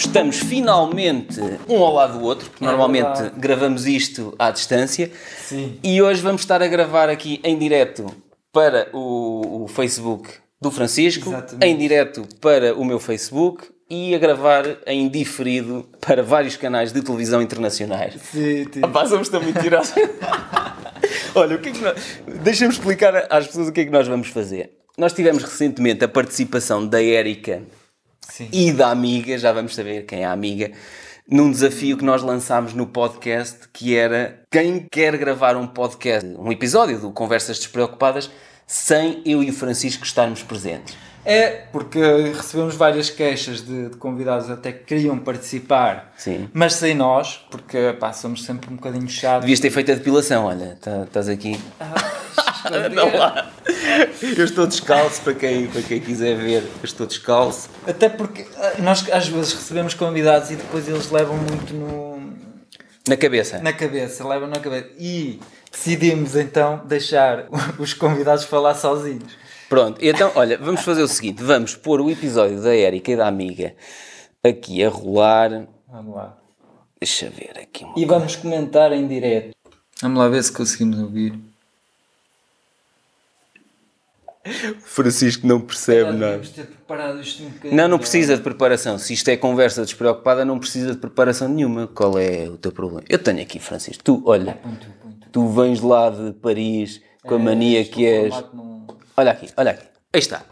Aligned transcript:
estamos 0.00 0.38
finalmente 0.38 1.40
um 1.68 1.82
ao 1.82 1.94
lado 1.94 2.18
do 2.18 2.24
outro, 2.24 2.48
porque 2.50 2.64
É 2.64 2.66
normalmente 2.68 3.06
verdade. 3.06 3.34
gravamos 3.38 3.86
isto 3.86 4.34
à 4.38 4.50
distância. 4.50 5.10
Sim. 5.46 5.78
E 5.82 6.00
hoje 6.02 6.20
vamos 6.22 6.42
estar 6.42 6.62
a 6.62 6.66
gravar 6.68 7.08
aqui 7.08 7.40
em 7.44 7.58
direto 7.58 8.06
para 8.52 8.88
o, 8.92 9.64
o 9.64 9.68
Facebook 9.68 10.28
do 10.60 10.70
Francisco, 10.70 11.28
Exatamente. 11.30 11.66
em 11.66 11.76
direto 11.76 12.26
para 12.40 12.74
o 12.74 12.84
meu 12.84 12.98
Facebook 13.00 13.64
e 13.88 14.14
a 14.14 14.18
gravar 14.18 14.64
em 14.86 15.08
diferido 15.08 15.88
para 16.00 16.22
vários 16.22 16.56
canais 16.56 16.92
de 16.92 17.02
televisão 17.02 17.40
internacionais. 17.42 18.14
Sim, 18.30 18.66
sim. 18.72 18.80
Pá, 18.80 19.06
somos 19.06 19.28
tão 19.28 19.42
mentirosos. 19.42 19.94
Olha, 21.34 21.56
o 21.56 21.58
que 21.60 21.68
é 21.70 21.72
que 21.72 21.80
nós... 21.80 21.96
deixa-me 22.42 22.72
explicar 22.72 23.26
às 23.30 23.46
pessoas 23.46 23.68
o 23.68 23.72
que 23.72 23.80
é 23.80 23.84
que 23.84 23.90
nós 23.90 24.06
vamos 24.06 24.28
fazer. 24.28 24.70
Nós 24.98 25.12
tivemos 25.12 25.42
recentemente 25.42 26.04
a 26.04 26.08
participação 26.08 26.86
da 26.86 27.02
Érica 27.02 27.62
Sim. 28.28 28.48
e 28.52 28.72
da 28.72 28.90
amiga, 28.90 29.36
já 29.38 29.52
vamos 29.52 29.74
saber 29.74 30.04
quem 30.06 30.20
é 30.22 30.24
a 30.24 30.32
amiga, 30.32 30.70
num 31.28 31.50
desafio 31.50 31.96
que 31.96 32.04
nós 32.04 32.22
lançámos 32.22 32.74
no 32.74 32.86
podcast, 32.86 33.58
que 33.72 33.96
era 33.96 34.40
quem 34.50 34.86
quer 34.90 35.16
gravar 35.16 35.56
um 35.56 35.66
podcast, 35.66 36.26
um 36.38 36.50
episódio 36.50 36.98
do 36.98 37.10
Conversas 37.12 37.58
Despreocupadas, 37.58 38.30
sem 38.66 39.22
eu 39.24 39.42
e 39.42 39.50
o 39.50 39.52
Francisco 39.52 40.04
estarmos 40.04 40.42
presentes. 40.42 40.96
É, 41.24 41.66
porque 41.70 41.98
recebemos 42.34 42.74
várias 42.76 43.10
queixas 43.10 43.60
de, 43.60 43.90
de 43.90 43.96
convidados 43.98 44.48
até 44.48 44.72
que 44.72 44.84
queriam 44.84 45.18
participar, 45.18 46.14
Sim. 46.16 46.48
mas 46.52 46.74
sem 46.74 46.94
nós, 46.94 47.44
porque 47.50 47.94
pá, 48.00 48.12
somos 48.12 48.42
sempre 48.42 48.72
um 48.72 48.76
bocadinho 48.76 49.06
chatos. 49.08 49.42
Devias 49.42 49.60
ter 49.60 49.70
feito 49.70 49.92
a 49.92 49.94
depilação, 49.96 50.46
olha, 50.46 50.78
tá- 50.80 51.02
estás 51.02 51.28
aqui. 51.28 51.60
Não 52.92 53.16
lá. 53.16 53.50
Eu 54.20 54.44
estou 54.44 54.66
descalço 54.66 55.20
para 55.22 55.34
quem, 55.34 55.66
para 55.66 55.82
quem 55.82 56.00
quiser 56.00 56.36
ver. 56.36 56.62
Eu 56.62 56.84
estou 56.84 57.06
descalço. 57.06 57.68
Até 57.86 58.08
porque 58.08 58.46
ah, 58.56 58.74
nós 58.80 59.08
às 59.10 59.28
vezes 59.28 59.52
recebemos 59.52 59.94
convidados 59.94 60.50
e 60.50 60.56
depois 60.56 60.88
eles 60.88 61.10
levam 61.10 61.36
muito 61.36 61.74
no, 61.74 62.32
Na 63.08 63.16
cabeça. 63.16 63.58
na 63.58 63.72
cabeça, 63.72 64.26
levam 64.26 64.48
na 64.48 64.58
cabeça. 64.60 64.88
E 64.98 65.40
decidimos 65.70 66.36
então 66.36 66.82
deixar 66.86 67.46
os 67.78 67.94
convidados 67.94 68.44
falar 68.44 68.74
sozinhos. 68.74 69.38
Pronto, 69.68 70.04
então, 70.04 70.32
olha, 70.34 70.58
vamos 70.58 70.80
fazer 70.82 71.02
o 71.02 71.08
seguinte: 71.08 71.42
vamos 71.42 71.76
pôr 71.76 72.00
o 72.00 72.10
episódio 72.10 72.60
da 72.60 72.74
Érica 72.74 73.12
e 73.12 73.16
da 73.16 73.28
amiga 73.28 73.74
aqui 74.42 74.82
a 74.84 74.88
rolar. 74.88 75.66
Vamos 75.88 76.14
lá. 76.14 76.36
Deixa 77.00 77.30
ver 77.30 77.58
aqui. 77.58 77.86
E 77.96 78.04
vamos 78.04 78.36
comentar 78.36 78.92
em 78.92 79.06
direto. 79.06 79.52
Vamos 80.02 80.18
lá 80.18 80.28
ver 80.28 80.42
se 80.42 80.52
conseguimos 80.52 80.98
ouvir. 80.98 81.49
Francisco 84.80 85.46
não 85.46 85.60
percebe 85.60 86.12
nada. 86.12 86.38
Devíamos 86.38 86.50
ter 86.50 86.66
preparado 86.66 87.20
isto 87.20 87.42
um 87.42 87.50
bocadinho. 87.50 87.74
Não, 87.74 87.88
não 87.88 87.98
precisa 87.98 88.36
de 88.36 88.42
preparação. 88.42 88.98
Se 88.98 89.12
isto 89.12 89.28
é 89.28 89.36
conversa 89.36 89.82
despreocupada, 89.82 90.44
não 90.44 90.58
precisa 90.58 90.92
de 90.92 90.98
preparação 90.98 91.48
nenhuma. 91.48 91.86
Qual 91.86 92.18
é 92.18 92.48
o 92.48 92.56
teu 92.56 92.72
problema? 92.72 93.02
Eu 93.08 93.18
tenho 93.18 93.42
aqui, 93.42 93.58
Francisco. 93.58 94.02
Tu, 94.02 94.22
olha, 94.26 94.54
Ponto, 94.54 94.86
ponto. 95.02 95.30
tu 95.30 95.48
vens 95.48 95.80
lá 95.80 96.10
de 96.10 96.32
Paris 96.34 97.02
com 97.22 97.34
a 97.34 97.38
mania 97.38 97.80
Isto 97.82 97.94
que 97.94 98.06
és. 98.06 98.34
Olha 99.16 99.32
aqui, 99.32 99.48
olha 99.56 99.70
aqui. 99.72 99.86
Aí 100.12 100.20
está. 100.20 100.44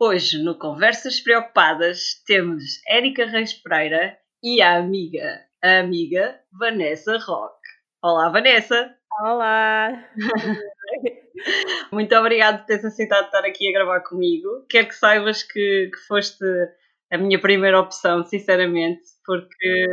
Hoje, 0.00 0.42
no 0.42 0.56
Conversas 0.58 1.20
Preocupadas, 1.20 2.22
temos 2.26 2.62
Érica 2.88 3.26
Reis 3.26 3.52
Pereira 3.52 4.16
e 4.42 4.60
a 4.62 4.76
amiga, 4.76 5.40
a 5.62 5.78
amiga 5.80 6.36
Vanessa 6.52 7.18
Roque. 7.18 7.54
Olá, 8.02 8.28
Vanessa! 8.30 8.94
Olá! 9.20 10.04
Muito 11.92 12.14
obrigada 12.16 12.58
por 12.58 12.66
teres 12.66 12.84
aceitado 12.84 13.26
estar 13.26 13.44
aqui 13.44 13.68
a 13.68 13.72
gravar 13.72 14.00
comigo. 14.00 14.64
Quero 14.68 14.88
que 14.88 14.94
saibas 14.94 15.42
que, 15.42 15.90
que 15.92 16.06
foste 16.06 16.44
a 17.10 17.18
minha 17.18 17.40
primeira 17.40 17.80
opção, 17.80 18.24
sinceramente, 18.24 19.02
porque. 19.24 19.86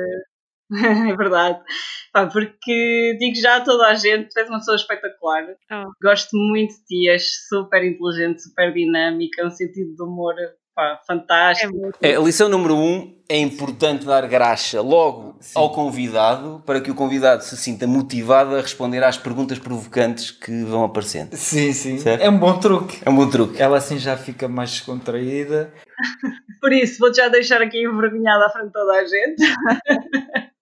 é 1.11 1.16
verdade. 1.16 1.61
Pá, 2.11 2.28
porque 2.28 3.16
digo 3.19 3.35
já 3.35 3.57
a 3.57 3.63
toda 3.63 3.88
a 3.88 3.94
gente, 3.94 4.29
tu 4.29 4.39
és 4.39 4.50
uma 4.50 4.59
pessoa 4.59 4.75
espetacular. 4.75 5.45
Oh. 5.72 5.91
Gosto 6.01 6.35
muito 6.35 6.73
de 6.75 6.85
ti, 6.85 7.09
és 7.09 7.47
super 7.47 7.83
inteligente, 7.83 8.41
super 8.41 8.73
dinâmica, 8.73 9.45
um 9.45 9.51
sentido 9.51 9.95
de 9.95 10.01
humor 10.01 10.35
pá, 10.75 11.00
É 11.02 11.06
fantástico. 11.06 11.91
É, 12.02 12.16
a 12.16 12.19
lição 12.19 12.50
número 12.50 12.75
um 12.75 13.16
é 13.28 13.40
importante 13.40 14.06
dar 14.06 14.28
graxa 14.28 14.81
logo 14.81 15.40
ao 15.56 15.72
convidado 15.72 16.62
para 16.66 16.80
que 16.80 16.91
o 16.91 16.96
convidado 16.96 17.44
se 17.44 17.58
sinta 17.58 17.88
motivado 17.88 18.56
a 18.56 18.62
responder 18.62 19.03
às 19.03 19.18
perguntas 19.18 19.58
provocantes 19.58 20.30
que 20.30 20.63
vão 20.63 20.84
aparecendo. 20.84 21.36
Sim, 21.36 21.74
sim. 21.74 21.97
Certo? 21.97 22.22
É 22.22 22.30
um 22.30 22.38
bom 22.38 22.59
truque. 22.59 23.00
É 23.03 23.09
um 23.09 23.16
bom 23.16 23.28
truque. 23.28 23.59
Ela 23.59 23.78
assim 23.78 23.97
já 23.97 24.16
fica 24.16 24.47
mais 24.47 24.72
descontraída. 24.72 25.74
Por 26.62 26.72
isso, 26.72 27.00
vou-te 27.00 27.18
já 27.18 27.28
deixar 27.30 27.62
aqui 27.62 27.84
envergonhada 27.84 28.46
à 28.46 28.50
frente 28.50 28.68
de 28.68 28.74
toda 28.74 28.94
a 28.94 29.06
gente. 29.06 29.42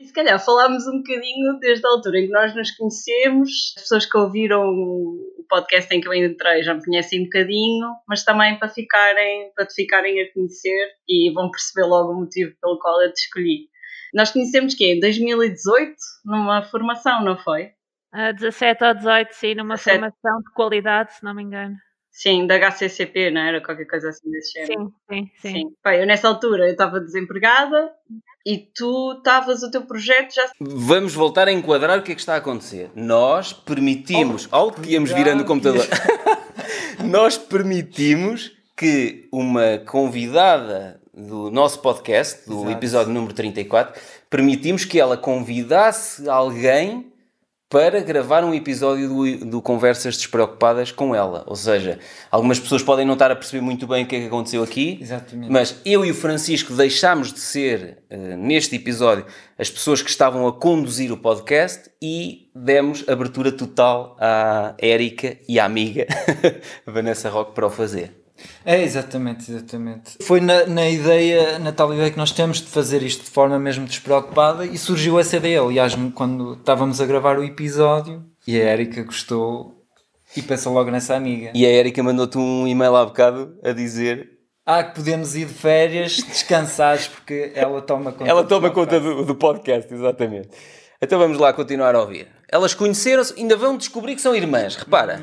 e 0.00 0.06
se 0.06 0.12
calhar 0.12 0.38
falámos 0.44 0.86
um 0.86 0.98
bocadinho 0.98 1.58
desde 1.58 1.86
a 1.86 1.90
altura 1.90 2.20
em 2.20 2.26
que 2.26 2.32
nós 2.32 2.54
nos 2.54 2.70
conhecemos. 2.72 3.74
As 3.76 3.82
pessoas 3.82 4.06
que 4.06 4.16
ouviram 4.16 4.64
podcast 5.48 5.94
em 5.94 6.00
que 6.00 6.08
eu 6.08 6.14
entrei 6.14 6.62
já 6.62 6.74
me 6.74 6.84
conhecem 6.84 7.20
um 7.20 7.24
bocadinho, 7.24 7.88
mas 8.08 8.24
também 8.24 8.58
para, 8.58 8.68
ficarem, 8.68 9.52
para 9.54 9.66
te 9.66 9.74
ficarem 9.74 10.20
a 10.22 10.32
conhecer 10.32 10.92
e 11.08 11.32
vão 11.32 11.50
perceber 11.50 11.86
logo 11.86 12.12
o 12.12 12.20
motivo 12.20 12.54
pelo 12.60 12.78
qual 12.78 13.00
eu 13.02 13.12
te 13.12 13.20
escolhi. 13.20 13.68
Nós 14.14 14.30
conhecemos 14.30 14.74
que 14.74 14.84
em 14.92 15.00
2018, 15.00 15.94
numa 16.24 16.62
formação, 16.62 17.22
não 17.24 17.36
foi? 17.38 17.70
Ah, 18.12 18.32
17 18.32 18.84
ou 18.84 18.94
18, 18.94 19.32
sim, 19.32 19.54
numa 19.54 19.74
17. 19.74 19.98
formação 19.98 20.38
de 20.40 20.52
qualidade, 20.54 21.12
se 21.14 21.24
não 21.24 21.34
me 21.34 21.42
engano. 21.42 21.76
Sim, 22.16 22.46
da 22.46 22.56
HCCP, 22.56 23.30
não 23.30 23.42
era? 23.42 23.60
Qualquer 23.60 23.84
coisa 23.84 24.08
assim 24.08 24.30
desse 24.30 24.54
género. 24.54 24.90
Sim, 24.90 24.90
sim, 25.10 25.30
sim. 25.42 25.52
Sim. 25.52 25.76
Bem, 25.84 26.00
eu 26.00 26.06
nessa 26.06 26.26
altura 26.26 26.66
eu 26.66 26.72
estava 26.72 26.98
desempregada 26.98 27.92
e 28.46 28.56
tu 28.56 29.18
estavas, 29.18 29.62
o 29.62 29.70
teu 29.70 29.82
projeto 29.82 30.34
já. 30.34 30.50
Vamos 30.58 31.12
voltar 31.12 31.46
a 31.46 31.52
enquadrar 31.52 31.98
o 31.98 32.02
que 32.02 32.12
é 32.12 32.14
que 32.14 32.20
está 32.22 32.32
a 32.32 32.38
acontecer. 32.38 32.90
Nós 32.94 33.52
permitimos, 33.52 34.48
ao 34.50 34.72
que 34.72 34.92
íamos 34.92 35.12
virando 35.12 35.42
o 35.42 35.44
computador, 35.44 35.84
nós 37.04 37.36
permitimos 37.36 38.50
que 38.74 39.28
uma 39.30 39.76
convidada 39.86 40.98
do 41.12 41.50
nosso 41.50 41.82
podcast, 41.82 42.48
do 42.48 42.60
Exato. 42.60 42.70
episódio 42.70 43.12
número 43.12 43.34
34, 43.34 44.00
permitimos 44.30 44.86
que 44.86 44.98
ela 44.98 45.18
convidasse 45.18 46.26
alguém 46.30 47.12
para 47.68 48.00
gravar 48.00 48.44
um 48.44 48.54
episódio 48.54 49.08
do, 49.08 49.44
do 49.46 49.62
Conversas 49.62 50.16
Despreocupadas 50.16 50.92
com 50.92 51.14
ela. 51.14 51.42
Ou 51.46 51.56
seja, 51.56 51.98
algumas 52.30 52.60
pessoas 52.60 52.82
podem 52.82 53.04
não 53.04 53.14
estar 53.14 53.30
a 53.30 53.36
perceber 53.36 53.60
muito 53.60 53.86
bem 53.86 54.04
o 54.04 54.06
que 54.06 54.16
é 54.16 54.20
que 54.20 54.26
aconteceu 54.26 54.62
aqui, 54.62 54.98
Exatamente. 55.00 55.50
mas 55.50 55.80
eu 55.84 56.04
e 56.04 56.10
o 56.10 56.14
Francisco 56.14 56.72
deixámos 56.74 57.32
de 57.32 57.40
ser, 57.40 58.04
eh, 58.08 58.36
neste 58.36 58.76
episódio, 58.76 59.26
as 59.58 59.68
pessoas 59.68 60.00
que 60.00 60.10
estavam 60.10 60.46
a 60.46 60.52
conduzir 60.52 61.10
o 61.10 61.16
podcast 61.16 61.90
e 62.00 62.50
demos 62.54 63.08
abertura 63.08 63.50
total 63.50 64.16
à 64.20 64.74
Érica 64.78 65.36
e 65.48 65.58
à 65.58 65.64
amiga 65.64 66.06
Vanessa 66.86 67.28
Roque 67.28 67.52
para 67.52 67.66
o 67.66 67.70
fazer. 67.70 68.25
É, 68.64 68.82
exatamente, 68.82 69.50
exatamente. 69.50 70.16
Foi 70.22 70.40
na, 70.40 70.66
na 70.66 70.88
ideia, 70.88 71.58
na 71.58 71.72
tal 71.72 71.92
ideia 71.94 72.10
que 72.10 72.18
nós 72.18 72.32
temos 72.32 72.58
de 72.58 72.66
fazer 72.66 73.02
isto 73.02 73.24
de 73.24 73.30
forma 73.30 73.58
mesmo 73.58 73.86
despreocupada 73.86 74.64
e 74.66 74.76
surgiu 74.76 75.18
essa 75.18 75.36
ideia. 75.36 75.60
Aliás, 75.62 75.96
quando 76.14 76.54
estávamos 76.54 77.00
a 77.00 77.06
gravar 77.06 77.38
o 77.38 77.44
episódio 77.44 78.24
e 78.46 78.60
a 78.60 78.72
Erika 78.72 79.02
gostou 79.02 79.76
e 80.36 80.42
pensou 80.42 80.72
logo 80.74 80.90
nessa 80.90 81.14
amiga. 81.14 81.50
E 81.54 81.64
a 81.64 81.70
Érica 81.70 82.02
mandou-te 82.02 82.36
um 82.36 82.66
e-mail 82.66 82.94
há 82.96 83.04
bocado 83.06 83.56
a 83.64 83.72
dizer 83.72 84.28
Ah, 84.66 84.82
que 84.84 84.96
podemos 84.96 85.34
ir 85.34 85.46
de 85.46 85.54
férias 85.54 86.16
descansados 86.18 87.08
porque 87.08 87.52
ela 87.54 87.80
toma 87.80 88.12
conta. 88.12 88.28
Ela 88.30 88.42
do 88.42 88.48
toma 88.48 88.70
podcast. 88.70 89.00
conta 89.04 89.16
do, 89.16 89.24
do 89.24 89.34
podcast, 89.34 89.94
exatamente. 89.94 90.50
Então 91.00 91.18
vamos 91.18 91.38
lá 91.38 91.52
continuar 91.52 91.94
a 91.94 92.00
ouvir. 92.00 92.26
Elas 92.50 92.74
conheceram-se, 92.74 93.34
ainda 93.38 93.56
vão 93.56 93.76
descobrir 93.76 94.14
que 94.14 94.20
são 94.20 94.34
irmãs, 94.34 94.76
repara. 94.76 95.22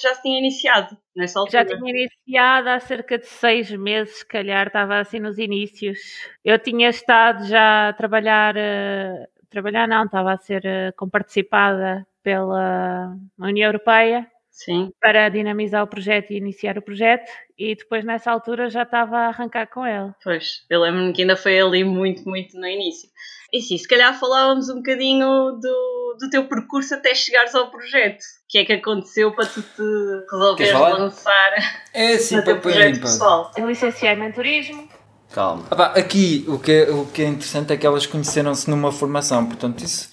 Já 0.00 0.14
se 0.14 0.22
tinha 0.22 0.38
iniciado 0.38 0.96
nessa 1.14 1.40
altura. 1.40 1.66
Já 1.68 1.76
tinha 1.76 1.90
iniciado 1.90 2.68
há 2.68 2.80
cerca 2.80 3.18
de 3.18 3.26
seis 3.26 3.70
meses, 3.70 4.18
se 4.18 4.26
calhar, 4.26 4.66
estava 4.66 4.98
assim 4.98 5.18
nos 5.18 5.38
inícios. 5.38 5.98
Eu 6.44 6.58
tinha 6.58 6.90
estado 6.90 7.46
já 7.46 7.88
a 7.88 7.92
trabalhar, 7.92 8.56
eh, 8.56 9.26
trabalhar 9.48 9.88
não, 9.88 10.04
estava 10.04 10.32
a 10.32 10.36
ser 10.36 10.64
eh, 10.66 10.92
comparticipada 10.92 12.06
pela 12.22 13.16
União 13.38 13.68
Europeia 13.68 14.26
Sim. 14.50 14.90
para 15.00 15.28
dinamizar 15.28 15.82
o 15.82 15.86
projeto 15.86 16.30
e 16.32 16.36
iniciar 16.36 16.78
o 16.78 16.82
projeto 16.82 17.30
e 17.58 17.74
depois 17.74 18.04
nessa 18.04 18.30
altura 18.30 18.68
já 18.70 18.82
estava 18.82 19.16
a 19.16 19.28
arrancar 19.28 19.66
com 19.66 19.86
ele. 19.86 20.12
Pois, 20.24 20.64
eu 20.68 20.80
lembro-me 20.80 21.12
que 21.12 21.22
ainda 21.22 21.36
foi 21.36 21.60
ali 21.60 21.84
muito, 21.84 22.26
muito 22.28 22.58
no 22.58 22.66
início. 22.66 23.08
E 23.56 23.62
sim, 23.62 23.78
se 23.78 23.88
calhar 23.88 24.18
falávamos 24.18 24.68
um 24.68 24.76
bocadinho 24.76 25.52
do, 25.52 26.16
do 26.20 26.30
teu 26.30 26.46
percurso 26.46 26.94
até 26.94 27.14
chegares 27.14 27.54
ao 27.54 27.70
projeto. 27.70 28.20
O 28.20 28.48
que 28.48 28.58
é 28.58 28.64
que 28.66 28.72
aconteceu 28.74 29.32
para 29.32 29.46
tu 29.46 29.62
te 29.62 29.82
resolveres 30.30 30.72
lançar 30.74 31.52
É 31.94 32.12
assim, 32.16 32.36
no 32.36 32.44
teu 32.44 32.60
projeto 32.60 33.00
pessoal? 33.00 33.50
Eu 33.56 33.66
licenciei-me 33.66 34.28
em 34.28 34.32
turismo, 34.32 34.88
Calma. 35.32 35.64
Ah 35.70 35.76
pá, 35.76 35.86
aqui 35.86 36.44
o 36.46 36.58
que, 36.58 36.70
é, 36.70 36.90
o 36.90 37.06
que 37.06 37.22
é 37.22 37.26
interessante 37.26 37.72
é 37.72 37.76
que 37.76 37.86
elas 37.86 38.06
conheceram-se 38.06 38.68
numa 38.70 38.92
formação, 38.92 39.46
portanto 39.46 39.82
isso... 39.82 40.10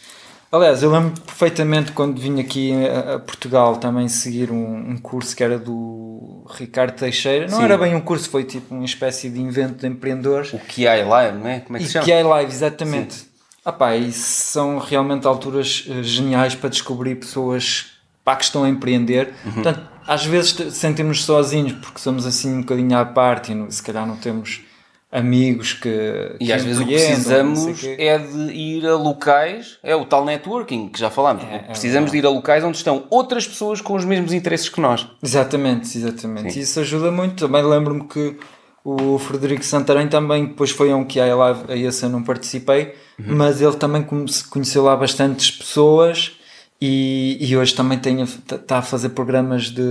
Aliás, 0.52 0.84
eu 0.84 0.92
lembro 0.92 1.20
perfeitamente 1.22 1.92
quando 1.92 2.20
vim 2.20 2.40
aqui 2.40 2.72
a, 2.86 3.16
a 3.16 3.20
Portugal 3.20 3.78
também 3.78 4.08
seguir 4.08 4.52
um, 4.52 4.92
um 4.92 4.98
curso 4.98 5.36
que 5.36 5.44
era 5.44 5.58
do 5.58 6.04
o 6.44 6.52
Ricardo 6.54 6.96
Teixeira. 6.96 7.48
Não 7.48 7.58
Sim. 7.60 7.64
era 7.64 7.78
bem 7.78 7.96
um 7.96 8.02
curso, 8.02 8.30
foi 8.30 8.44
tipo 8.44 8.76
uma 8.76 8.86
espécie 8.86 9.30
de 9.30 9.40
invento 9.40 9.76
de 9.76 9.88
empreendedores. 9.88 10.54
O 10.54 10.60
que 10.60 10.86
há 10.86 11.06
lá, 11.08 11.32
não 11.32 11.48
é? 11.48 11.62
Como 11.62 11.78
é 11.78 11.80
que 11.80 11.86
E 11.86 11.88
se 11.88 11.94
chama? 11.94 12.06
que 12.06 12.12
é 12.12 12.24
live, 12.24 12.52
exatamente. 12.52 13.33
Ah 13.66 13.72
pá, 13.72 13.96
e 13.96 14.12
são 14.12 14.78
realmente 14.78 15.26
alturas 15.26 15.86
eh, 15.90 16.04
geniais 16.04 16.54
para 16.54 16.70
descobrir 16.70 17.16
pessoas 17.16 17.94
pá, 18.24 18.36
que 18.36 18.44
estão 18.44 18.64
a 18.64 18.70
empreender. 18.70 19.34
Uhum. 19.46 19.52
Portanto, 19.54 19.82
às 20.06 20.26
vezes 20.26 20.54
te- 20.54 20.72
sentimos 20.72 21.24
sozinhos 21.24 21.74
porque 21.74 22.00
somos 22.00 22.26
assim 22.26 22.58
um 22.58 22.62
bocadinho 22.62 22.98
à 22.98 23.06
parte 23.06 23.54
e 23.54 23.72
se 23.72 23.82
calhar 23.82 24.06
não 24.06 24.18
temos 24.18 24.62
amigos 25.14 25.74
que. 25.74 26.36
E 26.40 26.48
que 26.48 26.52
às 26.52 26.64
vezes 26.64 26.82
o 26.82 26.86
que 26.86 26.94
precisamos 26.94 27.84
é 27.84 28.18
de 28.18 28.52
ir 28.52 28.86
a 28.86 28.96
locais, 28.96 29.78
é 29.84 29.96
o 29.96 30.04
tal 30.06 30.26
networking 30.26 30.90
que 30.90 31.00
já 31.00 31.10
falámos. 31.10 31.44
É, 31.44 31.56
é 31.56 31.60
precisamos 31.60 32.12
de 32.12 32.18
ir 32.18 32.26
a 32.26 32.30
locais 32.30 32.64
onde 32.64 32.78
estão 32.78 33.06
outras 33.10 33.48
pessoas 33.48 33.80
com 33.80 33.94
os 33.94 34.04
mesmos 34.04 34.34
interesses 34.34 34.68
que 34.68 34.82
nós. 34.82 35.08
Exatamente, 35.22 35.98
exatamente. 35.98 36.54
Sim. 36.54 36.60
E 36.60 36.64
isso 36.64 36.80
ajuda 36.80 37.12
muito. 37.12 37.46
Também 37.46 37.64
lembro-me 37.64 38.08
que 38.08 38.38
o 38.84 39.18
Frederico 39.18 39.64
Santarém 39.64 40.08
também 40.08 40.46
depois 40.48 40.72
foi 40.72 40.92
a 40.92 40.96
um 40.96 41.06
que 41.06 41.20
há 41.20 41.34
live, 41.36 41.62
a 41.72 41.76
esse 41.76 42.04
eu 42.04 42.10
não 42.10 42.24
participei, 42.24 42.94
Uhum. 43.20 43.36
mas 43.36 43.62
ele 43.62 43.76
também 43.76 44.04
conheceu 44.50 44.84
lá 44.84 44.96
bastantes 44.96 45.52
pessoas 45.52 46.32
e, 46.82 47.38
e 47.40 47.56
hoje 47.56 47.74
também 47.76 48.00
está 48.00 48.80
a 48.80 48.82
fazer 48.82 49.10
programas 49.10 49.66
de, 49.70 49.82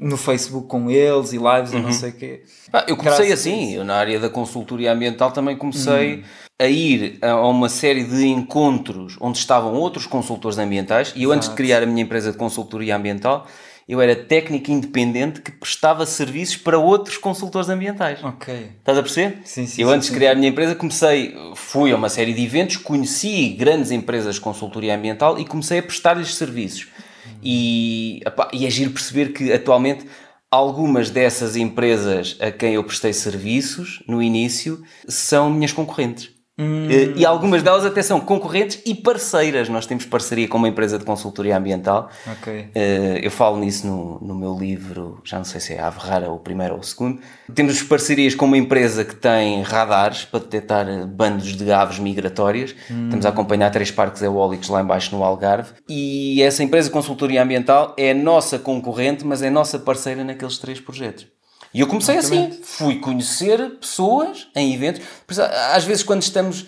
no 0.00 0.16
Facebook 0.16 0.68
com 0.68 0.90
eles 0.90 1.32
e 1.32 1.38
lives 1.38 1.72
Uhum. 1.72 1.78
e 1.78 1.82
não 1.82 1.92
sei 1.92 2.10
o 2.10 2.12
quê. 2.12 2.42
Ah, 2.72 2.84
eu 2.86 2.96
comecei 2.96 3.26
Graças 3.28 3.40
assim, 3.46 3.74
eu 3.74 3.82
na 3.84 3.94
área 3.96 4.20
da 4.20 4.28
consultoria 4.28 4.92
ambiental 4.92 5.30
também 5.32 5.56
comecei 5.56 6.22
a 6.60 6.66
ir 6.66 7.18
a 7.22 7.34
uma 7.46 7.68
série 7.68 8.04
de 8.04 8.26
encontros 8.26 9.16
onde 9.20 9.38
estavam 9.38 9.74
outros 9.74 10.06
consultores 10.06 10.58
ambientais 10.58 11.12
e 11.16 11.22
eu 11.22 11.32
antes 11.32 11.48
de 11.48 11.54
Exato. 11.54 11.56
criar 11.56 11.82
a 11.82 11.86
minha 11.86 12.02
empresa 12.02 12.30
de 12.30 12.36
consultoria 12.36 12.94
ambiental, 12.96 13.46
eu 13.88 14.02
era 14.02 14.14
técnico 14.14 14.70
independente 14.70 15.40
que 15.40 15.50
prestava 15.50 16.04
serviços 16.04 16.56
para 16.58 16.78
outros 16.78 17.16
consultores 17.16 17.70
ambientais. 17.70 18.22
Ok. 18.22 18.72
Estás 18.78 18.98
a 18.98 19.02
perceber? 19.02 19.38
Sim, 19.44 19.66
sim, 19.66 19.80
eu 19.80 19.88
sim, 19.88 19.94
antes 19.94 20.08
sim. 20.08 20.12
de 20.12 20.18
criar 20.18 20.32
a 20.32 20.34
minha 20.34 20.48
empresa 20.48 20.74
comecei, 20.74 21.34
fui 21.54 21.90
a 21.90 21.96
uma 21.96 22.10
série 22.10 22.34
de 22.34 22.44
eventos, 22.44 22.76
conheci 22.76 23.48
grandes 23.50 23.90
empresas 23.90 24.34
de 24.34 24.42
consultoria 24.42 24.94
ambiental 24.94 25.38
e 25.38 25.44
comecei 25.46 25.78
a 25.78 25.82
prestar-lhes 25.82 26.34
serviços. 26.34 26.88
E, 27.42 28.20
epá, 28.26 28.48
e 28.52 28.66
é 28.66 28.70
giro 28.70 28.90
perceber 28.90 29.32
que 29.32 29.50
atualmente 29.52 30.04
algumas 30.50 31.08
dessas 31.08 31.56
empresas 31.56 32.36
a 32.40 32.50
quem 32.50 32.74
eu 32.74 32.84
prestei 32.84 33.12
serviços 33.12 34.02
no 34.06 34.22
início 34.22 34.82
são 35.06 35.48
minhas 35.48 35.72
concorrentes. 35.72 36.37
Eh, 36.58 37.12
E 37.16 37.24
algumas 37.24 37.62
delas 37.62 37.84
até 37.84 38.02
são 38.02 38.20
concorrentes 38.20 38.82
e 38.84 38.94
parceiras. 38.94 39.68
Nós 39.68 39.86
temos 39.86 40.04
parceria 40.04 40.48
com 40.48 40.58
uma 40.58 40.68
empresa 40.68 40.98
de 40.98 41.04
consultoria 41.04 41.56
ambiental 41.56 42.10
Ok. 42.26 42.52
Uh, 42.52 43.18
eu 43.22 43.30
falo 43.30 43.56
nisso 43.58 43.86
no, 43.86 44.18
no 44.20 44.34
meu 44.34 44.56
livro, 44.58 45.20
já 45.24 45.36
não 45.36 45.44
sei 45.44 45.60
se 45.60 45.74
é 45.74 45.80
a 45.80 45.86
Ave 45.86 46.00
Rara 46.00 46.30
o 46.30 46.38
primeiro 46.38 46.74
ou 46.74 46.80
o 46.80 46.82
segundo. 46.82 47.20
Temos 47.54 47.82
parcerias 47.82 48.34
com 48.34 48.44
uma 48.46 48.56
empresa 48.58 49.04
que 49.04 49.14
tem 49.14 49.62
radares 49.62 50.24
para 50.24 50.40
detectar 50.40 50.86
bandos 51.06 51.56
de 51.56 51.70
aves 51.72 51.98
migratórias. 51.98 52.74
Estamos 52.90 53.24
a 53.24 53.28
acompanhar 53.28 53.70
três 53.70 53.90
parques 53.90 54.20
eólicos 54.22 54.68
lá 54.68 54.82
embaixo 54.82 55.14
no 55.14 55.22
Algarve. 55.22 55.70
E 55.88 56.42
essa 56.42 56.62
empresa 56.62 56.88
de 56.88 56.92
consultoria 56.92 57.42
ambiental 57.42 57.94
é 57.96 58.12
nossa 58.12 58.58
concorrente, 58.58 59.24
mas 59.24 59.42
é 59.42 59.50
nossa 59.50 59.78
parceira 59.78 60.24
naqueles 60.24 60.58
três 60.58 60.80
projetos. 60.80 61.26
E 61.72 61.80
eu 61.80 61.86
comecei 61.86 62.16
assim, 62.16 62.58
fui 62.62 62.98
conhecer 62.98 63.78
pessoas 63.78 64.48
em 64.54 64.74
eventos. 64.74 65.02
Às 65.72 65.84
vezes 65.84 66.02
quando 66.02 66.22
estamos 66.22 66.66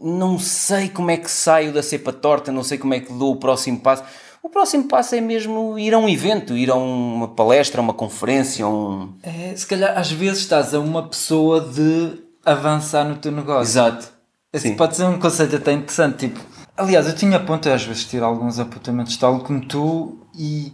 não 0.00 0.38
sei 0.38 0.88
como 0.88 1.10
é 1.10 1.16
que 1.16 1.30
saio 1.30 1.72
da 1.72 1.82
cepa 1.82 2.12
torta, 2.12 2.52
não 2.52 2.62
sei 2.62 2.78
como 2.78 2.94
é 2.94 3.00
que 3.00 3.12
dou 3.12 3.32
o 3.32 3.36
próximo 3.36 3.80
passo. 3.80 4.04
O 4.42 4.48
próximo 4.48 4.84
passo 4.84 5.14
é 5.16 5.20
mesmo 5.20 5.78
ir 5.78 5.92
a 5.92 5.98
um 5.98 6.08
evento, 6.08 6.56
ir 6.56 6.70
a 6.70 6.76
uma 6.76 7.28
palestra, 7.28 7.80
a 7.80 7.82
uma 7.82 7.92
conferência, 7.92 8.64
a 8.64 8.68
um. 8.68 9.12
É, 9.22 9.54
se 9.56 9.66
calhar 9.66 9.98
às 9.98 10.10
vezes 10.10 10.38
estás 10.38 10.72
a 10.72 10.78
uma 10.78 11.08
pessoa 11.08 11.60
de 11.60 12.22
avançar 12.44 13.04
no 13.04 13.16
teu 13.16 13.32
negócio. 13.32 13.72
Exato. 13.72 14.12
Esse 14.52 14.68
Sim. 14.68 14.76
pode 14.76 14.96
ser 14.96 15.04
um 15.04 15.18
conceito 15.18 15.56
até 15.56 15.72
interessante. 15.72 16.28
Tipo, 16.28 16.40
aliás, 16.76 17.06
eu 17.06 17.14
tinha 17.14 17.36
a 17.36 17.40
ponto, 17.40 17.68
às 17.68 17.82
vezes, 17.84 18.04
tirar 18.04 18.26
alguns 18.26 18.58
apontamentos 18.58 19.16
tal 19.16 19.40
como 19.40 19.60
tu, 19.66 20.18
e 20.34 20.72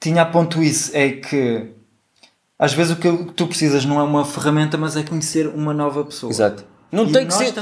tinha 0.00 0.22
a 0.22 0.26
ponto 0.26 0.62
isso: 0.62 0.90
é 0.92 1.12
que 1.12 1.70
às 2.58 2.72
vezes 2.72 2.92
o 2.92 2.96
que 2.96 3.10
tu 3.34 3.46
precisas 3.46 3.84
não 3.84 3.98
é 4.00 4.02
uma 4.02 4.24
ferramenta, 4.24 4.76
mas 4.78 4.96
é 4.96 5.02
conhecer 5.02 5.46
uma 5.48 5.72
nova 5.74 6.04
pessoa. 6.04 6.30
Exato. 6.30 6.64
Não 6.90 7.04
E 7.06 7.12
tem 7.12 7.26
que 7.26 7.34
ser. 7.34 7.52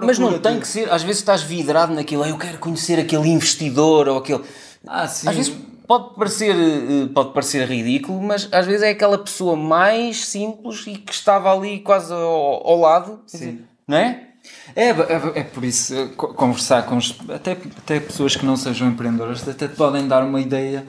Mas 0.00 0.18
não 0.18 0.38
tem 0.38 0.60
que 0.60 0.66
ser. 0.68 0.90
Às 0.90 1.02
vezes 1.02 1.18
estás 1.20 1.42
vidrado 1.42 1.92
naquilo. 1.92 2.22
"Ah, 2.22 2.28
Eu 2.28 2.38
quero 2.38 2.58
conhecer 2.58 2.98
aquele 2.98 3.28
investidor 3.28 4.08
ou 4.08 4.18
aquele. 4.18 4.42
Ah, 4.86 5.06
sim. 5.08 5.28
Às 5.28 5.34
vezes 5.36 5.54
pode 5.86 6.14
parecer, 6.14 6.54
eh, 6.54 7.08
pode 7.12 7.32
parecer 7.32 7.66
ridículo, 7.68 8.22
mas 8.22 8.48
às 8.52 8.66
vezes 8.66 8.82
é 8.82 8.90
aquela 8.90 9.18
pessoa 9.18 9.56
mais 9.56 10.24
simples 10.26 10.84
e 10.86 10.92
que 10.96 11.12
estava 11.12 11.52
ali 11.52 11.80
quase 11.80 12.12
ao, 12.12 12.66
ao 12.66 12.78
lado. 12.78 13.20
Sim. 13.26 13.60
Não 13.86 13.96
é? 13.96 14.24
É, 14.76 14.90
é, 14.90 14.94
é 15.40 15.42
por 15.42 15.64
isso, 15.64 15.94
eh, 15.94 16.06
co- 16.16 16.28
conversar 16.34 16.84
com 16.86 16.96
os, 16.96 17.16
até, 17.28 17.52
até 17.52 18.00
pessoas 18.00 18.36
que 18.36 18.46
não 18.46 18.56
sejam 18.56 18.88
empreendedoras 18.88 19.46
até 19.46 19.66
te 19.66 19.74
podem 19.74 20.06
dar 20.06 20.22
uma 20.22 20.40
ideia 20.40 20.86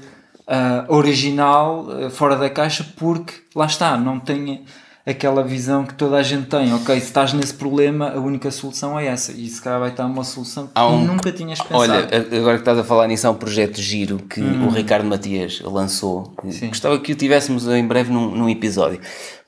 ah, 0.49 0.85
original, 0.89 1.87
ah, 1.89 2.09
fora 2.09 2.35
da 2.35 2.49
caixa, 2.49 2.85
porque 2.97 3.33
lá 3.55 3.65
está, 3.67 3.95
não 3.95 4.19
tem 4.19 4.65
aquela 5.05 5.43
visão 5.43 5.85
que 5.85 5.93
toda 5.95 6.17
a 6.17 6.23
gente 6.23 6.47
tem. 6.47 6.73
Ok, 6.73 6.93
se 6.99 7.07
estás 7.07 7.33
nesse 7.33 7.53
problema, 7.53 8.09
a 8.11 8.19
única 8.19 8.51
solução 8.51 8.99
é 8.99 9.07
essa. 9.07 9.31
E 9.31 9.47
se 9.47 9.61
calhar 9.61 9.79
vai 9.79 9.89
estar 9.89 10.05
uma 10.05 10.23
solução 10.23 10.67
que 10.67 10.79
um- 10.81 11.03
nunca 11.05 11.31
tinhas 11.31 11.59
pensado. 11.59 11.79
Olha, 11.79 12.07
agora 12.39 12.55
que 12.55 12.61
estás 12.61 12.77
a 12.77 12.83
falar 12.83 13.07
nisso, 13.07 13.25
há 13.27 13.31
um 13.31 13.35
projeto 13.35 13.81
giro 13.81 14.17
que 14.19 14.41
o 14.41 14.69
Ricardo 14.69 15.05
Matias 15.07 15.61
lançou. 15.63 16.33
Hum. 16.43 16.51
Sim. 16.51 16.67
Gostava 16.67 16.99
que 16.99 17.13
o 17.13 17.15
tivéssemos 17.15 17.67
em 17.67 17.87
breve 17.87 18.11
num, 18.11 18.31
num 18.35 18.49
episódio. 18.49 18.99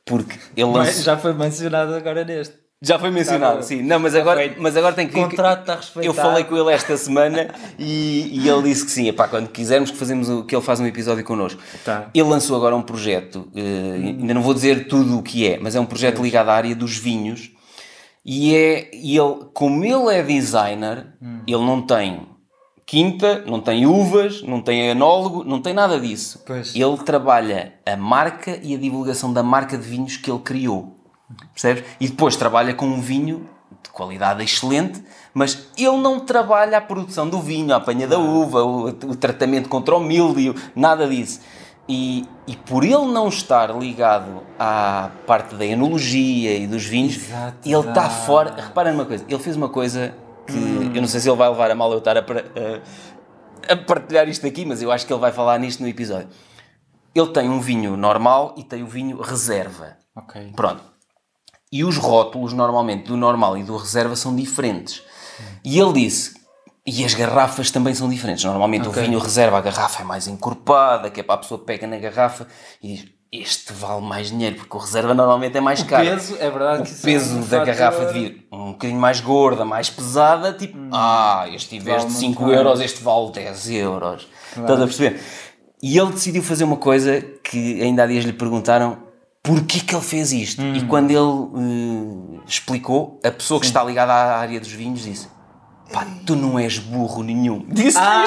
Porque 0.04 0.36
ele 0.58 0.72
lançou. 0.72 1.04
já 1.04 1.16
foi 1.18 1.34
mencionado 1.34 1.94
agora 1.94 2.24
neste. 2.26 2.56
Já 2.84 2.98
foi 2.98 3.12
mencionado, 3.12 3.58
Tá 3.58 3.62
sim. 3.62 3.84
Não, 3.84 4.00
mas 4.00 4.16
agora, 4.16 4.56
mas 4.58 4.76
agora 4.76 4.96
tem 4.96 5.08
que 5.08 5.20
O 5.20 5.30
contrato 5.30 5.60
está 5.62 5.76
respeitado. 5.76 6.06
Eu 6.08 6.14
falei 6.14 6.44
com 6.44 6.58
ele 6.58 6.74
esta 6.74 6.98
semana 6.98 7.54
e, 7.78 8.40
e 8.42 8.50
ele 8.50 8.64
disse 8.64 8.84
que 8.84 8.92
sim. 8.92 9.08
Epá, 9.08 9.28
quando 9.28 9.50
quisermos 9.50 9.92
que, 9.92 9.98
fazemos 9.98 10.28
o, 10.30 10.44
que 10.44 10.56
ele 10.56 10.64
faz 10.64 10.80
um 10.80 10.86
episódio 10.88 11.24
connosco. 11.24 11.62
Tá. 11.86 12.10
Ele 12.12 12.28
lançou 12.28 12.56
agora 12.58 12.76
um 12.76 12.82
projeto, 12.82 13.48
eh, 13.56 13.94
ainda 14.20 14.34
não 14.34 14.42
vou 14.42 14.54
dizer 14.56 14.88
tudo 14.88 15.20
o 15.20 15.22
que 15.22 15.48
é, 15.48 15.60
mas 15.60 15.76
é 15.76 15.80
um 15.80 15.86
projeto 15.86 16.24
ligado 16.24 16.50
à 16.50 16.56
área 16.56 16.76
dos 16.76 16.98
vinhos. 16.98 17.52
E 18.26 18.56
é 18.56 18.90
e 18.94 19.16
ele, 19.16 19.46
como 19.54 19.86
ele 19.86 20.16
é 20.16 20.24
designer, 20.24 21.08
Hum. 21.22 21.42
ele 21.48 21.64
não 21.64 21.84
tem 21.84 22.28
quinta, 22.86 23.44
não 23.46 23.62
tem 23.62 23.86
uvas, 23.86 24.42
não 24.42 24.60
tem 24.60 24.90
enólogo, 24.90 25.44
não 25.44 25.62
tem 25.62 25.74
nada 25.74 26.00
disso. 26.00 26.42
Pois. 26.48 26.76
Ele 26.76 26.98
trabalha 26.98 27.74
a 27.86 27.96
marca 27.96 28.60
e 28.62 28.74
a 28.74 28.78
divulgação 28.78 29.32
da 29.32 29.44
marca 29.44 29.78
de 29.78 29.88
vinhos 29.88 30.18
que 30.18 30.30
ele 30.32 30.40
criou. 30.40 31.01
Percebes? 31.54 31.84
E 32.00 32.08
depois 32.08 32.36
trabalha 32.36 32.74
com 32.74 32.86
um 32.86 33.02
vinho 33.02 33.48
de 33.84 33.90
qualidade 33.90 34.44
excelente, 34.44 35.02
mas 35.34 35.68
ele 35.78 35.98
não 35.98 36.20
trabalha 36.20 36.78
a 36.78 36.82
produção 36.82 37.28
do 37.28 37.40
vinho, 37.40 37.74
a 37.74 37.78
apanha 37.78 38.08
da 38.08 38.18
uva, 38.20 38.64
o, 38.64 38.88
o 38.90 39.16
tratamento 39.16 39.68
contra 39.70 39.96
o 39.96 40.00
mildio, 40.00 40.54
nada 40.76 41.08
disso. 41.08 41.40
E, 41.90 42.26
e 42.48 42.56
por 42.56 42.84
ele 42.84 43.06
não 43.08 43.28
estar 43.28 43.76
ligado 43.78 44.44
à 44.58 45.10
parte 45.26 45.56
da 45.56 45.66
enologia 45.66 46.56
e 46.56 46.68
dos 46.68 46.86
vinhos, 46.86 47.16
Exato, 47.18 47.58
ele 47.68 47.76
está 47.80 48.10
fora. 48.10 48.56
Repara 48.62 48.92
numa 48.92 49.06
coisa, 49.06 49.26
ele 49.28 49.40
fez 49.40 49.56
uma 49.56 49.68
coisa 49.70 50.14
que 50.48 50.92
eu 50.96 51.02
não 51.02 51.08
sei 51.08 51.20
se 51.20 51.30
ele 51.30 51.38
vai 51.38 51.50
levar 51.50 51.72
a 51.72 51.76
mal 51.76 51.92
eu 51.92 51.98
estar 51.98 52.18
a, 52.18 52.22
a- 52.22 53.74
a 53.74 53.76
partilhar 53.78 54.28
isto 54.30 54.46
aqui, 54.46 54.66
mas 54.66 54.82
eu 54.82 54.92
acho 54.92 55.06
que 55.06 55.12
ele 55.14 55.20
vai 55.20 55.32
falar 55.32 55.58
nisto 55.60 55.82
no 55.82 55.88
episódio. 55.88 56.28
Ele 57.14 57.28
tem 57.28 57.50
um 57.50 57.60
vinho 57.60 57.98
normal 57.98 58.54
e 58.58 58.64
tem 58.64 58.84
o 58.84 58.88
vinho 58.88 59.20
reserva. 59.22 59.98
Ok. 60.16 60.52
Pronto. 60.56 60.82
E 61.72 61.84
os 61.84 61.98
rótulos, 61.98 62.54
normalmente, 62.54 63.06
do 63.08 63.16
normal 63.16 63.58
e 63.58 63.64
do 63.64 63.78
reserva 63.78 64.16
são 64.16 64.36
diferentes. 64.36 65.02
E 65.64 65.80
ele 65.80 65.94
disse, 65.94 66.34
e 66.86 67.06
as 67.06 67.14
garrafas 67.14 67.72
também 67.72 67.94
são 67.96 68.10
diferentes. 68.10 68.44
Normalmente 68.44 68.88
Ok. 68.90 69.02
o 69.02 69.06
vinho 69.06 69.20
reserva, 69.20 69.58
a 69.58 69.62
garrafa 69.62 70.02
é 70.02 70.06
mais 70.06 70.28
encorpada, 70.28 71.10
que 71.10 71.20
é 71.22 71.24
para 71.24 71.36
a 71.36 71.38
pessoa 71.38 71.60
que 71.60 71.66
pega 71.66 71.88
na 71.88 71.98
garrafa 71.98 72.46
e 72.84 72.96
diz, 72.96 73.06
este 73.32 73.72
vale 73.72 74.02
mais 74.02 74.28
dinheiro, 74.28 74.58
porque 74.58 74.76
o 74.76 74.80
reserva 74.80 75.14
normalmente 75.14 75.58
é 75.58 75.62
mais 75.62 75.80
O 75.80 75.86
caro. 75.86 76.04
peso, 76.06 76.36
é 76.38 76.50
verdade 76.50 76.84
que 76.84 76.90
O 76.90 76.94
é 76.98 77.02
peso 77.02 77.38
um 77.38 77.46
da 77.48 77.64
garrafa 77.64 78.06
de 78.08 78.14
vidro 78.14 78.42
um 78.52 78.72
bocadinho 78.74 79.00
mais 79.00 79.22
gorda, 79.22 79.64
mais 79.64 79.90
pesada, 79.90 80.52
tipo, 80.52 80.78
ah, 80.92 81.46
este 81.54 81.78
em 81.78 81.80
vez 81.80 82.00
de 82.02 82.12
muito 82.12 82.20
5 82.20 82.44
mais. 82.44 82.58
euros, 82.58 82.82
este 82.82 83.02
vale 83.02 83.32
10 83.32 83.70
euros. 83.70 84.28
Estás 84.50 84.82
a 84.82 84.84
perceber? 84.84 85.22
E 85.82 85.98
ele 85.98 86.12
decidiu 86.12 86.44
fazer 86.44 86.66
uma 86.66 86.76
coisa 86.76 87.22
que 87.42 87.82
ainda 87.82 88.04
há 88.04 88.08
dias 88.08 88.26
lhe 88.26 88.34
perguntaram 88.34 88.98
porquê 89.44 89.80
que 89.80 89.96
ele 89.96 90.04
fez 90.04 90.32
isto. 90.32 90.62
Hum. 90.62 90.76
E 90.76 90.86
quando 90.86 91.12
ele 91.12 92.38
eh, 92.38 92.40
explicou, 92.48 93.20
a 93.24 93.32
pessoa 93.32 93.60
que 93.60 93.66
está 93.66 93.84
ligada 93.84 94.14
à 94.14 94.38
área 94.38 94.60
dos 94.60 94.72
vinhos 94.72 95.02
disse: 95.04 95.28
Pá, 95.92 96.06
tu 96.26 96.36
não 96.36 96.58
és 96.58 96.78
burro 96.80 97.22
nenhum. 97.24 97.66
Disse 97.70 97.98
Ah, 98.00 98.24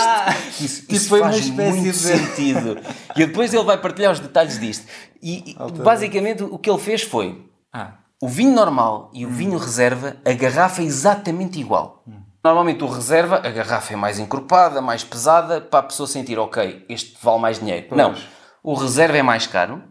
isto. 0.56 0.64
Isso, 0.64 0.84
isso 0.88 1.08
foi 1.08 1.20
faz 1.20 1.48
muito 1.48 1.82
de- 1.82 1.92
sentido. 1.94 2.78
E 3.16 3.26
depois 3.26 3.52
ele 3.54 3.64
vai 3.64 3.78
partilhar 3.80 4.12
os 4.12 4.20
detalhes 4.20 4.58
disto. 4.60 4.86
E, 5.22 5.56
basicamente 5.82 6.42
o 6.42 6.58
que 6.58 6.68
ele 6.68 6.78
fez 6.78 7.02
foi 7.02 7.48
Ah, 7.72 7.92
o 8.20 8.28
vinho 8.28 8.54
normal 8.54 9.10
e 9.14 9.24
o 9.24 9.30
vinho 9.30 9.56
reserva, 9.58 10.16
a 10.24 10.32
garrafa 10.32 10.82
é 10.82 10.84
exatamente 10.84 11.58
igual. 11.58 12.04
Normalmente 12.44 12.84
o 12.84 12.86
reserva, 12.86 13.36
a 13.36 13.48
garrafa 13.50 13.94
é 13.94 13.96
mais 13.96 14.18
encorpada, 14.18 14.82
mais 14.82 15.02
pesada, 15.02 15.62
para 15.62 15.80
a 15.80 15.82
pessoa 15.84 16.06
sentir, 16.06 16.38
ok, 16.38 16.84
este 16.90 17.16
vale 17.22 17.38
mais 17.40 17.58
dinheiro. 17.58 17.86
Não. 17.96 18.14
O 18.62 18.74
reserva 18.74 19.16
é 19.16 19.22
mais 19.22 19.46
caro, 19.46 19.82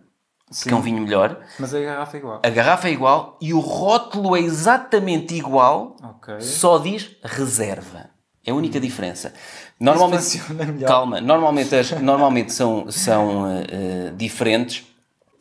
que 0.64 0.70
é 0.70 0.76
um 0.76 0.82
vinho 0.82 1.02
melhor. 1.02 1.40
Mas 1.60 1.74
a 1.74 1.80
garrafa 1.80 2.18
é 2.18 2.20
igual. 2.20 2.42
A 2.44 2.50
garrafa 2.50 2.88
é 2.88 2.92
igual 2.92 3.38
e 3.42 3.54
o 3.54 3.60
rótulo 3.60 4.36
é 4.36 4.40
exatamente 4.42 5.34
igual, 5.36 5.96
Ok. 6.04 6.42
só 6.42 6.78
diz 6.78 7.12
reserva. 7.24 8.10
É 8.46 8.52
a 8.52 8.56
única 8.56 8.80
diferença. 8.80 9.34
Normalmente, 9.80 10.38
calma, 10.86 11.22
normalmente, 11.22 11.74
as- 11.76 11.92
normalmente 12.02 12.52
são, 12.52 12.92
são 12.92 13.48
eh, 13.70 14.12
diferentes. 14.18 14.84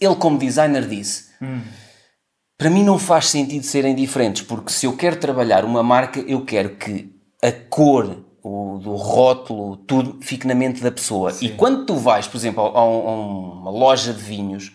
Ele, 0.00 0.14
como 0.14 0.38
designer, 0.38 0.86
disse: 0.86 1.30
Para 2.56 2.70
mim 2.70 2.84
não 2.84 2.98
faz 2.98 3.28
sentido 3.28 3.64
serem 3.66 3.94
diferentes, 3.94 4.42
porque 4.42 4.70
se 4.72 4.86
eu 4.86 4.96
quero 4.96 5.16
trabalhar 5.16 5.64
uma 5.64 5.82
marca, 5.82 6.20
eu 6.20 6.44
quero 6.44 6.76
que 6.76 7.12
a 7.42 7.50
cor 7.50 8.18
o, 8.40 8.78
do 8.78 8.94
rótulo, 8.94 9.76
tudo, 9.78 10.18
fique 10.22 10.46
na 10.46 10.54
mente 10.54 10.80
da 10.80 10.90
pessoa. 10.92 11.32
E 11.40 11.48
quando 11.50 11.84
tu 11.86 11.96
vais, 11.96 12.26
por 12.28 12.36
exemplo, 12.36 12.62
a, 12.64 12.78
a 12.78 12.84
um- 12.84 13.08
a 13.08 13.12
uma 13.62 13.70
loja 13.70 14.12
de 14.12 14.22
vinhos, 14.22 14.72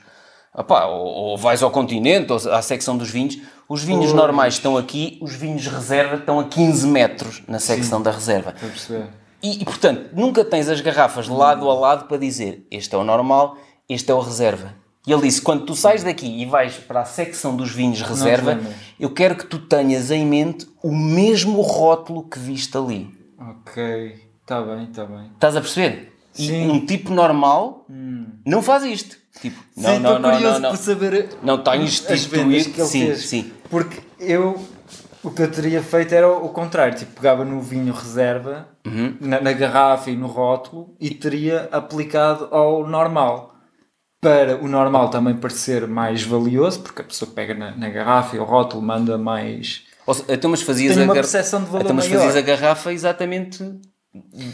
opá, 0.57 0.85
ou, 0.85 1.05
ou 1.05 1.37
vais 1.37 1.61
ao 1.61 1.69
continente, 1.69 2.31
ou 2.31 2.37
à 2.51 2.61
secção 2.61 2.97
dos 2.97 3.09
vinhos, 3.09 3.37
os 3.69 3.83
vinhos 3.83 4.11
normais 4.11 4.55
estão 4.55 4.75
aqui, 4.75 5.19
os 5.21 5.35
vinhos 5.35 5.67
reserva 5.67 6.15
estão 6.15 6.39
a 6.39 6.45
15 6.45 6.87
metros 6.87 7.43
na 7.47 7.59
secção 7.59 8.01
da 8.01 8.11
reserva. 8.11 8.51
Estou 8.51 8.67
a 8.67 8.71
perceber. 8.71 9.09
E, 9.43 9.61
e, 9.61 9.65
portanto, 9.65 10.09
nunca 10.13 10.43
tens 10.43 10.67
as 10.67 10.81
garrafas 10.81 11.27
lado 11.27 11.69
a 11.69 11.73
lado 11.73 12.07
para 12.07 12.17
dizer 12.17 12.65
este 12.71 12.95
é 12.95 12.97
o 12.97 13.03
normal, 13.03 13.55
este 13.87 14.09
é 14.09 14.13
o 14.13 14.19
reserva. 14.19 14.73
E 15.05 15.13
ele 15.13 15.21
disse: 15.21 15.41
quando 15.41 15.65
tu 15.65 15.75
sais 15.75 16.03
daqui 16.03 16.41
e 16.41 16.45
vais 16.45 16.75
para 16.75 17.01
a 17.01 17.05
secção 17.05 17.55
dos 17.55 17.71
vinhos 17.71 18.01
reserva, 18.01 18.59
eu 18.99 19.11
quero 19.11 19.35
que 19.35 19.45
tu 19.45 19.59
tenhas 19.59 20.11
em 20.11 20.25
mente 20.25 20.67
o 20.81 20.91
mesmo 20.91 21.61
rótulo 21.61 22.23
que 22.23 22.39
viste 22.39 22.75
ali. 22.75 23.15
Ok. 23.39 24.27
Está 24.41 24.61
bem, 24.61 24.85
está 24.85 25.05
bem. 25.05 25.29
Estás 25.35 25.55
a 25.55 25.61
perceber? 25.61 26.16
E 26.37 26.47
Sim. 26.47 26.69
um 26.69 26.85
tipo 26.85 27.13
normal 27.13 27.85
não 28.45 28.61
faz 28.61 28.83
isto. 28.83 29.17
Tipo, 29.41 29.61
não, 29.75 29.95
Sim, 29.95 29.99
não, 29.99 30.15
estou 30.15 30.19
não, 30.19 30.31
curioso 30.31 30.53
não, 30.55 30.59
não. 30.61 30.69
por 30.71 30.77
saber 30.77 31.29
Não, 31.43 31.55
está 31.55 31.77
instituído. 31.77 32.71
que 32.71 32.81
ele 32.81 32.87
Sim, 32.87 33.05
fez. 33.07 33.25
sim. 33.29 33.51
Porque 33.69 33.99
eu, 34.19 34.59
o 35.23 35.29
que 35.29 35.41
eu 35.43 35.51
teria 35.51 35.81
feito 35.83 36.13
era 36.13 36.27
o 36.31 36.49
contrário. 36.49 36.97
Tipo, 36.97 37.13
pegava 37.13 37.45
no 37.45 37.61
vinho 37.61 37.93
reserva, 37.93 38.67
Uhum. 38.85 39.15
na, 39.19 39.39
na 39.41 39.51
garrafa 39.53 40.09
e 40.09 40.15
no 40.15 40.27
rótulo, 40.27 40.95
e 40.99 41.09
teria 41.11 41.67
aplicado 41.71 42.47
ao 42.51 42.87
normal. 42.87 43.53
Para 44.19 44.57
o 44.63 44.67
normal 44.67 45.09
também 45.09 45.35
parecer 45.35 45.85
mais 45.87 46.23
valioso, 46.23 46.79
porque 46.81 47.01
a 47.01 47.05
pessoa 47.05 47.29
pega 47.29 47.53
na, 47.53 47.75
na 47.75 47.89
garrafa 47.89 48.35
e 48.35 48.39
o 48.39 48.43
rótulo 48.43 48.81
manda 48.81 49.17
mais... 49.17 49.83
Ou 50.07 50.13
se- 50.15 50.23
Então, 50.27 50.49
mas 50.49 50.61
fazias 50.63 50.97
a 50.97 51.05
gar- 51.05 51.17
então, 51.81 51.95
mas 51.95 52.07
fazias 52.07 52.35
a 52.35 52.41
garrafa 52.41 52.91
exatamente 52.91 53.63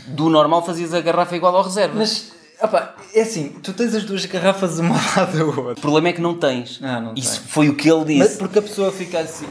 do 0.08 0.29
normal, 0.29 0.65
fazias 0.65 0.93
a 0.93 1.01
garrafa 1.01 1.36
igual 1.36 1.55
ao 1.55 1.63
reserva. 1.63 1.96
Mas, 1.96 2.32
opá, 2.62 2.96
é 3.13 3.22
assim, 3.22 3.50
tu 3.62 3.74
tens 3.74 3.93
as 3.96 4.03
duas 4.03 4.25
garrafas 4.25 4.79
uma 4.79 4.96
lado 5.17 5.38
da 5.38 5.46
outra. 5.46 5.74
O 5.74 5.79
problema 5.82 6.10
é 6.10 6.13
que 6.13 6.22
não 6.22 6.36
tens. 6.36 6.79
Ah, 6.82 7.00
não 7.00 7.13
Isso 7.15 7.41
foi 7.48 7.70
o 7.70 7.75
que 7.75 7.89
ele 7.89 8.17
Mas 8.17 8.27
disse. 8.29 8.38
porque 8.39 8.60
a 8.60 8.62
pessoa 8.62 8.91
fica 8.91 9.20
assim. 9.20 9.46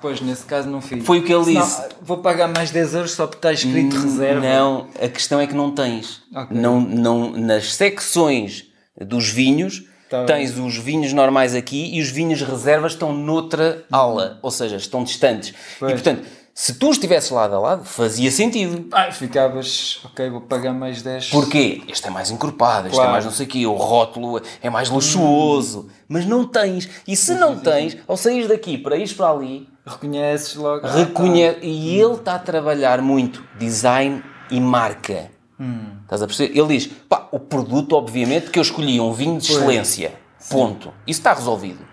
Pois, 0.00 0.20
nesse 0.20 0.44
caso 0.44 0.68
não 0.68 0.80
fiz. 0.80 1.04
Foi 1.04 1.18
o 1.20 1.22
que 1.24 1.32
ele 1.32 1.44
Senão, 1.44 1.62
disse. 1.62 1.82
Vou 2.02 2.18
pagar 2.18 2.48
mais 2.48 2.70
10 2.70 2.94
euros 2.94 3.12
só 3.12 3.26
porque 3.26 3.38
está 3.38 3.52
escrito 3.52 3.96
reserva. 3.96 4.40
Não, 4.40 4.88
a 5.02 5.08
questão 5.08 5.40
é 5.40 5.46
que 5.46 5.54
não 5.54 5.70
tens. 5.72 6.22
Ok. 6.34 6.56
Não, 6.56 6.80
não, 6.80 7.30
nas 7.32 7.74
secções 7.74 8.66
dos 9.00 9.28
vinhos, 9.30 9.84
Tá 10.08 10.24
tens 10.24 10.56
os 10.56 10.76
vinhos 10.76 11.12
normais 11.12 11.52
aqui 11.54 11.96
e 11.96 12.00
os 12.00 12.10
vinhos 12.10 12.40
reservas 12.40 12.92
estão 12.92 13.12
noutra 13.12 13.84
ala, 13.90 14.38
ou 14.40 14.52
seja, 14.52 14.76
estão 14.76 15.02
distantes. 15.02 15.52
Pois. 15.80 15.90
E 15.90 15.94
portanto, 15.94 16.22
se 16.58 16.72
tu 16.72 16.90
estivesses 16.90 17.28
lado 17.30 17.54
a 17.54 17.58
lado, 17.58 17.84
fazia 17.84 18.30
sentido. 18.30 18.86
Ah, 18.90 19.12
ficavas, 19.12 20.00
ok, 20.06 20.30
vou 20.30 20.40
pagar 20.40 20.72
mais 20.72 21.02
10. 21.02 21.28
Porquê? 21.28 21.82
Este 21.86 22.06
é 22.06 22.10
mais 22.10 22.30
encorpado, 22.30 22.86
este 22.86 22.94
Claro. 22.94 23.10
é 23.10 23.12
mais 23.12 23.24
não 23.26 23.30
sei 23.30 23.44
o 23.44 23.48
quê, 23.50 23.66
o 23.66 23.74
rótulo 23.74 24.40
é 24.62 24.70
mais 24.70 24.88
luxuoso. 24.88 25.88
Mas 26.08 26.24
não 26.24 26.46
tens. 26.48 26.88
E 27.06 27.14
se 27.14 27.34
não 27.34 27.58
tens, 27.58 27.98
ao 28.08 28.16
sair 28.16 28.48
daqui 28.48 28.78
para 28.78 28.96
ir 28.96 29.12
para 29.14 29.28
ali, 29.30 29.68
Reconheces 29.86 30.54
logo. 30.54 30.86
ah, 30.86 30.92
reconhece. 30.92 31.58
E 31.62 32.00
ele 32.00 32.14
está 32.14 32.36
a 32.36 32.38
trabalhar 32.38 33.02
muito 33.02 33.44
design 33.58 34.22
e 34.50 34.58
marca. 34.58 35.30
Hum. 35.60 35.90
Estás 36.04 36.22
a 36.22 36.26
perceber? 36.26 36.58
Ele 36.58 36.68
diz: 36.68 36.86
pá, 37.06 37.28
o 37.32 37.38
produto, 37.38 37.94
obviamente, 37.94 38.50
que 38.50 38.58
eu 38.58 38.62
escolhi 38.62 38.98
um 38.98 39.12
vinho 39.12 39.38
de 39.38 39.52
excelência. 39.52 40.14
Ponto. 40.48 40.88
Isso 41.06 41.20
está 41.20 41.34
resolvido. 41.34 41.85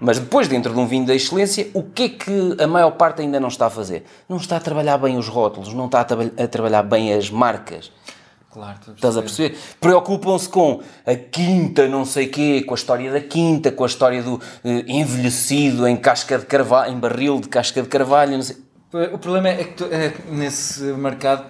Mas 0.00 0.18
depois, 0.18 0.48
dentro 0.48 0.72
de 0.72 0.78
um 0.80 0.86
vinho 0.86 1.04
da 1.06 1.14
excelência, 1.14 1.68
o 1.74 1.82
que 1.82 2.02
é 2.04 2.08
que 2.08 2.56
a 2.62 2.66
maior 2.66 2.92
parte 2.92 3.20
ainda 3.22 3.38
não 3.38 3.48
está 3.48 3.66
a 3.66 3.70
fazer? 3.70 4.04
Não 4.28 4.38
está 4.38 4.56
a 4.56 4.60
trabalhar 4.60 4.96
bem 4.98 5.18
os 5.18 5.28
rótulos, 5.28 5.74
não 5.74 5.86
está 5.86 6.00
a, 6.00 6.04
traba- 6.04 6.30
a 6.42 6.46
trabalhar 6.48 6.82
bem 6.82 7.12
as 7.12 7.30
marcas. 7.30 7.92
Claro, 8.52 8.78
a 8.88 8.90
Estás 8.92 9.16
a 9.16 9.22
perceber. 9.22 9.56
Preocupam-se 9.80 10.48
com 10.48 10.80
a 11.06 11.14
quinta, 11.14 11.86
não 11.86 12.04
sei 12.04 12.26
quê, 12.26 12.62
com 12.66 12.74
a 12.74 12.76
história 12.76 13.12
da 13.12 13.20
quinta, 13.20 13.70
com 13.70 13.84
a 13.84 13.86
história 13.86 14.22
do 14.22 14.40
eh, 14.64 14.84
envelhecido 14.88 15.86
em 15.86 15.96
casca 15.96 16.36
de 16.38 16.46
carvalho, 16.46 16.92
em 16.92 16.98
barril 16.98 17.38
de 17.40 17.48
casca 17.48 17.80
de 17.82 17.88
carvalho, 17.88 18.32
não 18.32 18.42
sei. 18.42 18.56
O 19.12 19.18
problema 19.18 19.50
é 19.50 19.62
que 19.64 19.74
tu- 19.74 19.84
é 19.90 20.12
nesse 20.32 20.82
mercado 20.82 21.44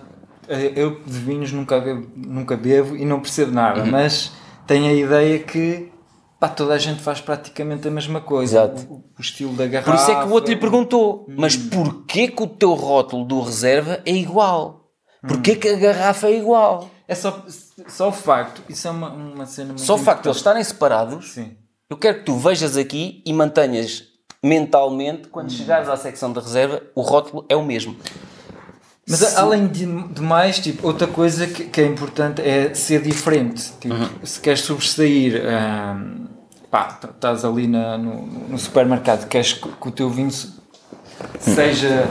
eh, 0.46 0.72
eu 0.76 1.00
de 1.06 1.18
vinhos 1.20 1.52
nunca 1.52 1.80
bebo, 1.80 2.06
nunca 2.14 2.54
bebo 2.56 2.94
e 2.96 3.04
não 3.06 3.20
percebo 3.20 3.50
nada, 3.52 3.80
Uhum. 3.80 3.90
mas 3.90 4.32
tenho 4.66 4.86
a 4.86 4.92
ideia 4.92 5.38
que 5.38 5.89
pá, 6.40 6.48
toda 6.48 6.74
a 6.74 6.78
gente 6.78 7.00
faz 7.02 7.20
praticamente 7.20 7.86
a 7.86 7.90
mesma 7.90 8.20
coisa. 8.20 8.64
Exato. 8.64 8.86
O, 8.92 9.04
o 9.18 9.20
estilo 9.20 9.52
da 9.52 9.66
garrafa. 9.66 9.92
Por 9.92 10.00
isso 10.00 10.10
é 10.10 10.22
que 10.24 10.28
o 10.28 10.32
outro 10.32 10.50
lhe 10.52 10.58
perguntou, 10.58 11.26
Hum. 11.28 11.34
mas 11.36 11.54
porquê 11.56 12.26
que 12.28 12.42
o 12.42 12.46
teu 12.46 12.72
rótulo 12.74 13.24
do 13.24 13.40
reserva 13.40 14.00
é 14.06 14.12
igual? 14.12 14.88
Porquê 15.28 15.54
que 15.54 15.68
a 15.68 15.76
garrafa 15.76 16.28
é 16.28 16.36
igual? 16.38 16.88
É 17.06 17.14
só, 17.14 17.44
só 17.88 18.08
o 18.08 18.12
facto, 18.12 18.62
isso 18.68 18.88
é 18.88 18.90
uma, 18.90 19.10
uma 19.10 19.44
cena 19.46 19.68
muito 19.68 19.82
Só 19.82 19.96
o 19.96 19.98
facto 19.98 20.22
de 20.22 20.28
eles 20.28 20.38
estarem 20.38 20.64
separados, 20.64 21.32
Sim. 21.32 21.56
eu 21.90 21.96
quero 21.98 22.18
que 22.20 22.24
tu 22.24 22.36
vejas 22.36 22.76
aqui 22.76 23.22
e 23.26 23.32
mantenhas 23.32 24.04
mentalmente, 24.42 25.26
Hum. 25.26 25.30
quando 25.30 25.50
chegares 25.52 25.88
à 25.88 25.96
secção 25.96 26.32
da 26.32 26.40
reserva, 26.40 26.82
o 26.94 27.02
rótulo 27.02 27.44
é 27.48 27.54
o 27.56 27.62
mesmo. 27.62 27.94
Mas 29.08 29.18
Se- 29.20 29.36
além 29.36 29.66
de, 29.66 29.86
de 29.86 30.20
mais, 30.22 30.58
tipo, 30.60 30.86
outra 30.86 31.06
coisa 31.06 31.46
que, 31.46 31.64
que 31.64 31.80
é 31.80 31.86
importante 31.86 32.40
é 32.42 32.72
ser 32.74 33.02
diferente. 33.02 33.72
Tipo, 33.80 33.94
Uhum. 33.94 34.08
se 34.22 34.40
queres 34.40 34.60
sobressair, 34.60 35.42
hum, 35.44 36.26
pá, 36.70 36.98
estás 37.02 37.44
ali 37.44 37.66
na- 37.66 37.98
no, 37.98 38.26
no 38.26 38.58
supermercado, 38.58 39.26
queres 39.26 39.52
que, 39.54 39.68
que 39.68 39.88
o 39.88 39.90
teu 39.90 40.08
vinho 40.10 40.30
se- 40.30 40.52
seja 41.40 42.06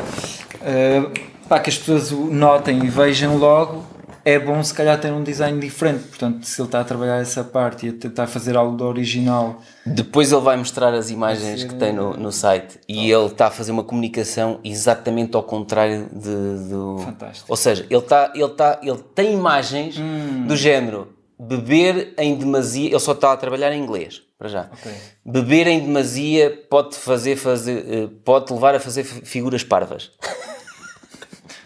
uh, 0.55 1.11
pá, 1.47 1.59
que 1.59 1.69
as 1.69 1.77
pessoas 1.77 2.11
o 2.11 2.25
notem 2.25 2.83
e 2.83 2.89
vejam 2.89 3.37
logo, 3.37 3.85
é 4.29 4.39
bom 4.39 4.61
se 4.63 4.73
calhar 4.73 4.99
ter 4.99 5.11
um 5.11 5.23
design 5.23 5.59
diferente. 5.59 6.03
Portanto, 6.07 6.43
se 6.45 6.59
ele 6.61 6.67
está 6.67 6.79
a 6.81 6.83
trabalhar 6.83 7.17
essa 7.21 7.43
parte 7.43 7.85
e 7.85 7.89
a 7.89 7.93
tentar 7.93 8.27
fazer 8.27 8.55
algo 8.57 8.75
do 8.77 8.85
original, 8.85 9.61
Depois 9.85 10.31
ele 10.31 10.41
vai 10.41 10.55
mostrar 10.57 10.93
as 10.93 11.09
imagens 11.09 11.63
que 11.63 11.75
tem 11.75 11.91
no, 11.93 12.15
no 12.15 12.31
site 12.31 12.79
e 12.87 13.11
ele 13.11 13.25
está 13.27 13.47
a 13.47 13.51
fazer 13.51 13.71
uma 13.71 13.83
comunicação 13.83 14.59
exatamente 14.63 15.35
ao 15.35 15.43
contrário 15.43 16.07
de, 16.11 16.69
do. 16.69 16.99
Fantástico. 17.05 17.45
Ou 17.49 17.57
seja, 17.57 17.85
ele, 17.89 17.99
está, 17.99 18.31
ele, 18.35 18.43
está, 18.45 18.79
ele 18.83 18.99
tem 19.15 19.33
imagens 19.33 19.97
Hum. 19.97 20.45
do 20.47 20.55
género 20.55 21.13
beber 21.39 22.13
em 22.17 22.35
demasia. 22.35 22.89
Ele 22.89 22.99
só 22.99 23.13
está 23.13 23.31
a 23.31 23.37
trabalhar 23.37 23.71
em 23.71 23.81
inglês, 23.81 24.21
para 24.37 24.49
já. 24.49 24.69
Ok. 24.73 24.91
Beber 25.25 25.67
em 25.67 25.79
demasia 25.79 26.65
pode 26.69 26.95
fazer, 26.95 27.35
fazer 27.37 27.85
eh, 27.87 28.09
pode 28.25 28.51
levar 28.53 28.75
a 28.75 28.79
fazer 28.79 29.03
fi- 29.03 29.25
figuras 29.25 29.63
parvas. 29.63 30.11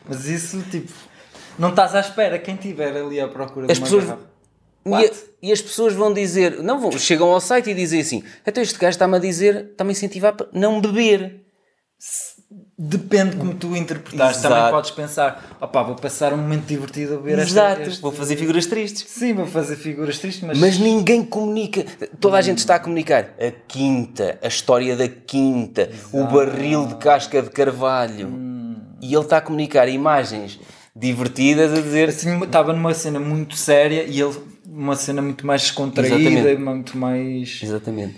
mas 0.08 0.26
isso, 0.26 0.62
tipo, 0.70 0.92
não 1.60 1.70
estás 1.70 1.94
à 1.96 2.00
espera. 2.00 2.38
Quem 2.40 2.56
estiver 2.56 2.96
ali 2.96 3.20
à 3.20 3.28
procura 3.28 3.68
As 3.72 3.78
de 3.78 3.80
uma 3.82 3.86
pessoas- 3.86 4.06
garrafa. 4.06 4.34
E, 4.86 4.94
a- 4.96 5.12
e 5.44 5.52
as 5.54 5.62
pessoas 5.62 5.94
vão 5.94 6.14
dizer, 6.14 6.62
não 6.62 6.78
vão, 6.80 6.92
chegam 6.92 7.30
ao 7.30 7.40
site 7.40 7.70
e 7.70 7.74
dizem 7.74 8.02
assim: 8.02 8.24
então 8.46 8.62
este 8.62 8.78
gajo 8.78 8.90
está-me 8.92 9.16
a 9.16 9.20
dizer, 9.20 9.70
está-me 9.72 9.90
a 9.90 9.94
incentivar 9.94 10.34
para 10.34 10.48
não 10.52 10.82
beber. 10.82 11.42
Depende 12.78 13.38
como 13.38 13.54
tu 13.54 13.76
interpretares. 13.78 14.38
Exato. 14.40 14.54
Também 14.56 14.72
podes 14.72 14.92
pensar, 14.92 15.58
opá, 15.62 15.84
vou 15.84 15.96
passar 15.96 16.34
um 16.34 16.38
momento 16.38 16.66
divertido 16.66 17.16
a 17.16 17.18
ver 17.18 17.34
esta- 17.40 17.44
Exato, 17.44 17.82
este- 17.84 18.02
vou 18.02 18.12
fazer 18.12 18.36
figuras 18.36 18.66
tristes. 18.66 19.06
Sim, 19.10 19.34
vou 19.34 19.46
fazer 19.46 19.76
figuras 19.78 20.18
tristes, 20.20 20.44
mas, 20.44 20.58
Mas 20.58 20.78
ninguém 20.80 21.24
comunica. 21.24 21.86
Toda 22.20 22.38
a 22.38 22.42
gente 22.42 22.58
está 22.58 22.76
a 22.76 22.80
comunicar. 22.80 23.30
A 23.40 23.52
quinta, 23.68 24.38
a 24.42 24.48
história 24.48 24.98
da 24.98 25.08
quinta, 25.08 25.90
o 26.12 26.26
barril 26.26 26.88
de 26.88 26.96
casca 26.96 27.42
de 27.42 27.50
carvalho. 27.52 28.34
E 29.02 29.14
ele 29.14 29.24
está 29.24 29.38
a 29.38 29.42
comunicar 29.42 29.88
imagens 29.88 30.60
divertidas 30.96 31.74
a 31.78 31.82
dizer. 31.82 32.10
assim, 32.10 32.42
estava 32.44 32.74
numa 32.74 32.94
cena 32.94 33.20
muito 33.20 33.56
séria 33.56 34.04
e 34.04 34.22
ele 34.22 34.34
uma 34.66 34.96
cena 34.96 35.22
muito 35.22 35.46
mais 35.46 35.62
descontraída 35.62 36.16
Exatamente. 36.30 36.62
muito 36.62 36.98
mais. 36.98 37.60
Exatamente. 37.62 38.16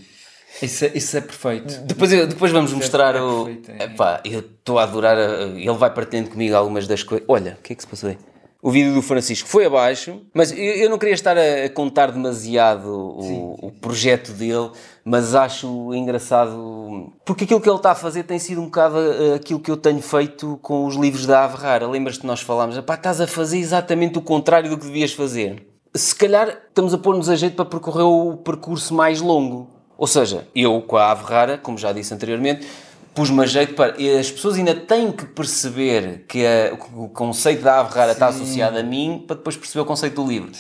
Isso 0.62 0.86
é, 0.86 0.91
isso 0.96 1.17
é 1.17 1.22
perfeito. 1.22 1.82
Depois, 1.82 2.13
eu- 2.13 2.27
depois 2.27 2.50
vamos 2.51 2.72
mostrar 2.72 3.13
é 3.15 3.22
o. 3.22 3.44
perfeito, 3.46 3.72
é. 3.72 3.84
Epá, 3.86 4.22
eu 4.24 4.39
estou 4.39 4.79
a 4.79 4.84
adorar. 4.84 5.17
a- 5.17 5.44
Ele 5.44 5.74
vai 5.74 5.94
partilhando 5.94 6.29
comigo 6.29 6.55
algumas 6.55 6.88
das 6.88 7.03
coisas. 7.03 7.25
Olha, 7.27 7.58
o 7.60 7.62
que 7.63 7.74
é 7.74 7.75
que 7.75 7.82
se 7.82 7.88
passou 7.88 8.10
aí? 8.10 8.17
O 8.62 8.72
vídeo 8.72 8.94
do 8.96 9.01
Francisco 9.01 9.48
foi 9.50 9.65
abaixo, 9.65 10.22
mas 10.34 10.51
eu, 10.51 10.58
eu 10.58 10.89
não 10.89 10.98
queria 10.98 11.13
estar 11.13 11.38
a, 11.38 11.70
contar 11.70 12.12
demasiado 12.12 12.88
o, 12.88 13.67
o 13.67 13.72
projeto 13.72 14.32
dele, 14.32 14.72
mas 15.06 15.36
acho 15.36 15.94
engraçado 15.94 17.14
porque 17.24 17.44
aquilo 17.44 17.62
que 17.62 17.70
ele 17.70 17.78
está 17.78 17.92
a 17.92 17.96
fazer 17.96 18.24
tem 18.24 18.40
sido 18.40 18.60
um 18.62 18.66
bocado 18.66 18.96
uh, 18.98 19.36
aquilo 19.36 19.60
que 19.60 19.70
eu 19.70 19.78
tenho 19.78 20.02
feito 20.02 20.58
com 20.62 20.86
os 20.86 20.96
livros 20.96 21.26
da 21.28 21.44
Ave 21.44 21.58
Rara. 21.58 21.88
Lembras-te 21.88 22.22
que 22.22 22.28
nós 22.28 22.42
falámos, 22.42 22.80
pá, 22.80 22.96
estás 22.96 23.22
a 23.22 23.28
fazer 23.28 23.60
exatamente 23.60 24.18
o 24.18 24.22
contrário 24.22 24.70
do 24.70 24.78
que 24.78 24.86
devias 24.86 25.14
fazer. 25.14 25.68
se 25.96 26.16
calhar 26.16 26.48
estamos 26.68 26.94
a 26.94 26.98
pôr-nos 26.98 27.30
a 27.30 27.36
jeito 27.36 27.56
para 27.56 27.66
percorrer 27.66 28.04
o 28.04 28.38
percurso 28.38 28.94
mais 28.94 29.22
longo. 29.22 29.70
Ou 29.98 30.08
seja, 30.08 30.46
eu 30.54 30.82
com 30.82 30.98
a 30.98 31.12
ave 31.12 31.24
rara, 31.24 31.58
como 31.58 31.78
já 31.78 31.94
disse 31.94 32.14
anteriormente, 32.14 32.68
pus-me 33.14 33.42
a 33.44 33.46
jeito 33.46 33.76
para. 33.76 33.94
As 34.20 34.30
pessoas 34.30 34.56
ainda 34.58 34.76
têm 34.76 35.10
que 35.12 35.26
perceber 35.26 36.26
que 36.28 36.46
a- 36.46 36.74
o 36.96 37.08
conceito 37.08 37.62
da 37.64 37.80
ave 37.80 37.94
rara 37.94 38.12
está 38.12 38.28
associado 38.28 38.78
a 38.78 38.84
mim 38.84 39.24
para 39.26 39.38
depois 39.38 39.56
perceber 39.56 39.82
o 39.82 39.86
conceito 39.86 40.22
do 40.22 40.28
livro. 40.28 40.52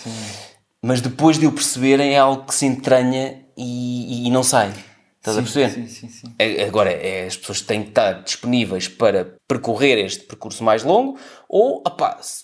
Mas 0.81 1.01
depois 1.01 1.37
de 1.39 1.47
o 1.47 1.51
perceberem 1.51 2.13
é 2.13 2.19
algo 2.19 2.45
que 2.45 2.53
se 2.55 2.65
entranha 2.65 3.43
e, 3.57 4.27
e 4.27 4.31
não 4.31 4.43
sai. 4.43 4.71
Estás 5.17 5.37
a 5.37 5.41
Sim, 5.41 5.51
perceber? 5.51 5.69
Sim, 5.71 5.87
sim, 5.87 6.07
sim. 6.09 6.63
Agora, 6.67 6.91
é, 6.91 7.25
as 7.25 7.35
pessoas 7.35 7.59
têm 7.61 7.81
que 7.81 7.89
estar 7.89 8.21
disponíveis 8.23 8.87
para 8.87 9.35
percorrer 9.47 9.97
este 10.05 10.23
percurso 10.23 10.63
mais 10.63 10.83
longo, 10.83 11.17
ou, 11.49 11.81
se- 12.21 12.43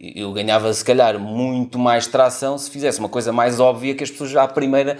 eu 0.00 0.32
ganhava 0.32 0.72
se 0.72 0.82
calhar 0.84 1.18
muito 1.18 1.78
mais 1.78 2.06
tração 2.06 2.56
se 2.56 2.70
fizesse 2.70 2.98
uma 2.98 3.10
coisa 3.10 3.30
mais 3.30 3.60
óbvia 3.60 3.94
que 3.94 4.02
as 4.02 4.10
pessoas 4.10 4.30
já 4.30 4.42
à 4.44 4.48
primeira. 4.48 4.96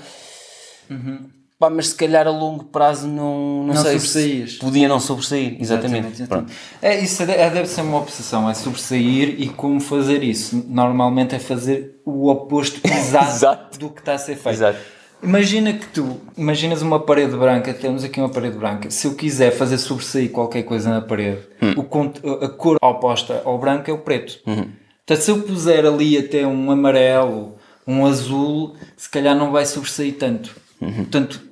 Pá, 1.58 1.68
mas 1.68 1.88
se 1.88 1.94
calhar 1.96 2.26
a 2.26 2.30
longo 2.30 2.64
prazo 2.66 3.08
não, 3.08 3.64
não, 3.64 3.74
Não 3.74 3.82
sei 3.82 3.94
sobressaías. 3.98 4.52
se 4.52 4.58
podia 4.58 4.86
não 4.86 5.00
sobressair. 5.00 5.56
Exatamente. 5.60 6.24
Pronto. 6.26 6.52
É, 6.80 7.00
isso 7.00 7.20
é- 7.24 7.40
é- 7.40 7.50
deve 7.50 7.66
ser 7.66 7.80
uma 7.80 7.98
obsessão, 7.98 8.48
é 8.48 8.54
sobressair 8.54 9.34
e 9.40 9.48
como 9.48 9.80
fazer 9.80 10.22
isso. 10.22 10.64
Normalmente 10.68 11.34
é 11.34 11.38
fazer 11.40 12.00
o 12.06 12.28
oposto 12.30 12.80
exato, 12.86 13.30
Exato. 13.30 13.78
do 13.78 13.90
que 13.90 14.00
está 14.00 14.12
a 14.14 14.18
ser 14.18 14.36
feito. 14.36 14.54
Exato. 14.54 14.78
Imagina 15.22 15.72
que 15.72 15.86
tu, 15.86 16.20
imaginas 16.36 16.80
uma 16.80 17.00
parede 17.00 17.36
branca, 17.36 17.74
temos 17.74 18.04
aqui 18.04 18.20
uma 18.20 18.28
parede 18.28 18.56
branca. 18.56 18.90
Se 18.90 19.06
eu 19.06 19.14
quiser 19.14 19.50
fazer 19.50 19.78
sobressair 19.78 20.30
qualquer 20.30 20.62
coisa 20.62 20.90
na 20.90 21.00
parede, 21.00 21.40
Hum. 21.60 21.74
o 21.76 22.44
a 22.44 22.48
cor 22.48 22.78
oposta 22.80 23.42
ao 23.44 23.58
branco 23.58 23.90
é 23.90 23.92
o 23.92 23.98
preto. 23.98 24.38
Uhum. 24.46 24.68
Portanto, 25.06 25.24
se 25.24 25.30
eu 25.30 25.42
puser 25.42 25.84
ali 25.84 26.16
até 26.16 26.46
um 26.46 26.70
amarelo, 26.70 27.56
um 27.86 28.06
azul, 28.06 28.76
se 28.96 29.08
calhar 29.08 29.34
não 29.34 29.50
vai 29.50 29.66
sobressair 29.66 30.14
tanto. 30.14 30.54
Uhum. 30.80 30.92
Portanto, 30.92 31.42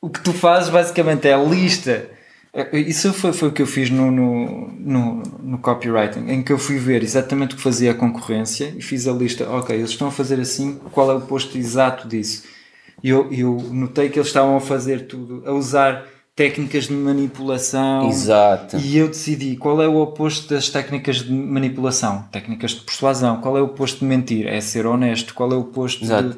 o 0.00 0.08
que 0.08 0.20
tu 0.20 0.32
fazes 0.32 0.70
basicamente 0.70 1.26
é 1.26 1.34
a 1.34 1.42
lista. 1.42 2.08
Isso 2.72 3.12
foi, 3.12 3.32
foi 3.32 3.48
o 3.48 3.52
que 3.52 3.62
eu 3.62 3.66
fiz 3.66 3.90
no, 3.90 4.10
no, 4.10 4.68
no, 4.72 5.22
no 5.42 5.58
copywriting, 5.58 6.28
em 6.28 6.42
que 6.42 6.52
eu 6.52 6.58
fui 6.58 6.76
ver 6.78 7.02
exatamente 7.02 7.54
o 7.54 7.56
que 7.56 7.62
fazia 7.62 7.90
a 7.90 7.94
concorrência 7.94 8.72
e 8.76 8.82
fiz 8.82 9.06
a 9.08 9.12
lista. 9.12 9.48
Ok, 9.50 9.74
eles 9.76 9.90
estão 9.90 10.08
a 10.08 10.10
fazer 10.12 10.40
assim, 10.40 10.78
qual 10.92 11.10
é 11.10 11.14
o 11.14 11.20
posto 11.20 11.58
exato 11.58 12.06
disso? 12.08 12.44
E 13.02 13.10
eu, 13.10 13.32
eu 13.32 13.54
notei 13.70 14.08
que 14.08 14.18
eles 14.18 14.28
estavam 14.28 14.56
a 14.56 14.60
fazer 14.60 15.06
tudo, 15.06 15.42
a 15.46 15.52
usar 15.52 16.04
técnicas 16.34 16.84
de 16.88 16.92
manipulação. 16.94 18.08
Exato. 18.08 18.76
E 18.78 18.96
eu 18.96 19.08
decidi 19.08 19.56
qual 19.56 19.80
é 19.82 19.88
o 19.88 19.96
oposto 19.96 20.52
das 20.54 20.68
técnicas 20.68 21.16
de 21.16 21.32
manipulação, 21.32 22.24
técnicas 22.30 22.72
de 22.72 22.80
persuasão. 22.80 23.40
Qual 23.40 23.56
é 23.56 23.60
o 23.60 23.64
oposto 23.66 24.00
de 24.00 24.04
mentir? 24.04 24.46
É 24.46 24.60
ser 24.60 24.86
honesto. 24.86 25.34
Qual 25.34 25.50
é 25.52 25.54
o 25.54 25.60
oposto 25.60 26.04
Exato. 26.04 26.30
de 26.30 26.36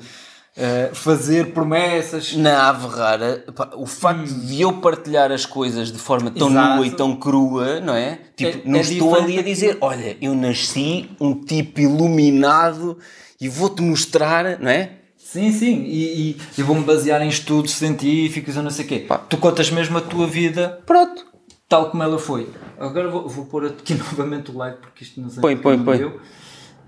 eh, 0.57 0.91
fazer 0.93 1.53
promessas? 1.53 2.35
Na 2.35 2.69
ave 2.71 2.87
rara, 2.89 3.45
pá, 3.55 3.71
o 3.77 3.85
facto 3.87 4.27
de 4.27 4.61
eu 4.63 4.73
partilhar 4.75 5.31
as 5.33 5.45
coisas 5.47 5.93
de 5.93 5.99
forma 5.99 6.31
tão 6.31 6.49
Hum. 6.49 6.51
Exato. 6.53 6.77
nua 6.77 6.87
e 6.87 6.91
tão 6.91 7.17
crua, 7.17 7.81
não 7.81 7.95
é? 7.95 8.19
Tipo, 8.37 8.59
É- 8.59 8.63
não 8.65 8.79
é 8.79 8.83
estou 8.83 9.15
ali 9.15 9.39
a 9.39 9.43
dizer, 9.43 9.77
olha, 9.81 10.17
eu 10.21 10.35
nasci 10.35 11.11
um 11.21 11.35
tipo 11.35 11.79
iluminado 11.81 12.99
e 13.41 13.49
vou-te 13.49 13.83
mostrar, 13.83 14.59
não 14.59 14.71
é? 14.71 14.93
Sim, 15.33 15.53
sim. 15.53 15.85
E, 15.85 16.31
e, 16.31 16.37
e 16.59 16.63
vou-me 16.63 16.83
basear 16.83 17.23
em 17.23 17.29
estudos 17.29 17.73
científicos 17.75 18.57
ou 18.57 18.65
não 18.65 18.71
sei 18.71 18.85
o 18.85 18.89
quê. 18.89 19.07
Tu 19.29 19.37
contas 19.37 19.71
mesmo 19.71 19.97
a 19.97 20.01
tua 20.01 20.27
vida, 20.27 20.81
Pronto. 20.85 21.25
tal 21.69 21.89
como 21.89 22.03
ela 22.03 22.19
foi. 22.19 22.49
Agora 22.77 23.09
vou, 23.09 23.29
vou 23.29 23.45
pôr 23.47 23.67
aqui 23.67 23.95
novamente 24.11 24.51
o 24.51 24.57
like 24.57 24.79
porque 24.81 25.05
isto 25.05 25.21
não 25.21 25.31
sei 25.31 25.41
Põe, 25.41 25.57
põe, 25.57 25.79
põe. 25.79 25.99
deu. 25.99 26.21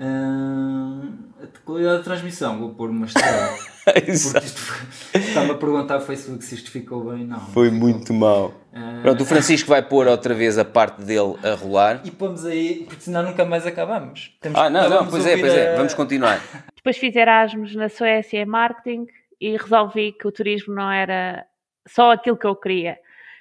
Hum, 0.03 1.13
a 1.43 1.47
qualidade 1.65 1.99
da 1.99 2.03
transmissão, 2.05 2.59
vou 2.59 2.71
pôr 2.75 2.91
uma 2.91 3.07
estrela. 3.07 3.51
Está-me 5.15 5.51
a 5.51 5.55
perguntar 5.55 5.95
ao 5.95 6.01
Facebook 6.01 6.45
se 6.45 6.55
isto 6.55 6.71
ficou 6.71 7.11
bem. 7.13 7.25
Não. 7.27 7.41
Foi 7.53 7.71
muito 7.71 8.13
mal. 8.13 8.53
Ah. 8.73 9.01
Pronto, 9.03 9.23
o 9.23 9.27
Francisco 9.27 9.69
vai 9.69 9.83
pôr 9.83 10.07
outra 10.07 10.35
vez 10.35 10.57
a 10.59 10.65
parte 10.65 11.03
dele 11.03 11.37
a 11.45 11.55
rolar. 11.55 12.01
E 12.05 12.11
pomos 12.11 12.45
aí, 12.45 12.85
porque 12.87 13.03
senão 13.03 13.23
nunca 13.23 13.45
mais 13.45 13.67
acabamos. 13.67 14.37
Temos- 14.41 14.59
Ah, 14.59 14.71
não, 14.71 14.83
não, 14.89 14.99
vamos 14.99 15.11
pois 15.11 15.27
é, 15.27 15.37
pois 15.37 15.53
é. 15.55 15.75
a- 15.75 15.77
Vamos 15.77 15.95
continuar. 15.95 16.41
Depois 16.77 16.97
fiz 16.97 17.15
Erasmus 17.15 17.75
na 17.75 17.89
Suécia 17.89 18.41
em 18.43 18.47
marketing 18.47 19.07
e 19.41 19.57
resolvi 19.57 20.13
que 20.13 20.27
o 20.27 20.33
turismo 20.33 20.75
não 20.75 20.91
era 20.91 21.45
só 21.87 22.13
aquilo 22.13 22.37
que 22.37 22.47
eu 22.47 22.55
queria. 22.57 22.99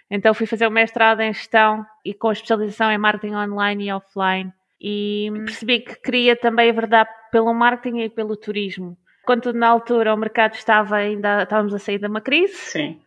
Então 0.09 0.33
fui 0.33 0.45
fazer 0.45 0.67
o 0.67 0.71
mestrado 0.71 1.21
em 1.21 1.31
gestão 1.33 1.85
e 2.03 2.13
com 2.13 2.31
especialização 2.31 2.91
em 2.91 2.97
marketing 2.97 3.35
online 3.35 3.87
e 3.87 3.91
offline. 3.93 4.51
E 4.83 5.29
percebi 5.45 5.79
que 5.81 5.95
queria 6.01 6.35
também 6.35 6.71
verdade 6.73 7.09
pelo 7.31 7.53
marketing 7.53 7.99
e 7.99 8.09
pelo 8.09 8.35
turismo. 8.35 8.97
Quando 9.25 9.53
na 9.53 9.67
altura 9.67 10.13
o 10.13 10.17
mercado 10.17 10.55
estava 10.55 10.95
ainda, 10.95 11.43
estávamos 11.43 11.73
a 11.75 11.77
sair 11.79 11.99
de 11.99 12.07
uma 12.07 12.19
crise 12.21 12.55
Sim. 12.55 12.99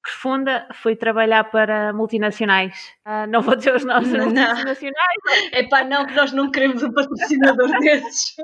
profunda, 0.00 0.66
fui 0.74 0.94
trabalhar 0.94 1.42
para 1.50 1.92
multinacionais. 1.92 2.76
Ah, 3.04 3.26
não 3.26 3.42
vou 3.42 3.56
dizer 3.56 3.74
os 3.74 3.84
nomes 3.84 4.10
Não. 4.12 4.26
multinacionais, 4.26 5.18
Epá, 5.52 5.82
não, 5.82 6.06
que 6.06 6.14
nós 6.14 6.32
não 6.32 6.50
queremos 6.52 6.82
um 6.84 6.92
patrocinador 6.92 7.68
desses. 7.80 8.36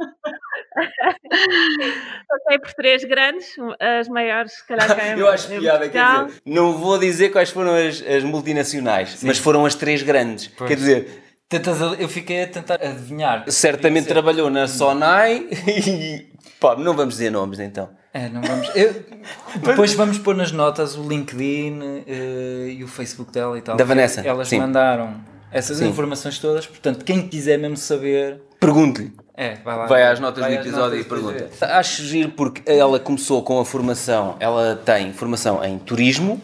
passei 2.28 2.58
por 2.58 2.72
três 2.74 3.04
grandes, 3.04 3.54
as 3.80 4.08
maiores, 4.08 4.52
se 4.52 4.66
calhar, 4.66 4.86
cá 4.96 5.06
em- 5.14 5.18
Eu 5.20 5.28
acho 5.28 5.48
piada, 5.48 5.88
quer 5.88 6.26
dizer, 6.26 6.42
não 6.44 6.72
vou 6.76 6.98
dizer 6.98 7.30
quais 7.30 7.50
foram 7.50 7.74
as, 7.74 8.02
as 8.02 8.24
multinacionais, 8.24 9.22
mas 9.22 9.38
foram 9.38 9.64
as 9.64 9.74
três 9.74 10.02
grandes. 10.02 10.48
Quer 10.48 10.74
dizer, 10.76 11.22
Tentas 11.48 11.80
eu 11.98 12.08
fiquei 12.08 12.42
a 12.42 12.46
tentar 12.46 12.74
adivinhar. 12.82 13.44
certamente 13.48 14.06
trabalhou 14.06 14.50
na 14.50 14.68
Sonai 14.68 15.46
e. 15.66 16.26
Pá, 16.60 16.76
não 16.76 16.94
vamos 16.94 17.14
dizer 17.14 17.30
nomes 17.30 17.58
então. 17.58 17.88
É, 18.12 18.28
não 18.28 18.42
vamos. 18.42 18.68
eu- 18.74 19.02
depois 19.64 19.94
vamos 19.94 20.18
pôr 20.18 20.34
nas 20.36 20.52
notas 20.52 20.96
o 20.96 21.08
LinkedIn 21.08 21.80
eh, 22.06 22.74
e 22.78 22.84
o 22.84 22.88
Facebook 22.88 23.32
dela 23.32 23.56
e 23.56 23.62
tal. 23.62 23.76
Da 23.76 23.84
Vanessa, 23.84 24.20
Elas 24.20 24.48
sim. 24.48 24.58
mandaram 24.58 25.14
essas 25.50 25.78
Sim. 25.78 25.88
informações 25.88 26.38
todas, 26.38 26.66
portanto, 26.66 27.02
quem 27.04 27.26
quiser 27.26 27.58
mesmo 27.58 27.76
saber, 27.78 28.42
Pergunte-lhe. 28.60 29.12
é, 29.34 29.54
vai 29.64 29.76
lá. 29.78 29.86
Vai 29.86 30.02
às 30.06 30.20
notas 30.20 30.42
vai 30.42 30.50
do 30.54 30.60
episódio 30.60 30.96
e 30.98 31.02
notas 31.04 31.20
depois 31.22 31.22
pergunta. 31.38 31.78
Acho 31.78 32.02
giro 32.02 32.30
porque 32.32 32.60
ela 32.70 32.98
começou 33.00 33.42
com 33.42 33.58
a 33.58 33.64
formação, 33.64 34.36
ela 34.40 34.76
tem 34.76 35.12
formação 35.14 35.64
em 35.64 35.78
turismo, 35.78 36.38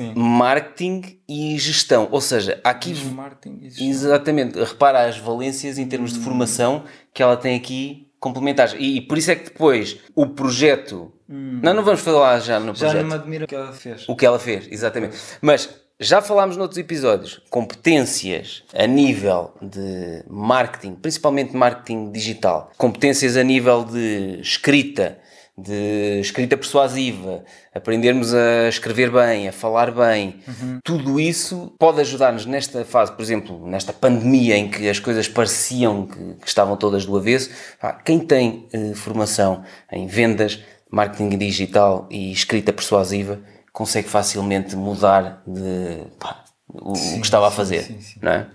Sim. 0.00 0.12
marketing 0.16 1.18
e 1.28 1.58
gestão. 1.58 2.08
Ou 2.10 2.20
seja, 2.20 2.60
há 2.64 2.70
aqui. 2.70 2.94
Marketing 3.12 3.58
e 3.62 3.64
gestão. 3.70 3.86
Exatamente, 3.88 4.58
repara 4.58 5.04
as 5.06 5.18
valências 5.18 5.78
em 5.78 5.86
termos 5.86 6.12
de 6.12 6.20
formação 6.20 6.84
que 7.12 7.22
ela 7.22 7.36
tem 7.36 7.56
aqui 7.56 8.08
complementares. 8.18 8.74
E, 8.78 8.96
e 8.96 9.00
por 9.00 9.18
isso 9.18 9.30
é 9.30 9.36
que 9.36 9.44
depois 9.44 9.98
o 10.14 10.26
projeto. 10.26 11.12
Não, 11.28 11.72
não 11.74 11.84
vamos 11.84 12.00
falar 12.00 12.40
já 12.40 12.58
no 12.58 12.74
Já 12.74 12.86
projeto. 12.86 13.02
não 13.02 13.08
me 13.08 13.14
admira 13.14 13.44
o 13.44 13.48
que 13.48 13.54
ela 13.54 13.72
fez. 13.72 14.08
O 14.08 14.16
que 14.16 14.26
ela 14.26 14.38
fez, 14.38 14.66
exatamente. 14.70 15.16
Mas 15.40 15.68
já 15.98 16.20
falámos 16.22 16.56
noutros 16.56 16.78
episódios, 16.78 17.40
competências 17.50 18.62
a 18.74 18.86
nível 18.86 19.52
de 19.60 20.24
marketing, 20.28 20.94
principalmente 20.94 21.54
marketing 21.54 22.10
digital, 22.10 22.70
competências 22.78 23.36
a 23.36 23.42
nível 23.42 23.84
de 23.84 24.38
escrita, 24.40 25.18
de 25.62 26.20
escrita 26.20 26.56
persuasiva, 26.56 27.44
aprendermos 27.74 28.34
a 28.34 28.68
escrever 28.68 29.10
bem, 29.10 29.48
a 29.48 29.52
falar 29.52 29.90
bem, 29.90 30.40
tudo 30.84 31.20
isso 31.20 31.74
pode 31.78 32.00
ajudar-nos 32.00 32.46
nesta 32.46 32.84
fase, 32.84 33.12
por 33.12 33.22
exemplo, 33.22 33.66
nesta 33.66 33.92
pandemia 33.92 34.56
em 34.56 34.70
que 34.70 34.88
as 34.88 34.98
coisas 34.98 35.28
pareciam 35.28 36.06
que, 36.06 36.34
que 36.40 36.48
estavam 36.48 36.76
todas 36.76 37.04
do 37.04 37.16
avesso. 37.16 37.50
Pá, 37.80 37.92
Quem 37.92 38.18
tem 38.18 38.68
eh, 38.72 38.94
formação 38.94 39.62
em 39.92 40.06
vendas, 40.06 40.62
marketing 40.90 41.36
digital 41.36 42.08
e 42.10 42.32
escrita 42.32 42.72
persuasiva 42.72 43.40
consegue 43.72 44.08
facilmente 44.08 44.74
mudar 44.74 45.42
de 45.46 46.04
pá, 46.18 46.44
o, 46.68 46.92
o 46.92 47.20
que 47.20 47.24
estava 47.24 47.48
a 47.48 47.50
fazer, 47.50 47.82
sim, 47.82 48.00
sim. 48.00 48.18
não 48.22 48.32
é? 48.32 48.46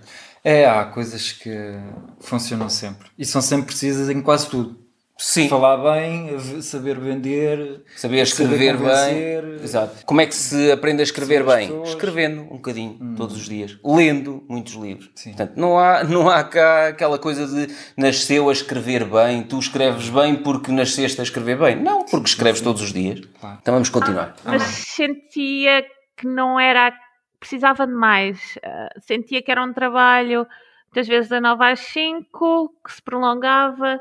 É, 0.44 0.64
há 0.64 0.84
coisas 0.84 1.32
que 1.32 1.50
funcionam 2.20 2.68
sempre. 2.68 3.08
E 3.18 3.24
são 3.24 3.42
sempre 3.42 3.66
precisas 3.66 4.08
em 4.08 4.22
quase 4.22 4.48
tudo. 4.48 4.85
Sim, 5.18 5.48
Falar 5.48 5.78
bem, 5.78 6.38
saber 6.60 6.98
vender, 6.98 7.82
saber 7.96 8.20
escrever 8.20 8.76
convencer, 8.76 9.42
bem. 9.42 9.64
Exato. 9.64 10.04
Como 10.04 10.20
é 10.20 10.26
que 10.26 10.34
se 10.34 10.70
aprende 10.70 11.00
a 11.00 11.04
escrever 11.04 11.40
as 11.40 11.54
bem? 11.54 11.68
pessoas. 11.68 11.88
Escrevendo 11.88 12.42
um 12.42 12.56
bocadinho, 12.56 13.14
todos 13.16 13.34
os 13.34 13.48
dias. 13.48 13.78
Lendo 13.82 14.44
muitos 14.46 14.74
livros. 14.74 15.10
Sim. 15.14 15.30
Portanto, 15.30 15.56
não 15.56 15.78
há, 15.78 16.04
não 16.04 16.28
há 16.28 16.44
cá 16.44 16.88
aquela 16.88 17.18
coisa 17.18 17.46
de 17.46 17.74
nasceu 17.96 18.50
a 18.50 18.52
escrever 18.52 19.06
bem, 19.06 19.42
tu 19.42 19.58
escreves 19.58 20.10
bem 20.10 20.36
porque 20.36 20.70
nasceste 20.70 21.18
a 21.18 21.24
escrever 21.24 21.56
bem. 21.58 21.76
Não, 21.76 22.04
porque 22.04 22.28
escreves 22.28 22.60
todos 22.60 22.82
os 22.82 22.92
dias. 22.92 23.20
Claro. 23.40 23.58
Então 23.62 23.72
vamos 23.72 23.88
continuar. 23.88 24.36
mas 24.44 24.62
sentia 24.62 25.82
que 26.14 26.26
não 26.26 26.60
era, 26.60 26.92
precisava 27.40 27.86
de 27.86 27.92
mais. 27.94 28.58
Ah, 28.62 28.90
sentia 29.00 29.42
que 29.42 29.50
era 29.50 29.64
um 29.64 29.72
trabalho, 29.72 30.46
muitas 30.86 31.08
vezes 31.08 31.30
da 31.30 31.40
9 31.40 31.64
às 31.64 31.80
5, 31.80 32.74
que 32.84 32.92
se 32.92 33.00
prolongava, 33.00 33.98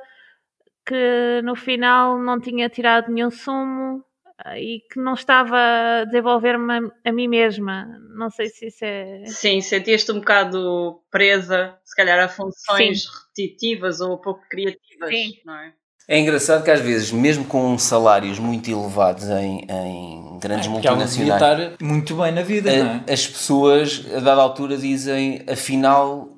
que 0.85 1.41
no 1.43 1.55
final 1.55 2.17
não 2.19 2.39
tinha 2.39 2.69
tirado 2.69 3.11
nenhum 3.11 3.31
sumo 3.31 4.03
ah, 4.37 4.59
e 4.59 4.81
que 4.91 4.99
não 4.99 5.13
estava 5.13 5.55
a 5.57 6.05
desenvolver-me 6.05 6.73
a, 7.05 7.09
a 7.09 7.11
mim 7.11 7.27
mesma. 7.27 7.87
Não 8.17 8.29
sei 8.29 8.49
se 8.49 8.67
isso 8.67 8.83
é. 8.85 9.23
Sim, 9.25 9.61
sentias-te 9.61 10.11
um 10.11 10.19
bocado 10.19 11.01
presa, 11.09 11.77
se 11.83 11.95
calhar, 11.95 12.19
a 12.19 12.27
funções 12.27 13.05
repetitivas 13.35 13.99
ou 14.01 14.17
pouco 14.19 14.41
criativas, 14.49 15.09
Sim. 15.09 15.33
não 15.45 15.55
é? 15.55 15.73
É 16.07 16.19
engraçado 16.19 16.63
que 16.63 16.69
às 16.69 16.81
vezes, 16.81 17.11
mesmo 17.11 17.45
com 17.45 17.75
salários 17.79 18.37
muito 18.37 18.69
elevados 18.69 19.23
em, 19.27 19.65
em 19.67 20.37
grandes 20.39 20.67
É, 20.67 20.69
multinacionais, 20.69 21.41
estar 21.41 21.71
muito 21.81 22.15
bem 22.15 22.31
na 22.31 22.43
vida, 22.43 22.71
não 22.71 22.85
é? 22.91 23.03
a- 23.09 23.13
as 23.13 23.25
pessoas 23.25 24.05
a 24.15 24.19
dada 24.19 24.39
altura 24.39 24.77
dizem 24.77 25.43
afinal. 25.49 26.34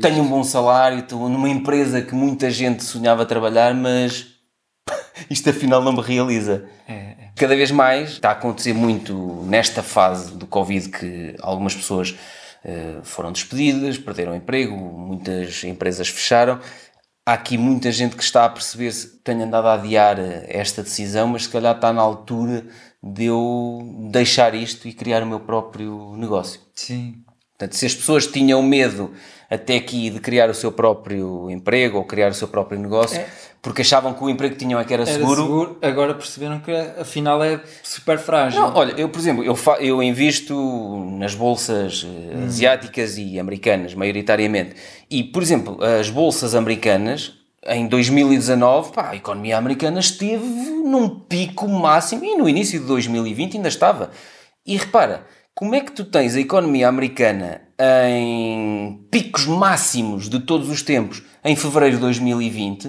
Tenho 0.00 0.22
um 0.22 0.28
bom 0.28 0.44
salário, 0.44 0.98
estou 0.98 1.28
numa 1.28 1.48
empresa 1.48 2.02
que 2.02 2.14
muita 2.14 2.50
gente 2.50 2.84
sonhava 2.84 3.24
trabalhar, 3.24 3.74
mas 3.74 4.26
isto 5.30 5.48
afinal 5.48 5.82
não 5.82 5.92
me 5.92 6.02
realiza. 6.02 6.68
É, 6.86 6.92
é. 6.92 7.16
Cada 7.34 7.56
vez 7.56 7.70
mais 7.70 8.10
está 8.10 8.28
a 8.28 8.32
acontecer 8.32 8.74
muito 8.74 9.42
nesta 9.46 9.82
fase 9.82 10.32
do 10.32 10.46
Covid 10.46 10.90
que 10.90 11.34
algumas 11.40 11.74
pessoas 11.74 12.14
eh, 12.64 13.00
foram 13.02 13.32
despedidas, 13.32 13.98
perderam 13.98 14.34
emprego, 14.34 14.76
muitas 14.76 15.64
empresas 15.64 16.08
fecharam. 16.08 16.60
Há 17.26 17.32
aqui 17.32 17.56
muita 17.56 17.90
gente 17.90 18.16
que 18.16 18.22
está 18.22 18.44
a 18.44 18.50
perceber-se 18.50 19.18
tenho 19.22 19.44
andado 19.44 19.66
a 19.66 19.74
adiar 19.74 20.18
eh, 20.18 20.46
esta 20.48 20.82
decisão, 20.82 21.28
mas 21.28 21.44
se 21.44 21.48
calhar 21.48 21.74
está 21.74 21.90
na 21.90 22.02
altura 22.02 22.66
de 23.02 23.24
eu 23.24 24.08
deixar 24.10 24.54
isto 24.54 24.86
e 24.86 24.92
criar 24.92 25.22
o 25.22 25.26
meu 25.26 25.40
próprio 25.40 26.14
negócio. 26.16 26.60
Sim. 26.74 27.23
Portanto, 27.64 27.74
se 27.78 27.86
as 27.86 27.94
pessoas 27.94 28.26
tinham 28.26 28.62
medo 28.62 29.12
até 29.50 29.76
aqui 29.76 30.10
de 30.10 30.20
criar 30.20 30.50
o 30.50 30.54
seu 30.54 30.70
próprio 30.72 31.50
emprego 31.50 31.98
ou 31.98 32.04
criar 32.04 32.30
o 32.30 32.34
seu 32.34 32.46
próprio 32.48 32.78
negócio, 32.78 33.18
É. 33.18 33.26
porque 33.62 33.80
achavam 33.82 34.12
que 34.12 34.22
o 34.22 34.28
emprego 34.28 34.54
que 34.54 34.60
tinham 34.60 34.78
é 34.78 34.84
que 34.84 34.92
era, 34.92 35.04
Era 35.04 35.12
seguro, 35.12 35.42
seguro. 35.42 35.78
agora 35.80 36.14
perceberam 36.14 36.60
que 36.60 36.70
afinal 36.98 37.42
é 37.42 37.60
super 37.82 38.18
frágil. 38.18 38.60
não, 38.60 38.74
olha, 38.74 38.92
eu, 38.92 39.08
por 39.08 39.18
exemplo, 39.18 39.42
eu, 39.44 39.56
eu 39.80 40.02
invisto 40.02 40.54
nas 41.18 41.34
bolsas 41.34 42.04
eh, 42.06 42.36
Hum. 42.36 42.44
asiáticas 42.46 43.16
e 43.16 43.38
americanas, 43.38 43.94
maioritariamente. 43.94 44.74
E, 45.10 45.22
por 45.24 45.42
exemplo, 45.42 45.78
as 45.82 46.10
bolsas 46.10 46.54
americanas, 46.54 47.32
em 47.66 47.86
2019, 47.86 48.92
pá, 48.92 49.10
a 49.10 49.16
economia 49.16 49.56
americana 49.56 50.00
esteve 50.00 50.44
num 50.44 51.08
pico 51.08 51.66
máximo 51.68 52.24
e 52.24 52.36
no 52.36 52.46
início 52.48 52.78
de 52.80 52.86
2020 52.86 53.56
ainda 53.56 53.68
estava. 53.68 54.10
E 54.66 54.76
repara, 54.76 55.26
como 55.54 55.74
é 55.74 55.80
que 55.80 55.92
tu 55.92 56.04
tens 56.04 56.34
a 56.34 56.40
economia 56.40 56.88
americana 56.88 57.62
em 57.78 59.00
picos 59.10 59.46
máximos 59.46 60.28
de 60.28 60.40
todos 60.40 60.68
os 60.68 60.82
tempos 60.82 61.22
em 61.44 61.54
fevereiro 61.54 61.96
de 61.96 62.02
2020 62.02 62.88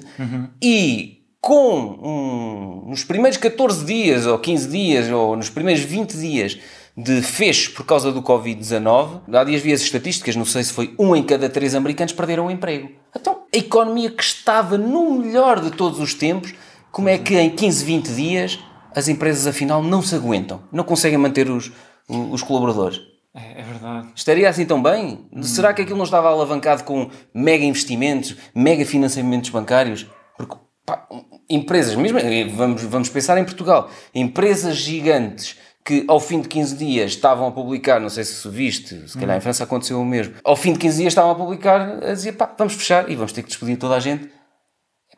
e 0.62 1.21
com 1.39 1.99
um, 2.01 2.89
nos 2.89 3.04
primeiros 3.04 3.38
14 3.38 3.86
dias 3.86 4.25
ou 4.25 4.39
15 4.39 4.67
dias 4.67 5.12
ou 5.12 5.36
nos 5.36 5.49
primeiros 5.49 5.84
20 5.84 6.17
dias 6.17 6.58
de 6.97 7.21
fecho 7.21 7.73
por 7.73 7.86
causa 7.86 8.12
do 8.12 8.23
Covid-19, 8.23 9.21
há 9.32 9.43
dias 9.43 9.62
vi 9.62 9.73
as 9.73 9.82
estatísticas, 9.82 10.36
não 10.36 10.45
sei 10.45 10.63
se 10.63 10.73
foi 10.73 10.95
um 10.97 11.15
em 11.15 11.21
cada 11.21 11.49
três 11.49 11.75
americanos 11.75 12.13
perderam 12.13 12.47
o 12.47 12.51
emprego. 12.51 12.89
Então, 13.15 13.43
a 13.54 13.58
economia 13.58 14.10
que 14.10 14.23
estava 14.23 14.78
no 14.78 15.19
melhor 15.19 15.60
de 15.60 15.71
todos 15.71 15.99
os 15.99 16.13
tempos, 16.13 16.54
como 16.91 17.10
é 17.10 17.17
que 17.17 17.38
em 17.38 17.49
15, 17.49 17.86
20 17.86 18.08
dias 18.13 18.60
as 18.95 19.08
empresas 19.10 19.45
afinal 19.45 19.84
não 19.84 20.01
se 20.01 20.15
aguentam, 20.15 20.63
não 20.71 20.86
conseguem 20.86 21.17
manter 21.17 21.49
os, 21.49 21.71
os 22.07 22.41
colaboradores? 22.43 23.01
É, 23.33 23.61
é 23.61 23.63
verdade. 23.63 24.07
Estaria 24.15 24.47
assim 24.47 24.65
tão 24.65 24.81
bem? 24.81 25.27
Será 25.41 25.73
que 25.73 25.81
aquilo 25.81 25.97
não 25.97 26.05
estava 26.05 26.29
alavancado 26.29 26.83
com 26.83 27.09
mega 27.33 27.65
investimentos, 27.65 28.35
mega 28.53 28.85
financiamentos 28.85 29.49
bancários? 29.49 30.05
Porque 30.37 30.55
pá, 30.85 31.07
empresas, 31.49 31.95
mesmo 31.95 32.19
vamos, 32.55 32.83
vamos 32.83 33.09
pensar 33.09 33.37
em 33.37 33.43
Portugal, 33.43 33.89
empresas 34.13 34.77
gigantes 34.77 35.57
que 35.83 36.03
ao 36.07 36.19
fim 36.19 36.41
de 36.41 36.47
15 36.47 36.77
dias 36.77 37.11
estavam 37.11 37.47
a 37.47 37.51
publicar, 37.51 37.99
não 37.99 38.09
sei 38.09 38.23
se 38.23 38.49
viste, 38.49 39.07
se 39.07 39.17
calhar 39.19 39.37
em 39.37 39.41
França 39.41 39.63
aconteceu 39.65 40.01
o 40.01 40.05
mesmo, 40.05 40.33
ao 40.43 40.55
fim 40.55 40.73
de 40.73 40.79
15 40.79 40.97
dias 40.97 41.11
estavam 41.11 41.31
a 41.31 41.35
publicar 41.35 42.03
a 42.03 42.13
dizer 42.13 42.31
pá, 42.33 42.51
vamos 42.57 42.73
fechar 42.73 43.09
e 43.09 43.15
vamos 43.15 43.31
ter 43.31 43.43
que 43.43 43.49
despedir 43.49 43.77
toda 43.77 43.95
a 43.95 43.99
gente. 43.99 44.29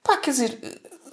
Pá, 0.04 0.17
quer 0.17 0.32
dizer, 0.32 0.60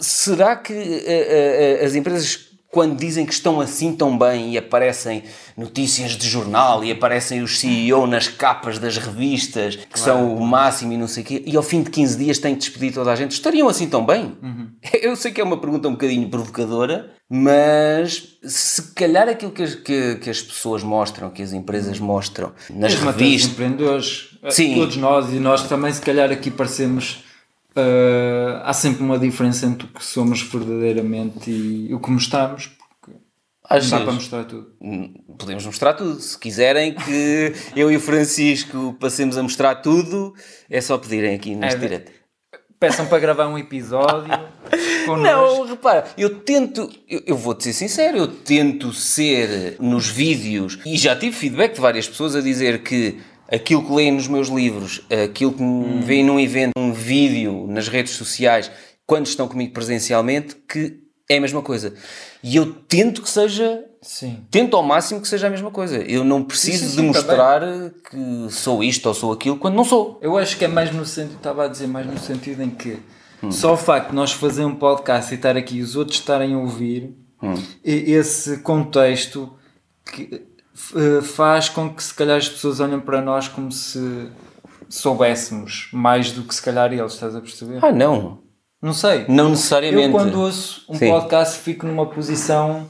será 0.00 0.56
que 0.56 0.72
eh, 0.72 1.78
eh, 1.80 1.84
as 1.84 1.94
empresas, 1.94 2.43
quando 2.74 2.98
dizem 2.98 3.24
que 3.24 3.32
estão 3.32 3.60
assim 3.60 3.94
tão 3.94 4.18
bem 4.18 4.52
e 4.52 4.58
aparecem 4.58 5.22
notícias 5.56 6.12
de 6.16 6.28
jornal 6.28 6.82
e 6.82 6.90
aparecem 6.90 7.40
os 7.40 7.60
CEO 7.60 8.04
nas 8.04 8.26
capas 8.26 8.80
das 8.80 8.98
revistas, 8.98 9.76
que 9.76 9.98
são 9.98 10.34
o 10.34 10.44
máximo 10.44 10.92
e 10.92 10.96
não 10.96 11.06
sei 11.06 11.22
o 11.22 11.26
quê, 11.26 11.42
e 11.46 11.56
ao 11.56 11.62
fim 11.62 11.84
de 11.84 11.90
15 11.90 12.18
dias 12.18 12.38
têm 12.40 12.54
que 12.54 12.60
despedir 12.62 12.92
toda 12.92 13.12
a 13.12 13.14
gente, 13.14 13.30
estariam 13.30 13.68
assim 13.68 13.88
tão 13.88 14.04
bem? 14.04 14.37
Eu 15.00 15.14
sei 15.14 15.30
que 15.30 15.40
é 15.40 15.44
uma 15.44 15.56
pergunta 15.56 15.87
um 15.87 15.92
bocadinho 15.92 16.28
provocadora, 16.28 17.12
mas 17.30 18.37
se 18.42 18.92
calhar 18.92 19.28
aquilo 19.28 19.52
que 19.52 19.62
as, 19.62 19.76
que, 19.76 20.16
que 20.16 20.28
as 20.28 20.42
pessoas 20.42 20.82
mostram, 20.82 21.30
que 21.30 21.42
as 21.42 21.52
empresas 21.52 22.00
mostram 22.00 22.52
nas 22.68 22.92
Mesmo 22.92 23.08
até 23.08 23.16
os 23.16 23.22
revistas. 23.22 23.52
empreendedores, 23.52 24.28
eh, 24.42 24.50
Sim. 24.50 24.74
todos 24.74 24.96
nós 24.96 25.32
e 25.32 25.37
nós 25.37 25.62
também, 25.68 25.92
se 25.92 26.02
calhar 26.02 26.32
aqui 26.32 26.50
parecemos. 26.50 27.22
Eh, 27.76 28.60
há 28.62 28.72
sempre 28.72 29.02
uma 29.02 29.18
diferença 29.18 29.66
entre 29.66 29.87
o 29.87 29.90
que 29.90 30.04
somos 30.04 30.42
verdadeiramente 30.42 31.50
e 31.50 31.92
o 31.94 32.00
que 32.00 32.10
mostramos, 32.10 32.66
porque 32.68 33.16
Às 33.68 33.88
dá 33.90 33.96
vezes. 33.98 34.04
para 34.04 34.12
mostrar 34.14 34.44
tudo. 34.44 34.66
Hum, 34.80 35.14
Podemos 35.38 35.66
mostrar 35.66 35.94
tudo. 35.94 36.20
Se 36.20 36.38
quiserem 36.38 36.94
que 36.94 37.52
eu 37.74 37.90
e 37.90 37.96
o 37.96 38.00
Francisco 38.00 38.96
passemos 39.00 39.37
a 39.37 39.42
mostrar 39.42 39.76
tudo, 39.76 40.32
é 40.70 40.80
só 40.80 40.96
pedirem 40.98 41.34
aqui 41.34 41.54
neste 41.54 41.76
É, 41.76 41.80
direto. 41.80 42.12
Peçam 42.78 43.06
para 43.06 43.18
gravar 43.18 43.48
um 43.48 43.56
episódio 43.58 44.30
connosco. 45.06 45.22
Não, 45.22 45.66
repara, 45.66 46.04
eu 46.18 46.40
tento, 46.40 46.88
eu, 47.08 47.22
eu 47.26 47.37
vou-te 47.37 47.64
ser 47.64 47.72
sincero, 47.72 48.16
eu 48.18 48.26
tento 48.28 48.92
ser 48.92 49.76
nos 49.80 50.08
vídeos 50.08 50.78
e 50.84 50.96
já 50.96 51.16
tive 51.16 51.34
feedback 51.34 51.74
de 51.74 51.80
várias 51.80 52.06
pessoas 52.08 52.37
a 52.37 52.40
dizer 52.40 52.82
que 52.82 53.18
aquilo 53.50 53.85
que 53.85 53.92
leem 53.92 54.12
nos 54.12 54.28
meus 54.28 54.48
livros, 54.48 55.02
aquilo 55.24 55.52
que 55.52 55.62
me 55.62 56.02
veem 56.02 56.24
num 56.24 56.38
evento, 56.40 56.72
um 56.76 56.92
vídeo 56.92 57.66
nas 57.68 57.88
redes 57.88 58.12
sociais, 58.14 58.70
quando 59.07 59.26
estão 59.26 59.46
comigo 59.48 59.72
presencialmente, 59.72 60.57
que 60.68 60.98
é 61.28 61.37
a 61.37 61.40
mesma 61.40 61.62
coisa. 61.62 61.94
E 62.42 62.57
eu 62.57 62.72
tento 62.72 63.22
que 63.22 63.28
seja 63.30 63.85
Sim. 64.02 64.44
tento 64.50 64.76
ao 64.76 64.83
máximo 64.83 65.20
que 65.20 65.28
seja 65.28 65.46
a 65.46 65.50
mesma 65.50 65.70
coisa. 65.70 65.96
Eu 65.98 66.22
não 66.24 66.42
preciso 66.44 66.78
Sim, 66.85 66.85
sim, 66.85 66.90
de 66.90 67.00
sim, 67.00 67.07
mostrar 67.07 67.61
que 68.11 68.52
sou 68.52 68.85
isto 68.85 69.07
ou 69.07 69.14
sou 69.14 69.33
aquilo 69.33 69.57
quando 69.57 69.74
não 69.74 69.85
sou. 69.85 70.18
Eu 70.22 70.37
acho 70.37 70.59
que 70.59 70.64
é 70.64 70.68
mais 70.68 70.92
no 70.92 71.04
sentido, 71.07 71.37
estava 71.37 71.64
a 71.64 71.68
dizer 71.68 71.87
mais 71.87 72.07
no 72.07 72.18
sentido 72.18 72.62
em 72.62 72.70
que 72.70 72.98
Hum. 73.42 73.50
só 73.50 73.74
o 73.74 73.76
facto 73.76 74.11
de 74.11 74.14
nós 74.14 74.33
fazer 74.33 74.64
um 74.64 74.74
podcast 74.74 75.33
e 75.33 75.37
estar 75.37 75.54
aqui 75.57 75.76
e 75.76 75.83
os 75.83 75.96
outros 75.96 76.18
estarem 76.18 76.54
a 76.54 76.59
ouvir, 76.59 77.14
Hum. 77.42 77.54
esse 77.85 78.59
contexto 78.59 79.52
que, 80.11 80.40
faz 81.22 81.68
com 81.68 81.88
que 81.92 82.02
se 82.02 82.12
calhar 82.12 82.37
as 82.37 82.48
pessoas 82.48 82.80
olhem 82.80 82.98
para 83.00 83.20
nós 83.20 83.46
como 83.48 83.70
se 83.70 84.28
soubéssemos 84.88 85.88
mais 85.92 86.32
do 86.32 86.42
que 86.42 86.54
se 86.54 86.62
calhar 86.62 86.92
eles, 86.92 87.12
estás 87.14 87.34
a 87.34 87.40
perceber? 87.40 87.78
Ah, 87.82 87.92
não. 87.92 88.38
Não 88.82 88.92
sei. 88.92 89.24
Não 89.28 89.44
Eu 89.44 89.50
necessariamente. 89.50 90.10
quando 90.10 90.40
ouço 90.40 90.84
um 90.88 90.94
Sim. 90.98 91.08
podcast 91.08 91.58
fico 91.60 91.87
numa 91.87 92.06
posição 92.06 92.87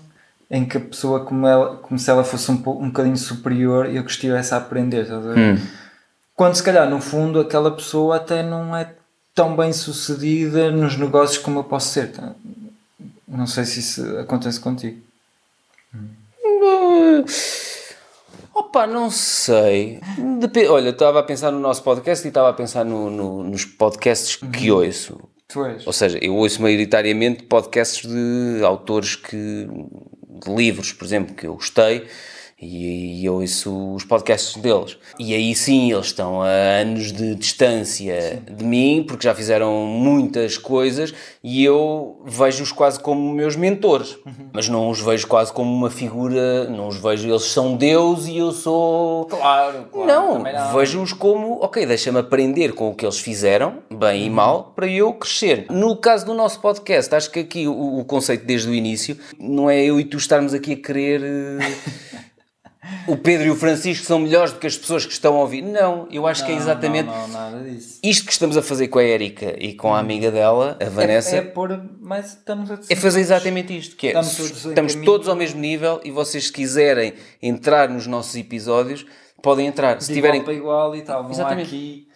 em 0.50 0.64
que 0.64 0.76
a 0.76 0.80
pessoa 0.80 1.20
como, 1.20 1.46
ela, 1.46 1.76
como 1.76 1.98
se 1.98 2.10
ela 2.10 2.24
fosse 2.24 2.50
um, 2.50 2.54
um 2.54 2.88
bocadinho 2.88 3.16
superior 3.16 3.88
e 3.88 3.96
eu 3.96 4.04
que 4.04 4.10
estivesse 4.10 4.54
a 4.54 4.56
aprender. 4.56 5.02
Estás 5.02 5.26
a 5.26 5.32
ver? 5.32 5.38
Hum. 5.38 5.66
Quando 6.34 6.54
se 6.56 6.62
calhar 6.62 6.88
no 6.88 7.00
fundo 7.00 7.38
aquela 7.38 7.70
pessoa 7.70 8.16
até 8.16 8.42
não 8.42 8.76
é 8.76 8.92
tão 9.34 9.56
bem 9.56 9.72
sucedida 9.72 10.70
nos 10.70 10.96
negócios 10.96 11.38
como 11.38 11.60
eu 11.60 11.64
posso 11.64 11.90
ser. 11.90 12.12
Não 13.26 13.46
sei 13.46 13.64
se 13.64 13.80
isso 13.80 14.18
acontece 14.18 14.58
contigo. 14.60 15.00
Opa, 18.54 18.87
não 18.87 19.11
sei. 19.11 20.00
Depe- 20.40 20.68
Olha, 20.68 20.90
estava 20.90 21.20
a 21.20 21.22
pensar 21.22 21.50
no 21.50 21.59
nosso 21.59 21.83
podcast 21.83 22.24
e 22.24 22.28
estava 22.28 22.48
a 22.50 22.52
pensar 22.52 22.85
no- 22.85 23.11
no- 23.11 23.42
nos 23.42 23.64
podcasts 23.64 24.37
que 24.37 24.70
ouço. 24.70 25.18
Ou 25.87 25.92
seja, 25.92 26.18
eu 26.22 26.35
ouço 26.37 26.62
maioritariamente 26.62 27.42
podcasts 27.44 28.09
de 28.09 28.64
autores 28.64 29.16
que. 29.16 29.66
de 30.46 30.52
livros, 30.54 30.92
por 30.92 31.04
exemplo, 31.04 31.35
que 31.35 31.46
eu 31.46 31.54
gostei. 31.54 32.07
E, 32.64 33.20
e 33.20 33.27
eu 33.27 33.35
ouço 33.35 33.94
os 33.94 34.05
podcasts 34.05 34.57
deles. 34.57 34.96
E 35.18 35.35
aí 35.35 35.55
sim, 35.55 35.92
eles 35.92 36.07
estão 36.07 36.40
a 36.40 36.48
anos 36.48 37.12
de 37.12 37.35
distância 37.35 38.42
de 38.50 38.64
mim, 38.64 39.05
porque 39.07 39.24
já 39.24 39.35
fizeram 39.35 39.85
muitas 39.85 40.57
coisas 40.57 41.12
e 41.42 41.62
eu 41.62 42.22
vejo-os 42.24 42.72
quase 42.72 42.98
como 42.98 43.33
meus 43.35 43.55
mentores. 43.55 44.16
Mas 44.53 44.68
não 44.68 44.88
os 44.88 45.00
vejo 45.00 45.27
quase 45.27 45.53
como 45.53 45.70
uma 45.72 45.90
figura, 45.90 46.64
não 46.64 46.88
os 46.88 46.96
vejo, 46.96 47.29
eles 47.29 47.42
são 47.42 47.77
Deus 47.77 48.27
e 48.27 48.38
eu 48.38 48.50
sou. 48.53 49.27
Claro, 49.27 49.87
claro. 49.92 50.09
Não, 50.09 50.38
não. 50.42 50.74
vejo-os 50.74 51.12
como, 51.12 51.59
ok, 51.62 51.85
deixa-me 51.85 52.18
aprender 52.18 52.72
com 52.72 52.88
o 52.88 52.94
que 52.94 53.05
eles 53.05 53.18
fizeram, 53.18 53.79
bem 53.90 54.27
e 54.27 54.31
mal, 54.31 54.72
para 54.74 54.87
eu 54.87 55.12
crescer. 55.12 55.66
No 55.70 55.96
caso 55.96 56.24
do 56.24 56.35
nosso 56.35 56.61
podcast, 56.61 57.14
acho 57.14 57.31
que 57.31 57.40
aqui 57.40 57.68
o, 57.68 57.98
o 57.98 58.05
conceito 58.05 58.46
desde 58.46 58.68
o 58.70 58.74
início 58.74 59.18
não 59.38 59.68
é 59.68 59.83
eu 59.83 60.00
e 60.00 60.05
tu 60.05 60.16
estarmos 60.16 60.55
aqui 60.55 60.72
a 60.72 60.77
querer. 60.77 61.20
o 63.06 63.16
Pedro 63.16 63.46
e 63.46 63.50
o 63.50 63.56
Francisco 63.56 64.04
são 64.06 64.18
melhores 64.18 64.52
do 64.52 64.58
que 64.58 64.66
as 64.66 64.76
pessoas 64.76 65.04
que 65.06 65.12
estão 65.12 65.36
a 65.36 65.40
ouvir. 65.40 65.62
Não, 65.62 66.08
eu 66.10 66.26
acho 66.26 66.44
que 66.44 66.52
é 66.52 66.54
Não, 66.54 66.60
exatamente 66.62 67.06
Não, 67.06 67.28
não, 67.28 67.66
isto 68.02 68.26
que 68.26 68.32
estamos 68.32 68.56
a 68.56 68.62
fazer 68.62 68.88
com 68.88 68.98
a 68.98 69.04
Erika 69.04 69.54
e 69.58 69.74
com 69.74 69.94
a 69.94 69.98
amiga 69.98 70.30
dela, 70.30 70.76
a 70.80 70.88
Vanessa. 70.88 71.36
É, 71.36 71.38
é 71.38 71.42
pôr 71.42 71.80
mais. 72.00 72.26
Estamos 72.32 72.70
a 72.70 72.78
É 72.88 72.96
fazer 72.96 73.20
exatamente 73.20 73.76
isto, 73.76 73.96
que 73.96 74.08
é, 74.08 74.10
Estamos 74.10 74.36
todos 74.36 74.64
estamos 74.64 74.94
todos 74.96 75.28
ao 75.28 75.36
mesmo 75.36 75.60
nível 75.60 76.00
e 76.04 76.10
vocês 76.10 76.46
se 76.46 76.52
quiserem 76.52 77.14
entrar 77.42 77.88
nos 77.88 78.06
nossos 78.06 78.34
episódios, 78.36 79.06
podem 79.42 79.66
entrar. 79.66 80.00
Se 80.00 80.08
de 80.08 80.14
tiverem 80.14 80.40
igual 80.40 80.44
para 80.44 80.54
igual 80.54 80.96
e 80.96 81.02
tal. 81.02 81.22
Vão 81.22 81.32
Exatamente. 81.32 81.66
aqui. 81.66 82.08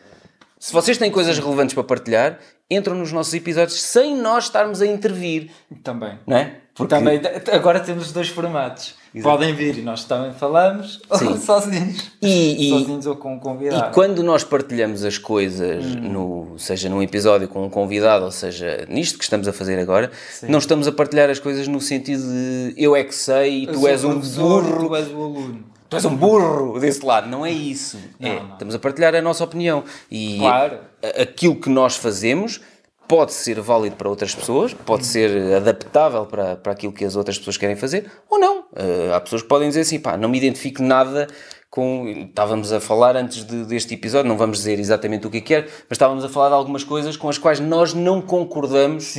Se 0.59 0.73
vocês 0.73 0.99
têm 0.99 1.11
coisas 1.11 1.39
relevantes 1.39 1.75
para 1.75 1.85
partilhar, 1.85 2.39
entram 2.71 2.95
nos 2.95 3.13
nossos 3.13 3.33
episódios 3.33 3.81
sem 3.81 4.17
nós 4.17 4.45
estarmos 4.45 4.83
a 4.83 4.87
intervir, 4.87 5.51
Também. 5.83 6.19
não 6.27 6.37
é? 6.37 6.57
Porque 6.75 6.95
Também, 6.95 7.21
agora 7.53 7.81
temos 7.81 8.13
dois 8.13 8.29
formatos. 8.29 8.95
Podem 9.23 9.55
vir 9.55 9.79
e 9.79 9.83
nós 9.83 10.05
também 10.05 10.33
falamos, 10.33 11.01
ou 11.09 11.19
Sim. 11.19 11.37
sozinhos. 11.41 12.11
E- 12.23 12.67
e- 12.69 12.71
sozinhos 12.71 13.07
ou 13.07 13.17
com 13.17 13.35
um 13.35 13.39
convidado. 13.39 13.91
E 13.91 13.95
quando 13.95 14.23
nós 14.23 14.45
partilhamos 14.45 15.05
as 15.05 15.17
coisas, 15.19 15.85
no, 15.97 16.55
seja 16.59 16.89
num 16.89 17.03
episódio 17.03 17.49
com 17.49 17.65
um 17.65 17.71
convidado, 17.71 18.25
ou 18.27 18.31
seja 18.31 18.87
nisto 18.89 19.17
que 19.19 19.25
estamos 19.25 19.49
a 19.49 19.53
fazer 19.53 19.79
agora, 19.79 20.11
não 20.49 20.59
estamos 20.59 20.87
a 20.87 20.93
partilhar 20.93 21.31
as 21.31 21.39
coisas 21.39 21.67
no 21.69 21.81
sentido 21.81 22.23
de 22.23 22.75
eu 22.77 22.95
é 22.95 23.03
que 23.05 23.15
sei 23.15 23.61
e 23.61 23.65
Eu 23.67 23.73
tu 23.73 23.87
és 23.89 24.05
um 24.05 24.19
burro, 24.21 24.89
Tu 24.89 24.97
és 24.97 25.09
o 25.11 25.17
aluno. 25.23 25.65
tu 25.89 25.97
és 25.97 26.05
um 26.05 26.15
burro 26.17 26.79
desse 26.79 27.05
lado. 27.05 27.29
Não 27.29 27.45
é 27.47 27.51
isso. 27.51 27.99
Não, 28.21 28.29
É, 28.29 28.41
não. 28.41 28.53
Estamos 28.53 28.75
a 28.75 28.79
partilhar 28.79 29.15
a 29.15 29.23
nossa 29.23 29.43
opinião. 29.43 29.85
E 30.11 30.39
Claro. 30.39 30.79
aquilo 31.21 31.57
que 31.57 31.71
nós 31.71 31.97
fazemos 31.97 32.61
pode 33.09 33.33
ser 33.33 33.59
válido 33.61 33.97
para 33.97 34.09
outras 34.09 34.35
pessoas, 34.35 34.75
pode 34.75 35.07
ser 35.07 35.55
adaptável 35.55 36.27
para, 36.27 36.57
para 36.57 36.73
aquilo 36.73 36.93
que 36.93 37.05
as 37.05 37.17
outras 37.17 37.39
pessoas 37.39 37.57
querem 37.57 37.75
fazer, 37.75 38.11
ou 38.29 38.39
não. 38.39 38.65
Eh, 38.77 39.11
há 39.15 39.21
pessoas 39.21 39.43
que 39.43 39.49
podem 39.49 39.69
dizer 39.69 39.81
assim, 39.81 39.99
pá, 39.99 40.17
não 40.17 40.29
me 40.29 40.37
identifico 40.37 40.83
nada 40.83 41.27
com... 41.71 42.07
Estávamos 42.29 42.73
a 42.73 42.81
falar 42.81 43.17
antes 43.17 43.45
de- 43.45 43.65
deste 43.65 43.95
episódio, 43.95 44.29
não 44.29 44.37
vamos 44.37 44.59
dizer 44.59 44.79
exatamente 44.79 45.27
o 45.27 45.31
que 45.31 45.39
é 45.39 45.41
que 45.41 45.55
é, 45.55 45.63
mas 45.63 45.93
estávamos 45.93 46.25
a 46.25 46.29
falar 46.29 46.49
de 46.49 46.55
algumas 46.55 46.85
coisas 46.85 47.17
com 47.17 47.29
as 47.29 47.39
quais 47.39 47.61
nós 47.61 47.95
não 47.95 48.21
concordamos 48.21 49.15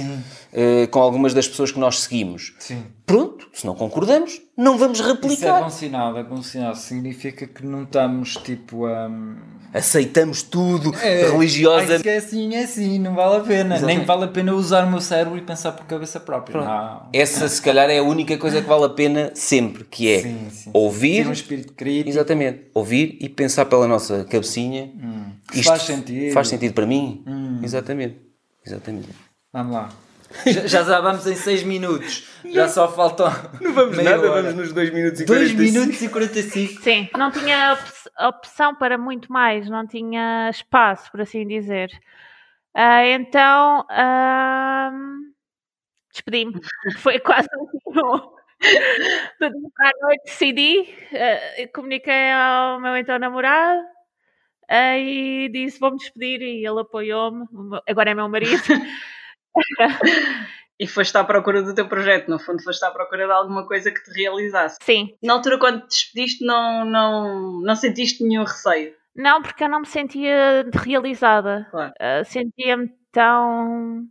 eh, 0.53 0.87
com 0.87 0.99
algumas 0.99 1.33
das 1.33 1.47
pessoas 1.47 1.71
que 1.71 1.79
nós 1.79 1.99
seguimos. 2.01 2.53
Sim. 2.59 2.83
Pronto, 3.09 3.47
se 3.51 3.65
não 3.65 3.73
concordamos, 3.73 4.39
não 4.55 4.77
vamos 4.77 4.99
Isso 4.99 5.09
é 5.09 5.11
replicar. 5.11 5.63
bom 5.63 5.69
sinal, 5.71 6.15
é 6.15 6.23
bom 6.23 6.43
sinal. 6.43 6.75
Significa 6.75 7.47
que 7.47 7.65
não 7.65 7.81
estamos 7.83 8.35
tipo 8.37 8.85
a. 8.85 9.09
Aceitamos 9.73 10.43
tudo 10.43 10.93
É, 11.01 11.29
religiosa. 11.29 11.99
É 12.07 12.17
assim, 12.17 12.53
é 12.55 12.63
assim, 12.63 12.99
não 12.99 13.15
vale 13.15 13.37
a 13.37 13.39
pena. 13.41 13.79
Nem 13.79 14.03
vale 14.05 14.25
a 14.25 14.27
pena 14.27 14.53
usar 14.53 14.85
o 14.85 14.89
meu 14.91 15.01
cérebro 15.01 15.37
e 15.37 15.41
pensar 15.41 15.71
por 15.71 15.85
cabeça 15.87 16.19
própria. 16.19 16.61
Não. 16.61 17.09
Essa, 17.11 17.47
se 17.49 17.59
calhar, 17.61 17.89
é 17.89 17.97
a 17.97 18.03
única 18.03 18.37
coisa 18.37 18.61
que 18.61 18.67
vale 18.67 18.85
a 18.85 18.89
pena 18.89 19.31
sempre, 19.33 19.83
que 19.85 20.07
é 20.11 20.21
Sim, 20.21 20.47
sim. 20.51 20.69
ouvir, 20.73 21.23
Ter 21.23 21.29
um 21.29 21.33
espírito 21.33 21.73
crítico. 21.73 22.09
exatamente, 22.09 22.65
ouvir 22.75 23.17
e 23.19 23.27
pensar 23.27 23.65
pela 23.65 23.87
nossa 23.87 24.23
cabecinha. 24.23 24.91
que 25.51 25.63
faz 25.63 25.81
sentido. 25.81 26.31
Faz 26.33 26.47
sentido 26.47 26.73
para 26.75 26.85
mim? 26.85 27.23
Exatamente. 27.63 28.17
Exatamente. 28.65 29.09
Vamos 29.51 29.73
lá. 29.73 29.89
Já, 30.67 30.83
já 30.83 31.01
vamos 31.01 31.25
em 31.27 31.35
6 31.35 31.63
minutos. 31.63 32.27
Já 32.45 32.67
só 32.69 32.87
faltam. 32.87 33.29
Não 33.59 33.73
Vamos 33.73 33.97
meia 33.97 34.11
nada, 34.11 34.31
hora. 34.31 34.41
vamos 34.43 34.55
nos 34.57 34.73
2 34.73 34.93
minutos 34.93 35.19
e 35.19 35.25
2 35.25 35.51
45. 35.51 35.79
minutos 35.79 36.01
e 36.01 36.09
45. 36.09 36.81
Sim, 36.81 37.09
não 37.17 37.29
tinha 37.31 37.73
op- 37.73 38.27
opção 38.37 38.73
para 38.75 38.97
muito 38.97 39.31
mais, 39.31 39.69
não 39.69 39.85
tinha 39.85 40.49
espaço, 40.49 41.11
por 41.11 41.19
assim 41.21 41.45
dizer. 41.45 41.89
Ah, 42.73 43.05
então, 43.05 43.85
ahm, 43.89 45.31
despedi-me. 46.11 46.53
Foi 46.99 47.19
quase 47.19 47.47
domingo 49.39 49.71
à 49.79 49.91
noite 50.01 50.23
decidi, 50.25 50.93
ah, 51.13 51.67
comuniquei 51.73 52.31
ao 52.31 52.79
meu 52.79 52.95
então 52.95 53.19
namorado 53.19 53.81
e 54.71 55.49
disse: 55.51 55.79
Vou-me 55.79 55.97
despedir. 55.97 56.41
E 56.41 56.65
ele 56.65 56.79
apoiou-me. 56.79 57.45
Agora 57.87 58.11
é 58.11 58.13
meu 58.13 58.29
marido. 58.29 58.61
E 60.79 60.87
foste 60.87 61.17
à 61.17 61.23
procura 61.25 61.61
do 61.61 61.75
teu 61.75 61.89
projeto, 61.89 62.29
no 62.29 62.39
fundo 62.39 62.63
foste 62.63 62.85
à 62.85 62.91
procura 62.91 63.25
de 63.25 63.33
alguma 63.33 63.67
coisa 63.67 63.91
que 63.91 64.01
te 64.01 64.11
realizasse. 64.11 64.77
Sim, 64.81 65.13
Na 65.21 65.33
altura, 65.33 65.59
quando 65.59 65.81
te 65.81 65.89
despediste, 65.89 66.45
não, 66.45 66.85
não, 66.85 67.61
não 67.61 67.75
sentiste 67.75 68.23
nenhum 68.23 68.43
receio. 68.43 68.93
Não, 69.13 69.41
porque 69.41 69.65
eu 69.65 69.67
não 69.67 69.81
me 69.81 69.85
sentia 69.85 70.65
realizada. 70.73 71.67
Claro. 71.69 71.91
Ah, 71.99 72.23
sentia-me 72.23 72.89
tão 73.11 74.07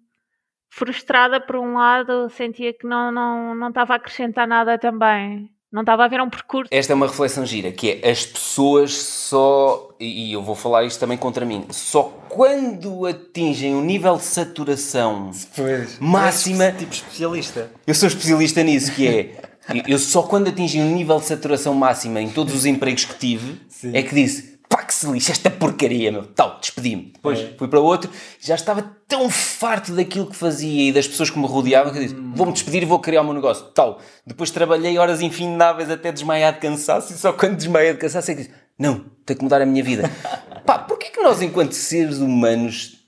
frustrada 0.71 1.41
por 1.41 1.57
um 1.57 1.75
lado, 1.75 2.29
sentia 2.29 2.75
que 2.75 2.87
não, 2.87 3.11
não, 3.11 3.55
não 3.55 3.69
estava 3.69 3.95
a 3.95 3.97
acrescentar 3.97 4.47
nada 4.47 4.79
também. 4.79 5.51
Não 5.71 5.83
estava 5.83 6.03
a 6.03 6.07
haver 6.07 6.21
um 6.23 6.31
percurso. 6.31 6.69
Esta 6.73 6.93
é 6.93 6.97
uma 6.97 7.07
reflexão 7.07 7.45
gira, 7.45 7.71
que 7.71 8.01
é 8.03 8.11
as 8.11 8.25
pessoas 8.25 8.95
só, 8.95 9.91
e 10.01 10.33
eu 10.33 10.43
vou 10.43 10.55
falar 10.55 10.85
isto 10.85 10.99
também 10.99 11.19
contra 11.19 11.45
mim, 11.45 11.67
só 11.71 12.05
quando 12.31 13.05
atingem 13.05 13.75
um 13.75 13.83
nível 13.83 14.17
de 14.17 14.25
saturação 14.25 15.31
Pois. 15.55 15.99
Máxima. 15.99 16.73
Tipo 16.73 16.93
especialista. 16.95 17.71
Eu 17.87 17.95
sou 17.95 18.09
especialista 18.09 18.63
nisso, 18.63 18.93
que 18.93 19.07
é. 19.07 19.21
eu- 19.45 19.49
Eu 19.87 19.99
só 19.99 20.23
quando 20.23 20.49
atingi 20.49 20.81
um 20.81 20.95
nível 20.95 21.19
de 21.19 21.27
saturação 21.27 21.75
máxima 21.75 22.23
em 22.23 22.31
todos 22.31 22.55
os 22.55 22.65
empregos 22.65 23.05
que 23.05 23.19
tive, 23.19 23.61
Sim. 23.69 23.91
é 23.95 24.03
que 24.03 24.15
disse: 24.15 24.58
pá, 24.79 24.85
que 24.85 24.95
se 24.95 25.07
lixa 25.11 25.33
esta 25.33 25.51
porcaria, 25.51 26.13
meu. 26.13 26.25
Tal, 26.25 26.59
despedi-me. 26.61 27.11
Depois 27.15 27.39
É. 27.41 27.55
fui 27.59 27.67
para 27.67 27.81
outro, 27.81 28.11
já 28.41 28.55
estava 28.55 28.83
tão 29.09 29.29
farto 29.29 29.93
daquilo 29.93 30.27
que 30.27 30.37
fazia 30.37 30.89
e 30.89 30.93
das 30.93 31.09
pessoas 31.09 31.31
que 31.31 31.39
me 31.39 31.47
rodeavam 31.47 31.93
que 31.93 31.99
eu 31.99 32.03
disse: 32.03 32.15
Hum. 32.15 32.33
vou-me 32.35 32.53
despedir 32.53 32.83
e 32.83 32.87
vou 32.87 33.01
criar 33.01 33.23
o 33.23 33.25
meu 33.25 33.35
negócio. 33.35 33.65
Tal. 33.75 34.01
Depois 34.25 34.51
trabalhei 34.51 34.97
horas 34.97 35.21
infindáveis 35.21 35.91
até 35.91 36.13
desmaiar 36.13 36.53
de 36.55 36.61
cansaço 36.61 37.13
e 37.13 37.17
só 37.17 37.33
quando 37.33 37.57
desmaiei 37.57 37.93
de 37.93 37.99
cansaço 37.99 38.31
é 38.31 38.35
que 38.35 38.43
disse: 38.43 38.55
não, 38.79 39.05
tenho 39.27 39.39
que 39.39 39.43
mudar 39.45 39.61
a 39.61 39.67
minha 39.67 39.83
vida. 39.83 40.09
pá, 40.65 40.79
porquê 40.79 41.07
que 41.11 41.21
nós, 41.21 41.43
enquanto 41.43 41.73
seres 41.73 42.19
humanos, 42.19 42.99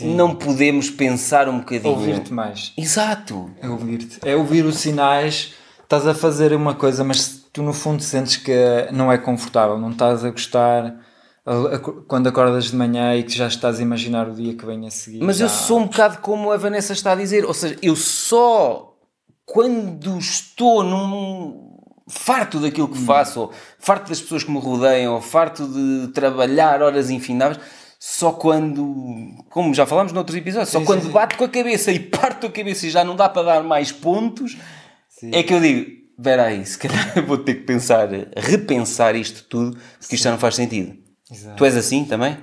não 0.00 0.34
podemos 0.34 0.90
pensar 0.90 1.48
um 1.48 1.58
bocadinho? 1.58 1.94
Ouvir-te 1.94 2.32
mais. 2.32 2.72
Exato. 2.76 3.50
É 3.62 3.68
ouvir-te. 3.68 4.18
É 4.24 4.34
ouvir 4.34 4.64
os 4.64 4.78
sinais. 4.78 5.54
Estás 5.82 6.06
a 6.06 6.14
fazer 6.14 6.52
uma 6.52 6.74
coisa, 6.74 7.02
mas 7.02 7.39
tu 7.52 7.62
no 7.62 7.72
fundo 7.72 8.02
sentes 8.02 8.36
que 8.36 8.54
não 8.92 9.10
é 9.10 9.18
confortável, 9.18 9.78
não 9.78 9.90
estás 9.90 10.24
a 10.24 10.30
gostar 10.30 10.94
quando 12.06 12.28
acordas 12.28 12.66
de 12.70 12.76
manhã 12.76 13.16
e 13.16 13.22
que 13.24 13.32
já 13.32 13.48
estás 13.48 13.80
a 13.80 13.82
imaginar 13.82 14.28
o 14.28 14.34
dia 14.34 14.54
que 14.54 14.64
vem 14.64 14.86
a 14.86 14.90
seguir. 14.90 15.20
Mas 15.22 15.38
já- 15.38 15.46
eu 15.46 15.48
sou 15.48 15.80
um 15.80 15.86
bocado 15.86 16.18
como 16.18 16.52
a 16.52 16.56
Vanessa 16.56 16.92
está 16.92 17.12
a 17.12 17.14
dizer, 17.16 17.44
ou 17.44 17.54
seja, 17.54 17.76
eu 17.82 17.96
só 17.96 18.94
quando 19.44 20.16
estou 20.18 20.84
num 20.84 21.70
farto 22.08 22.60
daquilo 22.60 22.88
que 22.88 22.98
faço, 22.98 23.40
ou 23.40 23.52
farto 23.78 24.08
das 24.08 24.20
pessoas 24.20 24.44
que 24.44 24.50
me 24.50 24.58
rodeiam, 24.60 25.14
ou 25.14 25.20
farto 25.20 25.66
de 25.66 26.08
trabalhar 26.12 26.82
horas 26.82 27.10
infindáveis, 27.10 27.60
só 27.98 28.32
quando, 28.32 29.34
como 29.50 29.74
já 29.74 29.84
falámos 29.86 30.12
noutros 30.12 30.36
episódios, 30.36 30.70
só 30.70 30.78
Sim, 30.78 30.84
quando 30.84 31.00
sim, 31.00 31.06
sim. 31.08 31.12
bato 31.12 31.36
com 31.36 31.44
a 31.44 31.48
cabeça 31.48 31.90
e 31.90 31.98
parto 31.98 32.46
a 32.46 32.50
cabeça 32.50 32.86
e 32.86 32.90
já 32.90 33.04
não 33.04 33.16
dá 33.16 33.28
para 33.28 33.42
dar 33.42 33.62
mais 33.64 33.90
pontos, 33.92 34.56
é 35.32 35.42
que 35.42 35.52
eu 35.52 35.60
digo, 35.60 35.99
espera 36.20 36.44
aí, 36.44 36.64
se 36.66 36.78
calhar 36.78 37.24
vou 37.26 37.38
ter 37.38 37.54
que 37.54 37.62
pensar, 37.62 38.08
repensar 38.36 39.16
isto 39.16 39.44
tudo, 39.48 39.76
porque 39.98 40.14
isto 40.14 40.24
já 40.24 40.30
não 40.30 40.38
faz 40.38 40.54
sentido. 40.54 40.94
Exato. 41.30 41.56
Tu 41.56 41.64
és 41.64 41.76
assim 41.76 42.04
também? 42.04 42.36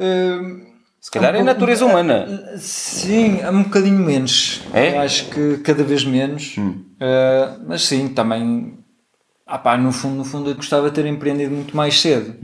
Hum, 0.00 0.66
Se 1.00 1.10
calhar 1.10 1.34
é 1.34 1.38
um 1.38 1.42
a 1.42 1.44
pouco- 1.44 1.60
natureza 1.60 1.86
humana. 1.86 2.26
Sim, 2.58 3.40
é 3.40 3.50
um 3.50 3.62
bocadinho 3.64 3.98
menos. 3.98 4.62
É? 4.72 4.90
Hum. 4.90 4.94
Eu 4.94 5.00
acho 5.00 5.24
que 5.30 5.58
cada 5.58 5.82
vez 5.82 6.04
menos. 6.04 6.56
Uh, 6.56 7.64
mas 7.66 7.82
sim, 7.84 8.08
também. 8.08 8.78
Ah 9.46 9.58
pá, 9.58 9.76
no 9.78 9.90
fundo, 9.92 10.16
no 10.16 10.24
fundo 10.24 10.50
eu 10.50 10.54
gostava 10.56 10.90
de 10.90 10.94
ter 10.94 11.06
empreendido 11.06 11.54
muito 11.54 11.76
mais 11.76 12.00
cedo. 12.00 12.36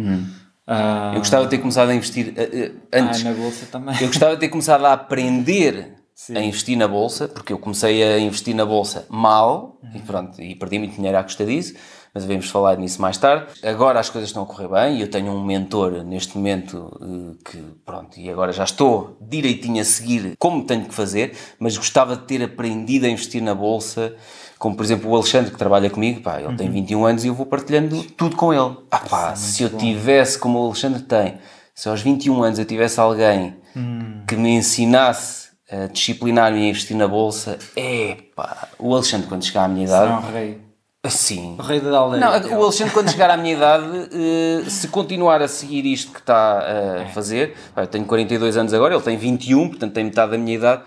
Ah, 0.66 1.10
Hum. 1.10 1.14
Eu 1.14 1.18
gostava 1.18 1.44
de 1.44 1.50
ter 1.50 1.58
começado 1.58 1.90
a 1.90 1.94
investir 1.94 2.32
eh, 2.36 2.72
antes. 2.92 3.20
Ah, 3.20 3.28
na 3.30 3.34
bolsa 3.36 3.66
também. 3.70 3.94
Eu 4.00 4.06
gostava 4.06 4.34
de 4.34 4.40
ter 4.40 4.48
começado 4.48 4.84
a 4.86 4.94
aprender 4.94 5.96
Sim. 6.14 6.38
a 6.38 6.42
investir 6.42 6.78
na 6.78 6.86
bolsa, 6.86 7.26
porque 7.26 7.52
eu 7.52 7.58
comecei 7.58 8.02
a 8.02 8.18
investir 8.18 8.54
na 8.54 8.64
bolsa 8.64 9.04
mal 9.08 9.78
e 9.92 9.98
pronto, 9.98 10.40
e 10.40 10.54
perdi 10.54 10.78
muito 10.78 10.94
dinheiro 10.94 11.18
à 11.18 11.22
custa 11.24 11.44
disso, 11.44 11.74
mas 12.14 12.22
devemos 12.22 12.48
falar 12.48 12.78
nisso 12.78 13.02
mais 13.02 13.18
tarde. 13.18 13.46
Agora 13.64 13.98
as 13.98 14.08
coisas 14.08 14.30
estão 14.30 14.44
a 14.44 14.46
correr 14.46 14.68
bem 14.68 14.98
e 14.98 15.00
eu 15.00 15.10
tenho 15.10 15.32
um 15.32 15.44
mentor 15.44 16.04
neste 16.04 16.36
momento 16.38 16.96
eh, 17.02 17.36
que 17.44 17.58
pronto, 17.84 18.16
e 18.18 18.30
agora 18.30 18.52
já 18.52 18.62
estou 18.62 19.18
direitinho 19.20 19.82
a 19.82 19.84
seguir 19.84 20.34
como 20.38 20.64
tenho 20.64 20.84
que 20.84 20.94
fazer, 20.94 21.36
mas 21.58 21.76
gostava 21.76 22.14
de 22.16 22.22
ter 22.22 22.42
aprendido 22.44 23.06
a 23.06 23.08
investir 23.08 23.42
na 23.42 23.54
bolsa. 23.54 24.14
Como 24.56 24.76
por 24.76 24.84
exemplo 24.84 25.10
o 25.10 25.16
Alexandre 25.16 25.50
que 25.50 25.58
trabalha 25.58 25.90
comigo, 25.90 26.20
pá, 26.22 26.40
ele 26.40 26.56
tem 26.56 26.70
21 26.70 27.04
anos 27.04 27.24
e 27.24 27.26
eu 27.26 27.34
vou 27.34 27.44
partilhando 27.44 28.02
tudo 28.16 28.36
com 28.36 28.54
ele. 28.54 28.76
Ah 28.88 29.00
pá, 29.00 29.34
se 29.34 29.64
eu 29.64 29.76
tivesse 29.76 30.38
como 30.38 30.60
o 30.60 30.66
Alexandre 30.66 31.02
tem, 31.02 31.38
se 31.74 31.88
aos 31.88 32.00
21 32.00 32.40
anos 32.42 32.58
eu 32.60 32.64
tivesse 32.64 33.00
alguém 33.00 33.56
que 34.28 34.36
me 34.36 34.50
ensinasse 34.50 35.43
disciplinar-me 35.92 36.58
a 36.58 36.68
investir 36.70 36.96
na 36.96 37.06
bolsa, 37.08 37.58
é 37.76 38.16
pá, 38.34 38.68
o 38.78 38.94
Alexandre 38.94 39.26
quando 39.26 39.44
chegar 39.44 39.64
à 39.64 39.68
minha 39.68 39.84
idade, 39.86 40.10
Não, 40.10 40.32
rei. 40.32 40.58
assim, 41.02 41.56
O 41.58 41.62
rei 41.62 41.80
da 41.80 41.96
aldeia. 41.98 42.20
não, 42.20 42.58
o 42.58 42.62
Alexandre, 42.64 42.92
quando 42.92 43.10
chegar 43.10 43.30
à 43.30 43.36
minha 43.36 43.54
idade, 43.54 43.86
eh, 44.12 44.68
se 44.68 44.88
continuar 44.88 45.42
a 45.42 45.48
seguir 45.48 45.84
isto 45.86 46.12
que 46.12 46.20
está 46.20 47.02
a 47.02 47.06
fazer, 47.08 47.54
eu 47.76 47.86
tenho 47.86 48.04
42 48.04 48.56
anos 48.56 48.72
agora, 48.74 48.94
ele 48.94 49.02
tem 49.02 49.16
21, 49.16 49.68
portanto 49.68 49.92
tem 49.92 50.04
metade 50.04 50.32
da 50.32 50.38
minha 50.38 50.56
idade. 50.56 50.82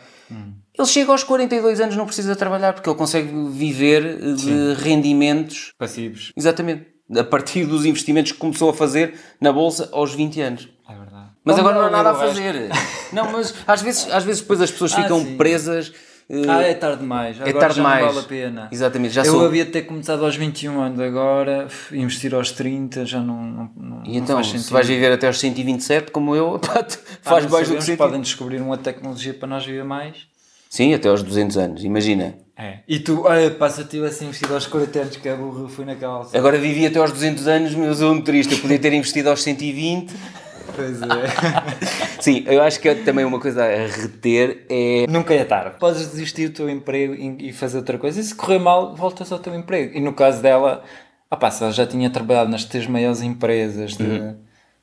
Ele 0.77 0.87
chega 0.87 1.11
aos 1.11 1.23
42 1.23 1.79
anos, 1.81 1.95
não 1.95 2.05
precisa 2.05 2.35
trabalhar, 2.35 2.73
porque 2.73 2.87
ele 2.87 2.97
consegue 2.97 3.31
viver 3.49 4.05
eh, 4.05 4.33
de 4.33 4.73
rendimentos, 4.81 5.73
Passivos. 5.77 6.31
exatamente, 6.37 6.85
a 7.17 7.23
partir 7.23 7.65
dos 7.65 7.85
investimentos 7.85 8.31
que 8.33 8.37
começou 8.37 8.69
a 8.69 8.73
fazer 8.73 9.15
na 9.41 9.51
bolsa 9.51 9.89
aos 9.91 10.13
20 10.13 10.41
anos. 10.41 10.69
É. 11.47 11.55
Mas 11.55 11.59
agora 11.59 11.75
não 11.75 11.85
há 11.85 11.89
nada 11.89 12.11
a 12.11 12.15
fazer. 12.15 12.69
Não, 13.13 13.31
mas 13.31 13.53
às 13.65 13.81
vezes, 13.81 14.07
às 14.11 14.23
vezes 14.23 14.41
depois 14.41 14.61
as 14.61 14.71
pessoas 14.71 14.93
Ah, 14.93 15.01
ficam 15.03 15.19
sim. 15.21 15.37
presas 15.37 15.91
eh, 16.29 16.41
Ah, 16.47 16.61
é 16.61 16.73
tarde 16.73 16.99
demais. 16.99 17.37
Agora 17.39 17.53
tarde 17.59 17.75
já 17.77 17.81
demais. 17.81 18.01
não 18.05 18.13
vale 18.13 18.25
a 18.25 18.27
pena. 18.27 18.67
Exatamente, 18.71 19.13
já 19.13 19.21
eu 19.23 19.31
sou. 19.31 19.45
havia 19.45 19.63
de 19.65 19.71
ter 19.71 19.83
começado 19.83 20.25
aos 20.25 20.35
21 20.35 20.81
anos, 20.81 20.99
agora 20.99 21.67
investir 21.91 22.35
aos 22.35 22.51
30 22.51 23.05
já 23.05 23.21
não, 23.21 23.41
não, 23.43 23.71
não, 23.77 24.03
E 24.05 24.17
então, 24.17 24.43
se 24.43 24.71
vais 24.71 24.85
viver 24.87 25.11
até 25.13 25.27
aos 25.27 25.39
127, 25.39 26.11
como 26.11 26.35
eu, 26.35 26.59
pá, 26.59 26.79
Ah, 26.81 26.85
faz 27.21 27.43
não 27.45 27.51
mais 27.51 27.67
do 27.69 27.75
que 27.75 27.81
sabemos, 27.81 27.85
sentido. 27.85 27.97
Podem 27.97 28.21
descobrir 28.21 28.61
uma 28.61 28.77
tecnologia 28.77 29.33
para 29.33 29.47
nós 29.47 29.65
viver 29.65 29.85
mais. 29.85 30.15
Sim, 30.69 30.93
até 30.93 31.07
aos 31.07 31.23
200 31.23 31.57
anos, 31.57 31.83
imagina. 31.85 32.35
É. 32.57 32.79
E 32.87 32.99
tu, 32.99 33.23
se 33.69 33.81
eu 33.81 33.87
tivesse 33.87 34.25
investido 34.25 34.53
aos 34.53 34.65
40 34.65 34.99
anos, 34.99 35.15
que 35.15 35.29
é 35.29 35.35
burro, 35.35 35.69
fui 35.69 35.85
naquela 35.85 36.15
altura. 36.15 36.37
Agora 36.37 36.57
vivi 36.57 36.85
até 36.87 36.99
aos 36.99 37.11
200 37.11 37.47
anos, 37.47 37.73
meu 37.75 37.93
sou 37.95 38.11
um 38.11 38.15
motorista, 38.15 38.53
eu 38.53 38.59
podia 38.59 38.79
ter 38.79 38.91
investido 38.91 39.29
aos 39.29 39.43
120. 39.43 40.13
Pois 40.77 41.01
é. 41.01 41.07
Sim, 42.21 42.43
eu 42.47 42.61
acho 42.63 42.79
que 42.79 42.87
é 42.87 42.95
também 42.95 43.25
uma 43.25 43.39
coisa 43.39 43.63
a 43.65 43.87
reter 43.87 44.65
é. 44.69 45.05
Nunca 45.09 45.33
é 45.33 45.43
tarde. 45.43 45.77
Podes 45.79 45.99
desistir 46.11 46.47
do 46.49 46.53
teu 46.55 46.69
emprego 46.69 47.13
e 47.15 47.51
fazer 47.51 47.77
outra 47.79 47.97
coisa. 47.97 48.19
E 48.19 48.23
se 48.23 48.33
correr 48.35 48.59
mal, 48.59 48.95
voltas 48.95 49.31
ao 49.31 49.39
teu 49.39 49.53
emprego. 49.55 49.97
E 49.97 49.99
no 49.99 50.13
caso 50.13 50.41
dela, 50.41 50.83
ah 51.29 51.35
pá, 51.35 51.51
se 51.51 51.63
ela 51.63 51.71
já 51.73 51.85
tinha 51.85 52.09
trabalhado 52.09 52.49
nas 52.49 52.63
três 52.63 52.87
maiores 52.87 53.21
empresas 53.21 53.97
de- 53.97 54.03
Uhum. 54.03 54.37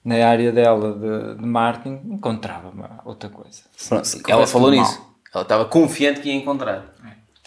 na 0.04 0.26
área 0.26 0.52
dela 0.52 0.92
de, 0.92 1.40
de 1.40 1.46
marketing, 1.46 2.00
encontrava 2.12 2.68
uma 2.68 3.00
outra 3.04 3.30
coisa. 3.30 3.62
Pronto, 3.88 4.04
se 4.04 4.22
ela 4.28 4.46
falou 4.46 4.70
nisso. 4.70 5.00
Ela 5.34 5.42
estava 5.42 5.64
confiante 5.64 6.20
que 6.20 6.28
ia 6.28 6.34
encontrar. 6.34 6.92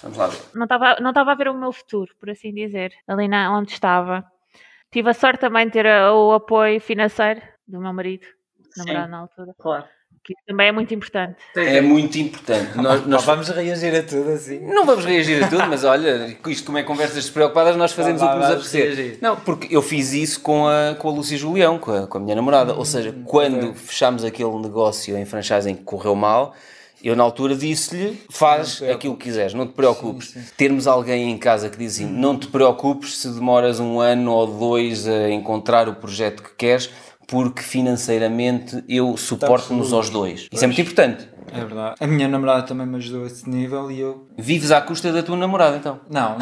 Vamos 0.02 0.18
lá 0.18 0.28
ver. 0.28 0.40
Não 0.54 0.64
estava 0.64 0.96
não 1.02 1.10
estava 1.10 1.32
a 1.32 1.36
ver 1.36 1.48
o 1.50 1.54
meu 1.54 1.72
futuro, 1.72 2.12
por 2.20 2.30
assim 2.30 2.54
dizer, 2.54 2.92
ali 3.08 3.28
na, 3.28 3.56
onde 3.58 3.72
estava. 3.72 4.24
Tive 4.92 5.10
a 5.10 5.14
sorte 5.14 5.40
também 5.40 5.66
de 5.66 5.72
ter 5.74 5.86
o 6.12 6.32
apoio 6.34 6.80
financeiro 6.80 7.42
do 7.68 7.80
meu 7.82 7.92
marido, 7.92 8.26
namorado 8.78 9.12
na 9.12 9.18
altura, 9.20 9.56
Claro. 9.60 9.84
que 10.24 10.34
também 10.46 10.68
é 10.68 10.72
muito 10.72 10.94
importante. 10.94 11.38
É 11.56 11.80
muito 11.82 12.18
importante. 12.18 12.76
Nós, 12.78 13.00
mal. 13.02 13.08
nós 13.10 13.24
Pá, 13.26 13.32
vamos 13.34 13.50
reagir 13.50 13.96
a 13.96 14.04
tudo 14.04 14.30
assim. 14.32 14.60
não 14.60 14.86
vamos 14.86 15.06
reagir 15.06 15.42
a 15.44 15.48
tudo, 15.48 15.66
mas 15.68 15.84
olha, 15.86 16.38
isto 16.48 16.66
como 16.66 16.78
é 16.78 16.84
conversas 16.84 17.16
despreocupadas, 17.24 17.78
nós 17.78 17.94
fazemos 17.94 18.22
o 18.22 18.28
que 18.30 18.36
nos 18.36 18.46
apetecer. 18.46 18.86
reagir. 18.96 19.18
Não, 19.22 19.36
porque 19.38 19.74
eu 19.74 19.82
fiz 19.82 20.12
isso 20.14 20.42
com 20.42 20.68
a, 20.68 20.96
com 20.96 21.08
a 21.08 21.12
Lúcia 21.12 21.38
Julião, 21.38 21.80
com 21.80 21.92
a, 21.92 22.08
com 22.08 22.18
a 22.18 22.22
minha 22.22 22.36
namorada. 22.36 22.74
Ou 22.74 22.84
seja, 22.86 23.16
quando 23.26 23.74
fechámos 23.74 24.24
aquele 24.26 24.56
negócio 24.60 25.18
em 25.18 25.24
franchising 25.26 25.76
que 25.76 25.84
correu 25.84 26.14
mal, 26.16 26.54
eu 27.02 27.16
na 27.16 27.24
altura 27.24 27.56
disse-lhe: 27.56 28.20
faz 28.30 28.82
aquilo 28.82 29.16
que 29.16 29.26
quiseres, 29.26 29.54
não 29.54 29.68
te 29.68 29.74
preocupes. 29.74 30.36
Termos 30.58 30.88
alguém 30.88 31.30
em 31.32 31.38
casa 31.38 31.70
que 31.70 31.78
diz 31.78 31.94
assim: 31.94 32.06
não 32.08 32.38
te 32.38 32.48
preocupes 32.48 33.20
se 33.20 33.30
demoras 33.30 33.80
um 33.80 34.00
ano 34.02 34.32
ou 34.34 34.48
dois 34.48 35.08
a 35.08 35.30
encontrar 35.30 35.88
o 35.88 35.94
projeto 35.96 36.42
que 36.44 36.56
queres, 36.56 36.90
porque 37.28 37.62
financeiramente 37.62 38.84
eu 38.88 39.18
suporto-nos 39.18 39.92
aos 39.92 40.10
dois. 40.10 40.48
Isso 40.52 40.64
é 40.64 40.68
muito 40.68 40.82
importante. 40.82 41.30
É 41.52 41.60
verdade. 41.60 41.96
A 42.00 42.08
minha 42.08 42.28
namorada 42.28 42.64
também 42.64 42.88
me 42.88 42.96
ajudou 42.96 43.24
a 43.24 43.28
esse 43.28 43.48
nível 43.50 43.92
e 43.92 44.00
eu. 44.00 44.28
Vives 44.38 44.72
à 44.72 44.82
custa 44.82 45.12
da 45.12 45.22
tua 45.22 45.36
namorada, 45.36 45.76
então. 45.76 46.00
Não. 46.10 46.38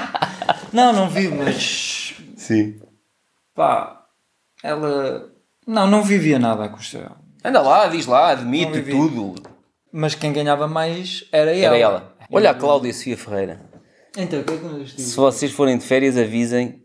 não, 0.72 0.92
não 0.92 1.08
vi, 1.08 1.28
mas. 1.28 2.14
Sim. 2.36 2.78
Pá, 3.54 4.04
ela. 4.62 5.30
Não, 5.66 5.86
não 5.86 6.02
vivia 6.02 6.38
nada 6.38 6.64
à 6.64 6.68
custa 6.68 6.98
dela. 6.98 7.20
Anda 7.42 7.62
lá, 7.62 7.86
diz 7.86 8.06
lá, 8.06 8.30
admite 8.30 8.82
tudo. 8.82 9.34
Mas 9.92 10.14
quem 10.14 10.32
ganhava 10.32 10.68
mais 10.68 11.24
era 11.32 11.50
ela. 11.50 11.76
Era 11.76 11.78
ela. 11.78 12.16
Olha 12.30 12.50
a 12.50 12.54
Cláudia 12.54 12.92
Sofia 12.92 13.16
Ferreira. 13.16 13.60
Então, 14.16 14.40
o 14.40 14.44
que 14.44 14.52
é 14.52 14.56
que 14.56 14.84
diz? 14.84 14.92
Se 14.92 15.16
vocês 15.16 15.52
forem 15.52 15.78
de 15.78 15.84
férias, 15.84 16.16
avisem 16.16 16.82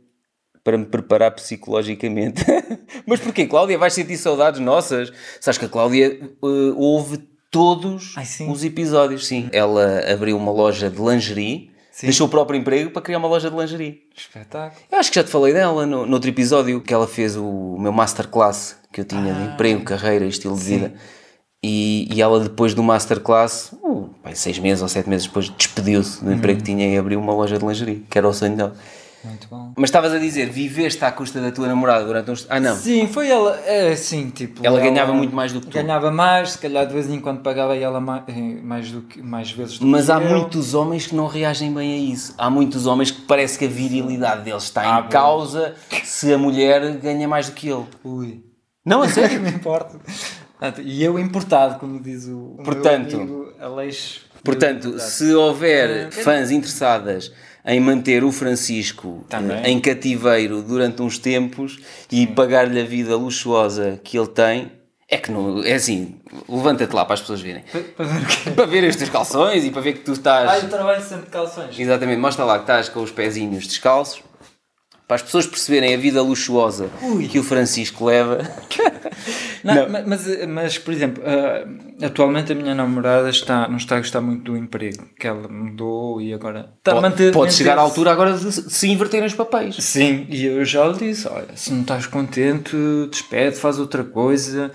para 0.66 0.78
me 0.80 0.86
preparar 0.86 1.30
psicologicamente. 1.36 2.44
Mas 3.06 3.20
porquê, 3.20 3.46
Cláudia? 3.46 3.78
Vais 3.78 3.94
sentir 3.94 4.18
saudades 4.18 4.60
nossas? 4.60 5.14
Sabes 5.40 5.60
que 5.60 5.66
a 5.66 5.70
Cláudia 5.70 6.20
eh, 6.20 6.74
ouve 6.76 7.20
todos 7.52 8.16
Ai, 8.18 8.26
os 8.50 8.64
episódios, 8.64 9.28
sim. 9.28 9.48
Ela 9.54 10.02
abriu 10.12 10.36
uma 10.36 10.52
loja 10.52 10.90
de 10.90 11.00
lingerie, 11.00 11.72
Sim. 11.92 12.08
deixou 12.08 12.26
o 12.28 12.30
próprio 12.30 12.60
emprego 12.60 12.90
para 12.90 13.02
criar 13.04 13.20
uma 13.20 13.28
loja 13.28 13.50
de 13.50 13.56
lingerie. 13.56 14.02
Espetáculo. 14.18 14.82
Eu 14.92 14.98
acho 14.98 15.10
que 15.12 15.16
já 15.20 15.24
te 15.24 15.30
falei 15.30 15.54
dela 15.54 15.86
no, 15.86 16.06
no 16.06 16.14
outro 16.14 16.30
episódio, 16.30 16.82
que 16.82 16.94
ela 16.94 17.08
fez 17.08 17.38
o 17.38 17.78
meu 17.80 17.92
masterclass 17.94 18.76
que 18.92 19.00
eu 19.02 19.06
tinha 19.06 19.34
Ah. 19.34 19.40
de 19.48 19.54
emprego, 19.54 19.84
carreira 19.84 20.26
e 20.26 20.30
estilo 20.30 20.56
de 20.58 20.64
vida. 20.64 20.94
E, 21.64 22.08
e 22.14 22.22
ela 22.22 22.40
depois 22.40 22.74
do 22.74 22.82
masterclass, 22.84 23.72
uh, 23.84 24.10
pai, 24.24 24.36
seis 24.36 24.58
meses 24.60 24.82
ou 24.82 24.88
sete 24.90 25.08
meses 25.08 25.28
depois, 25.28 25.48
despediu-se 25.50 26.24
do 26.24 26.32
emprego 26.34 26.60
que 26.60 26.66
tinha 26.66 26.88
e 26.94 26.98
abriu 26.98 27.20
uma 27.20 27.34
loja 27.34 27.58
de 27.58 27.66
lingerie, 27.66 28.06
que 28.10 28.18
era 28.18 28.28
o 28.28 28.34
sonho 28.34 28.56
dela. 28.56 28.76
Muito 29.26 29.48
bom. 29.50 29.74
Mas 29.76 29.90
estavas 29.90 30.14
a 30.14 30.20
dizer, 30.20 30.50
viveste 30.50 31.04
à 31.04 31.12
custa 31.12 31.42
da 31.42 31.52
tua 31.52 31.68
namorada 31.68 32.06
durante 32.06 32.32
uns... 32.32 32.46
Ah 32.50 32.60
não, 32.60 32.76
Sim, 32.76 33.08
foi 33.08 33.30
ela. 33.30 33.60
É 33.66 33.92
assim, 33.92 34.30
tipo. 34.30 34.66
ela 34.66 34.80
ganhava 34.80 35.12
muito 35.14 35.36
mais 35.36 35.52
do 35.52 35.60
que 35.62 35.68
tu. 35.68 35.74
Ganhava 35.74 36.12
mais, 36.12 36.52
se 36.52 36.58
calhar 36.60 36.86
de 36.88 36.94
vez 36.94 37.10
em 37.10 37.20
quando 37.20 37.42
pagava 37.42 37.76
ela 37.76 38.00
mais, 38.00 38.24
mais, 38.64 38.92
do 38.92 39.02
que, 39.02 39.22
mais 39.22 39.52
vezes 39.52 39.80
do 39.80 39.86
Mas 39.88 40.06
que 40.06 40.12
há 40.12 40.16
eu. 40.22 40.30
muitos 40.30 40.74
homens 40.74 41.08
que 41.08 41.16
não 41.16 41.28
reagem 41.28 41.74
bem 41.74 41.94
a 41.94 42.14
isso. 42.14 42.34
Há 42.38 42.50
muitos 42.50 42.86
homens 42.86 43.12
que 43.12 43.22
parece 43.22 43.58
que 43.58 43.66
a 43.66 43.70
virilidade 43.70 44.44
deles 44.44 44.64
está 44.64 44.82
Ah, 44.96 45.00
em 45.00 45.04
bom. 45.04 45.10
causa 45.10 45.76
se 46.04 46.32
a 46.34 46.38
mulher 46.38 46.98
ganha 46.98 47.28
mais 47.28 47.48
do 47.50 47.54
que 47.54 47.68
ele. 47.70 47.86
Ui. 48.04 48.44
Não, 48.86 49.02
a 49.02 49.08
sério? 49.10 49.42
Não 49.42 49.50
importa. 49.50 50.00
E 50.84 51.04
eu 51.04 51.20
importado, 51.20 51.80
como 51.80 52.00
diz 52.00 52.28
o, 52.28 52.56
o 52.60 52.64
Portanto- 52.64 53.18
meu 53.18 53.22
amigo 53.22 53.54
Aleixo. 53.60 54.22
Portanto, 54.44 55.00
se 55.00 55.34
houver 55.34 56.12
fãs 56.12 56.52
interessadas 56.52 57.32
em 57.66 57.80
manter 57.80 58.24
o 58.24 58.32
Francisco 58.32 59.26
Também. 59.28 59.58
eh, 59.58 59.70
em 59.70 59.80
cativeiro 59.80 60.62
durante 60.62 61.02
uns 61.02 61.18
tempos 61.18 61.80
e 62.12 62.28
pagar-lhe 62.28 62.80
a 62.80 62.86
vida 62.86 63.16
luxuosa 63.16 64.00
que 64.04 64.18
ele 64.18 64.28
tem, 64.28 64.72
é 65.10 65.18
que 65.18 65.32
não. 65.32 65.64
É 65.64 65.74
assim, 65.74 66.16
levanta-te 66.50 66.94
lá 66.94 67.06
para 67.06 67.14
as 67.14 67.22
pessoas 67.22 67.42
verem. 67.42 67.64
Para, 67.72 67.82
para 67.82 68.06
ver 68.06 68.24
o 68.24 68.26
quê? 68.26 68.52
Para 68.52 68.66
ver 68.66 68.84
estes 68.84 69.10
calções 69.10 69.64
e 69.64 69.72
para 69.72 69.82
ver 69.82 69.94
que 69.94 70.00
tu 70.00 70.14
estás. 70.14 70.50
Ah, 70.50 70.60
eu 70.60 70.70
trabalho 70.70 71.04
sempre 71.04 71.26
de 71.26 71.32
calções. 71.32 71.80
Exatamente, 71.80 72.20
mostra 72.20 72.44
lá 72.44 72.56
que 72.56 72.64
estás 72.64 72.90
com 72.90 73.02
os 73.02 73.12
pezinhos 73.12 73.68
descalços. 73.68 74.24
Para 75.08 75.18
as 75.18 75.22
pessoas 75.22 75.46
perceberem 75.46 75.94
a 75.94 75.98
vida 75.98 76.20
luxuosa 76.22 76.90
Ui. 77.04 77.28
que 77.28 77.38
o 77.38 77.44
Francisco 77.44 78.06
leva. 78.06 78.40
Não, 79.64 79.76
Não. 79.76 79.90
ma- 79.90 80.04
Mas, 80.06 80.48
mas, 80.48 80.78
por 80.80 80.94
exemplo, 80.94 81.24
ah, 81.26 82.06
atualmente 82.06 82.52
a 82.52 82.56
minha 82.56 82.74
namorada 82.74 83.30
está, 83.30 83.68
não 83.68 83.78
está 83.78 83.98
a 83.98 84.00
gostar 84.00 84.22
muito 84.22 84.44
do 84.52 84.58
emprego 84.58 85.06
que 85.20 85.28
ela 85.28 85.48
mudou 85.48 86.20
e 86.22 86.34
agora 86.34 86.72
está 86.80 86.92
a 86.92 86.96
Pode, 86.96 87.02
manter. 87.10 87.34
pode 87.34 87.54
chegar 87.54 87.78
à 87.78 87.82
altura 87.82 88.12
agora 88.12 88.34
de 88.38 88.52
se 88.52 88.88
inverterem 88.88 89.28
os 89.28 89.34
papéis. 89.36 89.76
Sim, 89.78 90.26
e 90.30 90.46
eu 90.46 90.66
já 90.66 90.88
lhe 90.88 90.98
disse: 90.98 91.28
olha, 91.28 91.56
se 91.56 91.72
não 91.72 91.82
estás 91.82 92.08
contente, 92.08 92.76
despede, 93.12 93.56
faz 93.58 93.78
outra 93.80 94.04
coisa. 94.04 94.72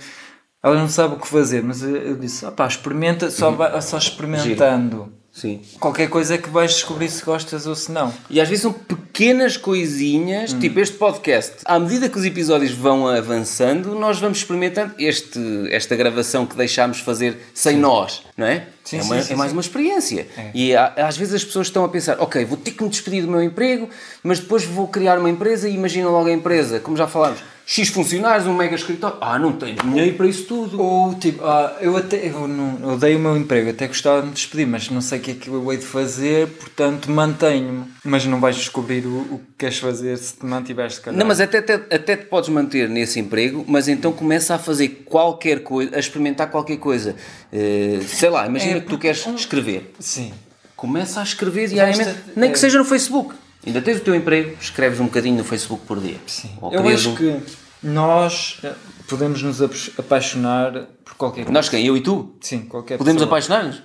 Ela 0.63 0.77
não 0.77 0.89
sabe 0.89 1.15
o 1.15 1.19
que 1.19 1.27
fazer, 1.27 1.63
mas 1.63 1.83
eu, 1.83 2.17
disse: 2.17 2.45
ah 2.47 2.53
pá, 2.53 2.67
experimenta, 2.67 3.31
só, 3.31 3.51
vai, 3.51 3.81
só 3.83 3.97
experimentando. 3.99 5.13
Sim. 5.41 5.61
Qualquer 5.79 6.09
coisa 6.11 6.35
é 6.35 6.39
que 6.39 6.49
vais 6.51 6.73
descobrir 6.75 7.09
se 7.09 7.25
gostas 7.25 7.67
ou 7.67 7.75
se 7.75 7.91
não. 7.91 8.13
E 8.29 8.41
às 8.41 8.49
vezes 8.49 8.63
são 8.63 8.73
pequenas 8.73 9.57
coisinhas, 9.57 10.53
tipo 10.53 10.79
este 10.81 10.97
podcast. 10.97 11.53
À 11.65 11.79
medida 11.79 12.09
que 12.09 12.19
os 12.19 12.25
episódios 12.25 12.73
vão 12.73 13.07
avançando, 13.09 13.95
nós 13.95 14.19
vamos 14.19 14.39
experimentando 14.39 14.95
este, 14.99 15.41
esta 15.71 15.97
gravação 15.97 16.45
que 16.45 16.57
deixámos 16.57 17.01
fazer 17.01 17.39
sem 17.55 17.77
nós, 17.77 18.23
não 18.37 18.47
é? 18.47 18.67
Sim, 18.85 18.99
é, 18.99 19.03
sim, 19.03 19.07
uma- 19.13 19.23
sim, 19.23 19.33
é 19.33 19.37
mais 19.37 19.51
sim. 19.51 19.57
uma 19.57 19.61
experiência. 19.61 20.27
E 20.55 20.75
há- 20.75 20.93
às 20.97 21.17
vezes 21.17 21.35
as 21.35 21.45
pessoas 21.45 21.69
estão 21.69 21.85
a 21.85 21.89
pensar, 21.89 22.21
ok, 22.21 22.45
vou 22.45 22.57
ter 22.57 22.73
que 22.73 22.83
me 22.83 22.91
despedir 22.91 23.23
do 23.23 23.31
meu 23.31 23.43
emprego, 23.43 23.89
mas 24.23 24.41
depois 24.41 24.65
vou 24.65 24.89
criar 24.89 25.19
uma 25.19 25.31
empresa 25.31 25.69
e 25.69 25.75
imagina 25.75 26.09
logo 26.09 26.29
a 26.29 26.33
empresa, 26.33 26.81
como 26.81 26.97
já 26.97 27.07
falámos, 27.07 27.41
X 27.73 27.89
funcionários, 27.91 28.49
um 28.49 28.55
mega 28.55 28.75
escritório. 28.75 29.17
Ah, 29.21 29.39
não 29.39 29.53
tenho 29.53 29.77
dinheiro 29.77 30.17
para 30.17 30.27
isso 30.27 30.43
tudo. 30.43 30.83
Ou 30.83 31.15
tipo, 31.15 31.45
ah, 31.45 31.77
eu 31.81 31.97
até 31.97 32.27
eu 32.29 32.49
não, 32.49 32.95
odeio 32.95 33.17
o 33.17 33.21
meu 33.21 33.37
emprego, 33.37 33.71
até 33.71 33.87
gostava 33.87 34.23
de 34.23 34.27
me 34.27 34.33
despedir, 34.35 34.67
mas 34.67 34.91
não 34.91 35.01
sei 35.01 35.21
o 35.21 35.23
que 35.23 35.31
é 35.31 35.35
que 35.35 35.47
eu 35.49 35.71
hei 35.73 35.79
de 35.79 35.85
fazer, 35.87 36.49
portanto 36.49 37.09
mantenho-me. 37.09 37.85
Mas 38.05 38.27
não 38.27 38.41
vais 38.41 38.57
descobrir 38.57 39.07
o, 39.07 39.19
o 39.21 39.39
que 39.39 39.53
queres 39.57 39.79
fazer 39.79 40.19
se 40.19 40.35
te 40.35 40.45
mantiveres, 40.45 40.99
calhar. 40.99 41.17
Não, 41.17 41.25
mas 41.25 41.41
até, 41.41 41.59
até, 41.59 41.75
até 41.75 42.17
te 42.17 42.25
podes 42.25 42.49
manter 42.49 42.89
nesse 42.89 43.21
emprego, 43.21 43.65
mas 43.69 43.87
então 43.87 44.11
começa 44.11 44.57
a 44.57 44.59
fazer 44.59 45.05
qualquer 45.05 45.63
coisa, 45.63 45.95
a 45.95 46.01
experimentar 46.01 46.51
qualquer 46.51 46.79
coisa. 46.79 47.15
Eh, 47.53 48.01
sei 48.05 48.31
lá, 48.31 48.49
imagina 48.49 48.79
É, 48.79 48.81
que 48.81 48.89
tu 48.89 48.99
queres 48.99 49.25
escrever. 49.25 49.95
Sim. 50.01 50.33
Começa 50.75 51.21
a 51.21 51.23
escrever 51.23 51.69
diariamente, 51.69 52.17
nem 52.35 52.51
que 52.51 52.57
é. 52.57 52.61
seja 52.61 52.79
no 52.79 52.85
Facebook. 52.85 53.33
Ainda 53.65 53.83
tens 53.83 53.99
o 53.99 54.01
teu 54.01 54.15
emprego, 54.15 54.57
escreves 54.59 54.99
um 55.01 55.05
bocadinho 55.05 55.37
no 55.37 55.45
Facebook 55.45 55.85
por 55.87 56.01
dia. 56.01 56.17
Sim. 56.27 56.51
Ou 56.63 56.73
Eu 56.73 56.89
acho 56.89 57.11
um- 57.11 57.15
que 57.15 57.37
nós 57.83 58.59
eh, 58.65 58.73
podemos 59.09 59.43
nos 59.43 59.61
apa- 59.63 59.75
apaixonar 59.99 60.73
por 61.05 61.15
qualquer 61.15 61.41
coisa. 61.45 61.53
Nós 61.53 61.69
quem? 61.69 61.85
Eu 61.87 61.97
e 61.97 62.01
tu? 62.01 62.35
Sim, 62.41 62.61
qualquer 62.63 62.99
Podemos 62.99 63.23
apaixonar-nos? 63.23 63.83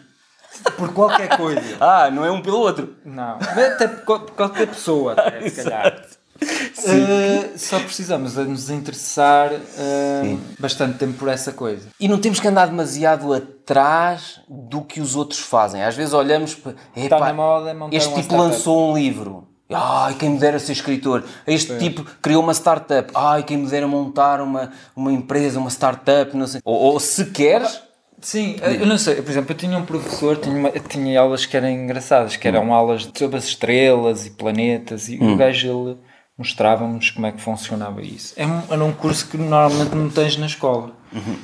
Por 0.78 0.94
qualquer 0.94 1.36
coisa. 1.38 1.62
Ah, 1.82 2.10
não 2.12 2.24
é 2.26 2.32
um 2.32 2.42
pelo 2.42 2.58
outro. 2.60 2.96
Não. 3.06 3.38
Até 3.40 3.88
por 3.88 4.06
qual- 4.06 4.20
por 4.22 4.32
qualquer 4.36 4.68
pessoa, 4.68 5.14
até, 5.14 5.50
se 5.50 5.64
calhar. 5.64 6.06
Eh, 6.42 7.52
só 7.58 7.80
precisamos 7.80 8.34
de 8.34 8.44
nos 8.44 8.70
interessar 8.70 9.52
eh, 9.54 10.38
bastante 10.60 10.98
tempo 10.98 11.14
por 11.14 11.30
essa 11.30 11.54
coisa. 11.54 11.88
E 12.00 12.08
não 12.10 12.20
temos 12.20 12.40
que 12.42 12.48
andar 12.48 12.68
demasiado 12.68 13.34
atrás 13.34 14.42
do 14.50 14.82
que 14.82 15.00
os 15.00 15.16
outros 15.16 15.40
fazem. 15.40 15.82
Às 15.84 15.96
vezes 15.96 16.14
olhamos 16.14 16.54
para. 16.54 16.76
Está 16.96 17.20
na 17.20 17.34
moda 17.34 17.72
Este 17.92 18.10
tipo 18.10 18.20
startup." 18.22 18.36
lançou 18.52 18.92
um 18.92 18.98
livro. 18.98 19.48
Ai, 19.70 20.14
quem 20.16 20.30
me 20.32 20.38
dera 20.40 20.60
ser 20.60 20.74
escritor. 20.74 21.24
Este 21.48 21.78
tipo 21.80 22.04
criou 22.22 22.44
uma 22.44 22.54
startup. 22.54 23.12
Ai, 23.16 23.44
quem 23.44 23.58
me 23.58 23.68
dera 23.68 23.88
montar 23.88 24.40
uma, 24.42 24.72
uma 24.96 25.12
empresa, 25.12 25.60
uma 25.60 25.70
startup. 25.70 26.36
Não 26.38 26.46
sei. 26.48 26.62
Ou, 26.64 26.76
ou 26.94 27.00
se 27.00 27.26
queres, 27.26 27.82
Sim, 28.22 28.56
eu 28.80 28.88
não 28.88 28.98
sei, 28.98 29.22
por 29.22 29.30
exemplo, 29.30 29.52
eu 29.52 29.58
tinha 29.58 29.78
um 29.78 29.86
professor, 29.86 30.38
tinha, 30.38 30.56
uma- 30.58 30.72
tinha 30.72 31.20
aulas 31.20 31.46
que 31.46 31.56
eram 31.56 31.70
engraçadas, 31.70 32.36
que 32.36 32.48
eram 32.48 32.74
aulas 32.74 33.08
sobre 33.16 33.38
as 33.38 33.44
estrelas 33.46 34.26
e 34.26 34.32
planetas, 34.32 35.10
e 35.10 35.18
o 35.22 35.36
gajo 35.38 35.68
ele 35.68 35.98
mostrava-nos 36.36 37.12
como 37.12 37.28
é 37.28 37.32
que 37.32 37.42
funcionava 37.42 38.02
isso. 38.02 38.34
É 38.36 38.48
um- 38.48 38.64
Era 38.70 38.84
um 38.84 38.92
curso 38.94 39.28
que 39.28 39.38
normalmente 39.38 39.94
não 39.96 40.10
tens 40.10 40.38
na 40.38 40.48
escola. 40.48 40.92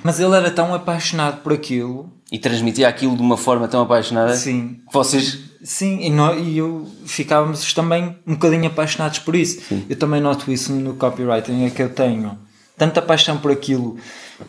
Mas 0.02 0.20
ele 0.20 0.36
era 0.36 0.50
tão 0.50 0.74
apaixonado 0.74 1.42
por 1.44 1.54
aquilo, 1.54 2.10
E 2.32 2.40
transmitia 2.40 2.88
aquilo 2.88 3.16
de 3.16 3.22
uma 3.22 3.36
forma 3.36 3.68
tão 3.68 3.82
apaixonada 3.82 4.34
sim, 4.36 4.80
que 4.88 4.94
vocês. 4.94 5.40
Sim, 5.64 6.00
e, 6.02 6.10
nó- 6.10 6.34
e 6.34 6.58
eu 6.58 6.88
ficávamos 7.06 7.74
também 7.74 8.16
um 8.26 8.34
bocadinho 8.34 8.68
apaixonados 8.68 9.20
por 9.20 9.36
isso. 9.36 9.62
Eu 9.90 9.96
também 10.00 10.22
noto 10.22 10.50
isso 10.52 10.72
no 10.72 10.94
copywriting, 10.96 11.66
é 11.66 11.70
que 11.70 11.82
eu 11.84 11.90
tenho 11.94 12.38
tanta 12.78 13.00
paixão 13.02 13.38
por 13.38 13.52
aquilo 13.52 13.98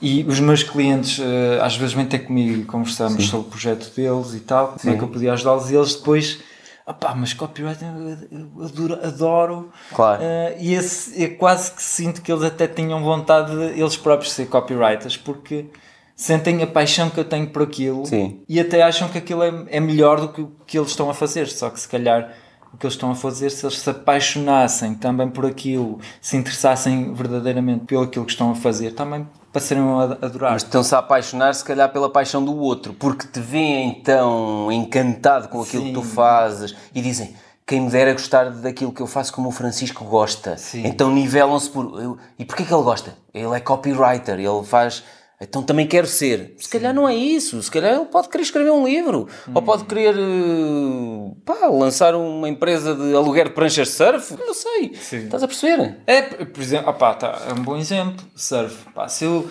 e 0.01 0.23
os 0.25 0.41
meus 0.41 0.63
clientes 0.63 1.21
eh, 1.21 1.59
às 1.61 1.77
vezes 1.77 1.93
vêm 1.95 2.07
ter 2.07 2.21
comigo 2.21 2.61
e 2.63 2.65
conversamos 2.65 3.27
sobre 3.27 3.49
o 3.49 3.51
projeto 3.51 3.91
deles 3.95 4.33
e 4.33 4.41
tal, 4.41 4.77
como 4.81 4.95
é 4.95 4.97
que 4.97 5.03
eu 5.05 5.09
podia 5.09 5.33
ajudá-los 5.35 5.71
e 5.71 5.75
eles 5.75 5.95
depois, 5.97 6.39
opá, 6.87 7.15
mas 7.15 7.35
copywriting 7.35 7.85
eu- 8.31 8.65
adoro, 8.65 8.95
adoro. 9.07 9.71
Claro. 9.95 10.23
Eh, 10.23 10.57
e 10.61 10.73
esse, 10.73 11.21
eu 11.23 11.35
quase 11.37 11.73
que 11.73 11.83
sinto 11.83 12.23
que 12.23 12.33
eles 12.33 12.45
até 12.45 12.67
tinham 12.67 13.03
vontade 13.03 13.51
de 13.55 13.79
eles 13.79 13.97
próprios 13.99 14.33
ser 14.33 14.47
copywriters 14.47 15.19
porque 15.19 15.67
sentem 16.15 16.63
a 16.63 16.67
paixão 16.67 17.11
que 17.11 17.19
eu 17.19 17.25
tenho 17.25 17.49
por 17.49 17.63
aquilo 17.63 18.07
Sim. 18.07 18.41
e 18.49 18.61
até 18.61 18.83
acham 18.83 19.09
que 19.09 19.19
aquilo 19.19 19.43
é, 19.43 19.53
é 19.69 19.81
melhor 19.81 20.21
do 20.21 20.29
que 20.29 20.41
o 20.43 20.53
que 20.67 20.79
eles 20.79 20.91
estão 20.91 21.09
a 21.11 21.15
fazer. 21.15 21.49
Só 21.49 21.71
que 21.71 21.81
se 21.81 21.89
calhar 21.89 22.33
o 22.73 22.77
que 22.77 22.87
eles 22.87 22.95
estão 22.95 23.11
a 23.11 23.15
fazer, 23.15 23.51
se 23.51 23.65
eles 23.67 23.79
se 23.79 23.91
apaixonassem 23.91 24.95
também 24.95 25.29
por 25.29 25.45
aquilo, 25.45 25.99
se 26.21 26.37
interessassem 26.37 27.13
verdadeiramente 27.13 27.85
pelo 27.85 28.03
aquilo 28.03 28.25
que 28.25 28.33
estão 28.33 28.51
a 28.51 28.55
fazer, 28.55 28.93
também 28.95 29.27
passariam 29.53 30.01
a 30.01 30.05
adorar. 30.05 30.53
Mas 30.53 30.63
estão-se 30.63 30.95
a 30.95 30.99
apaixonar, 30.99 31.55
se 31.55 31.63
calhar, 31.65 31.93
pela 31.93 32.09
paixão 32.11 32.43
do 32.43 32.57
outro, 32.57 32.95
porque 32.95 33.27
te 33.27 33.41
veem 33.41 34.01
tão 34.03 34.73
encantado 34.73 35.49
com 35.49 35.61
aquilo 35.61 35.85
que 35.85 35.93
tu 35.93 36.03
Sim. 36.03 36.09
fazes 36.15 36.75
e 36.95 37.01
dizem. 37.03 37.35
Quem 37.65 37.81
me 37.83 37.91
dera 37.91 38.13
gostar 38.13 38.51
daquilo 38.51 38.93
que 38.93 39.01
eu 39.01 39.07
faço 39.07 39.33
como 39.33 39.49
o 39.49 39.53
Francisco 39.53 40.05
gosta. 40.05 40.57
Sim. 40.57 40.83
Então 40.85 41.11
nivelam-se 41.13 41.71
por. 41.71 42.03
eu- 42.03 42.19
e 42.37 42.45
porquê 42.45 42.65
que 42.65 42.75
ele 42.75 42.83
gosta? 42.83 43.15
Ele 43.33 43.55
é 43.57 43.61
copywriter, 43.61 44.39
ele 44.41 44.65
faz. 44.65 45.05
Então 45.43 45.63
também 45.63 45.87
quero 45.87 46.07
ser. 46.07 46.55
Se 46.57 46.69
calhar 46.69 46.95
não 46.95 47.09
é 47.09 47.15
isso. 47.15 47.61
Se 47.63 47.71
calhar 47.71 47.97
ele 47.97 48.05
pode 48.07 48.29
querer 48.29 48.45
escrever 48.45 48.71
um 48.71 48.87
livro. 48.87 49.29
Ou 49.55 49.61
Hum. 49.61 49.65
pode 49.65 49.85
querer 49.85 50.15
eh, 50.17 51.31
pá, 51.45 51.67
lançar 51.67 52.15
uma 52.15 52.49
empresa 52.49 52.95
de 52.95 53.15
aluguer 53.15 53.49
de 53.49 53.55
pranchas 53.55 53.89
de 53.89 53.95
surf. 53.95 54.35
Não 54.39 54.55
sei. 54.55 54.95
Sim. 54.95 55.25
Estás 55.25 55.43
a 55.43 55.49
perceber? 55.49 55.97
É, 56.07 56.23
por 56.23 56.63
exemplo, 56.63 56.91
opá, 56.91 57.15
tá, 57.15 57.43
é 57.49 57.53
um 57.53 57.63
bom 57.63 57.77
exemplo, 57.77 58.25
surf. 58.37 58.77
Pá, 58.95 59.09
se, 59.09 59.25
eu, 59.25 59.49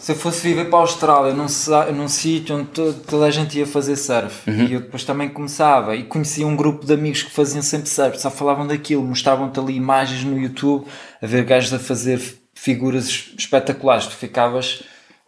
se 0.00 0.12
eu 0.12 0.16
fosse 0.16 0.40
viver 0.40 0.66
para 0.68 0.78
a 0.78 0.82
Austrália, 0.82 1.32
num, 1.32 1.46
num 1.94 2.08
sítio 2.08 2.56
onde 2.56 2.66
to- 2.70 2.94
toda 3.06 3.26
a 3.26 3.30
gente 3.30 3.58
ia 3.58 3.66
fazer 3.66 3.96
surf, 3.96 4.50
e 4.50 4.72
eu 4.74 4.80
depois 4.80 5.04
também 5.04 5.28
começava, 5.28 5.94
e 5.94 6.04
conhecia 6.04 6.46
um 6.46 6.56
grupo 6.56 6.84
de 6.84 6.92
amigos 6.92 7.22
que 7.22 7.30
faziam 7.30 7.62
sempre 7.62 7.88
surf, 7.88 8.18
só 8.20 8.30
falavam 8.30 8.66
daquilo, 8.66 9.02
mostravam-te 9.04 9.58
ali 9.60 9.74
imagens 9.76 10.24
no 10.24 10.38
YouTube, 10.38 10.86
a 11.20 11.26
ver 11.26 11.44
gajos 11.44 11.72
a 11.72 11.78
fazer 11.78 12.20
figuras 12.54 13.04
es- 13.06 13.34
espetaculares, 13.38 14.06
tu 14.06 14.16
ficavas... 14.16 14.82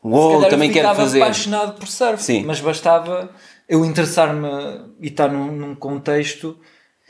Uou, 0.04 0.42
se 0.44 0.50
também 0.50 0.68
eu 0.68 0.74
quero 0.74 0.94
fazer. 0.94 1.22
apaixonado 1.22 1.78
por 1.78 1.88
surf, 1.88 2.22
Sim. 2.22 2.44
mas 2.44 2.60
bastava 2.60 3.30
eu 3.68 3.84
interessar-me 3.84 4.46
e 5.00 5.08
estar 5.08 5.28
num, 5.28 5.50
num 5.50 5.74
contexto 5.74 6.58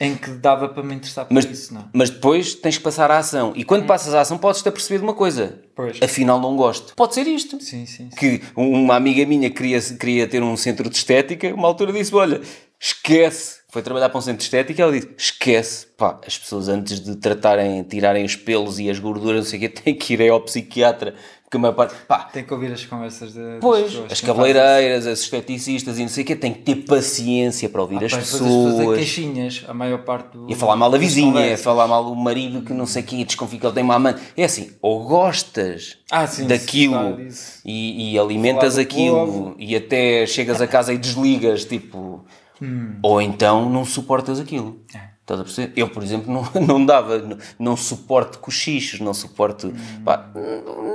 em 0.00 0.16
que 0.16 0.30
dava 0.30 0.68
para 0.68 0.82
me 0.82 0.94
interessar 0.94 1.24
por 1.24 1.34
Mas, 1.34 1.44
isso, 1.44 1.72
não 1.72 1.82
é? 1.82 1.84
mas 1.92 2.10
depois 2.10 2.54
tens 2.54 2.76
que 2.78 2.82
passar 2.82 3.10
à 3.10 3.18
ação. 3.18 3.52
E 3.54 3.64
quando 3.64 3.86
passas 3.86 4.12
à 4.14 4.20
ação, 4.20 4.38
podes-te 4.38 4.68
aperceber 4.68 4.98
de 4.98 5.04
uma 5.04 5.14
coisa. 5.14 5.60
Pois. 5.74 6.00
Afinal, 6.02 6.40
não 6.40 6.56
gosto. 6.56 6.94
Pode 6.96 7.14
ser 7.14 7.26
isto. 7.28 7.60
Sim, 7.60 7.86
sim, 7.86 8.08
sim. 8.10 8.16
Que 8.16 8.42
uma 8.56 8.96
amiga 8.96 9.24
minha 9.26 9.50
queria, 9.50 9.80
queria 9.80 10.26
ter 10.26 10.42
um 10.42 10.56
centro 10.56 10.88
de 10.88 10.96
estética, 10.96 11.52
uma 11.54 11.68
altura 11.68 11.92
disse: 11.92 12.14
Olha, 12.14 12.40
esquece. 12.80 13.62
Foi 13.70 13.82
trabalhar 13.82 14.08
para 14.08 14.18
um 14.18 14.20
centro 14.20 14.38
de 14.38 14.44
estética 14.44 14.80
e 14.80 14.82
ela 14.82 14.92
disse: 14.92 15.08
Esquece. 15.16 15.86
Pá, 15.96 16.20
as 16.26 16.38
pessoas 16.38 16.68
antes 16.68 17.00
de 17.00 17.16
tratarem, 17.16 17.82
tirarem 17.84 18.24
os 18.24 18.34
pelos 18.36 18.78
e 18.78 18.90
as 18.90 18.98
gorduras, 18.98 19.44
não 19.44 19.50
sei 19.50 19.58
o 19.58 19.62
quê, 19.62 19.68
têm 19.82 19.94
que 19.94 20.14
ir 20.14 20.28
ao 20.28 20.40
psiquiatra. 20.40 21.14
A 21.56 21.60
maior 21.60 21.74
parte. 21.74 21.94
Pá, 22.08 22.18
Tem 22.32 22.42
que 22.44 22.52
ouvir 22.52 22.72
as 22.72 22.84
conversas 22.84 23.32
de, 23.32 23.38
das 23.38 23.58
Pois, 23.60 23.84
pessoas. 23.84 24.12
as 24.12 24.20
cabeleireiras, 24.20 25.06
as 25.06 25.20
esteticistas 25.20 25.98
e 25.98 26.02
não 26.02 26.08
sei 26.08 26.24
o 26.24 26.26
quê, 26.26 26.36
têm 26.36 26.52
que 26.52 26.60
ter 26.62 26.76
paciência 26.86 27.68
para 27.68 27.80
ouvir 27.82 27.98
faz- 28.00 28.04
as 28.04 28.12
Pá, 28.12 28.18
as 28.18 28.30
pessoas 28.30 28.74
a 28.74 28.76
pessoas. 28.78 28.98
queixinhas, 28.98 29.64
a 29.68 29.74
maior 29.74 29.98
parte 30.04 30.32
do. 30.36 30.50
E 30.50 30.54
a 30.54 30.56
falar 30.56 30.76
mal 30.76 30.90
da 30.90 30.98
vizinha, 30.98 31.54
a 31.54 31.56
falar 31.56 31.86
mal 31.86 32.04
do 32.04 32.14
marido 32.14 32.62
que 32.62 32.72
não 32.72 32.86
sei 32.86 33.02
o 33.02 33.06
quê, 33.06 33.24
desconfia 33.24 33.58
que 33.60 33.66
ele 33.66 33.74
tem 33.74 33.84
uma 33.84 33.94
amante. 33.94 34.20
É 34.36 34.44
assim, 34.44 34.70
ou 34.82 35.04
gostas 35.04 35.98
Ah, 36.10 36.26
sim, 36.26 36.46
daquilo 36.46 37.18
e, 37.64 38.12
e 38.14 38.18
alimentas 38.18 38.78
aquilo 38.78 39.16
povo. 39.26 39.54
e 39.58 39.74
até 39.76 40.26
chegas 40.26 40.60
a 40.60 40.66
casa 40.66 40.92
e 40.92 40.98
desligas, 40.98 41.64
tipo, 41.64 42.24
Hum. 42.62 42.96
ou 43.02 43.20
então 43.20 43.68
não 43.68 43.84
suportas 43.84 44.38
aquilo. 44.38 44.78
É. 44.94 45.13
Estás 45.24 45.40
a 45.40 45.44
perceber? 45.44 45.72
Eu, 45.74 45.88
por 45.88 46.02
exemplo, 46.02 46.30
não, 46.30 46.44
não 46.60 46.84
dava, 46.84 47.18
não, 47.18 47.38
não 47.58 47.76
suporto 47.76 48.38
cochichos, 48.38 49.00
não 49.00 49.14
suporto. 49.14 49.68
Hum. 49.68 50.04
pá, 50.04 50.30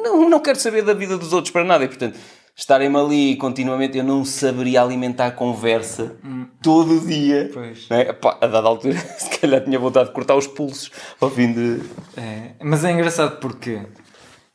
não, 0.03 0.29
não 0.29 0.39
quero 0.39 0.59
saber 0.59 0.83
da 0.83 0.93
vida 0.93 1.17
dos 1.17 1.33
outros 1.33 1.51
para 1.51 1.63
nada. 1.63 1.83
E, 1.83 1.87
portanto, 1.87 2.15
estarem-me 2.55 2.95
ali 2.95 3.35
continuamente, 3.37 3.97
eu 3.97 4.03
não 4.03 4.23
saberia 4.23 4.83
alimentar 4.83 5.25
a 5.25 5.31
conversa 5.31 6.15
todo 6.61 6.97
o 6.97 7.07
dia. 7.07 7.47
Hum. 7.49 7.53
Pois. 7.55 7.89
Não 7.89 7.97
é? 7.97 8.13
Pá, 8.13 8.37
a 8.39 8.45
dada 8.45 8.67
altura, 8.67 8.99
se 9.17 9.31
calhar 9.39 9.63
tinha 9.63 9.79
vontade 9.79 10.09
de 10.09 10.13
cortar 10.13 10.35
os 10.35 10.45
pulsos 10.45 10.91
ao 11.19 11.31
fim 11.31 11.51
de. 11.51 11.81
É, 12.15 12.51
mas 12.61 12.85
é 12.85 12.91
engraçado 12.91 13.39
porque 13.39 13.81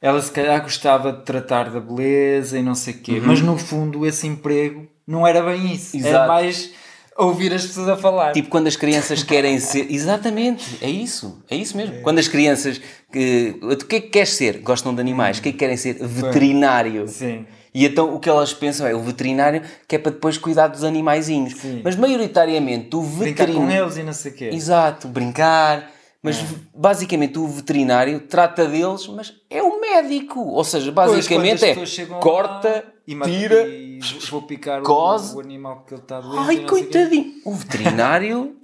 ela 0.01 0.23
se 0.23 0.31
calhar 0.31 0.63
gostava 0.63 1.13
de 1.13 1.23
tratar 1.23 1.71
da 1.71 1.81
beleza 1.81 2.57
e 2.57 2.63
não 2.63 2.77
sei 2.77 2.95
o 2.95 2.99
quê, 2.99 3.21
mas 3.21 3.41
no 3.41 3.59
fundo 3.59 4.07
esse 4.07 4.25
emprego 4.29 4.87
não 5.05 5.27
era 5.27 5.43
bem 5.43 5.73
isso. 5.73 5.97
Exato. 5.97 6.25
É 6.25 6.29
mais 6.29 6.84
ouvir 7.17 7.53
as 7.53 7.65
pessoas 7.67 7.89
a 7.89 7.97
falar. 7.97 8.33
Tipo, 8.33 8.49
quando 8.49 8.67
as 8.67 8.77
crianças 8.77 9.23
querem 9.23 9.59
ser. 9.61 9.91
Exatamente, 9.91 10.79
é 10.81 10.91
isso, 10.91 11.43
é 11.51 11.57
isso 11.57 11.77
mesmo. 11.77 12.01
Quando 12.03 12.19
as 12.19 12.29
crianças. 12.29 12.81
Que... 13.13 13.57
O 13.63 13.77
que 13.77 13.97
é 13.97 14.01
que 14.01 14.09
queres 14.09 14.31
ser? 14.31 14.59
Gostam 14.59 14.95
de 14.95 15.01
animais, 15.01 15.39
o 15.39 15.43
que 15.43 15.51
é 15.51 15.53
que 15.53 15.59
querem 15.59 15.77
ser? 15.77 15.95
Veterinário. 16.01 17.07
Sim. 17.09 17.47
E 17.73 17.85
então 17.85 18.15
o 18.15 18.21
que 18.21 18.29
elas 18.29 18.53
pensam 18.53 18.87
é 18.87 18.95
o 18.95 19.01
veterinário 19.01 19.61
que 19.89 19.97
é 19.97 19.99
para 19.99 20.13
depois 20.13 20.39
cuidar 20.39 20.69
dos 20.69 20.85
animaizinhos. 20.85 21.55
Sim. 21.55 21.81
Mas 21.83 21.97
maioritariamente 21.97 22.95
o 22.95 23.03
Brincar 23.03 23.47
com 23.47 23.53
veterinário. 23.53 23.85
eles 23.85 23.97
e 23.97 24.03
não 24.05 24.13
sei 24.13 24.31
o 24.31 24.35
quê. 24.35 24.51
Exato, 24.53 25.09
brincar. 25.09 25.91
Mas 26.25 26.43
basicamente 26.75 27.39
o 27.39 27.47
veterinário 27.47 28.19
trata 28.21 28.67
deles, 28.67 29.07
mas 29.09 29.35
é 29.51 29.63
o 29.63 29.79
médico. 29.79 30.41
Ou 30.41 30.65
seja, 30.65 30.91
Pois, 30.91 31.11
basicamente 31.11 31.65
as 31.67 31.99
é 31.99 32.07
corta, 32.19 32.83
e 33.07 33.15
tira. 33.21 33.69
e 33.69 34.01
vou 34.31 34.41
picar 34.41 34.81
o- 34.81 34.85
cose. 34.85 35.37
o, 35.37 35.41
animal 35.41 35.85
que 35.87 35.93
ele 35.93 36.01
está 36.01 36.21
doente. 36.23 36.39
Ai, 36.49 36.57
o 36.57 36.67
coitadinho. 36.67 37.33
O 37.45 37.53
veterinário 37.53 38.57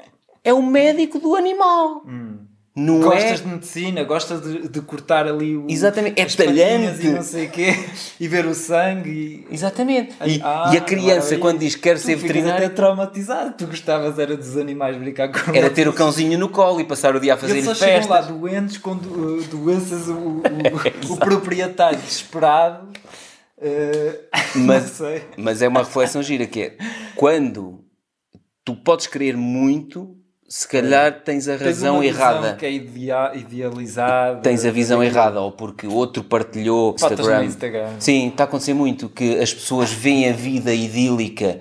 é 0.42 0.54
o 0.54 0.62
médico 0.62 1.18
do 1.18 1.36
animal. 1.36 2.02
Não 2.80 2.96
Hum. 2.96 3.00
Gostas 3.02 3.40
é. 3.40 3.42
de 3.42 3.48
medicina, 3.48 4.04
gostas 4.04 4.42
de, 4.42 4.68
de 4.68 4.80
cortar 4.80 5.26
ali 5.26 5.56
o. 5.56 5.66
Exatamente, 5.68 6.20
é 6.20 6.24
talhante. 6.26 7.06
E 7.06 7.10
não 7.10 7.22
sei 7.22 7.46
o 7.46 7.50
quê, 7.50 7.74
e 8.18 8.26
ver 8.28 8.46
o 8.46 8.54
sangue. 8.54 9.10
E, 9.50 9.54
Exatamente. 9.54 10.14
E, 10.26 10.40
Ah, 10.42 10.70
e 10.72 10.76
a 10.76 10.80
criança, 10.80 11.36
quando 11.36 11.58
diz 11.58 11.74
que 11.74 11.82
quer 11.82 11.98
ser 11.98 12.16
veterinário, 12.16 12.66
até 12.66 12.74
traumatizado. 12.74 13.54
Tu 13.58 13.66
gostavas 13.66 14.18
era 14.18 14.36
dos 14.36 14.56
animais 14.56 14.96
brincar 14.96 15.28
com 15.30 15.54
era 15.54 15.68
ter 15.68 15.86
o 15.88 15.92
cãozinho 15.92 16.38
no 16.38 16.48
colo 16.48 16.80
e 16.80 16.84
passar 16.84 17.14
o 17.16 17.20
dia 17.20 17.34
a 17.34 17.36
fazer 17.36 17.52
eles 17.54 17.64
só 17.64 17.74
chegam 17.74 18.08
lá 18.08 18.16
festas. 18.18 18.36
doentes, 18.36 18.78
com 18.78 18.96
do- 18.96 19.42
doenças, 19.44 20.08
o, 20.08 20.12
o, 20.12 20.42
o 21.12 21.16
proprietário 21.16 21.98
desesperado. 21.98 22.88
eh, 23.60 24.20
Mas- 24.56 24.82
não 24.82 24.88
sei. 25.08 25.22
Mas 25.36 25.62
é 25.62 25.68
uma 25.68 25.80
reflexão 25.80 26.22
gira 26.22 26.46
que 26.46 26.60
é 26.62 26.76
quando 27.16 27.84
tu 28.64 28.74
podes 28.76 29.06
querer 29.06 29.36
muito, 29.36 30.16
se 30.52 30.66
calhar 30.66 31.20
tens 31.24 31.46
a 31.46 31.52
Tens 31.56 31.62
razão 31.78 32.00
visão 32.00 32.02
errada. 32.02 32.54
Que 32.56 32.66
é 32.66 32.72
idea- 32.72 33.30
idealizada. 33.36 34.40
Tens 34.40 34.64
a 34.64 34.70
visão 34.72 35.00
errada, 35.00 35.40
ou 35.40 35.52
porque 35.52 35.86
outro 35.86 36.24
partilhou 36.24 36.92
Instagram. 36.94 37.44
Instagram. 37.44 37.88
Sim, 38.00 38.28
está 38.28 38.42
a 38.42 38.46
acontecer 38.46 38.74
muito 38.74 39.08
que 39.08 39.38
as 39.38 39.54
pessoas 39.54 39.92
veem 39.92 40.28
a 40.28 40.32
vida 40.32 40.74
idílica 40.74 41.60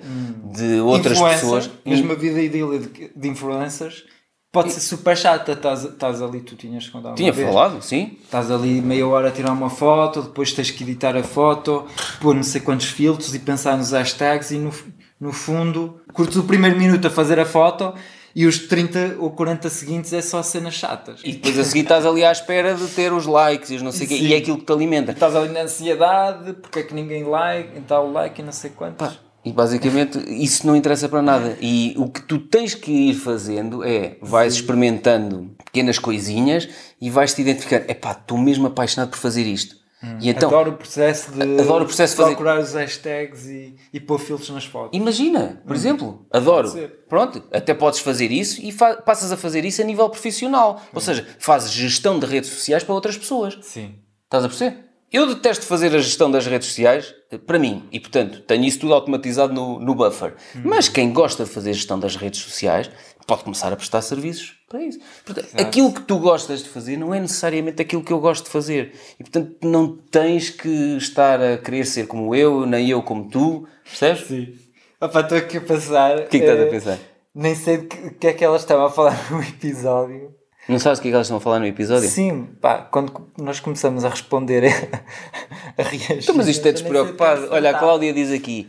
de 0.52 0.80
outras 0.80 1.16
Influencer, 1.18 1.40
pessoas. 1.40 1.70
Mesmo 1.86 2.10
a 2.10 2.14
vida 2.16 2.40
idílica 2.40 3.10
de, 3.14 3.28
influencers 3.28 4.04
pode 4.52 4.72
ser 4.72 4.80
super 4.80 5.16
chata. 5.16 5.52
Estás, 5.52 5.84
estás 5.84 6.20
ali, 6.20 6.40
tu 6.40 6.56
tinhas 6.56 6.92
uma 6.92 7.14
Tinha 7.14 7.30
vez. 7.32 7.46
falado, 7.48 7.80
sim. 7.80 8.18
Estás 8.24 8.50
ali 8.50 8.80
meia 8.82 9.06
hora 9.06 9.28
a 9.28 9.30
tirar 9.30 9.52
uma 9.52 9.70
foto, 9.70 10.20
depois 10.22 10.52
tens 10.52 10.72
que 10.72 10.82
editar 10.82 11.16
a 11.16 11.22
foto, 11.22 11.86
pôr 12.20 12.34
não 12.34 12.42
sei 12.42 12.60
quantos 12.60 12.86
filtros 12.86 13.32
e 13.36 13.38
pensar 13.38 13.76
nos 13.78 13.92
hashtags 13.92 14.50
e 14.50 14.58
no, 14.58 14.72
no 15.20 15.32
fundo 15.32 16.00
curtes 16.12 16.36
o 16.36 16.42
primeiro 16.42 16.76
minuto 16.76 17.06
a 17.06 17.10
fazer 17.10 17.38
a 17.38 17.46
foto 17.46 17.94
e 18.34 18.46
os 18.46 18.58
30 18.58 19.16
ou 19.18 19.30
40 19.30 19.68
seguintes 19.68 20.12
é 20.12 20.22
só 20.22 20.42
cenas 20.42 20.74
chatas. 20.74 21.20
E 21.24 21.32
depois 21.32 21.58
a 21.58 21.64
seguir 21.64 21.80
estás 21.80 22.06
ali 22.06 22.24
à 22.24 22.32
espera 22.32 22.74
de 22.74 22.86
ter 22.88 23.12
os 23.12 23.26
likes 23.26 23.70
e 23.70 23.76
os 23.76 23.82
não 23.82 23.92
sei 23.92 24.06
o 24.06 24.08
quê. 24.08 24.16
Sim. 24.18 24.26
E 24.26 24.34
é 24.34 24.36
aquilo 24.36 24.58
que 24.58 24.64
te 24.64 24.72
alimenta. 24.72 25.12
Estás 25.12 25.34
ali 25.34 25.48
na 25.48 25.62
ansiedade, 25.62 26.52
porque 26.54 26.80
é 26.80 26.82
que 26.82 26.94
ninguém 26.94 27.24
like, 27.24 27.76
e 27.76 27.80
tal 27.80 28.10
like 28.10 28.40
e 28.40 28.44
não 28.44 28.52
sei 28.52 28.70
quantos. 28.70 29.18
E 29.42 29.52
basicamente 29.52 30.18
isso 30.28 30.66
não 30.66 30.76
interessa 30.76 31.08
para 31.08 31.22
nada. 31.22 31.56
E 31.60 31.94
o 31.96 32.10
que 32.10 32.20
tu 32.22 32.38
tens 32.38 32.74
que 32.74 32.90
ir 32.90 33.14
fazendo 33.14 33.82
é 33.82 34.16
vais 34.20 34.54
experimentando 34.54 35.50
pequenas 35.64 35.98
coisinhas 35.98 36.68
e 37.00 37.08
vais 37.08 37.32
te 37.32 37.40
identificando. 37.40 37.90
Epá, 37.90 38.12
estou 38.12 38.36
mesmo 38.36 38.66
apaixonado 38.66 39.10
por 39.10 39.18
fazer 39.18 39.44
isto. 39.44 39.79
E 40.20 40.30
então, 40.30 40.48
Adoro 40.48 40.70
o 40.70 40.76
processo 40.76 41.30
de 41.32 41.42
Adoro 41.60 41.84
o 41.84 41.86
processo 41.86 42.14
de 42.14 42.16
fazer- 42.16 42.30
procurar 42.30 42.58
os 42.58 42.72
hashtags 42.72 43.46
e, 43.46 43.76
e 43.92 44.00
pôr 44.00 44.18
filtros 44.18 44.48
nas 44.50 44.64
fotos. 44.64 44.96
Imagina, 44.98 45.62
por 45.66 45.76
exemplo, 45.76 46.24
adoro. 46.32 46.72
Pronto, 47.08 47.42
até 47.52 47.74
podes 47.74 48.00
fazer 48.00 48.30
isso 48.32 48.60
e 48.64 48.72
fa- 48.72 48.96
passas 48.96 49.30
a 49.30 49.36
fazer 49.36 49.64
isso 49.64 49.82
a 49.82 49.84
nível 49.84 50.08
profissional. 50.08 50.80
Ou 50.94 51.00
seja, 51.02 51.26
fazes 51.38 51.70
gestão 51.72 52.18
de 52.18 52.24
redes 52.26 52.48
sociais 52.48 52.82
para 52.82 52.94
outras 52.94 53.18
pessoas. 53.18 53.58
Sim. 53.62 53.94
Estás 54.24 54.44
a 54.44 54.48
perceber? 54.48 54.84
Eu 55.12 55.26
detesto 55.26 55.66
fazer 55.66 55.88
a 55.94 55.98
gestão 55.98 56.30
das 56.30 56.46
redes 56.46 56.68
sociais 56.68 57.12
eh, 57.32 57.36
para 57.36 57.58
mim 57.58 57.82
e, 57.90 57.98
portanto, 57.98 58.42
tenho 58.42 58.64
isso 58.64 58.78
tudo 58.78 58.94
automatizado 58.94 59.52
no, 59.52 59.80
no 59.80 59.92
buffer. 59.92 60.34
Mas 60.64 60.88
quem 60.88 61.12
gosta 61.12 61.42
de 61.44 61.50
fazer 61.50 61.72
gestão 61.72 61.98
das 61.98 62.14
redes 62.14 62.40
sociais 62.40 62.88
pode 63.30 63.44
começar 63.44 63.72
a 63.72 63.76
prestar 63.76 64.02
serviços 64.02 64.56
para 64.68 64.82
isso. 64.82 64.98
Portanto, 65.24 65.48
aquilo 65.56 65.92
que 65.92 66.00
tu 66.00 66.18
gostas 66.18 66.64
de 66.64 66.68
fazer 66.68 66.96
não 66.96 67.14
é 67.14 67.20
necessariamente 67.20 67.80
aquilo 67.80 68.02
que 68.02 68.12
eu 68.12 68.18
gosto 68.18 68.46
de 68.46 68.50
fazer. 68.50 68.92
E, 69.20 69.22
portanto, 69.22 69.56
não 69.62 69.96
tens 69.96 70.50
que 70.50 70.96
estar 70.96 71.40
a 71.40 71.56
querer 71.56 71.86
ser 71.86 72.08
como 72.08 72.34
eu, 72.34 72.66
nem 72.66 72.88
eu 72.88 73.00
como 73.04 73.30
tu. 73.30 73.68
Percebes? 73.84 74.26
Sim. 74.26 74.52
Opa, 75.00 75.20
estou 75.20 75.38
aqui 75.38 75.58
a 75.58 75.60
pensar. 75.60 76.18
O 76.18 76.26
que 76.26 76.38
é 76.38 76.40
que 76.40 76.44
estás 76.44 76.58
a 76.58 76.62
eh, 76.62 76.66
pensar? 76.66 76.98
Nem 77.32 77.54
sei 77.54 77.76
de 77.76 77.86
que, 77.86 77.96
o 78.08 78.14
que 78.14 78.26
é 78.26 78.32
que 78.32 78.44
elas 78.44 78.62
estavam 78.62 78.86
a 78.86 78.90
falar 78.90 79.16
no 79.30 79.40
episódio. 79.40 80.34
Não 80.68 80.80
sabes 80.80 80.98
o 80.98 81.02
que 81.02 81.08
é 81.08 81.10
que 81.12 81.14
elas 81.14 81.28
estão 81.28 81.36
a 81.36 81.40
falar 81.40 81.60
no 81.60 81.66
episódio? 81.66 82.08
Sim, 82.08 82.48
pá, 82.60 82.78
quando 82.78 83.28
nós 83.38 83.60
começamos 83.60 84.04
a 84.04 84.08
responder 84.08 84.64
a 85.78 85.82
reagir. 85.84 86.18
Então, 86.20 86.34
mas 86.34 86.48
isto 86.48 86.66
é 86.66 86.70
eu 86.70 86.72
nem 86.72 86.82
sei 86.82 86.82
despreocupado. 86.82 87.46
Olha, 87.52 87.70
a. 87.70 87.78
Cláudia 87.78 88.12
diz 88.12 88.32
aqui: 88.32 88.68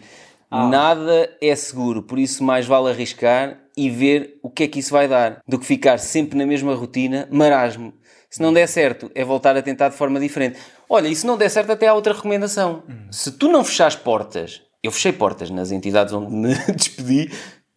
nada 0.52 1.36
é 1.42 1.56
seguro, 1.56 2.04
por 2.04 2.20
isso 2.20 2.44
mais 2.44 2.68
vale 2.68 2.92
arriscar 2.92 3.58
e 3.82 3.90
ver 3.90 4.38
o 4.44 4.50
que 4.52 4.66
é 4.66 4.68
que 4.68 4.78
isso 4.78 4.92
vai 4.92 5.08
dar, 5.08 5.42
do 5.48 5.58
que 5.58 5.66
ficar 5.66 5.98
sempre 5.98 6.38
na 6.38 6.46
mesma 6.46 6.76
rotina, 6.76 7.28
marasmo. 7.32 7.96
Se 8.30 8.40
não 8.40 8.54
der 8.54 8.68
certo, 8.68 9.10
é 9.16 9.26
voltar 9.26 9.58
a 9.58 9.62
tentar 9.62 9.90
de 9.90 9.96
forma 9.96 10.20
diferente. 10.20 10.60
Olha, 10.88 11.08
e 11.08 11.16
se 11.16 11.26
não 11.26 11.36
der 11.36 11.50
certo, 11.50 11.72
até 11.72 11.88
há 11.88 11.94
outra 11.96 12.14
recomendação. 12.14 12.84
Se 13.10 13.32
tu 13.32 13.52
não 13.52 13.64
fechares 13.64 13.96
portas, 13.96 14.62
eu 14.84 14.92
fechei 14.92 15.12
portas 15.12 15.50
nas 15.50 15.72
entidades 15.72 16.14
onde 16.14 16.32
me 16.32 16.54
despedi, 16.78 17.32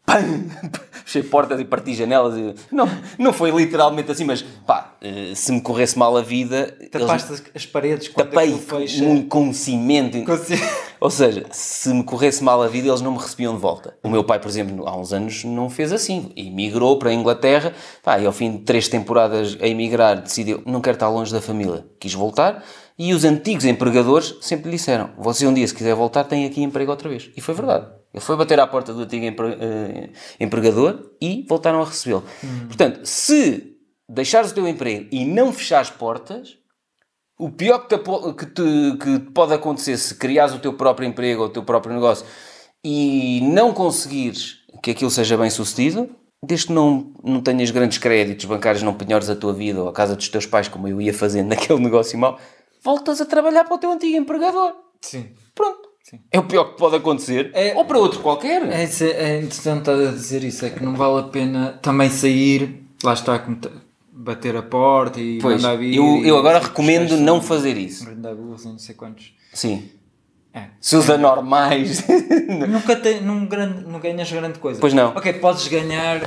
pam, 0.07 0.45
fechei 1.05 1.23
portas 1.23 1.61
e 1.61 1.65
parti 1.65 1.95
janelas. 1.95 2.37
E... 2.37 2.55
Não, 2.75 2.89
não 3.19 3.33
foi 3.33 3.51
literalmente 3.51 4.11
assim, 4.11 4.25
mas 4.25 4.43
pá, 4.67 4.95
eh, 5.01 5.33
se 5.35 5.51
me 5.53 5.61
corresse 5.61 5.99
mal 5.99 6.17
a 6.17 6.23
vida, 6.23 6.75
eles- 6.79 6.91
Tapaste 6.91 7.33
as- 7.33 7.43
as 7.55 7.67
paredes 7.67 8.09
quando 8.09 8.31
tapei 8.31 8.57
fecha. 8.59 9.03
muito 9.03 9.29
com 9.29 9.53
cimento. 9.53 10.23
Consi- 10.25 10.61
Ou 11.01 11.11
seja, 11.11 11.45
se 11.51 11.89
me 11.91 12.03
corresse 12.05 12.43
mal 12.43 12.63
a 12.63 12.67
vida, 12.69 12.89
eles 12.89 13.01
não 13.01 13.13
me 13.13 13.19
recebiam 13.19 13.55
de 13.55 13.61
volta. 13.61 13.97
O 14.03 14.09
meu 14.09 14.25
pai, 14.25 14.39
por 14.39 14.49
exemplo, 14.49 14.87
há 14.89 14.97
uns 14.97 15.13
anos 15.13 15.45
não 15.45 15.69
fez 15.69 15.93
assim. 15.93 16.33
Emigrou 16.37 16.99
para 16.99 17.11
a 17.11 17.15
Inglaterra 17.15 17.73
pá, 18.03 18.19
e 18.19 18.27
ao 18.27 18.33
fim 18.33 18.53
de 18.53 18.59
três 18.59 18.89
temporadas 18.89 19.57
a 19.61 19.67
emigrar 19.67 20.21
decidiu 20.23 20.63
não 20.65 20.81
quero 20.81 20.97
estar 20.97 21.09
longe 21.09 21.33
da 21.33 21.41
família. 21.43 21.85
Quis 22.01 22.15
voltar 22.15 22.65
e 22.99 23.13
os 23.13 23.25
antigos 23.25 23.65
empregadores 23.65 24.37
sempre 24.41 24.71
lhe 24.71 24.77
disseram 24.77 25.11
você 25.19 25.47
um 25.47 25.53
dia 25.53 25.67
se 25.67 25.75
quiser 25.75 25.95
voltar 25.95 26.25
tem 26.25 26.47
aqui 26.47 26.63
emprego 26.63 26.91
outra 26.91 27.09
vez. 27.09 27.29
E 27.37 27.41
foi 27.41 27.53
verdade. 27.55 27.87
Ele 28.15 28.21
foi 28.23 28.37
bater 28.37 28.61
à 28.61 28.67
porta 28.67 28.95
do 28.95 29.03
antigo 29.03 29.27
eh, 29.27 30.11
empregador 30.39 31.11
e 31.21 31.45
voltaram 31.49 31.83
a 31.83 31.85
recebê-lo. 31.85 32.23
Portanto, 32.69 33.05
se 33.05 33.77
deixares 34.09 34.53
o 34.53 34.55
teu 34.55 34.69
emprego 34.69 35.09
e 35.11 35.25
não 35.25 35.53
fechares 35.53 35.91
portas, 35.91 36.57
o 37.37 37.51
pior 37.51 37.81
que 37.89 37.99
te, 37.99 38.05
que 38.39 38.47
te- 38.47 38.97
que 38.99 39.19
te 39.19 39.31
pode 39.33 39.53
acontecer 39.53 39.97
se 39.97 40.15
criares 40.15 40.55
o 40.55 40.61
teu 40.61 40.75
próprio 40.75 41.09
emprego 41.09 41.43
ou 41.43 41.49
o 41.49 41.51
teu 41.53 41.65
próprio 41.65 41.93
negócio 41.93 42.25
e 42.85 43.41
não 43.43 43.73
conseguires 43.73 44.59
que 44.83 44.93
aquilo 44.93 45.11
seja 45.11 45.37
bem 45.37 45.51
sucedido, 45.51 46.09
desde 46.45 46.67
que 46.69 46.73
não, 46.73 47.13
não 47.25 47.41
tenhas 47.41 47.71
grandes 47.73 47.99
créditos 47.99 48.45
bancários, 48.45 48.83
não 48.85 48.95
penhores 48.95 49.29
a 49.29 49.35
tua 49.35 49.53
vida 49.53 49.83
ou 49.83 49.89
a 49.89 49.93
casa 49.93 50.15
dos 50.15 50.29
teus 50.29 50.47
pais, 50.47 50.69
como 50.69 50.87
eu 50.87 51.01
ia 51.01 51.13
fazendo 51.13 51.49
naquele 51.57 51.81
negócio 51.81 52.17
mau, 52.17 52.39
voltas 52.85 53.21
a 53.21 53.25
trabalhar 53.27 53.65
para 53.65 53.75
o 53.75 53.79
teu 53.79 53.91
antigo 53.91 54.17
empregador. 54.17 54.75
Sim. 55.01 55.31
Pronto. 55.55 55.84
Sim. 56.05 56.21
É 56.31 56.39
o 56.39 56.45
pior 56.45 56.65
que 56.65 56.77
pode 56.77 56.97
acontecer. 56.97 57.51
É- 57.55 57.75
ou 57.75 57.87
para 57.87 57.99
outro 57.99 58.21
qualquer. 58.21 58.63
É, 58.71 58.85
é, 58.85 59.07
é 59.09 59.39
interessante 59.39 59.89
a 59.89 60.11
dizer 60.11 60.45
isso, 60.45 60.67
é 60.67 60.69
que 60.69 60.85
não 60.85 60.95
vale 60.95 61.21
a 61.21 61.23
pena 61.23 61.79
também 61.81 62.11
sair, 62.11 62.85
lá 63.03 63.15
está, 63.15 63.43
bater 64.13 64.55
a 64.55 64.63
porta 64.63 65.19
e 65.19 65.39
Pois, 65.41 65.63
mandar 65.63 65.79
vir. 65.79 65.97
eu, 65.97 66.23
eu 66.23 66.37
agora 66.37 66.59
recomendo 66.59 67.17
não 67.17 67.41
fazer 67.41 67.79
isso. 67.79 68.05
Grande 68.05 68.29
abuso, 68.29 68.69
não 68.69 68.79
sei 68.79 68.95
quantos. 68.95 69.35
Sim. 69.55 69.89
É. 70.53 70.67
Se 70.79 70.95
os 70.95 71.09
anormais. 71.09 72.05
Nunca 72.69 72.97
tem, 72.97 73.23
não, 73.23 73.47
grande, 73.47 73.85
não 73.89 73.99
ganhas 73.99 74.31
grande 74.31 74.59
coisa. 74.59 74.81
Pois 74.81 74.93
não. 74.93 75.09
Ok, 75.17 75.33
podes 75.35 75.67
ganhar 75.69 76.21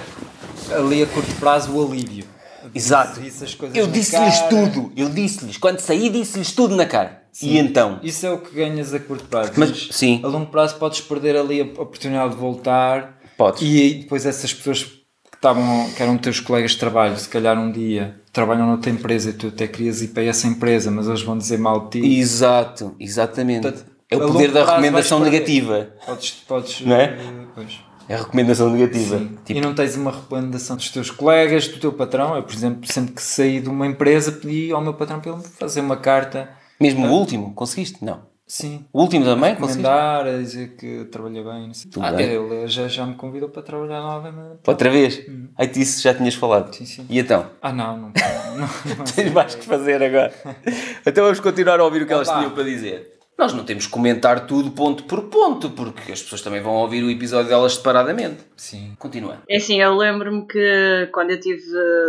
ali 0.75 1.03
a 1.03 1.05
curto 1.05 1.33
prazo 1.35 1.71
o 1.71 1.85
alívio. 1.85 2.25
Exato. 2.73 3.21
Disse 3.21 3.45
Eu 3.75 3.85
disse-lhes 3.87 4.39
tudo. 4.49 4.91
Eu 4.97 5.07
disse-lhes. 5.09 5.57
Quando 5.57 5.79
saí, 5.79 6.09
disse-lhes 6.09 6.51
tudo 6.51 6.75
na 6.75 6.85
cara. 6.85 7.26
E 7.41 7.57
então? 7.57 7.99
Isso 8.01 8.25
é 8.25 8.31
o 8.31 8.39
que 8.39 8.55
ganhas 8.55 8.93
a 8.93 8.99
curto 8.99 9.25
prazo. 9.25 9.51
Mas, 9.57 9.89
sim. 9.91 10.21
a 10.23 10.27
longo 10.27 10.47
prazo 10.47 10.75
podes 10.77 11.01
perder 11.01 11.35
ali 11.35 11.61
a 11.61 11.63
oportunidade 11.63 12.31
de 12.31 12.39
voltar. 12.39 13.19
Podes. 13.37 13.61
E 13.61 13.81
aí 13.81 13.93
depois 13.95 14.25
essas 14.25 14.53
pessoas 14.53 14.83
que 14.83 15.01
estavam, 15.35 15.89
que 15.91 16.01
eram 16.01 16.17
teus 16.17 16.39
colegas 16.39 16.71
de 16.71 16.77
trabalho, 16.77 17.17
se 17.17 17.29
calhar 17.29 17.57
um 17.59 17.71
dia 17.71 18.19
trabalham 18.33 18.67
noutra 18.67 18.91
empresa 18.91 19.29
e 19.31 19.33
tu 19.33 19.47
até 19.47 19.67
querias 19.67 20.01
ir 20.01 20.09
para 20.09 20.23
essa 20.23 20.47
empresa, 20.47 20.91
mas 20.91 21.07
eles 21.07 21.21
vão 21.21 21.37
dizer 21.37 21.57
mal 21.57 21.87
de 21.87 22.01
ti. 22.01 22.19
Exato, 22.19 22.95
exatamente. 22.99 23.63
Portanto, 23.63 23.85
é 24.09 24.17
o 24.17 24.31
poder 24.31 24.51
da 24.51 24.65
recomendação 24.65 25.19
negativa. 25.19 25.89
Podes, 26.05 26.31
podes, 26.47 26.81
Não 26.81 26.95
é? 26.95 27.17
pois. 27.53 27.87
É 28.09 28.15
a 28.15 28.19
recomendação 28.19 28.69
negativa. 28.69 29.17
Sim. 29.17 29.37
Tipo, 29.43 29.59
E 29.59 29.61
não 29.61 29.75
tens 29.75 29.97
uma 29.97 30.11
recomendação 30.11 30.77
dos 30.77 30.89
teus 30.89 31.11
colegas, 31.11 31.67
do 31.67 31.77
teu 31.77 31.91
patrão. 31.91 32.35
Eu, 32.35 32.43
por 32.43 32.53
exemplo, 32.53 32.89
sempre 32.89 33.13
que 33.13 33.21
saí 33.21 33.59
de 33.59 33.67
uma 33.67 33.85
empresa, 33.85 34.31
pedi 34.31 34.71
ao 34.71 34.81
meu 34.81 34.93
patrão 34.93 35.19
para 35.19 35.33
ele 35.33 35.41
fazer 35.41 35.81
uma 35.81 35.97
carta. 35.97 36.49
Mesmo 36.79 37.07
o 37.07 37.11
último, 37.11 37.53
conseguiste? 37.53 38.03
Não. 38.03 38.25
Sim. 38.47 38.85
O 38.93 39.01
último 39.01 39.25
também 39.25 39.55
conseguiste? 39.55 39.85
A 39.91 40.23
dizer 40.23 40.77
que 40.77 41.03
trabalhei 41.11 41.43
bem. 41.43 41.67
Não 41.67 41.73
sei. 41.73 41.91
Tudo 41.91 42.05
Ah, 42.05 42.13
bem. 42.13 42.25
ele 42.29 42.65
já, 42.67 42.87
já 42.87 43.05
me 43.05 43.15
convidou 43.15 43.49
para 43.49 43.61
trabalhar 43.61 43.99
novamente. 43.99 44.59
Outra 44.65 44.89
vez? 44.89 45.21
Aí 45.57 45.67
disse 45.67 46.01
já 46.01 46.13
tinhas 46.13 46.33
falado. 46.35 46.69
Hum. 46.69 46.73
Sim, 46.73 46.85
sim. 46.85 47.05
E 47.09 47.19
então? 47.19 47.49
Ah, 47.61 47.73
não, 47.73 47.97
não. 47.97 48.13
não, 48.13 48.57
não 48.97 49.03
Tens 49.13 49.33
mais 49.33 49.53
que 49.53 49.65
fazer 49.65 50.01
agora. 50.01 50.33
então 51.05 51.25
vamos 51.25 51.41
continuar 51.41 51.79
a 51.81 51.83
ouvir 51.83 52.03
o 52.03 52.07
que 52.07 52.13
elas 52.13 52.27
Vá. 52.27 52.37
tinham 52.37 52.51
para 52.51 52.63
dizer. 52.63 53.17
Nós 53.37 53.53
não 53.53 53.65
temos 53.65 53.85
que 53.85 53.91
comentar 53.91 54.47
tudo 54.47 54.71
ponto 54.71 55.03
por 55.03 55.23
ponto, 55.25 55.69
porque 55.71 56.11
as 56.13 56.23
pessoas 56.23 56.41
também 56.41 56.61
vão 56.61 56.73
ouvir 56.73 57.03
o 57.03 57.11
episódio 57.11 57.49
delas 57.49 57.73
separadamente. 57.75 58.37
Sim. 58.55 58.95
Continua. 58.97 59.43
É 59.49 59.57
assim, 59.57 59.79
eu 59.81 59.93
lembro-me 59.95 60.47
que 60.47 61.09
quando 61.13 61.31
eu 61.31 61.35
estive 61.37 61.61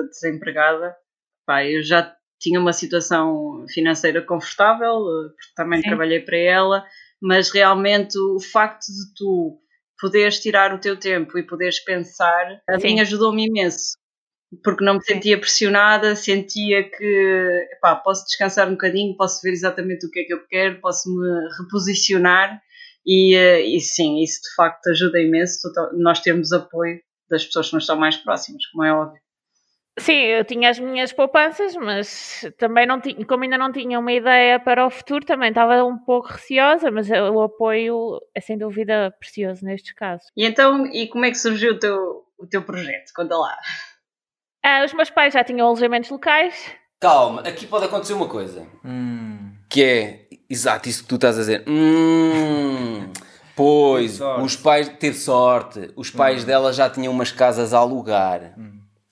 desempregada, 0.09 0.95
pá, 1.45 1.64
eu 1.64 1.83
já 1.83 2.14
tinha 2.41 2.61
uma 2.61 2.72
situação 2.72 3.64
financeira 3.72 4.22
confortável, 4.22 4.97
eh, 4.97 5.28
porque 5.28 5.55
também 5.57 5.80
Sim. 5.80 5.89
trabalhei 5.89 6.20
para 6.20 6.39
ela, 6.39 6.84
mas 7.20 7.51
realmente 7.51 8.18
o 8.18 8.41
facto 8.41 8.86
de 8.86 9.14
tu 9.16 9.61
poderes 10.01 10.41
tirar 10.41 10.72
o 10.72 10.78
teu 10.78 10.97
tempo 10.97 11.36
e 11.39 11.47
poderes 11.47 11.82
pensar, 11.82 12.61
a 12.68 12.78
Sim. 12.78 12.86
mim 12.86 13.01
ajudou-me 13.01 13.47
imenso. 13.47 13.97
Porque 14.64 14.82
não 14.82 14.95
me 14.95 15.05
sentia 15.05 15.39
pressionada, 15.39 16.16
sentia 16.16 16.89
que 16.89 17.68
epá, 17.72 17.97
posso 17.97 18.24
descansar 18.24 18.66
um 18.66 18.72
bocadinho, 18.72 19.14
posso 19.14 19.43
ver 19.43 19.51
exatamente 19.51 20.07
o 20.07 20.11
que 20.11 20.20
é 20.20 20.24
que 20.24 20.32
eu 20.32 20.47
quero, 20.47 20.80
posso 20.80 21.11
me 21.14 21.49
reposicionar 21.61 22.59
e, 23.05 23.34
eh, 23.34 23.61
e 23.61 23.80
sim, 23.80 24.22
isso 24.22 24.41
de 24.43 24.55
facto 24.55 24.86
ajuda 24.89 25.20
imenso. 25.20 25.59
Nós 25.95 26.20
temos 26.20 26.53
apoio 26.53 26.99
das 27.28 27.45
pessoas 27.45 27.68
que 27.68 27.74
nos 27.74 27.84
estão 27.84 27.97
mais 27.97 28.16
próximas, 28.16 28.64
como 28.66 28.84
é 28.84 28.93
óbvio. 28.93 29.20
Sim, 29.99 30.12
eu 30.12 30.44
tinha 30.44 30.70
as 30.70 30.78
minhas 30.78 31.12
poupanças, 31.12 31.74
mas 31.76 32.44
também 32.59 32.86
não 32.86 33.01
tinha, 33.01 33.24
como 33.26 33.44
ainda 33.44 33.59
não 33.59 33.72
tinha 33.72 33.99
uma 33.99 34.12
ideia 34.12 34.59
para 34.59 34.86
o 34.86 34.90
futuro, 34.90 35.24
também 35.24 35.49
estava 35.49 35.84
um 35.84 35.99
pouco 35.99 36.28
receosa, 36.28 36.90
mas 36.90 37.09
o 37.11 37.42
apoio 37.42 38.20
é 38.34 38.40
sem 38.40 38.57
dúvida 38.57 39.14
precioso 39.18 39.64
nestes 39.64 39.92
casos. 39.92 40.26
E 40.36 40.44
então, 40.44 40.86
e 40.86 41.09
como 41.09 41.24
é 41.24 41.30
que 41.30 41.38
surgiu 41.38 41.72
o 41.72 41.78
teu, 41.78 42.24
o 42.38 42.46
teu 42.46 42.62
projeto? 42.62 43.12
Conta 43.14 43.36
lá. 43.36 43.57
Ah, 44.64 44.84
os 44.84 44.92
meus 44.92 45.11
pais 45.11 45.34
já 45.34 45.44
tinham 45.44 45.66
alojamentos 45.66 46.11
locais, 46.11 46.74
Calma, 47.01 47.42
aqui 47.42 47.64
pode 47.64 47.84
acontecer 47.84 48.12
uma 48.12 48.26
coisa. 48.26 48.66
Hum. 48.84 49.53
Que 49.70 49.84
é, 49.84 50.26
exato, 50.51 50.88
isso 50.88 51.03
que 51.03 51.09
tu 51.09 51.14
estás 51.14 51.36
a 51.36 51.40
dizer. 51.40 51.64
Hum, 51.68 53.12
pois, 53.55 54.20
os 54.42 54.57
pais, 54.57 54.88
teve 54.99 55.16
sorte. 55.16 55.92
Os 55.94 56.11
pais 56.11 56.42
dela 56.42 56.72
já 56.72 56.90
tinham 56.90 57.12
umas 57.12 57.30
casas 57.30 57.72
a 57.72 57.78
alugar. 57.78 58.55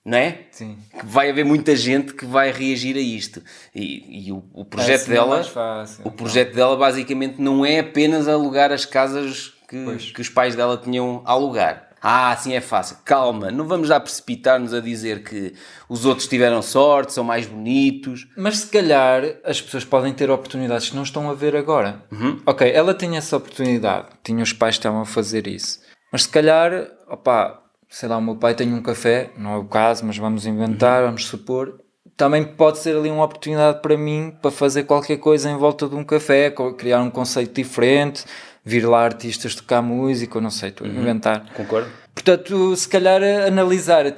Não 0.07 0.17
é? 0.17 0.39
Sim. 0.51 0.77
Que 0.97 1.05
vai 1.05 1.29
haver 1.29 1.43
muita 1.43 1.75
gente 1.75 2.13
que 2.13 2.25
vai 2.25 2.49
reagir 2.49 2.95
a 2.95 3.01
isto. 3.01 3.43
E, 3.75 4.27
e 4.27 4.31
o, 4.31 4.41
o 4.53 4.63
projeto 4.63 5.01
Assim 5.01 5.11
é 5.11 5.15
dela. 5.15 5.35
mais 5.35 5.47
fácil. 5.49 6.01
O 6.07 6.11
projeto 6.11 6.55
dela 6.55 6.77
basicamente 6.77 7.41
não 7.41 7.65
é 7.65 7.79
apenas 7.79 8.25
alugar 8.25 8.71
as 8.71 8.85
casas 8.85 9.51
que, 9.67 9.97
que 10.13 10.21
os 10.21 10.29
pais 10.29 10.55
dela 10.55 10.77
tinham 10.77 11.21
a 11.25 11.31
alugar. 11.33 11.89
Ah, 12.01 12.31
assim 12.31 12.53
é 12.53 12.61
fácil. 12.61 12.95
Calma, 13.03 13.51
não 13.51 13.67
vamos 13.67 13.89
já 13.89 13.99
precipitar-nos 13.99 14.73
a 14.73 14.79
dizer 14.79 15.23
que 15.23 15.53
os 15.89 16.05
outros 16.05 16.25
tiveram 16.25 16.61
sorte, 16.61 17.11
são 17.11 17.25
mais 17.25 17.45
bonitos. 17.45 18.29
Mas 18.37 18.59
se 18.59 18.67
calhar 18.67 19.23
as 19.43 19.59
pessoas 19.59 19.83
podem 19.83 20.13
ter 20.13 20.31
oportunidades 20.31 20.89
que 20.89 20.95
não 20.95 21.03
estão 21.03 21.29
a 21.29 21.33
ver 21.33 21.53
agora. 21.53 22.01
Uhum. 22.09 22.39
Ok, 22.45 22.71
ela 22.71 22.93
tinha 22.93 23.17
essa 23.17 23.35
oportunidade, 23.35 24.07
tinha 24.23 24.41
os 24.41 24.53
pais 24.53 24.75
que 24.75 24.79
estavam 24.79 25.01
a 25.01 25.05
fazer 25.05 25.47
isso. 25.47 25.81
Mas 26.13 26.23
se 26.23 26.29
calhar, 26.29 26.71
opá, 27.09 27.61
sei 27.89 28.09
lá, 28.09 28.17
o 28.17 28.21
meu 28.21 28.35
pai 28.35 28.53
tem 28.53 28.73
um 28.73 28.81
café, 28.81 29.29
não 29.37 29.53
é 29.53 29.57
o 29.57 29.65
caso, 29.65 30.05
mas 30.05 30.17
vamos 30.17 30.45
inventar, 30.45 31.01
Uhum. 31.01 31.07
vamos 31.07 31.25
supor, 31.27 31.79
também 32.15 32.43
pode 32.43 32.79
ser 32.79 32.95
ali 32.95 33.09
uma 33.09 33.23
oportunidade 33.23 33.81
para 33.81 33.97
mim 33.97 34.33
para 34.41 34.51
fazer 34.51 34.83
qualquer 34.83 35.17
coisa 35.17 35.49
em 35.49 35.57
volta 35.57 35.87
de 35.87 35.95
um 35.95 36.03
café, 36.03 36.51
criar 36.77 37.01
um 37.01 37.09
conceito 37.09 37.53
diferente, 37.55 38.25
vir 38.65 38.85
lá 38.87 39.03
artistas 39.03 39.55
tocar 39.55 39.81
música, 39.81 40.37
ou 40.37 40.41
não 40.41 40.49
sei, 40.49 40.69
estou 40.69 40.85
a 40.85 40.89
inventar. 40.89 41.45
Concordo. 41.53 41.87
Portanto, 42.13 42.75
se 42.75 42.89
calhar 42.89 43.21
analisar 43.47 44.05
a, 44.07 44.11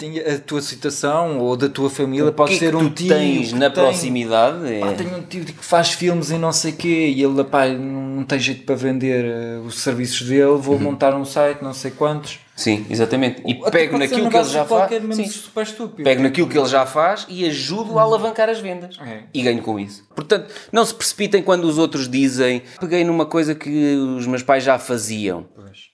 tua 0.46 0.62
situação 0.62 1.38
ou 1.40 1.58
da 1.58 1.68
tua 1.68 1.90
família, 1.90 2.32
pode 2.32 2.54
que 2.54 2.58
ser 2.60 2.74
é 2.74 2.78
um 2.78 2.90
tio 2.90 3.10
tens 3.10 3.50
que 3.50 3.56
na 3.60 3.70
tem- 3.70 3.84
proximidade. 3.84 4.74
é- 4.74 4.80
Pá, 4.80 4.94
tenho 4.94 5.18
um 5.18 5.22
tio 5.22 5.44
que 5.44 5.54
faz 5.66 5.92
filmes 5.92 6.32
e 6.32 6.38
não 6.38 6.54
sei 6.54 6.72
quê, 6.72 7.14
e 7.14 7.22
ele 7.22 7.44
pá, 7.44 7.68
não 7.68 8.24
tem 8.24 8.40
jeito 8.40 8.64
para 8.64 8.76
vender 8.76 9.26
eh, 9.26 9.60
os 9.66 9.80
serviços 9.82 10.26
dele, 10.28 10.56
vou 10.58 10.76
Uhum. 10.76 10.80
montar 10.82 11.14
um 11.14 11.26
site, 11.26 11.62
não 11.62 11.74
sei 11.74 11.92
quantos. 11.92 12.40
Sim, 12.60 12.86
exatamente. 12.90 13.42
E 13.46 13.54
Até 13.62 13.72
pego 13.72 13.98
naquilo 13.98 14.30
que 14.30 14.36
ele 14.36 14.50
já 14.50 14.66
faz. 14.66 14.92
mesmo 14.92 15.14
Sim. 15.14 15.28
super 15.30 15.64
estúpido. 15.64 16.04
Pego 16.04 16.22
naquilo 16.22 16.50
que 16.50 16.58
ele 16.58 16.68
já 16.68 16.86
faz 16.86 17.26
e 17.30 17.46
ajudo 17.46 17.98
a 17.98 18.02
alavancar 18.02 18.50
as 18.50 18.60
vendas. 18.60 18.98
É. 19.00 19.24
E 19.34 19.42
ganho 19.42 19.62
com 19.62 19.80
isso. 19.80 20.06
Portanto, 20.14 20.54
não 20.70 20.84
se 20.84 20.94
precipitem 20.94 21.42
quando 21.42 21.64
os 21.64 21.78
outros 21.78 22.10
dizem 22.10 22.64
peguei 22.78 23.06
numa 23.06 23.26
coisa 23.26 23.56
que 23.56 23.96
os 23.96 24.28
meus 24.28 24.44
pais 24.44 24.62
já 24.62 24.78
faziam. 24.78 25.48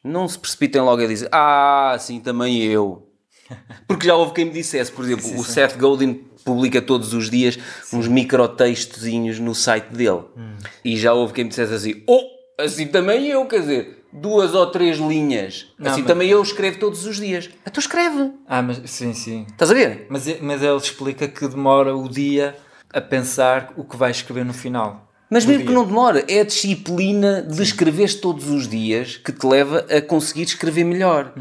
Não 0.03 0.28
se 0.28 0.39
precipitem 0.39 0.82
logo 0.82 1.03
a 1.03 1.05
dizer 1.05 1.30
ah, 1.32 1.95
sim, 1.99 2.20
também 2.20 2.63
eu. 2.63 3.11
Porque 3.88 4.07
já 4.07 4.16
houve 4.16 4.34
quem 4.34 4.45
me 4.45 4.51
dissesse, 4.51 4.91
por 4.91 5.05
exemplo, 5.05 5.39
o 5.39 5.43
Seth 5.43 5.78
Godin 5.78 6.16
publica 6.43 6.82
todos 6.82 7.13
os 7.13 7.30
dias 7.30 7.59
uns 7.93 8.07
microtextozinhos 8.07 9.38
no 9.38 9.53
site 9.53 9.89
dele. 9.89 10.24
Hum. 10.36 10.55
E 10.84 10.97
já 10.97 11.13
houve 11.13 11.32
quem 11.32 11.43
me 11.43 11.49
dissesse 11.51 11.76
assim, 11.76 12.03
oh, 12.07 12.22
assim 12.59 12.88
também 12.88 13.28
eu, 13.28 13.45
quer 13.45 13.59
dizer, 13.59 14.05
duas 14.16 14.53
ou 14.53 14.68
três 14.68 14.97
linhas. 14.97 15.68
Não, 15.78 15.91
assim 15.91 16.01
mas- 16.01 16.07
também 16.07 16.30
eu 16.30 16.41
escrevo 16.41 16.80
todos 16.80 17.05
os 17.05 17.18
dias. 17.18 17.49
Então 17.66 17.80
escreve. 17.80 18.32
Ah, 18.47 18.61
mas 18.61 18.82
sim, 18.86 19.13
sim. 19.13 19.45
Estás 19.49 19.72
a 19.72 19.74
ver? 19.74 20.07
Mas, 20.09 20.26
mas 20.41 20.61
ele 20.63 20.78
explica 20.78 21.28
que 21.28 21.47
demora 21.47 21.95
o 21.95 22.07
dia 22.09 22.55
a 22.93 23.01
pensar 23.01 23.74
o 23.76 23.84
que 23.84 23.97
vai 23.97 24.11
escrever 24.11 24.45
no 24.45 24.53
final. 24.53 25.03
Mas 25.30 25.43
mesmo 25.43 25.63
que 25.63 25.68
dia. 25.70 25.76
não 25.76 25.86
demora, 25.86 26.24
é 26.28 26.41
a 26.41 26.43
disciplina 26.45 27.41
de 27.41 27.61
escrever 27.61 28.13
todos 28.22 28.47
os 28.49 28.68
dias 28.68 29.18
que 29.18 29.32
te 29.32 29.45
leva 29.45 29.80
a 29.89 29.99
conseguir 29.99 30.43
escrever 30.43 30.84
melhor. 30.84 31.34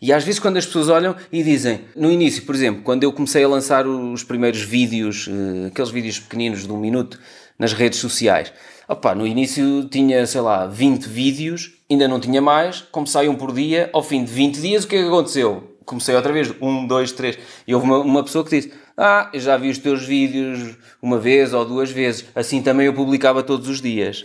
E 0.00 0.10
às 0.12 0.24
vezes 0.24 0.40
quando 0.40 0.56
as 0.56 0.64
pessoas 0.66 0.88
olham 0.88 1.14
e 1.30 1.42
dizem, 1.42 1.82
no 1.94 2.10
início, 2.10 2.42
por 2.44 2.54
exemplo, 2.54 2.82
quando 2.82 3.04
eu 3.04 3.12
comecei 3.12 3.44
a 3.44 3.48
lançar 3.48 3.86
os 3.86 4.24
primeiros 4.24 4.62
vídeos, 4.62 5.28
eh, 5.28 5.66
aqueles 5.66 5.90
vídeos 5.90 6.18
pequeninos 6.18 6.66
de 6.66 6.72
um 6.72 6.78
minuto 6.78 7.20
nas 7.58 7.72
redes 7.74 7.98
sociais, 7.98 8.52
opá, 8.88 9.14
no 9.14 9.26
início 9.26 9.84
tinha, 9.90 10.26
sei 10.26 10.40
lá, 10.40 10.66
20 10.66 11.04
vídeos, 11.06 11.72
ainda 11.90 12.08
não 12.08 12.18
tinha 12.20 12.40
mais, 12.42 12.80
como 12.90 13.06
sai 13.06 13.28
um 13.28 13.34
por 13.34 13.52
dia, 13.52 13.90
ao 13.92 14.02
fim 14.02 14.24
de 14.24 14.30
20 14.32 14.60
dias 14.60 14.84
o 14.84 14.88
que 14.88 14.96
é 14.96 15.02
que 15.02 15.06
aconteceu? 15.08 15.72
Comecei 15.84 16.14
outra 16.16 16.32
vez, 16.32 16.52
um, 16.60 16.84
dois, 16.86 17.12
três, 17.12 17.38
e 17.66 17.72
houve 17.74 17.86
uma, 17.86 17.98
uma 17.98 18.24
pessoa 18.24 18.42
que 18.44 18.50
disse, 18.50 18.72
ah, 18.98 19.30
eu 19.32 19.38
já 19.38 19.56
vi 19.56 19.70
os 19.70 19.78
teus 19.78 20.04
vídeos 20.04 20.76
uma 21.00 21.16
vez 21.18 21.52
ou 21.54 21.64
duas 21.64 21.90
vezes, 21.92 22.24
assim 22.34 22.60
também 22.60 22.86
eu 22.86 22.92
publicava 22.94 23.40
todos 23.42 23.68
os 23.68 23.80
dias. 23.80 24.24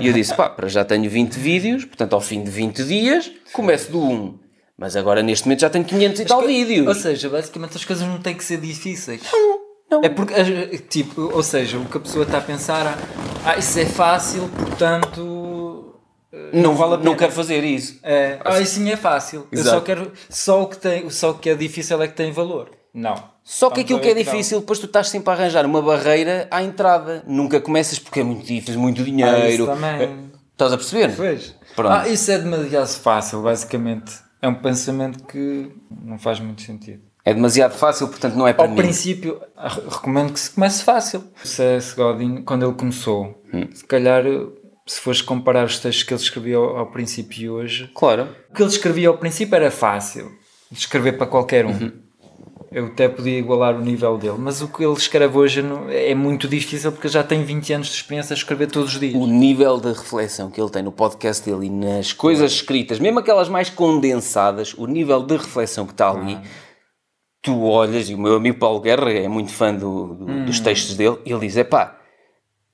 E 0.00 0.06
eu 0.06 0.12
disse, 0.12 0.34
pá, 0.34 0.50
para 0.50 0.68
já 0.68 0.84
tenho 0.84 1.08
20 1.08 1.32
vídeos, 1.36 1.84
portanto 1.86 2.12
ao 2.12 2.20
fim 2.20 2.42
de 2.44 2.50
20 2.50 2.84
dias 2.84 3.30
começo 3.54 3.90
do 3.90 4.02
1. 4.02 4.38
Mas 4.76 4.94
agora 4.96 5.22
neste 5.22 5.46
momento 5.46 5.60
já 5.60 5.70
tenho 5.70 5.84
500 5.86 6.20
e 6.20 6.24
tal 6.26 6.40
Ou 6.42 6.46
vídeos. 6.46 6.98
seja, 6.98 7.30
basicamente 7.30 7.76
as 7.78 7.84
coisas 7.86 8.06
não 8.06 8.18
têm 8.18 8.34
que 8.34 8.44
ser 8.44 8.60
difíceis. 8.60 9.22
não. 9.90 10.02
É 10.04 10.10
porque, 10.10 10.34
as- 10.34 10.80
tipo, 10.90 11.22
ou 11.32 11.42
seja, 11.42 11.78
o 11.78 11.86
que 11.86 11.96
a 11.96 12.00
pessoa 12.00 12.24
está 12.24 12.36
a 12.36 12.42
pensar, 12.42 12.98
ah, 13.46 13.56
isso 13.56 13.78
é 13.78 13.86
fácil, 13.86 14.46
portanto. 14.50 15.54
Eh, 16.52 16.60
Não, 16.60 16.74
vale 16.74 16.94
a 16.94 16.96
não 16.96 17.02
pena. 17.04 17.16
quero 17.16 17.32
fazer 17.32 17.64
isso. 17.64 17.98
É, 18.02 18.38
ah, 18.44 18.60
isso 18.60 18.74
sim 18.76 18.90
é 18.90 18.96
fácil. 18.96 19.46
Eu 19.50 19.58
Exato. 19.60 19.76
só 19.76 19.80
quero. 19.82 20.12
Só 20.28 20.62
o, 20.62 20.66
que 20.68 20.76
tem, 20.78 21.08
só 21.10 21.30
o 21.30 21.34
que 21.34 21.50
é 21.50 21.54
difícil 21.54 22.00
é 22.02 22.08
que 22.08 22.14
tem 22.14 22.30
valor. 22.32 22.70
Não. 22.92 23.14
Só 23.44 23.70
que 23.70 23.80
aquilo 23.82 24.00
que 24.00 24.08
é 24.08 24.14
não. 24.14 24.22
difícil, 24.22 24.60
depois 24.60 24.78
tu 24.78 24.86
estás 24.86 25.08
sempre 25.08 25.30
a 25.30 25.34
arranjar 25.34 25.64
uma 25.66 25.80
barreira 25.82 26.48
à 26.50 26.62
entrada. 26.62 27.22
Nunca 27.26 27.60
começas 27.60 27.98
porque 27.98 28.20
é 28.20 28.24
muito 28.24 28.44
difícil, 28.46 28.80
muito 28.80 29.00
Ah, 29.00 29.04
isso 29.04 29.10
dinheiro. 29.10 29.66
também. 29.66 30.30
Estás 30.52 30.72
a 30.72 30.76
perceber? 30.76 31.14
Pois. 31.14 31.54
Pronto. 31.76 31.92
Ah, 31.92 32.08
isso 32.08 32.30
é 32.30 32.38
demasiado 32.38 32.88
fácil, 32.88 33.42
basicamente. 33.42 34.12
É 34.40 34.48
um 34.48 34.54
pensamento 34.54 35.24
que 35.24 35.70
não 36.04 36.18
faz 36.18 36.40
muito 36.40 36.62
sentido. 36.62 37.02
É 37.24 37.34
demasiado 37.34 37.72
fácil, 37.74 38.06
portanto 38.08 38.34
não 38.34 38.46
é 38.46 38.52
para 38.52 38.64
Ao 38.64 38.70
mim. 38.70 38.76
princípio, 38.76 39.40
ah, 39.56 39.68
recomendo 39.68 40.32
que 40.32 40.38
se 40.40 40.50
comece 40.50 40.82
fácil. 40.84 41.24
O 41.44 41.46
C.S. 41.46 41.94
Godin, 41.96 42.42
quando 42.42 42.64
ele 42.64 42.74
começou, 42.74 43.42
se 43.74 43.84
calhar, 43.84 44.22
se 44.86 45.00
fores 45.00 45.20
comparar 45.20 45.66
os 45.66 45.78
textos 45.80 46.04
que 46.04 46.14
ele 46.14 46.20
escrevia 46.22 46.56
ao, 46.56 46.76
ao 46.78 46.86
princípio 46.86 47.42
e 47.42 47.50
hoje, 47.50 47.90
Claro. 47.94 48.28
o 48.50 48.54
que 48.54 48.62
ele 48.62 48.70
escrevia 48.70 49.08
ao 49.08 49.18
princípio 49.18 49.54
era 49.56 49.70
fácil 49.70 50.30
de 50.70 50.78
escrever 50.78 51.16
para 51.18 51.26
qualquer 51.26 51.66
um. 51.66 51.70
Uhum. 51.70 51.92
Eu 52.72 52.86
até 52.86 53.08
podia 53.08 53.38
igualar 53.38 53.74
o 53.76 53.80
nível 53.80 54.18
dele, 54.18 54.36
mas 54.38 54.60
o 54.60 54.68
que 54.68 54.84
ele 54.84 54.92
escreve 54.94 55.36
hoje 55.38 55.64
é 55.90 56.14
muito 56.14 56.46
difícil 56.48 56.92
porque 56.92 57.08
já 57.08 57.22
tem 57.22 57.42
20 57.42 57.72
anos 57.72 57.86
de 57.88 57.94
experiência 57.94 58.34
a 58.34 58.36
escrever 58.36 58.66
todos 58.70 58.92
os 58.94 59.00
dias. 59.00 59.14
O 59.14 59.26
nível 59.26 59.78
de 59.80 59.88
reflexão 59.92 60.50
que 60.50 60.60
ele 60.60 60.68
tem 60.70 60.82
no 60.82 60.92
podcast 60.92 61.48
dele 61.48 61.66
e 61.66 61.70
nas 61.70 62.12
coisas 62.12 62.52
escritas, 62.52 62.98
mesmo 62.98 63.20
aquelas 63.20 63.48
mais 63.48 63.70
condensadas, 63.70 64.74
o 64.74 64.86
nível 64.86 65.22
de 65.22 65.36
reflexão 65.36 65.86
que 65.86 65.92
está 65.92 66.10
ali, 66.10 66.38
tu 67.40 67.62
olhas, 67.62 68.10
e 68.10 68.14
o 68.14 68.18
meu 68.18 68.34
amigo 68.34 68.58
Paulo 68.58 68.80
Guerra 68.80 69.10
é 69.12 69.28
muito 69.28 69.52
fã 69.52 69.72
do- 69.72 70.14
do- 70.14 70.44
dos 70.44 70.60
textos 70.60 70.96
dele, 70.96 71.18
e 71.24 71.30
ele 71.32 71.46
diz: 71.46 71.56
é 71.56 71.64
pá, 71.64 71.96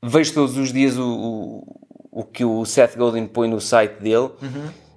vejo 0.03 0.33
todos 0.33 0.57
os 0.57 0.73
dias 0.73 0.97
o, 0.97 1.05
o, 1.07 1.82
o 2.13 2.23
que 2.23 2.45
o 2.45 2.65
Seth 2.67 2.95
Godin 2.97 3.27
põe 3.27 3.49
no 3.49 3.59
site 3.61 3.95
dele, 4.01 4.29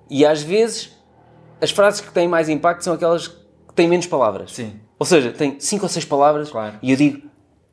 e 0.10 0.26
às 0.26 0.42
vezes 0.44 0.92
as 1.62 1.72
frases 1.72 2.02
que 2.02 2.12
têm 2.12 2.28
mais 2.28 2.50
impacto 2.50 2.84
são 2.84 2.94
aquelas 2.94 3.28
que 3.30 3.74
têm 3.74 3.88
menos 3.88 4.06
palavras. 4.06 4.52
Sim. 4.52 4.80
Ou 5.00 5.06
seja, 5.06 5.32
tem 5.32 5.58
cinco 5.60 5.84
ou 5.84 5.90
seis 5.90 6.04
palavras, 6.06 6.50
Claro. 6.52 6.78
e 6.84 6.92
eu 6.92 6.98
digo: 6.98 7.22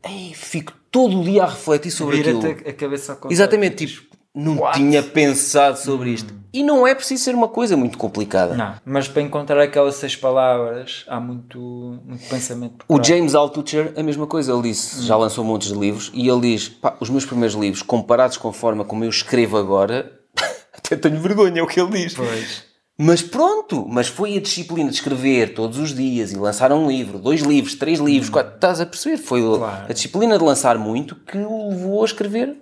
Ei, 0.05 0.33
fico 0.35 0.73
todo 0.91 1.21
o 1.21 1.25
dia 1.25 1.43
a 1.43 1.47
refletir 1.49 1.91
sobre 1.91 2.21
aquilo. 2.21 2.41
Vira-te 2.41 2.67
a- 2.67 2.71
a 2.71 2.73
cabeça 2.73 3.13
contrário. 3.15 3.35
Exatamente, 3.35 3.87
tipo, 3.87 4.17
não 4.35 4.59
What? 4.61 4.79
tinha 4.79 5.03
pensado 5.03 5.77
sobre 5.79 6.11
isto. 6.11 6.33
E 6.53 6.63
não 6.63 6.87
é 6.87 6.95
preciso 6.95 7.25
ser 7.25 7.35
uma 7.35 7.49
coisa 7.49 7.77
muito 7.77 7.97
complicada. 7.97 8.55
Não, 8.55 8.75
mas 8.85 9.09
para 9.09 9.23
encontrar 9.23 9.61
aquelas 9.63 9.95
seis 9.95 10.15
palavras 10.15 11.05
há 11.09 11.19
muito, 11.19 11.59
muito 12.05 12.29
pensamento. 12.29 12.85
O. 12.89 13.03
James 13.03 13.35
Altucher, 13.35 13.95
a 13.97 14.03
mesma 14.03 14.27
coisa, 14.27 14.53
ele 14.53 14.63
disse, 14.63 15.03
já 15.03 15.17
lançou 15.17 15.45
montes 15.45 15.69
de 15.69 15.79
livros, 15.79 16.11
e 16.13 16.29
ele 16.29 16.41
diz: 16.43 16.69
pá, 16.69 16.95
os 17.01 17.09
meus 17.09 17.25
primeiros 17.25 17.55
livros, 17.57 17.83
comparados 17.83 18.37
com 18.37 18.49
a 18.49 18.53
forma 18.53 18.85
como 18.85 19.03
eu 19.05 19.09
escrevo 19.11 19.57
agora, 19.57 20.13
até 20.77 20.95
tenho 20.97 21.19
vergonha, 21.21 21.61
é 21.61 21.63
o 21.63 21.67
que 21.67 21.81
ele 21.81 21.91
diz. 22.03 22.15
Pois. 22.15 22.71
Mas 22.99 23.23
pronto, 23.23 23.87
mas 23.89 24.07
foi 24.09 24.37
a 24.37 24.41
disciplina 24.41 24.91
de 24.91 24.97
escrever 24.97 25.55
todos 25.55 25.79
os 25.79 25.95
dias 25.95 26.31
e 26.31 26.37
lançar 26.37 26.71
um 26.73 26.87
livro, 26.87 27.19
dois 27.19 27.41
livros, 27.41 27.75
três 27.75 27.99
livros, 27.99 28.29
quatro, 28.29 28.55
estás 28.55 28.81
a 28.81 28.87
perceber? 28.87 29.17
Foi 29.17 29.41
Claro. 29.41 29.87
a 29.89 29.93
disciplina 29.93 30.37
de 30.39 30.45
lançar 30.45 30.79
muito 30.79 31.17
que 31.17 31.39
o 31.39 31.71
levou 31.71 32.03
a 32.03 32.05
escrever 32.05 32.51
hum, 32.51 32.57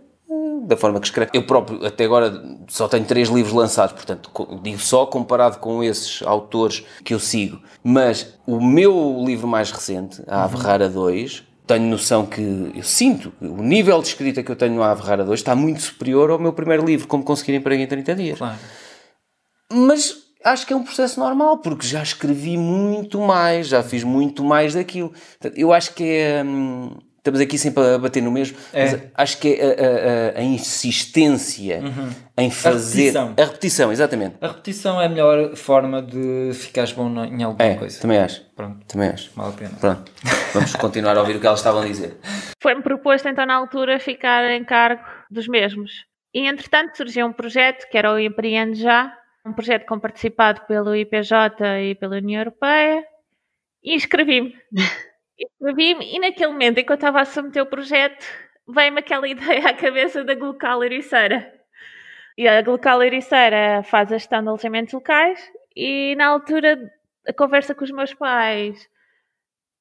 da 0.66 0.76
forma 0.76 1.00
que 1.00 1.06
escreve. 1.06 1.30
Eu 1.34 1.42
próprio, 1.46 1.84
até 1.84 2.04
agora, 2.04 2.42
só 2.68 2.88
tenho 2.88 3.04
três 3.04 3.28
livros 3.28 3.54
lançados, 3.54 3.92
portanto, 3.92 4.30
digo 4.62 4.78
só 4.78 5.06
comparado 5.06 5.58
com 5.58 5.82
esses 5.82 6.22
autores 6.22 6.84
que 7.04 7.14
eu 7.14 7.18
sigo. 7.18 7.60
Mas 7.82 8.34
o 8.46 8.60
meu 8.60 9.22
livro 9.24 9.46
mais 9.46 9.70
recente, 9.70 10.22
A 10.26 10.44
Ave 10.44 10.56
Rara 10.56 10.88
2, 10.88 11.44
tenho 11.66 11.86
noção 11.86 12.26
que 12.26 12.72
eu 12.74 12.82
sinto 12.82 13.32
que 13.38 13.46
o 13.46 13.62
nível 13.62 14.00
de 14.02 14.08
escrita 14.08 14.42
que 14.42 14.50
eu 14.50 14.56
tenho 14.56 14.74
no 14.74 14.82
Ave 14.82 15.02
Rara 15.02 15.24
2 15.24 15.38
está 15.38 15.54
muito 15.54 15.80
superior 15.80 16.30
ao 16.30 16.38
meu 16.38 16.52
primeiro 16.52 16.84
livro, 16.84 17.06
Como 17.06 17.22
Conseguir 17.22 17.54
Emprego 17.54 17.82
em 17.82 17.86
30 17.86 18.14
Dias. 18.14 18.38
Claro. 18.38 18.58
Mas 19.72 20.16
acho 20.44 20.66
que 20.66 20.72
é 20.72 20.76
um 20.76 20.82
processo 20.82 21.20
normal, 21.20 21.58
porque 21.58 21.86
já 21.86 22.02
escrevi 22.02 22.56
muito 22.56 23.20
mais, 23.20 23.68
já 23.68 23.82
fiz 23.82 24.02
muito 24.02 24.42
mais 24.42 24.74
daquilo. 24.74 25.12
Eu 25.54 25.72
acho 25.72 25.94
que 25.94 26.04
é. 26.04 26.42
hum, 26.44 26.90
estamos 27.20 27.40
aqui 27.40 27.56
sempre 27.58 27.82
a 27.94 27.98
bater 27.98 28.22
no 28.22 28.30
mesmo, 28.32 28.56
É. 28.72 28.82
mas 28.90 29.02
acho 29.14 29.38
que 29.38 29.54
é 29.54 30.34
a, 30.34 30.38
a- 30.38 30.40
a 30.40 30.42
insistência 30.42 31.82
em 32.36 32.50
fazer. 32.50 33.12
repetição. 33.12 33.34
A 33.38 33.44
repetição, 33.44 33.92
exatamente. 33.92 34.36
A 34.40 34.48
repetição 34.48 35.00
é 35.00 35.06
a 35.06 35.08
melhor 35.08 35.54
forma 35.54 36.02
de 36.02 36.50
ficares 36.54 36.92
bom 36.92 37.08
em 37.24 37.42
alguma 37.42 37.64
É, 37.64 37.74
coisa. 37.76 38.00
também 38.00 38.18
acho. 38.18 38.42
Pronto, 38.56 38.84
Também 38.86 39.08
acho. 39.10 39.30
vale 39.36 39.50
a 39.50 39.56
pena. 39.56 39.70
Pronto, 39.80 40.12
vamos 40.52 40.74
continuar 40.76 41.16
a 41.16 41.20
ouvir 41.20 41.36
o 41.36 41.40
que 41.40 41.46
elas 41.46 41.60
estavam 41.60 41.82
a 41.82 41.86
dizer. 41.86 42.16
Foi-me 42.62 42.82
proposto 42.82 43.28
então 43.28 43.46
na 43.46 43.54
altura 43.54 43.98
ficar 44.00 44.50
em 44.50 44.64
cargo 44.64 45.02
dos 45.30 45.46
mesmos. 45.48 45.90
E 46.34 46.46
entretanto 46.46 46.96
surgiu 46.96 47.26
um 47.26 47.32
projeto 47.32 47.88
que 47.90 47.96
era 47.98 48.12
o 48.12 48.18
Empreende 48.18 48.80
Já, 48.80 49.12
um 49.46 49.52
projeto 49.52 49.84
com 49.86 49.98
participado 49.98 50.60
pelo 50.68 50.94
IPJ 50.94 51.34
e 51.90 51.94
pela 51.94 52.16
União 52.16 52.40
Europeia, 52.40 53.02
e 53.82 53.94
inscrevi-me. 53.94 54.54
Inscrevi-me 55.40 56.14
e 56.14 56.18
naquele 56.18 56.52
momento 56.52 56.78
em 56.78 56.84
que 56.84 56.92
eu 56.92 56.96
estava 56.96 57.20
a 57.20 57.24
submeter 57.24 57.62
o 57.62 57.66
projeto, 57.66 58.24
veio-me 58.68 59.00
aquela 59.00 59.26
ideia 59.28 59.66
à 59.68 59.74
cabeça 59.74 60.22
da 60.22 60.34
Glocal 60.34 60.84
Ericeira. 60.84 61.52
E 62.36 62.46
a 62.46 62.62
Glocal 62.62 63.02
Ericeira 63.02 63.82
faz 63.82 64.12
a 64.12 64.18
gestão 64.18 64.42
de 64.42 64.48
alojamentos 64.48 64.92
locais 64.92 65.40
e 65.74 66.14
na 66.16 66.26
altura 66.26 66.78
a 67.26 67.32
conversa 67.32 67.74
com 67.74 67.84
os 67.84 67.90
meus 67.90 68.14
pais 68.14 68.88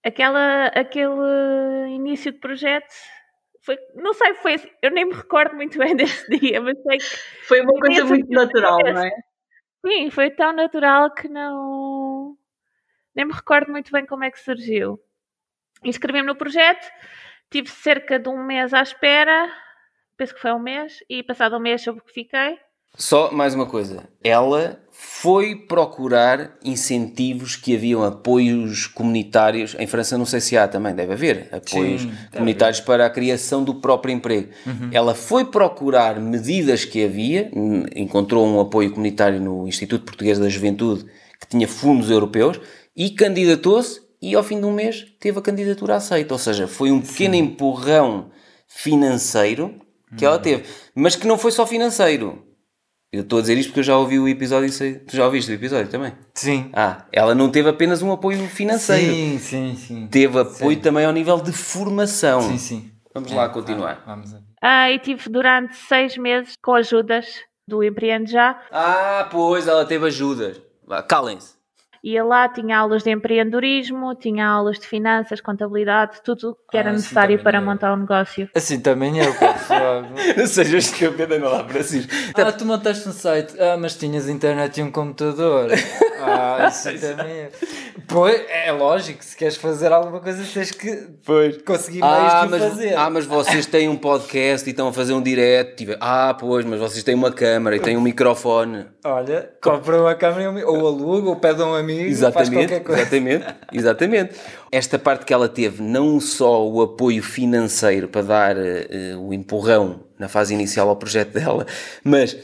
aquela, 0.03 0.67
aquele 0.67 1.89
início 1.89 2.31
de 2.31 2.39
projeto 2.39 2.93
foi, 3.61 3.77
não 3.95 4.13
sei, 4.13 4.33
foi, 4.35 4.55
eu 4.81 4.91
nem 4.91 5.05
me 5.05 5.13
recordo 5.13 5.55
muito 5.55 5.77
bem 5.77 5.95
desse 5.95 6.27
dia, 6.39 6.61
mas 6.61 6.81
sei 6.81 6.97
que 6.97 7.45
Foi 7.47 7.61
uma 7.61 7.79
coisa 7.79 8.05
muito 8.05 8.29
natural, 8.29 8.79
não 8.79 9.03
é? 9.03 9.11
sim, 9.85 10.09
foi 10.09 10.31
tão 10.31 10.53
natural 10.53 11.13
que 11.13 11.27
não 11.27 12.37
nem 13.15 13.25
me 13.25 13.33
recordo 13.33 13.71
muito 13.71 13.91
bem 13.91 14.05
como 14.05 14.23
é 14.23 14.31
que 14.31 14.39
surgiu. 14.39 14.99
Inscrevi-me 15.83 16.27
no 16.27 16.35
projeto, 16.35 16.85
tive 17.49 17.69
cerca 17.69 18.19
de 18.19 18.29
um 18.29 18.43
mês 18.43 18.73
à 18.73 18.81
espera, 18.81 19.51
penso 20.17 20.33
que 20.33 20.41
foi 20.41 20.53
um 20.53 20.59
mês, 20.59 20.99
e 21.09 21.23
passado 21.23 21.55
um 21.55 21.59
mês 21.59 21.81
soube 21.81 22.01
que 22.01 22.13
fiquei. 22.13 22.57
Só 22.95 23.31
mais 23.31 23.53
uma 23.53 23.65
coisa. 23.65 24.09
Ela 24.23 24.81
foi 24.91 25.55
procurar 25.55 26.57
incentivos 26.63 27.55
que 27.55 27.75
haviam 27.75 28.03
apoios 28.03 28.87
comunitários. 28.87 29.75
Em 29.79 29.87
França 29.87 30.17
não 30.17 30.25
sei 30.25 30.41
se 30.41 30.57
há 30.57 30.67
também, 30.67 30.93
deve 30.93 31.13
haver 31.13 31.49
apoios 31.51 32.01
Sim, 32.01 32.11
comunitários 32.33 32.81
para 32.81 33.05
a 33.05 33.09
criação 33.09 33.63
do 33.63 33.75
próprio 33.75 34.11
emprego. 34.11 34.49
Ela 34.91 35.13
foi 35.13 35.45
procurar 35.45 36.19
medidas 36.19 36.83
que 36.83 37.05
havia, 37.05 37.49
encontrou 37.95 38.45
um 38.45 38.59
apoio 38.59 38.91
comunitário 38.91 39.39
no 39.39 39.67
Instituto 39.67 40.03
Português 40.03 40.39
da 40.39 40.49
Juventude 40.49 41.05
que 41.39 41.47
tinha 41.47 41.67
fundos 41.67 42.09
europeus 42.09 42.59
e 42.97 43.11
candidatou-se 43.11 44.08
e 44.21 44.35
ao 44.35 44.43
fim 44.43 44.59
de 44.59 44.65
um 44.65 44.71
mês 44.73 45.05
teve 45.19 45.39
a 45.39 45.41
candidatura 45.41 45.95
aceita. 45.95 46.33
Ou 46.33 46.39
seja, 46.39 46.67
foi 46.67 46.91
um 46.91 47.01
pequeno 47.01 47.35
empurrão 47.35 48.31
financeiro 48.67 49.79
que 50.17 50.25
ela 50.25 50.39
teve, 50.39 50.65
mas 50.95 51.15
que 51.15 51.27
não 51.27 51.37
foi 51.37 51.51
só 51.51 51.65
financeiro. 51.67 52.45
Eu 53.11 53.21
estou 53.21 53.39
a 53.39 53.41
dizer 53.41 53.57
isto 53.57 53.69
porque 53.69 53.79
eu 53.79 53.83
já 53.83 53.97
ouvi 53.97 54.19
o 54.19 54.27
episódio 54.27 54.67
e 54.67 54.71
sei. 54.71 54.99
Tu 54.99 55.15
já 55.15 55.25
ouviste 55.25 55.51
o 55.51 55.55
episódio 55.55 55.89
também? 55.89 56.13
Sim. 56.35 56.69
Ah, 56.73 57.05
ela 57.11 57.33
não 57.33 57.49
teve 57.49 57.67
apenas 57.67 58.03
um 58.03 58.11
apoio 58.11 58.47
financeiro. 58.47 59.11
Sim, 59.11 59.39
sim, 59.39 59.75
sim. 59.75 60.07
Teve 60.07 60.39
apoio 60.39 60.79
também 60.79 61.05
ao 61.05 61.11
nível 61.11 61.37
de 61.41 61.51
formação. 61.51 62.41
Sim, 62.41 62.57
sim. 62.59 62.91
Vamos 63.13 63.31
lá 63.31 63.49
continuar. 63.49 64.03
Ah, 64.05 64.11
vamos 64.11 64.31
a 64.33 64.37
ver. 64.37 64.43
Ah, 64.61 64.91
e 64.91 64.99
tive 64.99 65.27
durante 65.27 65.75
seis 65.75 66.17
meses 66.17 66.53
com 66.61 66.73
ajudas 66.73 67.25
do 67.67 67.83
Empreende 67.83 68.31
Já. 68.31 68.61
Ah, 68.71 69.27
pois, 69.31 69.67
ela 69.67 69.85
teve 69.85 70.05
ajudas. 70.05 70.61
Calem-se. 71.07 71.58
Ia 72.03 72.23
lá, 72.23 72.47
tinha 72.47 72.77
aulas 72.77 73.03
de 73.03 73.11
empreendedorismo, 73.11 74.15
tinha 74.15 74.47
aulas 74.47 74.79
de 74.79 74.87
finanças, 74.87 75.41
contabilidade, 75.41 76.21
tudo 76.23 76.57
que 76.71 76.77
era 76.77 76.89
Ah, 76.89 76.93
sim, 76.93 76.97
necessário 77.01 77.43
para 77.43 77.57
eu. 77.57 77.61
montar 77.61 77.93
um 77.93 77.97
negócio. 77.97 78.49
Assim 78.55 78.79
também 78.79 79.17
eu, 79.19 79.33
fogo. 79.33 79.49
Não 80.37 80.47
sejas 80.47 80.85
estúpida, 80.91 81.37
não 81.37 81.49
lá 81.49 81.63
para 81.63 81.83
si. 81.83 82.07
Ah, 82.35 82.51
tu 82.51 82.65
montaste 82.65 83.07
um 83.07 83.11
site. 83.11 83.53
Ah, 83.59 83.75
mas 83.77 83.95
tinhas 83.95 84.29
internet 84.29 84.79
e 84.79 84.83
um 84.83 84.91
computador. 84.91 85.69
Ah, 86.21 86.67
isso 86.67 86.83
também 86.99 87.31
é. 87.33 87.49
Pois, 88.05 88.43
é 88.49 88.69
lógico, 88.73 89.23
se 89.23 89.37
queres 89.37 89.55
fazer 89.55 89.89
alguma 89.93 90.19
coisa 90.19 90.43
tens 90.53 90.69
que 90.71 91.07
Pois. 91.25 91.61
conseguir 91.61 92.03
Ah 92.03 92.41
de 92.43 92.51
mas, 92.51 92.61
fazer. 92.61 92.93
ah, 92.97 93.09
mas 93.09 93.25
vocês 93.25 93.65
têm 93.65 93.87
um 93.87 93.95
podcast 93.95 94.67
e 94.67 94.71
estão 94.71 94.89
a 94.89 94.91
fazer 94.91 95.13
um 95.13 95.21
direct. 95.21 95.77
Tive- 95.77 95.95
Ah, 96.01 96.35
pois, 96.37 96.65
mas 96.65 96.77
vocês 96.77 97.05
têm 97.05 97.15
uma 97.15 97.31
câmara 97.31 97.77
e 97.77 97.79
têm 97.79 97.95
um 97.95 98.01
microfone. 98.01 98.85
Olha, 99.05 99.49
compra 99.63 100.01
uma 100.01 100.13
câmera 100.13 100.43
e 100.43 100.47
um 100.49 100.51
mi- 100.51 100.63
ou 100.65 100.85
aluga 100.87 101.29
ou 101.29 101.37
pede 101.37 101.61
a 101.61 101.65
um 101.65 101.73
amigo, 101.73 101.88
faz 101.93 102.07
Exatamente, 102.49 102.51
qualquer 102.67 102.83
coisa. 102.83 103.01
exatamente, 103.01 103.45
exatamente. 103.73 104.33
Esta 104.71 104.99
parte 104.99 105.25
que 105.25 105.33
ela 105.33 105.47
teve, 105.49 105.81
não 105.81 106.19
só 106.19 106.67
o 106.67 106.81
apoio 106.81 107.21
financeiro 107.23 108.07
para 108.07 108.21
dar 108.21 108.57
eh, 108.57 109.15
o 109.17 109.33
empurrão 109.33 110.03
na 110.17 110.27
fase 110.27 110.53
inicial 110.53 110.89
ao 110.89 110.95
projeto 110.95 111.31
dela, 111.33 111.65
mas 112.03 112.37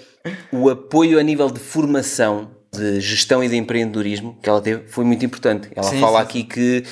o 0.51 0.69
apoio 0.69 1.19
a 1.19 1.23
nível 1.23 1.49
de 1.51 1.59
formação, 1.59 2.49
de 2.73 2.99
gestão 2.99 3.43
e 3.43 3.47
de 3.47 3.55
empreendedorismo 3.55 4.37
que 4.41 4.49
ela 4.49 4.61
teve 4.61 4.87
foi 4.87 5.05
muito 5.05 5.23
importante. 5.25 5.69
Ela 5.75 5.87
Sim, 5.89 5.99
fala 5.99 6.19
sim, 6.19 6.23
aqui 6.23 6.43
que 6.43 6.83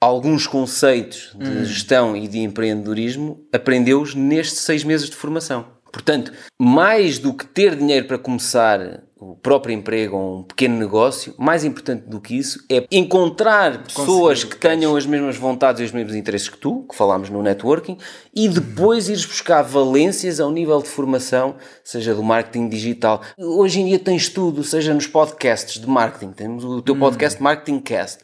alguns 0.00 0.46
conceitos 0.46 1.36
de 1.38 1.48
Hum. 1.48 1.64
gestão 1.64 2.16
e 2.16 2.26
de 2.26 2.38
empreendedorismo 2.38 3.46
aprendeu-os 3.52 4.14
nestes 4.14 4.60
seis 4.60 4.82
meses 4.82 5.10
de 5.10 5.16
formação. 5.16 5.66
Portanto, 5.92 6.32
mais 6.58 7.18
do 7.18 7.34
que 7.34 7.44
ter 7.44 7.74
dinheiro 7.76 8.06
para 8.06 8.16
começar 8.16 9.02
o 9.20 9.36
próprio 9.36 9.74
emprego 9.74 10.16
ou 10.16 10.38
um 10.38 10.42
pequeno 10.42 10.78
negócio, 10.78 11.34
mais 11.36 11.62
importante 11.62 12.04
do 12.06 12.20
que 12.20 12.38
isso 12.38 12.64
é 12.70 12.86
encontrar 12.90 13.84
pessoas 13.84 14.42
que 14.44 14.56
tenham 14.56 14.96
as 14.96 15.04
mesmas 15.04 15.36
vontades 15.36 15.82
e 15.82 15.84
os 15.84 15.92
mesmos 15.92 16.14
interesses 16.14 16.48
que 16.48 16.56
tu, 16.56 16.86
que 16.88 16.96
falámos 16.96 17.28
no 17.28 17.42
networking, 17.42 17.98
e 18.34 18.48
depois 18.48 19.10
ires 19.10 19.26
buscar 19.26 19.60
valências 19.62 20.40
ao 20.40 20.50
nível 20.50 20.80
de 20.80 20.88
formação, 20.88 21.56
seja 21.84 22.14
do 22.14 22.22
marketing 22.22 22.68
digital. 22.70 23.20
Hoje 23.36 23.80
em 23.80 23.86
dia 23.86 23.98
tens 23.98 24.30
tudo, 24.30 24.64
seja 24.64 24.94
nos 24.94 25.06
podcasts 25.06 25.78
de 25.78 25.86
marketing, 25.86 26.32
temos 26.32 26.64
o 26.64 26.80
teu 26.80 26.96
podcast 26.96 27.42
Marketing 27.42 27.80
Cast. 27.80 28.20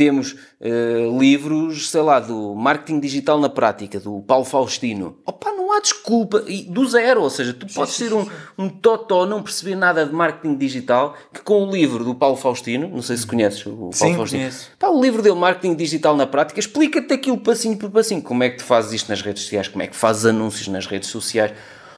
Temos 0.00 0.34
eh, 0.62 1.10
livros, 1.18 1.90
sei 1.90 2.00
lá, 2.00 2.20
do 2.20 2.54
Marketing 2.54 3.00
Digital 3.00 3.38
na 3.38 3.50
Prática, 3.50 4.00
do 4.00 4.22
Paulo 4.22 4.46
Faustino. 4.46 5.18
Opa, 5.26 5.52
não 5.52 5.70
há 5.70 5.78
desculpa. 5.78 6.42
E 6.46 6.62
do 6.62 6.88
zero, 6.88 7.20
ou 7.20 7.28
seja, 7.28 7.52
tu 7.52 7.66
podes 7.66 7.96
ser 7.96 8.14
um, 8.14 8.26
um 8.56 8.70
totó, 8.70 9.26
não 9.26 9.42
perceber 9.42 9.74
nada 9.74 10.06
de 10.06 10.12
marketing 10.14 10.56
digital, 10.56 11.14
que 11.34 11.42
com 11.42 11.68
o 11.68 11.70
livro 11.70 12.02
do 12.02 12.14
Paulo 12.14 12.36
Faustino, 12.36 12.88
não 12.88 13.02
sei 13.02 13.14
se 13.18 13.26
conheces 13.26 13.66
o 13.66 13.72
Paulo 13.72 13.92
Sim, 13.92 14.16
Faustino. 14.16 14.40
conheço. 14.40 14.70
Pá, 14.78 14.88
o 14.88 14.98
livro 15.02 15.20
dele, 15.20 15.34
Marketing 15.34 15.74
Digital 15.74 16.16
na 16.16 16.26
Prática, 16.26 16.58
explica-te 16.58 17.12
aquilo 17.12 17.36
passinho 17.36 17.76
por 17.76 17.90
passinho. 17.90 18.22
Como 18.22 18.42
é 18.42 18.48
que 18.48 18.56
tu 18.56 18.64
fazes 18.64 18.94
isto 18.94 19.10
nas 19.10 19.20
redes 19.20 19.42
sociais, 19.42 19.68
como 19.68 19.82
é 19.82 19.86
que 19.86 19.94
fazes 19.94 20.24
anúncios 20.24 20.66
nas 20.68 20.86
redes 20.86 21.10
sociais. 21.10 21.52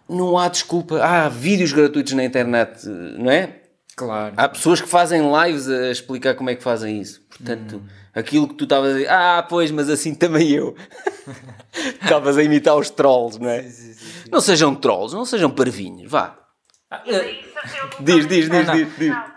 Não 0.09 0.37
há 0.37 0.49
desculpa. 0.49 0.99
Há 1.01 1.29
vídeos 1.29 1.71
gratuitos 1.71 2.15
na 2.15 2.25
internet, 2.25 2.85
não 3.17 3.31
é? 3.31 3.62
Claro. 3.97 4.35
Há 4.37 4.49
pessoas 4.49 4.81
que 4.81 4.89
fazem 4.89 5.23
lives 5.23 5.69
a 5.69 5.91
explicar 5.91 6.35
como 6.35 6.51
é 6.51 6.55
que 6.55 6.63
fazem 6.63 7.01
isso. 7.01 7.21
Portanto, 7.29 7.83
aquilo 8.15 8.49
que 8.49 8.55
tu 8.55 8.65
estavas 8.65 8.91
a 8.91 8.95
dizer, 8.95 9.11
ah, 9.11 9.47
pois, 9.49 9.71
mas 9.71 9.91
assim 9.91 10.15
também 10.15 10.51
eu. 10.51 10.75
Estavas 12.03 12.37
a 12.37 12.43
imitar 12.43 12.77
os 12.77 12.91
trolls, 12.91 13.39
não 13.41 13.49
é? 13.49 13.67
Não 14.31 14.41
sejam 14.41 14.75
trolls, 14.75 15.15
não 15.15 15.25
sejam 15.25 15.51
parvinhos, 15.51 16.11
vá. 16.11 16.39
Diz, 18.01 18.27
diz, 18.27 18.49
diz, 18.49 18.49
não. 18.49 18.75
diz, 18.75 18.89
diz. 18.99 19.09
Não, 19.09 19.32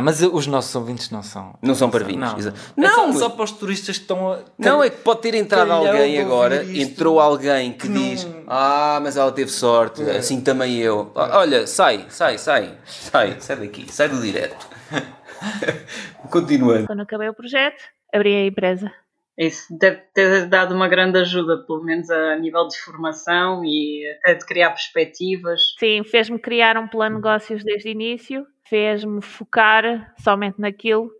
mas 0.00 0.22
os 0.22 0.46
nossos 0.46 0.72
ouvintes 0.76 1.10
não 1.10 1.20
são. 1.22 1.58
Não 1.60 1.74
são 1.74 1.90
parvinhos. 1.90 2.30
Não, 2.30 2.38
exa- 2.38 2.54
não. 2.76 2.88
Não, 2.88 3.08
É 3.08 3.12
só, 3.14 3.18
só 3.20 3.28
para 3.30 3.44
os 3.44 3.50
turistas 3.50 3.96
que 3.96 4.02
estão 4.02 4.32
a. 4.32 4.38
Não, 4.56 4.84
é 4.84 4.90
que 4.90 4.98
pode 4.98 5.20
ter 5.22 5.34
entrado 5.34 5.72
alguém 5.72 6.20
agora, 6.20 6.62
entrou 6.64 7.18
alguém 7.18 7.72
que 7.72 7.78
que 7.80 7.88
não- 7.88 8.00
diz 8.00 8.26
Ah, 8.46 9.00
mas 9.02 9.16
ela 9.16 9.32
teve 9.32 9.50
sorte, 9.50 10.02
assim 10.02 10.40
também 10.42 10.76
eu. 10.78 11.10
Olha, 11.14 11.66
sai, 11.66 12.04
sai, 12.08 12.38
sai, 12.38 12.74
sai, 12.84 13.36
sai 13.40 13.56
daqui, 13.56 13.90
sai 13.92 14.08
do 14.08 14.20
direto. 14.20 14.68
Continuando. 16.30 16.86
Quando 16.86 17.00
acabei 17.02 17.28
o 17.28 17.34
projeto, 17.34 17.82
abri 18.12 18.34
a 18.34 18.46
empresa. 18.46 18.92
Isso 19.38 19.66
deve 19.78 19.96
ter 20.12 20.46
dado 20.46 20.74
uma 20.74 20.86
grande 20.86 21.18
ajuda, 21.18 21.64
pelo 21.66 21.82
menos 21.82 22.10
a 22.10 22.36
nível 22.36 22.68
de 22.68 22.76
formação 22.78 23.64
e 23.64 24.04
até 24.18 24.34
de 24.34 24.44
criar 24.44 24.70
perspectivas. 24.70 25.74
Sim, 25.78 26.04
fez-me 26.04 26.38
criar 26.38 26.76
um 26.76 26.86
plano 26.86 27.16
de 27.16 27.22
negócios 27.22 27.64
desde 27.64 27.88
o 27.88 27.92
início, 27.92 28.46
fez-me 28.70 29.20
focar 29.20 30.14
somente 30.16 30.60
naquilo. 30.60 31.10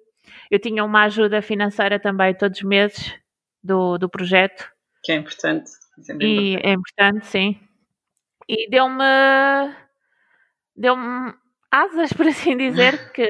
Eu 0.48 0.61
tinha 0.61 0.84
uma 0.84 1.03
ajuda 1.03 1.42
financeira 1.42 1.98
também 1.98 2.32
todos 2.32 2.59
os 2.59 2.64
meses 2.64 3.12
do, 3.62 3.98
do 3.98 4.09
projeto 4.09 4.70
Que 5.03 5.12
é 5.12 5.16
importante. 5.16 5.70
Sempre 6.01 6.26
e 6.26 6.53
importante. 6.53 6.66
é 6.66 6.72
importante, 6.72 7.26
sim. 7.26 7.61
E 8.48 8.70
deu-me 8.70 9.05
deu-me 10.76 11.34
asas, 11.70 12.12
por 12.14 12.26
assim 12.26 12.57
dizer, 12.57 13.12
que 13.12 13.28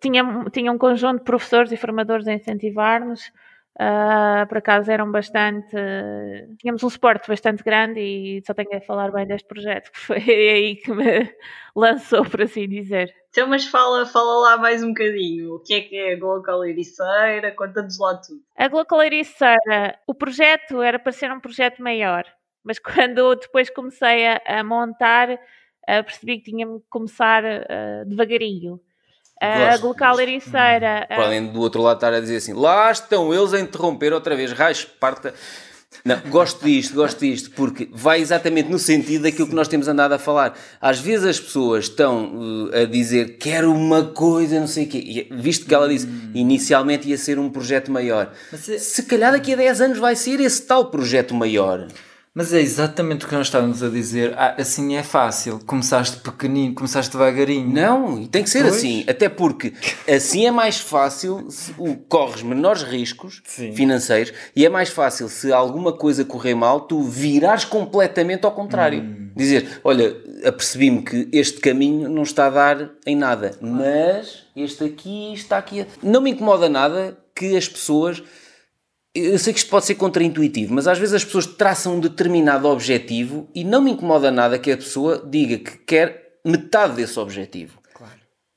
tinha, 0.00 0.24
tinha 0.50 0.72
um 0.72 0.78
conjunto 0.78 1.18
de 1.18 1.24
professores 1.24 1.70
e 1.70 1.76
formadores 1.76 2.26
a 2.26 2.32
incentivar-nos. 2.32 3.30
Ah, 3.78 4.44
por 4.48 4.58
acaso 4.58 4.90
eram 4.90 5.10
bastante. 5.10 5.74
Tínhamos 6.58 6.82
um 6.82 6.90
suporte 6.90 7.28
bastante 7.28 7.62
grande 7.62 8.00
e 8.00 8.42
só 8.46 8.52
tenho 8.54 8.76
a 8.76 8.80
falar 8.80 9.10
bem 9.10 9.26
deste 9.26 9.46
projeto, 9.48 9.90
que 9.92 9.98
foi 9.98 10.18
aí 10.28 10.76
que 10.76 10.92
me 10.92 11.32
lançou, 11.74 12.24
por 12.24 12.42
assim 12.42 12.68
dizer. 12.68 13.21
Então, 13.32 13.48
mas 13.48 13.64
fala, 13.64 14.04
fala 14.04 14.40
lá 14.40 14.58
mais 14.58 14.82
um 14.82 14.88
bocadinho. 14.88 15.54
O 15.54 15.58
que 15.58 15.72
é 15.72 15.80
que 15.80 15.96
é 15.96 16.12
a 16.12 16.18
Glocal 16.18 16.66
Ericeira? 16.66 17.50
Conta-nos 17.56 17.98
lá 17.98 18.14
tudo. 18.14 18.42
A 18.54 18.68
Glocaleiriceira, 18.68 19.98
o 20.06 20.12
projeto 20.12 20.82
era 20.82 20.98
para 20.98 21.12
ser 21.12 21.32
um 21.32 21.40
projeto 21.40 21.82
maior, 21.82 22.26
mas 22.62 22.76
quando 22.78 23.34
depois 23.36 23.70
comecei 23.70 24.26
a, 24.28 24.42
a 24.46 24.62
montar, 24.62 25.30
ah, 25.88 26.02
percebi 26.02 26.40
que 26.40 26.50
tinha-me 26.50 26.78
que 26.80 26.86
começar 26.90 27.42
ah, 27.42 28.04
devagarinho. 28.06 28.78
A 29.40 29.70
Gosto 29.70 29.80
Glocaleiriceira. 29.80 31.06
ah, 31.08 31.16
Podem 31.16 31.50
do 31.50 31.60
outro 31.62 31.80
lado 31.80 31.96
estar 31.96 32.12
a 32.12 32.20
dizer 32.20 32.36
assim: 32.36 32.52
lá 32.52 32.92
estão 32.92 33.32
eles 33.32 33.54
a 33.54 33.60
interromper 33.60 34.12
outra 34.12 34.36
vez, 34.36 34.52
raios, 34.52 34.84
parta. 34.84 35.32
Não, 36.04 36.18
gosto 36.30 36.64
disto, 36.64 36.94
gosto 36.94 37.20
disto, 37.20 37.50
porque 37.52 37.88
vai 37.92 38.20
exatamente 38.20 38.68
no 38.70 38.78
sentido 38.78 39.22
daquilo 39.22 39.48
que 39.48 39.54
nós 39.54 39.68
temos 39.68 39.86
andado 39.86 40.12
a 40.12 40.18
falar. 40.18 40.58
Às 40.80 40.98
vezes 40.98 41.24
as 41.26 41.40
pessoas 41.40 41.84
estão 41.84 42.68
uh, 42.70 42.76
a 42.76 42.84
dizer 42.84 43.36
quero 43.38 43.72
uma 43.72 44.04
coisa, 44.06 44.58
não 44.58 44.66
sei 44.66 44.84
o 44.84 44.88
quê, 44.88 44.98
e, 45.30 45.34
visto 45.36 45.66
que 45.66 45.74
ela 45.74 45.88
disse 45.88 46.08
inicialmente 46.34 47.08
ia 47.08 47.16
ser 47.18 47.38
um 47.38 47.48
projeto 47.48 47.90
maior. 47.90 48.32
Mas 48.50 48.68
é- 48.68 48.78
Se 48.78 49.04
calhar 49.04 49.30
daqui 49.32 49.52
a 49.52 49.56
10 49.56 49.80
anos 49.80 49.98
vai 49.98 50.16
ser 50.16 50.40
esse 50.40 50.62
tal 50.62 50.86
projeto 50.90 51.34
maior. 51.34 51.86
Mas 52.34 52.50
é 52.54 52.60
exatamente 52.62 53.26
o 53.26 53.28
que 53.28 53.34
nós 53.34 53.48
estávamos 53.48 53.82
a 53.82 53.90
dizer. 53.90 54.32
Ah, 54.38 54.54
assim 54.56 54.96
é 54.96 55.02
fácil. 55.02 55.60
Começaste 55.66 56.16
pequenino, 56.16 56.74
começaste 56.74 57.12
devagarinho. 57.12 57.68
Não, 57.68 58.18
e 58.22 58.26
tem 58.26 58.42
que 58.42 58.48
ser 58.48 58.62
Pois. 58.62 58.76
assim, 58.76 59.04
até 59.06 59.28
porque 59.28 59.74
assim 60.08 60.46
é 60.46 60.50
mais 60.50 60.80
fácil, 60.80 61.50
se 61.50 61.74
o- 61.76 61.94
corres 62.08 62.42
menores 62.42 62.84
riscos 62.84 63.42
Sim. 63.44 63.74
financeiros 63.74 64.32
e 64.56 64.64
é 64.64 64.70
mais 64.70 64.88
fácil 64.88 65.28
se 65.28 65.52
alguma 65.52 65.92
coisa 65.92 66.24
correr 66.24 66.54
mal, 66.54 66.80
tu 66.80 67.02
virares 67.02 67.66
completamente 67.66 68.46
ao 68.46 68.52
contrário. 68.52 69.02
Hum. 69.02 69.30
Dizer, 69.36 69.80
olha, 69.84 70.16
apercebi-me 70.42 71.02
que 71.02 71.28
este 71.32 71.60
caminho 71.60 72.08
não 72.08 72.22
está 72.22 72.46
a 72.46 72.50
dar 72.50 72.90
em 73.06 73.14
nada, 73.14 73.58
mas 73.60 74.44
este 74.56 74.84
aqui 74.84 75.34
está 75.34 75.58
aqui. 75.58 75.82
a- 75.82 75.86
Não 76.02 76.22
me 76.22 76.30
incomoda 76.30 76.66
nada 76.66 77.14
que 77.34 77.54
as 77.58 77.68
pessoas 77.68 78.22
eu 79.14 79.38
sei 79.38 79.52
que 79.52 79.58
isto 79.58 79.68
pode 79.70 79.84
ser 79.84 79.94
contraintuitivo, 79.96 80.72
mas 80.74 80.86
às 80.88 80.98
vezes 80.98 81.14
as 81.14 81.24
pessoas 81.24 81.46
traçam 81.46 81.96
um 81.96 82.00
determinado 82.00 82.66
objetivo 82.68 83.48
e 83.54 83.62
não 83.64 83.82
me 83.82 83.90
incomoda 83.90 84.30
nada 84.30 84.58
que 84.58 84.70
a 84.72 84.76
pessoa 84.76 85.22
diga 85.28 85.58
que 85.58 85.76
quer 85.78 86.38
metade 86.44 86.94
desse 86.96 87.18
objetivo. 87.20 87.78
Claro. 87.94 88.12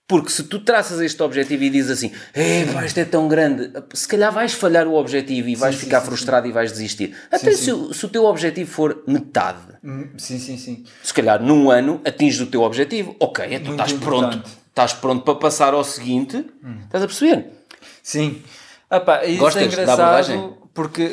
Porque 0.07 0.29
se 0.29 0.43
tu 0.43 0.59
traças 0.59 1.01
este 1.01 1.21
objetivo 1.21 1.63
e 1.63 1.69
dizes 1.69 1.91
assim, 1.91 2.11
Epá, 2.33 2.85
isto 2.85 2.97
é 2.99 3.05
tão 3.05 3.27
grande, 3.27 3.71
se 3.93 4.07
calhar 4.07 4.31
vais 4.31 4.53
falhar 4.53 4.87
o 4.87 4.93
objetivo 4.93 5.49
e 5.49 5.55
vais 5.55 5.75
sim, 5.75 5.81
ficar 5.81 5.99
sim, 5.99 6.05
frustrado 6.07 6.47
e 6.47 6.51
vais 6.51 6.71
desistir. 6.71 7.15
Até 7.31 7.51
sim. 7.51 7.57
se, 7.63 7.71
o- 7.71 7.93
se 7.93 8.05
o 8.05 8.09
teu 8.09 8.23
objetivo 8.25 8.71
for 8.71 9.03
metade, 9.07 9.75
Hum, 9.83 10.09
Sim, 10.17 10.39
sim, 10.39 10.57
sim. 10.57 10.83
se 11.03 11.13
calhar 11.13 11.41
num 11.43 11.69
ano 11.69 12.01
atinges 12.05 12.39
o 12.41 12.47
teu 12.47 12.61
objetivo, 12.61 13.15
ok, 13.19 13.45
então 13.45 13.67
Muito 13.67 13.81
estás 13.85 13.93
pronto, 13.93 14.49
estás 14.69 14.93
pronto 14.93 15.23
para 15.23 15.35
passar 15.35 15.73
ao 15.75 15.83
seguinte, 15.83 16.43
estás 16.85 17.03
a 17.03 17.07
perceber? 17.07 17.49
Sim. 18.01 18.41
Ah, 18.95 18.99
pá, 18.99 19.25
isso 19.25 19.39
Gostas 19.39 19.63
é 19.63 19.65
da 19.67 19.71
engraçado 19.73 19.99
abordagem? 20.01 20.53
porque 20.73 21.09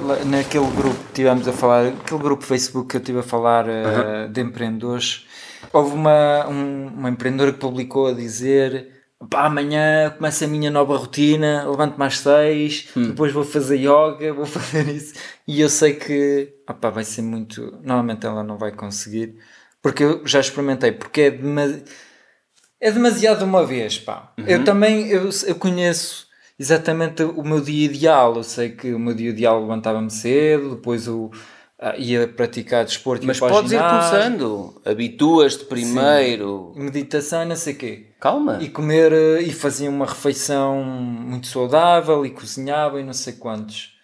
lá- 0.00 0.24
naquele 0.26 0.66
grupo 0.72 0.94
que 0.96 1.06
estivemos 1.08 1.48
a 1.48 1.52
falar, 1.52 1.86
aquele 1.86 2.20
grupo 2.22 2.44
Facebook 2.44 2.88
que 2.90 2.96
eu 2.96 3.00
estive 3.00 3.18
a 3.20 3.22
falar 3.22 3.66
eh, 3.68 4.28
de 4.28 4.40
empreendedores, 4.40 5.26
houve 5.72 5.94
uma, 5.94 6.46
um- 6.46 6.86
uma 6.88 7.08
empreendedora 7.08 7.52
que 7.52 7.58
publicou 7.58 8.08
a 8.08 8.12
dizer 8.12 8.92
pá, 9.30 9.46
amanhã 9.46 10.10
começa 10.16 10.44
a 10.44 10.48
minha 10.48 10.70
nova 10.70 10.96
rotina, 10.96 11.68
levanto-me 11.68 12.04
às 12.04 12.18
seis, 12.18 12.88
Hum. 12.96 13.08
depois 13.08 13.32
vou 13.32 13.42
fazer 13.44 13.76
yoga, 13.78 14.32
vou 14.34 14.46
fazer 14.46 14.86
isso. 14.88 15.14
E 15.46 15.60
eu 15.60 15.68
sei 15.68 15.94
que 15.94 16.52
ah, 16.66 16.90
vai 16.90 17.02
ser 17.02 17.22
muito. 17.22 17.78
Normalmente 17.82 18.24
ela 18.26 18.44
não 18.44 18.56
vai 18.58 18.70
conseguir, 18.72 19.34
porque 19.82 20.04
eu 20.04 20.22
já 20.26 20.38
experimentei, 20.38 20.92
porque 20.92 21.22
é 21.22 21.30
demasiado. 21.32 21.84
É 22.80 22.92
demasiado 22.92 23.42
uma 23.44 23.66
vez, 23.66 23.98
pá. 23.98 24.32
Uhum. 24.38 24.44
Eu 24.46 24.62
também, 24.64 25.08
eu, 25.08 25.28
eu 25.48 25.54
conheço 25.56 26.27
exatamente 26.58 27.22
o 27.22 27.42
meu 27.42 27.60
dia 27.60 27.86
ideal. 27.86 28.36
Eu 28.36 28.42
sei 28.44 28.70
que 28.70 28.92
o 28.92 28.98
meu 28.98 29.14
dia 29.14 29.30
ideal 29.30 29.60
levantava-me 29.60 30.10
cedo, 30.10 30.76
depois 30.76 31.06
eu 31.06 31.30
ah, 31.78 31.96
ia 31.96 32.26
praticar 32.26 32.84
desporto 32.84 33.24
Mas 33.26 33.38
podes 33.38 33.70
ir 33.72 33.78
começando, 33.78 34.80
habituas-te 34.84 35.64
primeiro, 35.64 36.72
Meditação, 36.76 37.44
não 37.44 37.54
sei 37.56 37.74
o 37.74 37.76
quê. 37.76 38.06
calma. 38.20 38.58
E 38.60 38.68
comer, 38.68 39.12
eh, 39.12 39.42
e 39.42 39.52
fazia 39.52 39.88
uma 39.88 40.04
refeição 40.06 40.82
muito 40.82 41.46
saudável, 41.46 42.26
e 42.26 42.30
cozinhava 42.30 43.00
e 43.00 43.04
não 43.04 43.12
sei 43.12 43.34
quantos. 43.34 43.96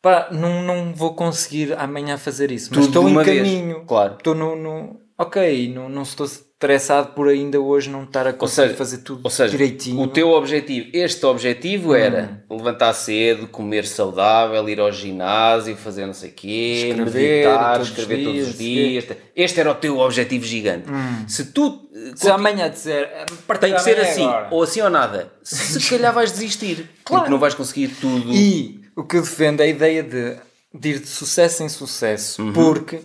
Pá, 0.00 0.28
não, 0.30 0.62
não 0.62 0.94
vou 0.94 1.14
conseguir 1.16 1.72
amanhã 1.76 2.16
fazer 2.16 2.52
isso, 2.52 2.70
mas 2.70 2.76
Tudo 2.86 2.86
estou 2.86 3.08
em 3.08 3.12
uma 3.12 3.24
vez, 3.24 3.38
caminho. 3.38 3.84
claro. 3.84 4.14
Estou 4.14 4.34
no, 4.34 4.54
no- 4.54 5.00
Ok, 5.18 5.74
não, 5.74 5.88
não 5.88 6.02
estou 6.02 6.28
estressado 6.68 7.12
por 7.14 7.28
ainda 7.28 7.60
hoje 7.60 7.88
não 7.88 8.02
estar 8.02 8.26
a 8.26 8.32
conseguir 8.32 8.66
seja- 8.70 8.76
fazer 8.76 8.98
tudo 8.98 9.30
seja, 9.30 9.48
direitinho. 9.52 10.00
o 10.00 10.08
teu 10.08 10.30
objetivo, 10.30 10.88
este 10.92 11.24
objetivo 11.24 11.94
era 11.94 12.42
levantar 12.50 12.92
cedo, 12.94 13.46
comer 13.46 13.86
saudável, 13.86 14.68
ir 14.68 14.80
ao 14.80 14.90
ginásio, 14.90 15.76
fazer 15.76 16.04
não 16.04 16.12
sei 16.12 16.30
o 16.30 16.32
quê, 16.32 16.86
Escrever 16.88 17.44
meditar, 17.44 17.74
todos 17.74 17.90
os 17.92 17.98
escrever 17.98 18.24
todos 18.24 18.48
os 18.48 18.58
dias, 18.58 19.04
dias. 19.04 19.16
Este 19.36 19.60
era 19.60 19.70
o 19.70 19.74
teu 19.76 19.98
objetivo 20.00 20.44
gigante. 20.44 20.86
Se 21.28 21.44
tu 21.52 21.88
eh, 21.94 22.12
Se 22.16 22.28
amanhã 22.28 22.68
disser, 22.68 23.04
"Eh, 23.04 23.54
tem 23.60 23.72
que 23.72 23.80
ser 23.80 23.96
é 23.96 24.10
assim, 24.10 24.24
agora." 24.26 24.48
ou 24.50 24.60
assim 24.64 24.80
ou 24.80 24.90
nada, 24.90 25.32
se 25.44 25.88
calhar 25.88 26.12
vais 26.12 26.32
desistir, 26.32 26.90
porque 27.04 27.30
não 27.30 27.38
vais 27.38 27.54
conseguir 27.54 27.86
tudo. 28.00 28.32
E 28.34 28.80
o 28.96 29.04
que 29.04 29.16
eu 29.16 29.22
defendo 29.22 29.60
é 29.60 29.64
a 29.64 29.68
ideia 29.68 30.02
de, 30.02 30.34
de 30.74 30.88
ir 30.88 30.98
de 30.98 31.06
sucesso 31.06 31.62
em 31.62 31.68
sucesso, 31.68 32.42
Uhum. 32.42 32.52
porque 32.52 32.98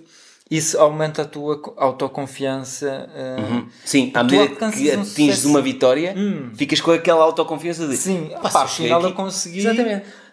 isso 0.55 0.77
aumenta 0.79 1.21
a 1.21 1.25
tua 1.25 1.57
co- 1.59 1.73
autoconfiança. 1.77 3.09
eh, 3.15 3.63
Sim, 3.85 4.11
à 4.13 4.23
medida 4.23 4.47
que 4.47 4.63
um 4.63 4.67
atinges 5.01 5.05
sucesso. 5.07 5.47
Hum. 5.47 5.51
uma 5.51 5.61
vitória, 5.61 6.15
ficas 6.55 6.79
com 6.81 6.91
aquela 6.91 7.23
autoconfiança 7.23 7.87
de 7.87 7.95
Sim, 7.97 8.29
"Pá, 8.41 8.49
pá, 8.49 8.49
se 8.49 8.57
eu 8.57 8.67
cheguei 8.67 8.91
afinal 8.91 9.01
eu 9.01 9.07
aqui-" 9.07 9.15
consegui 9.17 9.61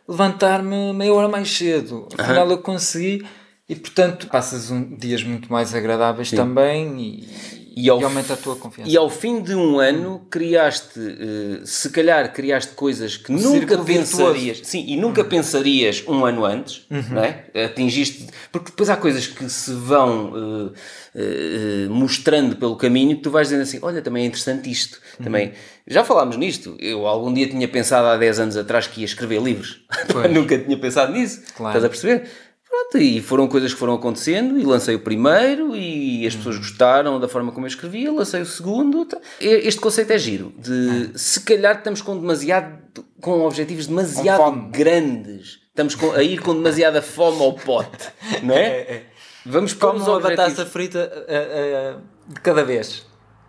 levantar-me 0.09 0.93
meia 0.93 1.13
hora 1.15 1.29
mais 1.29 1.51
cedo. 1.51 2.09
Afinal 2.19 2.51
eu 2.51 2.59
consegui 2.59 3.25
e 3.69 3.77
portanto 3.77 4.27
passas 4.29 4.71
um, 4.71 4.97
dias 4.97 5.23
muito 5.23 5.51
mais 5.53 5.75
agradáveis 5.75 6.31
também 6.31 7.01
e, 7.01 7.60
E 7.77 7.89
ao 7.89 8.01
e 8.01 8.05
aumenta 8.05 8.35
a 8.35 8.37
tua 8.37 8.57
confiança. 8.57 8.91
E 8.91 8.97
ao 8.97 9.09
fim 9.09 9.41
de 9.43 9.55
um 9.55 9.79
ano 9.79 10.27
criaste, 10.31 10.99
eh, 10.99 11.61
se 11.65 11.91
calhar 11.91 12.33
criaste 12.33 12.73
coisas 12.75 13.17
que 13.17 13.31
nunca 13.31 13.79
pensarias, 13.79 14.61
sim, 14.65 14.85
e 14.89 14.97
nunca 14.97 15.23
pensarias 15.25 16.03
um 16.09 16.25
ano 16.25 16.45
antes, 16.45 16.87
Uhum. 16.91 17.03
não 17.13 17.23
é? 17.25 17.45
Atingiste, 17.65 18.27
porque 18.51 18.71
depois 18.71 18.91
há 18.91 18.97
coisas 18.97 19.27
que 19.27 19.49
se 19.49 19.73
vão 19.73 20.33
eh, 20.75 20.79
eh, 21.15 21.89
mostrando 21.89 22.57
pelo 22.57 22.77
caminho 22.77 23.17
que 23.17 23.23
tu 23.23 23.31
vais 23.31 23.49
dizendo 23.49 23.63
assim, 23.63 23.79
olha, 23.83 24.03
também 24.03 24.25
é 24.25 24.27
interessante 24.27 24.71
isto, 24.71 24.99
Uhum. 25.19 25.25
também, 25.25 25.53
já 25.87 26.05
falámos 26.05 26.37
nisto, 26.37 26.77
eu 26.79 27.07
algum 27.07 27.33
dia 27.33 27.49
tinha 27.49 27.67
pensado 27.69 28.07
há 28.09 28.17
10 28.17 28.41
anos 28.41 28.57
atrás 28.57 28.87
que 28.87 29.01
ia 29.01 29.07
escrever 29.07 29.41
livros, 29.41 29.83
nunca 30.33 30.59
tinha 30.59 30.77
pensado 30.79 31.13
nisso, 31.13 31.43
Claro. 31.57 31.77
estás 31.79 31.85
a 31.85 31.89
perceber? 31.89 32.29
Pronto, 32.71 32.99
e 32.99 33.21
foram 33.21 33.49
coisas 33.49 33.73
que 33.75 33.79
foram 33.81 33.95
acontecendo 33.95 34.57
e 34.59 34.65
lancei 34.65 34.95
o 34.95 35.01
primeiro 35.01 35.75
e 35.75 36.25
as 36.25 36.37
pessoas 36.37 36.57
gostaram 36.57 37.19
da 37.19 37.27
forma 37.29 37.51
como 37.51 37.67
eu 37.67 37.69
escrevia, 37.69 38.13
lancei 38.13 38.41
o 38.43 38.47
segundo. 38.47 39.05
tá. 39.07 39.19
E- 39.41 39.47
Este 39.67 39.81
conceito 39.81 40.13
é 40.13 40.19
giro, 40.19 40.53
de 40.57 41.11
se 41.19 41.41
calhar 41.41 41.77
estamos 41.79 42.01
com 42.01 42.17
demasiado, 42.17 42.79
com 43.21 43.41
objetivos 43.45 43.89
demasiado 43.89 44.37
fome. 44.39 44.71
grandes, 44.71 45.59
estamos 45.69 45.97
com- 45.97 46.13
a 46.13 46.23
ir 46.23 46.41
com 46.41 46.55
demasiada 46.55 47.03
fome 47.03 47.43
ao 47.43 47.55
pote, 47.55 48.09
não 48.43 48.55
é? 48.55 49.03
Vamos 49.45 49.75
pôr 49.75 49.93
Como 49.95 50.05
uma 50.05 50.21
batata 50.21 50.65
frita 50.65 51.11
eh, 51.27 51.49
eh, 51.51 51.95
de 52.29 52.41
cada 52.41 52.63
vez. 52.63 53.05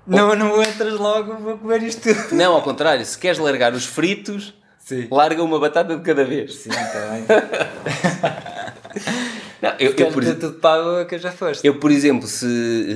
Não, 0.08 0.34
não 0.36 0.64
entras 0.64 0.94
logo, 0.94 1.36
vou 1.36 1.58
comer 1.60 1.84
isto 1.84 2.02
tudo. 2.02 2.34
Não, 2.36 2.54
ao 2.56 2.64
contrário, 2.64 3.06
se 3.06 3.16
queres 3.18 3.38
largar 3.38 3.72
os 3.74 3.86
fritos, 3.86 4.52
Sim. 4.80 5.08
larga 5.12 5.44
uma 5.44 5.60
batata 5.60 5.96
de 5.96 6.02
cada 6.02 6.26
vez. 6.26 6.56
Sim, 6.56 6.70
está 6.72 7.08
bem. 7.12 7.26
Não, 9.62 9.70
eu, 9.80 9.92
eu, 9.92 10.12
por 10.12 10.24
tudo 10.26 10.54
pago 10.60 11.06
que 11.06 11.18
já 11.20 11.32
foste. 11.32 11.66
Eu, 11.66 11.76
por 11.80 11.92
exemplo, 11.92 12.28
se 12.28 12.46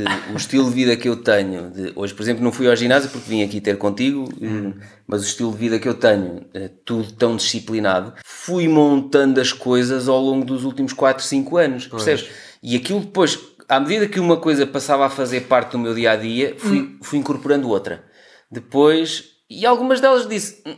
eh, 0.04 0.34
o 0.34 0.36
estilo 0.38 0.68
de 0.68 0.74
vida 0.76 0.96
que 0.98 1.08
eu 1.08 1.16
tenho, 1.16 1.70
de- 1.70 1.94
hoje, 1.96 2.14
por 2.14 2.24
exemplo, 2.24 2.44
não 2.44 2.52
fui 2.52 2.68
ao 2.68 2.76
ginásio 2.76 3.10
porque 3.12 3.30
vim 3.30 3.44
aqui 3.44 3.62
ter 3.62 3.78
contigo, 3.78 4.28
eh, 4.42 4.74
mas 5.08 5.22
o 5.22 5.26
estilo 5.26 5.52
de 5.52 5.58
vida 5.58 5.78
que 5.80 5.88
eu 5.88 5.94
tenho, 5.94 6.44
eh, 6.56 6.72
tudo 6.84 7.12
tão 7.14 7.36
disciplinado, 7.36 8.14
fui 8.26 8.68
montando 8.68 9.40
as 9.40 9.54
coisas 9.54 10.08
ao 10.10 10.20
longo 10.20 10.44
dos 10.44 10.64
últimos 10.64 10.92
4, 10.92 11.24
5 11.24 11.58
anos, 11.58 11.88
percebes? 11.88 12.26
E 12.64 12.76
aquilo 12.76 13.02
depois, 13.02 13.38
à 13.70 13.80
medida 13.80 14.08
que 14.08 14.20
uma 14.20 14.38
coisa 14.38 14.66
passava 14.66 15.06
a 15.06 15.10
fazer 15.10 15.42
parte 15.42 15.74
do 15.74 15.80
meu 15.80 15.94
dia 15.94 16.12
a 16.12 16.16
dia, 16.16 16.56
fui, 16.58 16.98
fui 17.04 17.20
incorporando 17.20 17.70
outra. 17.70 18.04
Depois, 18.52 19.24
e 19.50 19.66
algumas 19.66 20.02
delas 20.02 20.28
disse: 20.28 20.64
"Hum, 20.66 20.76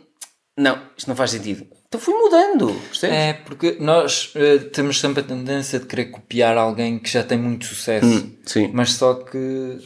Não, 0.58 0.82
isto 0.98 1.08
não 1.08 1.16
faz 1.16 1.32
sentido. 1.32 1.66
Então 1.88 2.02
fui 2.02 2.14
mudando, 2.14 2.74
percebes? 2.90 3.16
É, 3.16 3.34
porque 3.34 3.78
nós 3.80 4.34
eh, 4.36 4.58
temos 4.58 5.00
sempre 5.00 5.22
a 5.22 5.24
tendência 5.24 5.80
de 5.80 5.86
querer 5.86 6.06
copiar 6.06 6.58
alguém 6.58 7.00
que 7.00 7.10
já 7.10 7.24
tem 7.24 7.38
muito 7.38 7.66
sucesso. 7.66 8.06
Hum, 8.06 8.36
sim. 8.46 8.70
Mas 8.74 8.94
só 8.94 9.14
que 9.14 9.80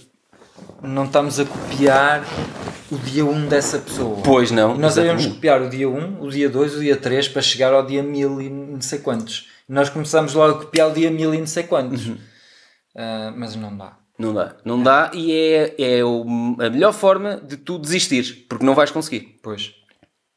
não 0.81 1.05
estamos 1.05 1.39
a 1.39 1.45
copiar 1.45 2.25
o 2.91 2.97
dia 2.97 3.23
1 3.23 3.47
dessa 3.47 3.77
pessoa. 3.77 4.19
Pois 4.23 4.49
não. 4.49 4.75
Nós 4.77 4.95
devemos 4.95 5.27
copiar 5.27 5.61
o 5.61 5.69
dia 5.69 5.87
1, 5.87 6.21
o 6.23 6.29
dia 6.29 6.49
2, 6.49 6.75
o 6.75 6.79
dia 6.79 6.97
3 6.97 7.27
para 7.27 7.41
chegar 7.41 7.71
ao 7.71 7.85
dia 7.85 8.01
1000 8.01 8.41
e 8.41 8.49
não 8.49 8.81
sei 8.81 8.97
quantos. 8.97 9.47
E 9.69 9.71
nós 9.71 9.87
começamos 9.89 10.33
logo 10.33 10.55
a 10.55 10.59
copiar 10.59 10.89
o 10.89 10.93
dia 10.93 11.11
1000 11.11 11.35
e 11.35 11.37
não 11.37 11.47
sei 11.47 11.63
quantos. 11.63 12.07
Uhum. 12.07 12.17
Ah, 12.95 13.31
mas 13.35 13.55
não 13.55 13.77
dá. 13.77 13.97
Não 14.17 14.33
dá, 14.35 14.55
não 14.63 14.83
dá 14.83 15.09
e 15.15 15.31
é, 15.31 15.75
é 15.79 16.01
a 16.01 16.69
melhor 16.69 16.93
forma 16.93 17.37
de 17.37 17.57
tu 17.57 17.79
desistires, 17.79 18.31
porque 18.31 18.63
não 18.63 18.75
vais 18.75 18.91
conseguir. 18.91 19.39
Pois. 19.41 19.73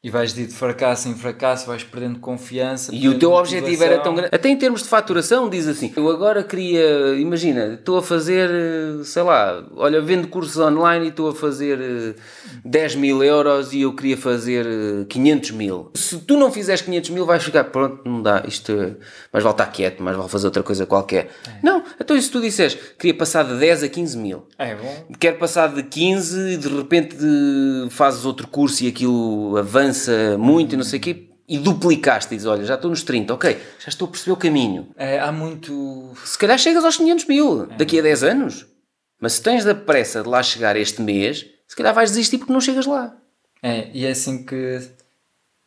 E 0.05 0.09
vais 0.11 0.33
de 0.35 0.45
fracasso 0.45 1.09
em 1.09 1.15
fracasso, 1.15 1.65
vais 1.65 1.83
perdendo 1.83 2.19
confiança. 2.19 2.93
E 2.93 3.09
o 3.09 3.17
teu 3.17 3.31
objetivo 3.31 3.83
era 3.83 3.97
tão 3.97 4.13
grande. 4.13 4.29
Até 4.31 4.49
em 4.49 4.55
termos 4.55 4.83
de 4.83 4.87
faturação, 4.87 5.49
diz 5.49 5.67
assim: 5.67 5.91
eu 5.95 6.07
agora 6.11 6.43
queria, 6.43 7.15
imagina, 7.15 7.73
estou 7.73 7.97
a 7.97 8.03
fazer, 8.03 8.47
eh, 8.51 9.03
sei 9.03 9.23
lá, 9.23 9.65
olha, 9.75 9.99
vendo 10.01 10.27
cursos 10.27 10.57
online 10.59 11.05
e 11.05 11.09
estou 11.09 11.29
a 11.29 11.33
fazer 11.33 11.79
eh, 11.81 12.13
10 12.63 12.97
mil 12.97 13.23
euros 13.23 13.73
e 13.73 13.81
eu 13.81 13.95
queria 13.95 14.15
fazer 14.15 14.67
eh, 14.67 15.05
500 15.09 15.49
mil. 15.51 15.89
Se 15.95 16.19
tu 16.19 16.37
não 16.37 16.51
fizeres 16.51 16.83
500 16.83 17.09
mil, 17.09 17.25
vais 17.25 17.43
ficar, 17.43 17.63
pronto, 17.63 18.07
não 18.07 18.21
dá, 18.21 18.43
isto 18.47 18.71
é- 18.73 18.93
mais 19.33 19.43
vale 19.43 19.55
estar 19.55 19.65
quieto, 19.71 20.03
mais 20.03 20.15
vale 20.15 20.29
fazer 20.29 20.45
outra 20.45 20.61
coisa 20.61 20.85
qualquer. 20.85 21.31
Não, 21.63 21.81
então 21.99 22.21
se 22.21 22.29
tu 22.29 22.39
disseres, 22.39 22.77
queria 22.99 23.15
passar 23.17 23.41
de 23.43 23.57
10 23.57 23.81
a 23.81 23.89
15 23.89 24.15
mil. 24.19 24.43
É 24.59 24.75
bom. 24.75 25.07
quer 25.19 25.31
passar 25.39 25.73
de 25.73 25.81
15 25.81 26.53
e 26.53 26.57
de 26.57 26.67
repente 26.67 27.17
fazes 27.89 28.23
outro 28.23 28.47
curso 28.47 28.83
e 28.83 28.87
aquilo 28.87 29.57
avança 29.57 29.94
muito 30.37 30.73
e 30.73 30.77
não 30.77 30.83
sei 30.83 30.99
o 30.99 31.01
quê 31.01 31.29
e 31.47 31.59
duplicaste 31.59 32.33
e 32.33 32.37
dizes, 32.37 32.47
olha, 32.47 32.63
já 32.65 32.75
estou 32.75 32.89
nos 32.89 33.03
30, 33.03 33.33
ok, 33.33 33.57
já 33.79 33.89
estou 33.89 34.07
a 34.07 34.11
perceber 34.11 34.31
o 34.31 34.37
caminho. 34.37 34.87
É, 34.97 35.19
há 35.19 35.31
muito. 35.31 36.11
Se 36.23 36.37
calhar 36.37 36.57
chegas 36.57 36.83
aos 36.83 36.97
500 36.97 37.25
mil 37.27 37.67
daqui 37.77 37.99
a 37.99 38.01
10 38.01 38.23
anos. 38.23 38.65
Mas 39.19 39.33
se 39.33 39.41
tens 39.41 39.63
da 39.63 39.73
pressa 39.73 40.21
de 40.21 40.29
lá 40.29 40.43
chegar 40.43 40.75
este 40.75 41.01
mês, 41.01 41.45
se 41.67 41.75
calhar 41.75 41.93
vais 41.93 42.09
desistir 42.09 42.37
porque 42.37 42.51
não 42.51 42.59
chegas 42.59 42.85
lá. 42.85 43.15
É, 43.63 43.89
e 43.93 44.05
é 44.05 44.11
assim 44.11 44.43
que 44.43 44.81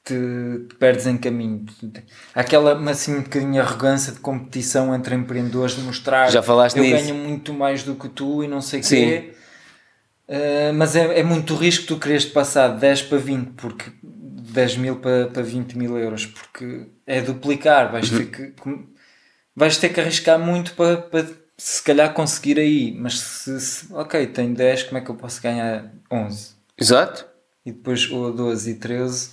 te, 0.04 0.14
te 0.68 0.74
perdes 0.76 1.06
em 1.06 1.16
caminho. 1.16 1.64
Há 2.34 2.40
Aquela, 2.40 2.90
assim, 2.90 3.16
um 3.16 3.22
bocadinho 3.22 3.60
arrogância 3.60 4.12
de 4.12 4.20
competição 4.20 4.94
entre 4.94 5.14
empreendedores 5.14 5.74
de 5.76 5.82
mostrar 5.82 6.30
Já 6.30 6.42
falaste 6.42 6.76
eu 6.76 6.82
nisso. 6.84 7.04
ganho 7.04 7.14
muito 7.14 7.54
mais 7.54 7.82
do 7.82 7.94
que 7.94 8.08
tu 8.08 8.44
e 8.44 8.48
não 8.48 8.60
sei 8.60 8.80
o 8.80 8.84
quê. 8.84 9.34
Uh, 10.28 10.74
mas 10.74 10.94
é, 10.94 11.20
é 11.20 11.22
muito 11.22 11.54
risco 11.54 11.86
tu 11.86 11.98
quereres 11.98 12.26
passar 12.26 12.74
de 12.74 12.80
10 12.80 13.02
para 13.02 13.16
20 13.18 13.52
porque 13.52 13.90
10 14.48 14.76
mil 14.76 14.96
para, 14.96 15.26
para 15.26 15.42
20 15.42 15.76
mil 15.76 15.96
euros, 15.98 16.26
porque 16.26 16.86
é 17.06 17.20
duplicar, 17.20 17.92
vais, 17.92 18.08
ter, 18.10 18.26
que, 18.30 18.54
vais 19.54 19.76
ter 19.76 19.90
que 19.90 20.00
arriscar 20.00 20.38
muito 20.38 20.74
para, 20.74 20.96
para 20.96 21.26
se 21.56 21.82
calhar 21.82 22.12
conseguir 22.14 22.58
aí, 22.58 22.94
mas 22.96 23.18
se, 23.18 23.60
se, 23.60 23.92
ok, 23.92 24.26
tenho 24.28 24.54
10, 24.54 24.84
como 24.84 24.98
é 24.98 25.00
que 25.00 25.10
eu 25.10 25.16
posso 25.16 25.42
ganhar 25.42 25.92
11? 26.10 26.54
Exato. 26.78 27.26
E 27.66 27.72
depois 27.72 28.10
ou 28.10 28.32
12 28.32 28.70
e 28.70 28.74
13. 28.76 29.30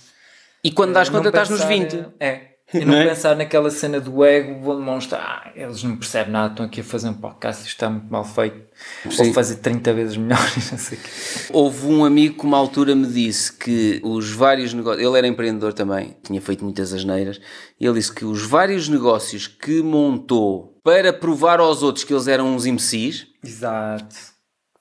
E 0.64 0.72
quando 0.72 0.92
dás 0.92 1.08
Não 1.08 1.18
conta 1.18 1.28
estás 1.28 1.48
nos 1.48 1.64
pensar, 1.64 1.98
20. 1.98 2.14
É. 2.20 2.55
E 2.74 2.80
não, 2.80 2.86
Não 2.88 2.96
é? 2.96 3.08
pensar 3.08 3.36
naquela 3.36 3.70
cena 3.70 4.00
do 4.00 4.24
ego, 4.24 4.60
vou 4.60 4.76
demonstrar, 4.76 5.20
ah, 5.22 5.52
eles 5.54 5.84
não 5.84 5.96
percebem 5.96 6.32
nada, 6.32 6.50
estão 6.52 6.66
aqui 6.66 6.80
a 6.80 6.84
fazer 6.84 7.08
um 7.08 7.14
podcast, 7.14 7.62
isto 7.62 7.70
está 7.76 7.88
muito 7.88 8.10
mal 8.10 8.24
feito, 8.24 8.60
Sim. 9.08 9.22
vou 9.24 9.32
fazer 9.34 9.56
30 9.58 9.92
vezes 9.94 10.16
melhor, 10.16 10.40
e 10.56 10.72
não 10.72 10.78
sei. 10.78 10.98
Houve 11.52 11.86
um 11.86 12.04
amigo 12.04 12.40
que 12.40 12.44
uma 12.44 12.56
altura 12.58 12.92
me 12.96 13.06
disse 13.06 13.52
que 13.52 14.00
os 14.02 14.32
vários 14.32 14.74
negócios, 14.74 15.06
ele 15.06 15.16
era 15.16 15.28
empreendedor 15.28 15.72
também, 15.74 16.16
tinha 16.24 16.40
feito 16.40 16.64
muitas 16.64 16.92
asneiras, 16.92 17.40
e 17.78 17.86
ele 17.86 17.94
disse 18.00 18.12
que 18.12 18.24
os 18.24 18.42
vários 18.42 18.88
negócios 18.88 19.46
que 19.46 19.80
montou 19.80 20.80
para 20.82 21.12
provar 21.12 21.60
aos 21.60 21.84
outros 21.84 22.04
que 22.04 22.12
eles 22.12 22.26
eram 22.26 22.52
uns 22.52 22.66
imbecis, 22.66 23.28
Exato, 23.44 24.16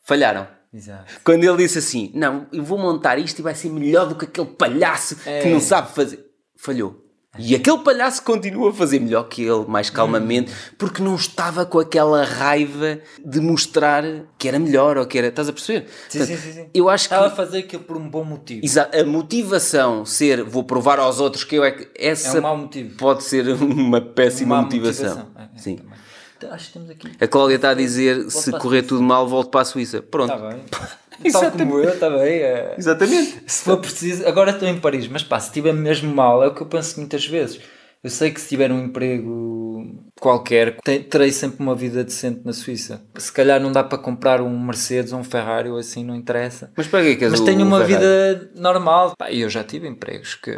falharam. 0.04 0.48
exato. 0.74 1.14
Quando 1.24 1.44
ele 1.44 1.58
disse 1.58 1.78
assim, 1.78 2.12
não, 2.16 2.48
eu 2.52 2.64
vou 2.64 2.80
montar 2.80 3.20
isto 3.20 3.38
e 3.38 3.44
vai 3.44 3.54
ser 3.54 3.70
melhor 3.70 4.08
do 4.08 4.16
que 4.16 4.26
aquele 4.26 4.48
palhaço 4.48 5.18
que 5.18 5.30
É. 5.30 5.50
não 5.52 5.60
sabe 5.60 5.94
fazer. 5.94 6.26
Falhou. 6.58 7.05
E 7.38 7.56
aquele 7.56 7.80
palhaço 7.80 8.22
continua 8.24 8.70
a 8.70 8.74
fazer 8.74 9.00
melhor 9.00 9.24
que 9.24 9.42
ele, 9.44 9.66
mais 9.68 9.90
calmamente, 9.90 10.52
porque 10.78 11.02
não 11.02 11.16
estava 11.16 11.66
com 11.66 11.80
aquela 11.80 12.24
raiva 12.24 13.00
de 13.24 13.40
mostrar 13.40 14.04
que 14.38 14.48
era 14.48 14.58
melhor 14.60 14.98
ou 14.98 15.06
que 15.06 15.18
era. 15.18 15.28
Estás 15.28 15.50
a 15.50 15.54
perceber? 15.54 15.88
Sim, 16.10 16.20
Portanto, 16.20 16.38
sim, 16.40 16.52
sim, 16.52 16.54
sim. 16.54 16.70
Eu 16.74 16.90
acho 16.90 17.08
que 17.10 17.14
Estava 17.16 17.32
a 17.32 17.36
fazer 17.36 17.60
aquilo 17.60 17.84
por 17.84 17.98
um 17.98 18.08
bom 18.10 18.24
motivo. 18.24 18.66
exa- 18.66 18.90
a 18.94 19.04
motivação 19.04 20.06
ser 20.06 20.44
vou 20.44 20.64
provar 20.64 21.00
aos 21.00 21.20
outros 21.20 21.44
que 21.44 21.56
eu 21.56 21.64
é 21.64 21.72
que. 21.72 21.84
É 21.98 22.10
Essa 22.10 22.40
um 22.40 22.42
mau 22.42 22.58
motivo. 22.58 22.96
pode 22.98 23.24
ser 23.24 23.48
uma 23.50 24.00
péssima 24.02 24.56
Má 24.58 24.62
motivação. 24.64 25.28
É, 25.38 25.44
é, 25.44 25.48
Sim. 25.58 25.76
também. 25.78 25.94
Então, 26.38 26.52
acho 26.52 26.68
que 26.68 26.74
temos 26.74 26.90
aqui. 26.90 27.12
A 27.20 27.28
Cláudia 27.28 27.56
está 27.56 27.70
a 27.70 27.74
dizer: 27.74 28.30
se 28.30 28.52
correr 28.52 28.82
tudo 28.84 29.02
mal, 29.02 29.28
volto 29.28 29.50
para 29.50 29.62
a 29.62 29.66
Suíça. 29.66 30.02
Pronto. 30.02 30.34
Está 30.34 30.48
bem. 30.50 30.60
Tal 31.32 31.51
como 31.51 31.80
eu, 31.80 31.99
bem. 32.20 32.39
é. 32.41 32.76
Exatamente. 32.78 33.43
Se 33.47 33.63
for 33.63 33.78
preciso, 33.78 34.28
agora 34.28 34.51
estou 34.51 34.68
em 34.68 34.80
Paris, 34.80 35.07
mas 35.07 35.24
pá, 35.24 35.39
se 35.39 35.47
estiver 35.47 35.74
mesmo 35.74 36.13
mal, 36.13 36.43
é 36.43 36.47
o 36.47 36.53
que 36.53 36.61
eu 36.61 36.68
penso 36.68 36.99
muitas 36.99 37.26
vezes. 37.26 37.59
Eu 38.03 38.09
sei 38.11 38.30
que 38.32 38.39
se 38.39 38.49
tiver 38.49 38.72
um 38.72 38.84
emprego 38.84 40.05
qualquer, 40.20 40.78
te- 40.82 40.99
terei 40.99 41.32
sempre 41.32 41.63
uma 41.63 41.74
vida 41.76 42.03
decente 42.03 42.41
na 42.45 42.53
Suíça. 42.53 43.03
Se 43.18 43.32
calhar 43.32 43.59
não 43.59 43.72
dá 43.72 43.84
para 43.84 43.97
comprar 43.97 44.41
um 44.41 44.59
Mercedes 44.59 45.11
ou 45.11 45.20
um 45.20 45.24
Ferrari 45.24 45.70
ou 45.70 45.78
assim, 45.78 46.03
não 46.03 46.16
interessa. 46.16 46.72
Mas 46.78 46.88
para 46.88 47.03
que 47.03 47.16
queres 47.16 47.32
Mas 47.32 47.39
o 47.41 47.45
tenho 47.45 47.66
uma 47.66 47.84
Ferrari? 47.84 48.05
vida 48.05 48.51
normal. 48.55 49.13
Pá, 49.18 49.32
e 49.32 49.41
eu 49.41 49.49
já 49.49 49.63
tive 49.63 49.88
empregos 49.88 50.36
que 50.36 50.51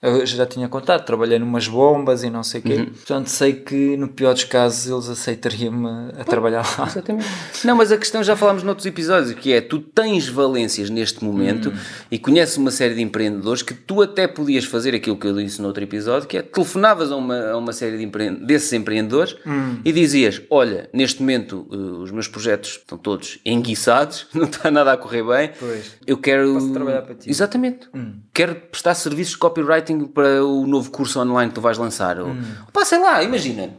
eu 0.00 0.24
já 0.24 0.46
tinha 0.46 0.68
contado, 0.68 1.04
trabalhei 1.04 1.40
numas 1.40 1.66
bombas 1.66 2.22
e 2.22 2.30
não 2.30 2.44
sei 2.44 2.60
o 2.60 2.62
quê. 2.62 2.74
Uhum. 2.74 2.86
Portanto, 2.86 3.26
sei 3.26 3.52
que 3.52 3.96
no 3.96 4.06
pior 4.06 4.32
dos 4.32 4.44
casos 4.44 4.88
eles 4.88 5.08
aceitariam-me 5.08 6.12
a 6.16 6.22
trabalhar 6.22 6.64
lá. 6.78 6.86
Exatamente. 6.86 7.26
Não, 7.64 7.74
mas 7.74 7.90
a 7.90 7.98
questão 7.98 8.22
já 8.22 8.36
falámos 8.36 8.62
noutros 8.62 8.86
episódios, 8.86 9.34
que 9.34 9.52
é 9.52 9.60
tu 9.60 9.80
tens 9.80 10.28
valências 10.28 10.88
neste 10.88 11.24
momento 11.24 11.72
e 12.12 12.18
conheces 12.18 12.56
uma 12.56 12.70
série 12.70 12.94
de 12.94 13.02
empreendedores 13.02 13.62
que 13.62 13.74
tu 13.74 14.00
até 14.00 14.28
podias 14.28 14.64
fazer 14.64 14.94
aquilo 14.94 15.16
que 15.16 15.26
eu 15.26 15.34
disse 15.34 15.60
no 15.60 15.66
outro 15.66 15.82
episódio, 15.82 16.28
que 16.28 16.38
é 16.38 16.42
telefonavas 16.42 17.10
a 17.10 17.16
uma, 17.16 17.50
a 17.50 17.56
uma 17.56 17.72
série 17.72 17.98
de 17.98 18.04
empre... 18.04 18.30
desses 18.30 18.72
empreendedores 18.72 19.36
e 19.84 19.92
dizias: 19.92 20.40
Olha, 20.48 20.88
neste 20.92 21.20
momento 21.20 21.66
eh, 21.72 21.76
os 21.76 22.12
meus 22.12 22.28
projetos 22.28 22.78
estão 22.78 22.96
todos 22.96 23.40
enguiçados, 23.44 24.28
não 24.32 24.44
está 24.44 24.70
nada 24.70 24.92
a 24.92 24.96
correr 24.96 25.24
bem. 25.24 25.50
Pois. 25.58 25.96
Eu 26.06 26.18
quero. 26.18 26.54
Posso 26.54 26.72
trabalhar 26.72 27.02
para 27.02 27.16
ti." 27.16 27.28
Exatamente. 27.28 27.88
Quero 28.32 28.54
prestar 28.54 28.94
serviços 28.94 29.34
de 29.34 29.38
copywriting 29.88 30.06
para 30.06 30.44
o 30.44 30.66
novo 30.66 30.90
curso 30.90 31.20
online 31.20 31.48
que 31.50 31.54
tu 31.54 31.60
vais 31.60 31.78
lançar. 31.78 32.18
Ou, 32.20 32.30
pá, 32.72 32.84
sei 32.84 32.98
lá, 32.98 33.22
imagina. 33.22 33.70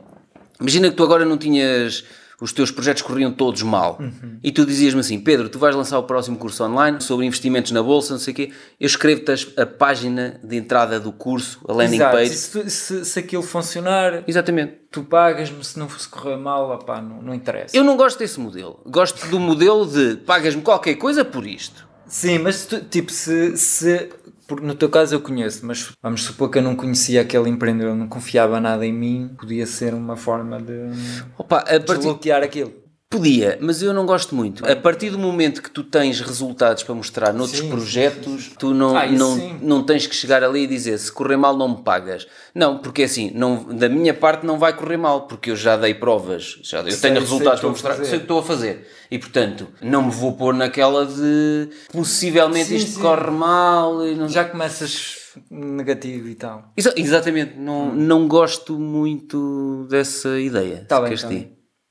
Imagina 0.60 0.90
que 0.90 0.96
tu 0.96 1.04
agora 1.04 1.26
não 1.26 1.38
tinhas. 1.38 2.04
Os 2.42 2.54
teus 2.54 2.72
projetos 2.72 3.02
corriam 3.02 3.34
todos 3.34 3.62
mal. 3.64 4.00
E 4.42 4.50
tu 4.50 4.66
dizias-me 4.66 5.02
assim: 5.02 5.20
Pedro, 5.20 5.50
tu 5.50 5.60
vais 5.60 5.76
lançar 5.76 6.00
o 6.00 6.04
próximo 6.04 6.38
curso 6.38 6.64
online 6.64 7.02
sobre 7.02 7.26
investimentos 7.26 7.74
na 7.74 7.84
bolsa, 7.84 8.14
não 8.14 8.20
sei 8.20 8.32
o 8.32 8.36
quê. 8.36 8.52
Eu 8.80 8.88
escrevo-te 8.88 9.54
a 9.60 9.66
página 9.66 10.40
de 10.42 10.56
entrada 10.56 11.02
do 11.02 11.12
curso, 11.12 11.60
a 11.68 11.74
landing 11.74 11.96
Exato. 11.98 12.16
page. 12.16 12.30
Se, 12.30 12.52
tu- 12.64 12.70
se, 12.70 13.04
se 13.06 13.20
aquilo 13.20 13.44
funcionar, 13.44 14.24
Exatamente. 14.26 14.74
tu 14.90 15.04
pagas-me, 15.04 15.62
se 15.66 15.78
não 15.78 15.90
fosse 15.90 16.08
correr 16.08 16.38
mal, 16.38 16.72
opá, 16.72 17.02
não, 17.02 17.22
não 17.22 17.34
interessa. 17.36 17.76
Eu 17.76 17.84
não 17.84 17.98
gosto 17.98 18.18
desse 18.20 18.40
modelo. 18.40 18.80
Gosto 18.86 19.28
do 19.28 19.38
modelo 19.38 19.86
de 19.86 20.16
pagas-me 20.26 20.62
qualquer 20.62 20.96
coisa 20.96 21.26
por 21.26 21.46
isto. 21.46 21.90
Sim, 22.08 22.40
mas 22.40 22.66
tu, 22.66 22.80
tipo, 22.80 23.12
se, 23.12 23.58
se 23.58 24.10
porque 24.50 24.66
no 24.66 24.74
teu 24.74 24.90
caso 24.90 25.14
eu 25.14 25.22
conheço, 25.22 25.64
mas 25.64 25.92
vamos 26.02 26.24
supor 26.24 26.50
que 26.50 26.58
eu 26.58 26.62
não 26.64 26.76
conhecia 26.76 27.22
aquele 27.22 27.48
empreendedor, 27.48 27.96
não 27.96 28.08
confiava 28.08 28.60
nada 28.60 28.84
em 28.84 28.92
mim, 28.92 29.30
podia 29.38 29.68
ser 29.68 29.94
uma 29.94 30.18
forma 30.18 30.60
de 30.60 30.90
Opa, 31.38 31.60
a 31.60 31.62
partir, 31.62 31.86
desbloquear 31.86 32.42
aquilo. 32.42 32.74
Podia, 33.12 33.58
mas 33.60 33.82
eu 33.82 33.92
não 33.92 34.06
gosto 34.06 34.36
muito. 34.36 34.64
A 34.72 34.76
partir 34.76 35.10
do 35.10 35.18
momento 35.18 35.64
que 35.64 35.72
tu 35.72 35.84
tens 35.84 36.22
resultados 36.22 36.84
para 36.84 36.94
mostrar 36.94 37.34
noutros 37.34 37.58
Sim, 37.58 37.64
sim, 37.66 37.70
projetos, 37.72 38.52
tu 38.60 38.72
não, 38.72 38.96
Ah, 38.96 39.08
não, 39.08 39.36
sim. 39.36 39.58
não 39.64 39.82
tens 39.82 40.06
que 40.06 40.16
chegar 40.16 40.44
ali 40.44 40.66
e 40.66 40.68
dizer 40.68 40.96
se 41.00 41.12
correr 41.12 41.36
mal 41.36 41.58
não 41.58 41.70
me 41.70 41.82
pagas. 41.82 42.28
Não, 42.54 42.78
porque 42.78 43.02
assim, 43.02 43.32
não, 43.34 43.64
da 43.64 43.90
minha 43.90 44.14
parte 44.14 44.46
não 44.46 44.60
vai 44.60 44.74
correr 44.78 44.98
mal, 44.98 45.22
porque 45.26 45.50
eu 45.50 45.56
já 45.56 45.76
dei 45.76 45.96
provas, 45.96 46.60
já, 46.62 46.82
eu 46.82 47.02
tenho 47.02 47.20
resultados 47.20 47.60
para 47.62 47.70
mostrar, 47.70 47.96
fazer. 47.96 48.06
sei 48.06 48.16
o 48.18 48.20
que 48.20 48.26
estou 48.26 48.40
a 48.42 48.44
fazer. 48.44 48.88
E 49.10 49.18
portanto, 49.18 49.68
não 49.82 50.04
me 50.04 50.12
vou 50.12 50.34
pôr 50.34 50.54
naquela 50.54 51.04
de 51.08 51.68
possivelmente 51.92 52.70
Sim, 52.70 52.76
isto 52.76 52.92
sim. 52.92 53.02
corre 53.02 53.32
mal. 53.32 54.06
E 54.06 54.14
não... 54.14 54.30
Já 54.30 54.46
começas 54.46 55.16
negativo 55.50 56.28
e 56.30 56.36
tal. 56.36 56.72
Exa- 56.78 56.94
exatamente, 56.96 57.58
não, 57.58 57.92
não 57.96 58.28
gosto 58.28 58.78
muito 58.78 59.88
dessa 59.90 60.40
ideia. 60.40 60.86
Tá 60.88 61.02
bem, 61.02 61.16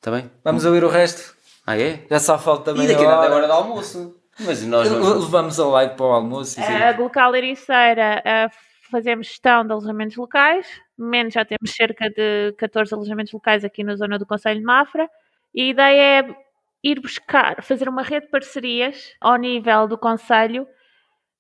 tá 0.01 0.11
dizer. 0.11 0.23
bem. 0.23 0.31
Vamos 0.45 0.65
ouvir 0.65 0.85
o 0.85 0.89
resto? 0.89 1.37
Ah, 1.67 1.79
é? 1.79 2.05
Já 2.11 2.19
só 2.19 2.39
falta 2.39 2.73
também 2.73 2.85
E 2.85 2.89
daqui 2.89 3.05
a 3.05 3.09
nada 3.09 3.27
é 3.27 3.31
hora. 3.31 3.47
de 3.47 3.53
almoço. 3.53 4.17
Mas 4.41 4.63
nós 4.65 4.89
vamos... 4.89 5.25
Levamos 5.25 5.61
a 5.61 5.67
live 5.67 5.95
para 5.97 6.07
o 6.07 6.13
almoço 6.13 6.61
e 6.61 6.63
A 6.63 6.93
Glocal 6.93 7.35
Ericeira 7.35 8.23
a 8.25 8.49
fazemos 8.91 9.27
gestão 9.27 9.67
de 9.67 9.73
alojamentos 9.73 10.17
locais. 10.17 10.67
No 10.97 11.05
momento 11.05 11.33
já 11.35 11.45
temos 11.45 11.71
cerca 11.75 12.09
de 12.09 12.55
14 12.57 12.95
alojamentos 12.95 13.33
locais 13.33 13.65
aqui 13.65 13.85
na 13.85 13.97
zona 13.97 14.19
do 14.19 14.27
Conselho 14.27 14.61
de 14.61 14.65
Mafra. 14.65 15.09
E 15.55 15.63
a 15.63 15.67
ideia 15.67 16.21
é 16.21 16.37
ir 16.83 17.01
buscar, 17.01 17.63
fazer 17.63 17.89
uma 17.89 18.03
rede 18.03 18.27
de 18.27 18.31
parcerias 18.31 19.13
ao 19.21 19.37
nível 19.37 19.87
do 19.87 19.99
Conselho 19.99 20.67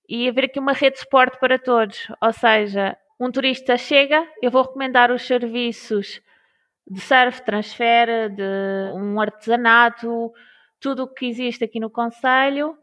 e 0.08 0.28
haver 0.28 0.44
aqui 0.46 0.58
uma 0.58 0.72
rede 0.72 0.94
de 0.96 1.00
suporte 1.00 1.38
para 1.38 1.58
todos. 1.58 2.08
Ou 2.20 2.32
seja, 2.32 2.96
um 3.20 3.30
turista 3.30 3.76
chega, 3.76 4.26
eu 4.42 4.50
vou 4.50 4.62
recomendar 4.62 5.10
os 5.10 5.22
serviços 5.22 6.20
de 6.90 7.00
surf, 7.00 7.42
transfer, 7.42 8.30
de 8.30 8.92
um 8.94 9.20
artesanato, 9.20 10.32
tudo 10.80 11.04
o 11.04 11.08
que 11.08 11.26
existe 11.26 11.64
aqui 11.64 11.78
no 11.80 11.90
Conselho. 11.90 12.74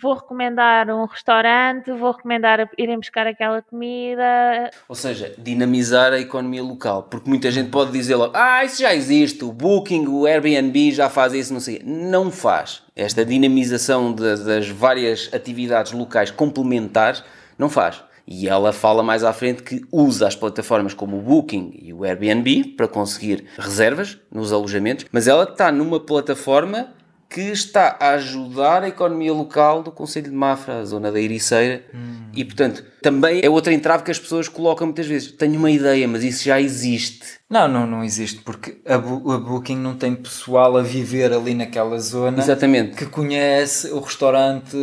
Vou 0.00 0.14
recomendar 0.14 0.88
um 0.88 1.04
restaurante, 1.04 1.92
vou 1.92 2.12
recomendar 2.12 2.66
irem 2.78 2.96
buscar 2.98 3.26
aquela 3.26 3.60
comida. 3.60 4.70
Ou 4.88 4.94
seja, 4.94 5.34
dinamizar 5.36 6.14
a 6.14 6.18
economia 6.18 6.62
local. 6.62 7.02
Porque 7.02 7.28
muita 7.28 7.50
gente 7.50 7.68
pode 7.68 7.92
dizer 7.92 8.14
logo, 8.16 8.32
ah, 8.34 8.64
isso 8.64 8.80
já 8.80 8.94
existe, 8.94 9.44
o 9.44 9.52
Booking, 9.52 10.06
o 10.06 10.24
Airbnb 10.24 10.92
já 10.92 11.10
faz 11.10 11.34
isso, 11.34 11.52
não 11.52 11.60
sei. 11.60 11.82
Não 11.84 12.30
faz. 12.30 12.82
Esta 12.96 13.22
dinamização 13.22 14.14
de- 14.14 14.42
das 14.46 14.66
várias 14.70 15.28
atividades 15.30 15.92
locais 15.92 16.30
complementares, 16.30 17.22
não 17.58 17.68
faz. 17.68 18.02
E 18.26 18.48
ela 18.48 18.72
fala 18.72 19.02
mais 19.02 19.24
à 19.24 19.32
frente 19.32 19.62
que 19.62 19.82
usa 19.90 20.28
as 20.28 20.36
plataformas 20.36 20.94
como 20.94 21.18
o 21.18 21.20
Booking 21.20 21.72
e 21.82 21.92
o 21.92 22.04
Airbnb 22.04 22.74
para 22.76 22.88
conseguir 22.88 23.44
reservas 23.58 24.18
nos 24.30 24.52
alojamentos, 24.52 25.06
mas 25.10 25.26
ela 25.26 25.44
está 25.44 25.72
numa 25.72 25.98
plataforma 25.98 26.88
que 27.28 27.40
está 27.40 27.96
a 27.98 28.10
ajudar 28.10 28.82
a 28.82 28.88
economia 28.88 29.32
local 29.32 29.82
do 29.82 29.90
Conselho 29.90 30.30
de 30.30 30.36
Mafra, 30.36 30.80
a 30.80 30.84
zona 30.84 31.10
da 31.10 31.18
Ericeira, 31.18 31.82
e 32.34 32.44
portanto 32.44 32.84
também 33.00 33.40
é 33.42 33.48
outra 33.48 33.72
entrave 33.72 34.04
que 34.04 34.10
as 34.10 34.18
pessoas 34.18 34.48
colocam 34.48 34.86
muitas 34.86 35.06
vezes. 35.06 35.32
Tenho 35.32 35.58
uma 35.58 35.70
ideia, 35.70 36.06
mas 36.06 36.22
isso 36.22 36.44
já 36.44 36.60
existe. 36.60 37.40
Não, 37.52 37.68
não, 37.68 37.86
não 37.86 38.02
existe, 38.02 38.40
porque 38.40 38.78
a, 38.86 38.94
a 38.94 38.98
Booking 38.98 39.76
não 39.76 39.94
tem 39.94 40.14
pessoal 40.14 40.74
a 40.78 40.80
viver 40.82 41.34
ali 41.34 41.54
naquela 41.54 41.98
zona 41.98 42.38
Exatamente. 42.38 42.96
que 42.96 43.04
conhece 43.04 43.88
o 43.92 44.00
restaurante 44.00 44.74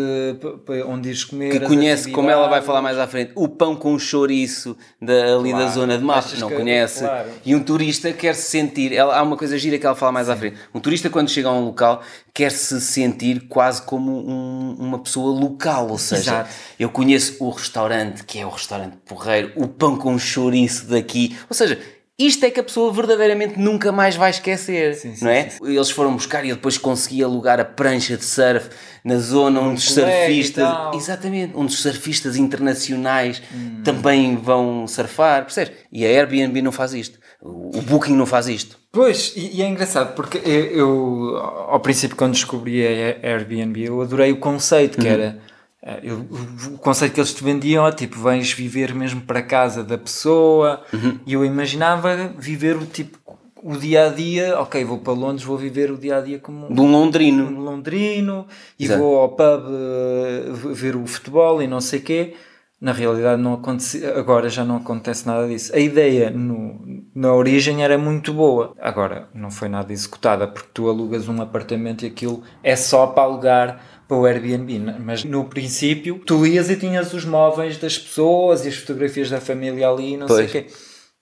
onde 0.88 1.10
ires 1.10 1.24
comer. 1.24 1.50
Que 1.52 1.60
conhece, 1.62 2.12
como 2.12 2.30
ela 2.30 2.48
vai 2.48 2.62
falar 2.62 2.84
mais 2.84 3.00
à 3.00 3.08
frente, 3.08 3.32
o 3.34 3.48
pão 3.48 3.76
com 3.76 3.98
chouriço 3.98 4.78
da, 5.02 5.36
ali 5.36 5.52
da 5.52 5.58
Claro. 5.62 5.74
zona 5.74 5.98
de 5.98 6.04
Mafra. 6.04 6.40
Não 6.40 6.48
que- 6.48 6.56
conhece. 6.58 7.00
claro. 7.00 7.30
E 7.44 7.56
um 7.56 7.64
turista 7.64 8.14
quer 8.14 8.36
se 8.36 8.44
sentir. 8.52 8.94
Ela, 8.94 9.18
há 9.18 9.24
uma 9.24 9.36
coisa 9.36 9.58
gira 9.58 9.80
que 9.80 9.86
ela 9.88 9.96
fala 9.96 10.12
mais 10.12 10.30
à 10.30 10.36
frente. 10.36 10.58
Um 10.72 10.80
turista, 10.80 11.10
quando 11.10 11.28
chega 11.28 11.48
a 11.50 11.54
um 11.54 11.66
local, 11.66 12.04
quer 12.32 12.52
se 12.52 12.80
sentir 12.82 13.48
quase 13.50 13.82
como 13.82 14.12
um- 14.12 14.76
uma 14.78 15.00
pessoa 15.00 15.32
local. 15.40 15.90
Ou 15.90 15.98
seja, 15.98 16.22
Exato. 16.22 16.50
eu 16.80 16.90
conheço 16.92 17.36
o 17.44 17.50
restaurante, 17.50 18.24
que 18.24 18.38
é 18.38 18.46
o 18.46 18.50
restaurante 18.50 18.96
porreiro, 19.08 19.54
o 19.56 19.68
pão 19.68 19.98
com 19.98 20.16
chouriço 20.20 20.86
daqui. 20.86 21.36
Ou 21.50 21.56
seja, 21.56 21.80
Isto 22.20 22.46
é 22.46 22.52
que 22.52 22.60
a 22.60 22.64
pessoa 22.64 22.92
verdadeiramente 22.92 23.58
nunca 23.58 23.94
mais 23.94 24.18
vai 24.18 24.30
esquecer, 24.30 24.94
Sim, 24.96 25.16
sim, 25.16 25.24
não 25.24 25.32
é? 25.32 25.50
sim, 25.50 25.58
Eles 25.66 25.90
foram 25.90 26.14
buscar 26.14 26.44
e 26.44 26.50
eu 26.50 26.58
depois 26.58 26.78
consegui 26.78 27.24
alugar 27.24 27.62
a 27.62 27.64
prancha 27.66 28.18
de 28.18 28.26
surf 28.26 28.70
na 29.06 29.18
zona 29.18 29.62
onde 29.62 29.76
os 29.80 29.88
colega 29.88 30.10
e 30.12 30.44
surfistas, 30.44 30.70
exatamente, 30.94 31.54
onde 31.56 31.74
os 31.74 31.82
surfistas 31.82 32.36
internacionais 32.36 33.42
Hum. 33.54 33.82
também 33.84 34.36
vão 34.36 34.86
surfar, 34.86 35.44
percebes? 35.46 35.74
E 35.92 36.06
a 36.06 36.10
Airbnb 36.10 36.62
não 36.62 36.72
faz 36.74 36.94
isto, 36.94 37.18
o 37.42 37.82
Booking 37.84 38.16
não 38.16 38.26
faz 38.26 38.48
isto. 38.50 38.78
Pois, 38.92 39.32
e, 39.38 39.58
e 39.58 39.62
é 39.62 39.68
engraçado 39.68 40.14
porque 40.16 40.40
eu, 40.44 40.66
eu, 40.66 41.38
ao 41.38 41.80
princípio, 41.80 42.18
quando 42.18 42.34
descobri 42.34 42.86
a 42.86 43.18
Airbnb, 43.28 43.82
eu 43.86 44.02
adorei 44.02 44.32
o 44.34 44.38
conceito 44.38 45.00
que 45.00 45.08
era. 45.08 45.40
Eh, 45.84 46.00
eu- 46.04 46.20
o- 46.30 46.76
o 46.76 46.78
conceito 46.78 47.14
que 47.14 47.20
eles 47.20 47.34
te 47.34 47.44
vendiam 47.44 47.86
é 47.88 47.92
tipo, 47.92 48.20
vens 48.20 48.52
viver 48.52 48.94
mesmo 48.94 49.22
para 49.22 49.42
casa 49.42 49.84
da 49.84 49.98
pessoa 49.98 50.82
e 51.26 51.34
eu 51.34 51.44
imaginava 51.46 52.34
viver 52.38 52.76
o 52.76 52.86
tipo 52.86 53.18
o 53.62 53.76
dia 53.76 54.06
a 54.06 54.10
dia, 54.10 54.58
ok, 54.58 54.86
vou 54.86 55.00
para 55.00 55.12
Londres, 55.12 55.44
vou 55.44 55.58
viver 55.58 55.92
o 55.92 55.98
dia 55.98 56.16
a 56.18 56.22
dia 56.22 56.40
como 56.40 56.74
De 56.74 56.80
um 56.80 56.90
londrino. 56.90 57.44
um 57.46 57.60
londrino 57.60 58.48
e 58.80 58.86
Exato. 58.86 59.02
vou 59.02 59.18
ao 59.20 59.30
pub 59.30 59.66
eh, 59.68 60.44
ver 60.74 60.96
o 60.96 61.06
futebol 61.06 61.62
e 61.62 61.68
não 61.68 61.82
sei 61.82 62.00
quê. 62.00 62.36
Na 62.80 62.94
realidade 62.94 63.42
não 63.42 63.56
acontece, 63.56 64.06
agora 64.06 64.48
já 64.48 64.64
não 64.64 64.78
acontece 64.78 65.28
nada 65.28 65.46
disso. 65.46 65.76
A 65.76 65.80
ideia 65.80 66.30
no, 66.30 66.80
na 67.14 67.34
origem 67.34 67.84
era 67.84 67.98
muito 67.98 68.32
boa, 68.34 68.74
agora 68.80 69.28
não 69.34 69.52
foi 69.52 69.68
nada 69.68 69.92
executada 69.92 70.48
porque 70.48 70.70
tu 70.74 70.88
alugas 70.88 71.28
um 71.28 71.42
apartamento 71.42 72.06
e 72.06 72.08
aquilo 72.08 72.42
é 72.64 72.78
só 72.78 73.08
para 73.08 73.24
alugar 73.24 73.82
para 74.10 74.18
o 74.18 74.26
Airbnb, 74.26 74.96
mas 75.00 75.24
no 75.24 75.46
princípio 75.46 76.20
tu 76.26 76.46
ias 76.46 76.68
e 76.70 76.76
tinhas 76.76 77.14
os 77.14 77.24
móveis 77.24 77.78
das 77.78 77.96
pessoas 77.98 78.66
e 78.66 78.70
as 78.70 78.76
fotografias 78.76 79.30
da 79.30 79.40
família 79.40 79.88
ali 79.88 80.18
não 80.18 80.26
Pois. 80.26 80.50
sei 80.52 80.62
o 80.62 80.66
quê. 80.66 80.74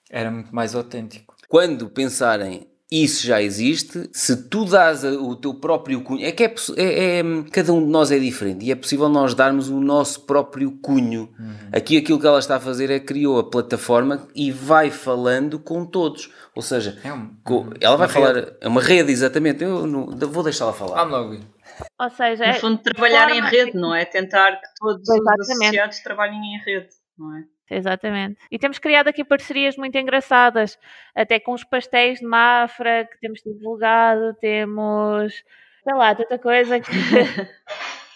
Era 0.09 0.31
muito 0.31 0.55
mais 0.55 0.73
autêntico. 0.73 1.35
Quando 1.49 1.89
pensarem 1.89 2.65
isso 2.89 3.27
já 3.27 3.41
existe, 3.41 4.09
se 4.13 4.43
tu 4.47 4.63
dás 4.63 5.03
o 5.03 5.35
teu 5.35 5.53
próprio 5.55 5.99
cunho, 5.99 6.25
é 6.25 6.31
que 6.31 6.45
é, 6.45 6.55
é- 6.77 7.19
é- 7.19 7.23
cada 7.51 7.73
um 7.73 7.83
de 7.83 7.91
nós 7.91 8.09
é 8.13 8.17
diferente 8.17 8.63
e 8.65 8.71
é 8.71 8.75
possível 8.75 9.09
nós 9.09 9.33
darmos 9.33 9.67
o 9.67 9.81
nosso 9.81 10.21
próprio 10.21 10.71
cunho. 10.81 11.29
Aqui 11.73 11.97
aquilo 11.97 12.17
que 12.17 12.25
ela 12.25 12.39
está 12.39 12.55
a 12.55 12.59
fazer 12.61 12.89
é 12.89 13.01
criou 13.01 13.37
a 13.39 13.43
plataforma 13.43 14.25
e 14.33 14.49
vai 14.49 14.89
falando 14.89 15.59
com 15.59 15.85
todos. 15.85 16.29
Ou 16.55 16.61
seja, 16.61 16.97
É 17.03 17.11
um- 17.11 17.29
co- 17.43 17.67
ela 17.81 17.97
vai 17.97 18.07
falar, 18.07 18.35
rede. 18.35 18.53
é 18.61 18.67
uma 18.69 18.81
rede, 18.81 19.11
exatamente. 19.11 19.61
Eu 19.65 19.85
não- 19.85 20.05
vou 20.07 20.41
deixá-la 20.43 20.71
falar. 20.71 21.03
Vamos 21.03 21.19
ouvir. 21.25 21.41
Ou 21.99 22.09
seja, 22.09 22.45
No 22.45 22.51
é- 22.51 22.53
fundo, 22.55 22.77
trabalhar 22.81 23.29
em 23.31 23.41
rede, 23.41 23.75
não 23.77 23.93
é? 23.93 24.05
Tentar 24.05 24.57
que 24.57 24.67
todos 24.79 25.01
os 25.01 25.15
Exatamente. 25.15 25.51
associados 25.51 25.99
trabalhem 25.99 26.55
em 26.55 26.59
rede, 26.63 26.89
não 27.17 27.35
é? 27.37 27.43
Exatamente. 27.69 28.39
E 28.49 28.57
temos 28.57 28.79
criado 28.79 29.09
aqui 29.09 29.23
parcerias 29.25 29.75
muito 29.75 29.97
engraçadas, 29.97 30.79
até 31.15 31.39
com 31.39 31.51
os 31.53 31.63
pastéis 31.63 32.19
de 32.19 32.25
Mafra 32.25 33.05
que 33.11 33.19
temos 33.19 33.41
divulgado, 33.43 34.33
temos, 34.39 35.33
sei 35.83 35.93
lá, 35.93 36.15
tanta 36.15 36.39
coisa 36.39 36.79
que 36.79 36.89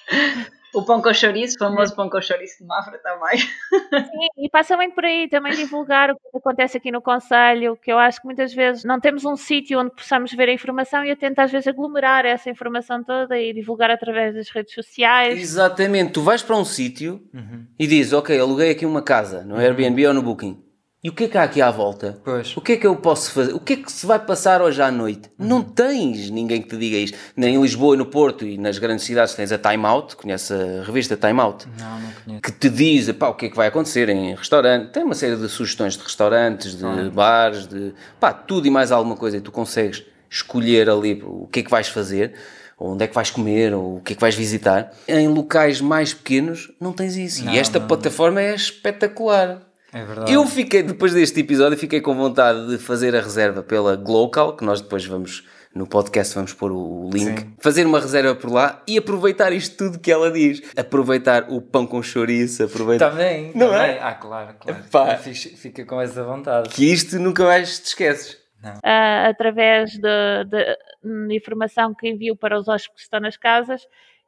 O 0.74 0.84
pão 0.86 1.02
com 1.02 1.14
chouriço, 1.14 1.56
o 1.56 1.60
famoso 1.60 1.96
pão 1.96 2.10
com 2.10 2.22
chouriço 2.22 2.60
de 2.60 2.66
Mafra 2.66 2.98
também. 3.00 3.38
Sim, 3.40 4.28
e 4.38 4.50
passa 4.50 4.78
bem 4.78 4.90
por 4.92 5.04
aí 5.04 5.28
também 5.30 5.54
divulgar 5.54 6.12
o 6.12 6.16
que 6.16 6.38
acontece 6.38 6.78
aqui 6.78 6.92
no 6.92 7.02
Conselho, 7.02 7.76
que 7.76 7.92
eu 7.92 7.98
acho 7.98 8.20
que 8.22 8.26
muitas 8.26 8.54
vezes 8.54 8.84
não 8.86 9.00
temos 9.00 9.26
um 9.26 9.36
sítio 9.36 9.80
onde 9.80 9.92
possamos 9.92 10.32
ver 10.32 10.48
a 10.50 10.54
informação 10.54 11.04
e 11.04 11.10
eu 11.10 11.16
tento 11.18 11.40
às 11.40 11.52
vezes 11.52 11.68
aglomerar 11.68 12.26
essa 12.26 12.50
informação 12.50 13.04
toda 13.04 13.38
e 13.38 13.54
divulgar 13.54 13.92
através 13.92 14.34
das 14.34 14.50
redes 14.50 14.74
sociais. 14.74 15.38
Exatamente, 15.40 16.14
tu 16.14 16.22
vais 16.22 16.42
para 16.42 16.56
um 16.56 16.66
sítio 16.66 17.22
Uhum. 17.34 17.66
e 17.78 17.86
dizes, 17.88 18.14
ok, 18.14 18.38
aluguei 18.40 18.72
aqui 18.72 18.86
uma 18.86 19.02
casa 19.02 19.44
no 19.44 19.58
Airbnb 19.58 20.08
ou 20.08 20.14
no 20.14 20.22
Booking. 20.22 20.64
E 21.04 21.10
o 21.10 21.14
que 21.14 21.24
é 21.24 21.28
que 21.28 21.36
há 21.36 21.42
aqui 21.42 21.60
à 21.64 21.72
volta? 21.72 22.20
Pois. 22.24 22.56
O 22.56 22.62
que 22.62 22.74
é 22.74 22.78
que 22.78 22.86
eu 22.86 22.96
posso 22.96 23.32
fazer? 23.32 23.54
O 23.56 23.60
que 23.60 23.74
é 23.74 23.76
que 23.78 23.92
se 23.92 24.06
vai 24.06 24.20
passar 24.20 24.62
hoje 24.62 24.80
à 24.84 24.92
noite? 24.92 25.32
Não 25.36 25.64
tens 25.64 26.30
ninguém 26.30 26.62
que 26.62 26.68
te 26.70 26.78
diga 26.78 26.96
isto. 26.96 27.18
Nem 27.36 27.56
em 27.56 27.62
Lisboa, 27.62 27.98
no 27.98 28.06
Porto 28.06 28.46
e 28.46 28.56
nas 28.56 28.78
grandes 28.78 29.04
cidades 29.06 29.34
tens 29.34 29.52
a 29.52 29.58
Time 29.58 29.84
Out, 29.84 30.16
conhece 30.16 30.54
a 30.54 30.84
revista 30.84 31.18
Time 31.18 31.40
Out, 31.40 31.68
Não, 31.80 32.00
não 32.00 32.12
conheço. 32.24 32.42
que 32.44 32.52
te 32.52 32.70
diz 32.70 33.12
pá, 33.14 33.30
o 33.30 33.34
que 33.34 33.48
é 33.48 33.50
que 33.50 33.56
vai 33.56 33.68
acontecer 33.68 34.10
em 34.10 34.36
restaurante. 34.36 34.92
Tem 34.92 35.04
uma 35.04 35.16
série 35.16 35.36
de 35.38 35.50
sugestões 35.50 35.98
de 35.98 36.04
restaurantes, 36.04 36.76
de 36.76 37.10
bares, 37.10 37.66
de 37.66 37.96
pá, 38.20 38.32
tudo 38.32 38.68
e 38.68 38.70
mais 38.70 38.92
alguma 38.92 39.16
coisa. 39.16 39.38
E 39.38 39.42
tu 39.42 39.52
consegues 39.52 40.04
escolher 40.30 40.88
ali 40.88 41.20
o 41.26 41.48
que 41.52 41.62
é 41.62 41.64
que 41.64 41.72
vais 41.72 41.88
fazer, 41.88 42.36
ou 42.78 42.92
onde 42.94 43.04
é 43.04 43.08
que 43.08 43.16
vais 43.16 43.32
comer, 43.32 43.74
ou 43.74 43.98
o 43.98 44.02
que 44.02 44.14
é 44.14 44.16
que 44.16 44.22
vais 44.22 44.36
visitar. 44.36 44.92
Em 45.08 45.28
locais 45.28 45.82
mais 45.82 46.14
pequenos 46.14 46.72
não 46.80 46.94
tens 46.94 47.16
isso. 47.16 47.44
Não, 47.44 47.54
e 47.54 47.58
esta 47.58 47.80
não, 47.80 47.88
plataforma 47.88 48.40
é 48.40 48.54
espetacular. 48.54 49.71
É 49.94 50.04
verdade. 50.06 50.32
Eu 50.34 50.46
fiquei, 50.46 50.82
depois 50.84 51.14
deste 51.14 51.40
episódio, 51.42 51.78
fiquei 51.78 52.00
com 52.02 52.16
vontade 52.16 52.68
de 52.68 52.78
fazer 52.78 53.16
a 53.16 53.22
reserva 53.22 53.62
pela 53.62 53.96
Glocal, 53.96 54.56
que 54.56 54.64
nós 54.64 54.80
depois 54.82 55.06
vamos, 55.06 55.46
no 55.76 55.86
podcast 55.86 56.34
vamos 56.34 56.54
pôr 56.54 56.72
o 56.72 57.10
link, 57.12 57.42
Sim. 57.42 57.54
fazer 57.60 57.86
uma 57.86 58.00
reserva 58.00 58.34
por 58.34 58.52
lá 58.52 58.82
e 58.88 58.98
aproveitar 58.98 59.52
isto 59.52 59.76
tudo 59.78 60.00
que 60.00 60.12
ela 60.12 60.32
diz. 60.32 60.62
Aproveitar 60.78 61.48
o 61.50 61.62
pão 61.62 61.86
com 61.86 62.02
chouriço, 62.02 62.64
aproveitar... 62.64 63.10
Também, 63.10 63.52
Não 63.54 63.68
também. 63.70 63.92
é? 63.92 64.00
Ah, 64.02 64.14
claro, 64.14 64.56
claro. 64.60 65.20
Fica, 65.58 65.86
com 65.86 66.00
essa 66.00 66.24
vontade. 66.24 66.70
Que 66.70 66.86
isto 66.92 67.20
nunca 67.20 67.44
mais 67.44 67.80
te 67.80 67.88
esqueces. 67.88 68.38
ah, 68.84 69.28
através 69.28 69.92
de 69.98 71.36
informação 71.36 71.94
que 71.94 72.08
envio 72.08 72.36
para 72.36 72.58
os 72.58 72.68
hóspedes 72.68 72.96
que 72.96 73.02
estão 73.02 73.20
nas 73.20 73.36
casas, 73.36 73.82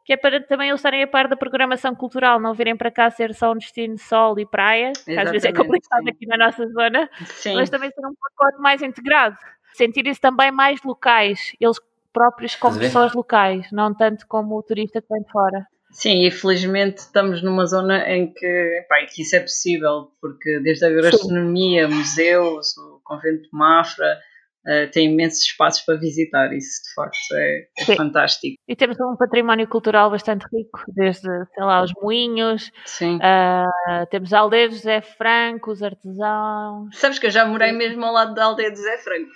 que 0.06 0.14
é 0.14 0.18
para 0.18 0.41
também 0.41 0.70
eles 0.70 0.80
estarem 0.80 1.04
a 1.04 1.08
par 1.08 1.28
da 1.28 1.36
programação 1.36 1.95
cultural, 1.95 2.39
não 2.39 2.54
virem 2.54 2.76
para 2.76 2.91
cá 2.91 3.10
ser 3.10 3.34
só 3.34 3.51
um 3.51 3.58
destino 3.58 3.95
de 3.95 4.01
sol 4.01 4.38
e 4.38 4.45
praia, 4.45 4.91
que 4.93 5.18
às 5.18 5.32
vezes 5.32 5.45
é 5.45 5.54
complicado 5.54 6.04
sim. 6.04 6.10
aqui 6.10 6.26
na 6.26 6.38
nossa 6.38 6.68
zona, 6.68 7.10
Sim. 7.26 7.56
mas 7.56 7.70
também 7.70 7.89
ser 7.89 8.06
um 8.06 8.14
pacote 8.14 8.62
mais 8.62 8.82
integrado. 8.82 9.38
Sentirem-se 9.74 10.20
também 10.20 10.51
mais 10.51 10.82
locais, 10.84 11.54
eles 11.60 11.80
próprios 12.12 12.56
como 12.56 12.78
pessoas 12.78 13.14
locais, 13.14 13.72
não 13.72 13.93
tanto 13.93 14.28
como 14.28 14.56
o 14.58 14.64
turista 14.64 15.01
que 15.01 15.08
vem 15.10 15.24
de 15.24 15.32
fora. 15.32 15.66
Sim, 15.89 16.26
e 16.26 16.32
felizmente 16.32 16.97
estamos 16.97 17.43
numa 17.43 17.66
zona 17.66 18.10
em 18.10 18.34
que, 18.34 18.86
pá, 18.89 19.01
em 19.01 19.06
que 19.06 19.22
isso 19.22 19.36
é 19.36 19.39
possível, 19.39 20.12
porque 20.20 20.60
desde 20.60 20.86
a 20.86 20.89
gastronomia, 20.89 21.88
museus, 21.88 22.76
o 22.78 22.99
convento 23.04 23.43
de 23.43 23.49
Mafra, 23.51 24.20
eh, 24.68 24.88
tem 24.88 25.11
imensos 25.11 25.43
espaços 25.43 25.82
para 25.82 25.95
visitar, 25.97 26.53
isso 26.53 26.84
de 26.84 26.93
facto 26.93 27.18
é, 27.34 27.68
é 27.80 27.95
fantástico. 27.95 28.55
E 28.68 28.76
temos 28.76 28.97
um 28.99 29.16
património 29.18 29.68
cultural 29.68 30.09
bastante 30.09 30.45
rico, 30.53 30.80
desde, 30.88 31.22
sei 31.22 31.64
lá, 31.64 31.84
os 31.84 31.91
moinhos, 32.01 32.72
Sim. 32.86 33.20
ah, 33.22 34.05
temos 34.09 34.34
a 34.34 34.39
aldeia 34.39 34.70
de 34.70 34.76
José 34.76 35.01
Franco, 35.01 35.72
os 35.72 35.84
artesãos. 35.84 36.97
Sabes 36.97 37.20
que 37.20 37.28
eu 37.28 37.32
já 37.32 37.45
morei 37.45 37.72
mesmo 37.72 38.05
ao 38.05 38.14
lado 38.14 38.34
da 38.34 38.45
aldeia 38.45 38.72
de 38.72 38.80
Zé 38.80 38.97
Franco. 38.99 39.30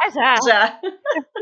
Ah, 0.00 0.36
já! 0.44 0.80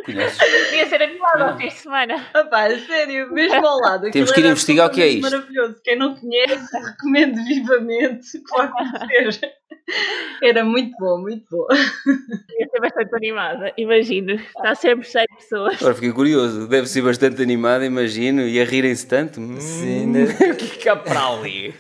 Já. 0.09 0.27
Devia 0.71 0.87
ser 0.87 1.03
animado 1.03 1.43
ao 1.43 1.57
fim 1.59 1.69
de 1.69 1.75
semana. 1.75 2.27
Opá, 2.35 2.71
sério, 2.71 3.31
mesmo 3.33 3.67
ao 3.67 3.79
lado. 3.79 4.07
Aquilo 4.07 4.13
Temos 4.13 4.33
que 4.33 4.41
ir 4.41 4.47
investigar 4.47 4.89
o 4.89 4.91
que 4.91 5.03
é 5.03 5.09
isto. 5.09 5.31
Maravilhoso. 5.31 5.81
Quem 5.85 5.97
não 5.97 6.17
conhece, 6.17 6.79
recomendo 6.79 7.37
vivamente 7.45 8.27
que 8.33 8.57
vá 8.57 8.69
conhecer. 9.07 9.53
Era 10.43 10.65
muito 10.65 10.97
bom, 10.99 11.19
muito 11.19 11.45
bom. 11.51 11.67
Devia 11.69 12.69
ser 12.71 12.81
bastante 12.81 13.15
animada, 13.15 13.73
imagino. 13.77 14.33
Está 14.33 14.75
sempre 14.75 15.07
cheio 15.07 15.27
de 15.31 15.37
pessoas. 15.37 15.75
Agora 15.81 15.95
fiquei 15.95 16.13
curioso. 16.13 16.67
Deve 16.67 16.87
ser 16.87 17.03
bastante 17.03 17.43
animada, 17.43 17.85
imagino, 17.85 18.43
e 18.43 18.61
a 18.61 18.65
rirem-se 18.65 19.07
tanto. 19.07 19.41
Hum, 19.41 19.61
Sim, 19.61 20.07
né? 20.13 20.25
O 20.25 20.57
que 20.57 20.65
é 20.65 20.69
que 20.69 20.89
há 20.89 20.97
para 20.97 21.27
ali? 21.27 21.75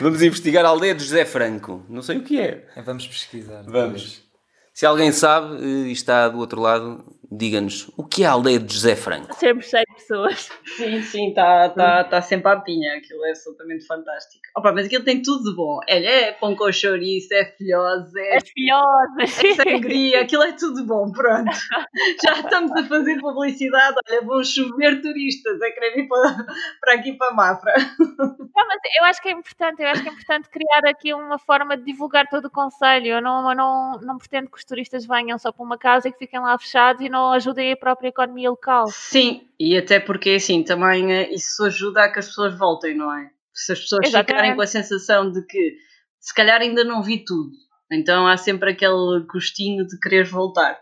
Vamos 0.00 0.22
investigar 0.22 0.64
a 0.64 0.68
aldeia 0.68 0.94
de 0.94 1.02
José 1.02 1.24
Franco. 1.24 1.84
Não 1.88 2.02
sei 2.02 2.18
o 2.18 2.22
que 2.22 2.40
é. 2.40 2.66
Vamos 2.84 3.06
pesquisar. 3.06 3.62
Vamos. 3.66 4.02
depois. 4.02 4.24
Se 4.72 4.84
alguém 4.84 5.12
sabe 5.12 5.56
eh, 5.62 5.88
e 5.88 5.92
está 5.92 6.28
do 6.28 6.38
outro 6.38 6.60
lado, 6.60 7.04
diga-nos 7.36 7.90
o 7.96 8.04
que 8.04 8.24
é 8.24 8.26
a 8.26 8.32
aldeia 8.32 8.58
de 8.58 8.72
José 8.72 8.96
Franco. 8.96 9.34
Sempre 9.34 9.64
cheio 9.66 9.84
de 9.88 9.94
pessoas. 9.94 10.50
Sim, 10.76 11.02
sim, 11.02 11.28
está 11.28 11.68
tá, 11.68 12.04
tá 12.04 12.22
sempre 12.22 12.50
à 12.50 12.60
pinha. 12.60 12.96
Aquilo 12.96 13.24
é 13.24 13.30
absolutamente 13.30 13.86
fantástico. 13.86 14.42
Opa, 14.56 14.72
mas 14.72 14.86
aquilo 14.86 15.04
tem 15.04 15.20
tudo 15.22 15.50
de 15.50 15.56
bom. 15.56 15.78
Olha, 15.88 16.08
é 16.08 16.32
pão 16.32 16.54
com 16.54 16.70
chouriço, 16.70 17.32
é 17.34 17.44
filhose, 17.44 18.20
é 18.20 18.38
filhosas. 18.40 19.44
é 19.44 19.54
sangria, 19.54 20.22
aquilo 20.22 20.42
é 20.42 20.52
tudo 20.52 20.84
bom, 20.86 21.10
pronto. 21.10 21.50
Já 22.22 22.32
estamos 22.34 22.72
a 22.72 22.84
fazer 22.84 23.20
publicidade, 23.20 23.96
olha, 24.08 24.22
vão 24.22 24.44
chover 24.44 25.00
turistas 25.00 25.60
a 25.60 25.70
querer 25.70 25.94
vir 25.94 26.08
para, 26.08 26.46
para 26.80 26.94
aqui 26.94 27.12
para 27.14 27.34
Mafra. 27.34 27.72
Não, 27.98 28.66
mas 28.68 28.78
eu 28.96 29.04
acho 29.04 29.20
que 29.20 29.28
é 29.28 29.32
importante, 29.32 29.82
eu 29.82 29.88
acho 29.88 30.02
que 30.02 30.08
é 30.08 30.12
importante 30.12 30.48
criar 30.48 30.88
aqui 30.88 31.12
uma 31.12 31.38
forma 31.38 31.76
de 31.76 31.84
divulgar 31.84 32.28
todo 32.28 32.46
o 32.46 32.50
conselho. 32.50 33.06
Eu 33.06 33.22
não, 33.22 33.50
eu 33.50 33.56
não, 33.56 33.98
não 34.02 34.18
pretendo 34.18 34.48
que 34.50 34.56
os 34.56 34.64
turistas 34.64 35.04
venham 35.04 35.38
só 35.38 35.50
para 35.50 35.64
uma 35.64 35.76
casa 35.76 36.08
e 36.08 36.12
que 36.12 36.18
fiquem 36.18 36.40
lá 36.40 36.56
fechados 36.58 37.02
e 37.04 37.08
não 37.08 37.23
ajudem 37.32 37.72
a 37.72 37.76
própria 37.76 38.08
economia 38.08 38.50
local. 38.50 38.86
Sim, 38.88 39.42
e 39.58 39.76
até 39.76 40.00
porque 40.00 40.30
assim, 40.30 40.62
também 40.62 41.12
eh, 41.12 41.32
isso 41.32 41.64
ajuda 41.64 42.04
a 42.04 42.12
que 42.12 42.18
as 42.18 42.26
pessoas 42.26 42.56
voltem, 42.58 42.96
não 42.96 43.12
é? 43.12 43.30
Se 43.52 43.72
as 43.72 43.80
pessoas 43.80 44.06
Exatamente. 44.06 44.30
ficarem 44.30 44.56
com 44.56 44.62
a 44.62 44.66
sensação 44.66 45.30
de 45.30 45.44
que 45.46 45.76
se 46.20 46.34
calhar 46.34 46.60
ainda 46.60 46.82
não 46.84 47.02
vi 47.02 47.24
tudo, 47.24 47.50
então 47.92 48.26
há 48.26 48.36
sempre 48.36 48.72
aquele 48.72 49.24
gostinho 49.32 49.86
de 49.86 49.98
querer 50.00 50.24
voltar. 50.24 50.80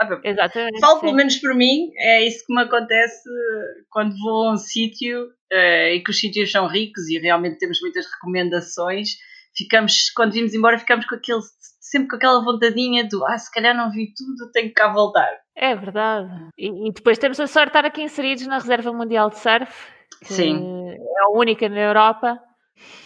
Ah, 0.00 0.20
Exatamente. 0.22 0.80
Falo 0.80 1.00
pelo 1.00 1.14
menos 1.14 1.36
por 1.36 1.54
mim, 1.54 1.90
é 1.96 2.26
isso 2.26 2.44
que 2.46 2.54
me 2.54 2.62
acontece 2.62 3.22
quando 3.90 4.16
vou 4.18 4.48
a 4.48 4.52
um 4.52 4.56
sítio 4.56 5.28
eh, 5.50 5.96
e 5.96 6.00
que 6.02 6.10
os 6.10 6.18
sítios 6.18 6.50
são 6.50 6.66
ricos 6.66 7.08
e 7.08 7.18
realmente 7.18 7.58
temos 7.58 7.80
muitas 7.80 8.06
recomendações. 8.06 9.10
Ficamos, 9.56 10.10
quando 10.14 10.32
vimos 10.32 10.54
embora, 10.54 10.78
ficamos 10.78 11.06
com 11.06 11.14
aquele 11.14 11.40
sempre 11.92 12.08
com 12.08 12.16
aquela 12.16 12.42
vontadinha 12.42 13.06
do 13.06 13.24
ah, 13.26 13.36
se 13.36 13.52
calhar 13.52 13.76
não 13.76 13.90
vi 13.90 14.14
tudo, 14.16 14.50
tenho 14.50 14.68
que 14.68 14.74
cá 14.74 14.90
voltar. 14.90 15.30
É 15.54 15.76
verdade. 15.76 16.48
E, 16.56 16.88
e 16.88 16.92
depois 16.92 17.18
temos 17.18 17.38
a 17.38 17.46
sorte 17.46 17.66
de 17.66 17.78
estar 17.78 17.84
aqui 17.84 18.02
inseridos 18.02 18.46
na 18.46 18.58
Reserva 18.58 18.92
Mundial 18.92 19.28
de 19.28 19.38
Surf, 19.38 19.70
que 20.24 20.32
Sim. 20.32 20.88
é 20.88 21.20
a 21.26 21.38
única 21.38 21.68
na 21.68 21.80
Europa, 21.80 22.40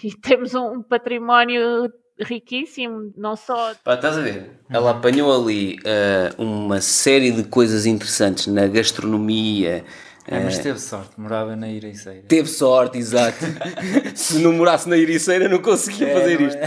e 0.05 0.15
temos 0.15 0.55
um, 0.55 0.75
um 0.75 0.83
património 0.83 1.91
riquíssimo, 2.19 3.13
não 3.17 3.37
só 3.37 3.75
Pá, 3.85 3.95
estás 3.95 4.17
a 4.17 4.23
ver? 4.23 4.51
Ela 4.71 4.93
apanhou 4.93 5.35
ali 5.35 5.79
eh, 5.85 6.33
uma 6.39 6.81
série 6.81 7.31
de 7.31 7.45
coisas 7.45 7.85
interessantes 7.85 8.47
na 8.47 8.67
gastronomia. 8.67 9.85
É, 10.29 10.37
eh, 10.37 10.41
mas 10.45 10.59
teve 10.59 10.79
sorte, 10.81 11.11
morava 11.19 11.55
na 11.55 11.69
Iriceira. 11.69 12.23
Teve 12.27 12.49
sorte, 12.49 12.99
exato. 12.99 13.39
Se 14.15 14.39
não 14.39 14.53
morasse 14.53 14.89
na 14.89 14.97
Ericeira, 14.99 15.49
não 15.49 15.59
conseguia 15.59 16.09
É, 16.09 16.13
fazer 16.21 16.41
não 16.41 16.47
isto. 16.49 16.59
é? 16.59 16.67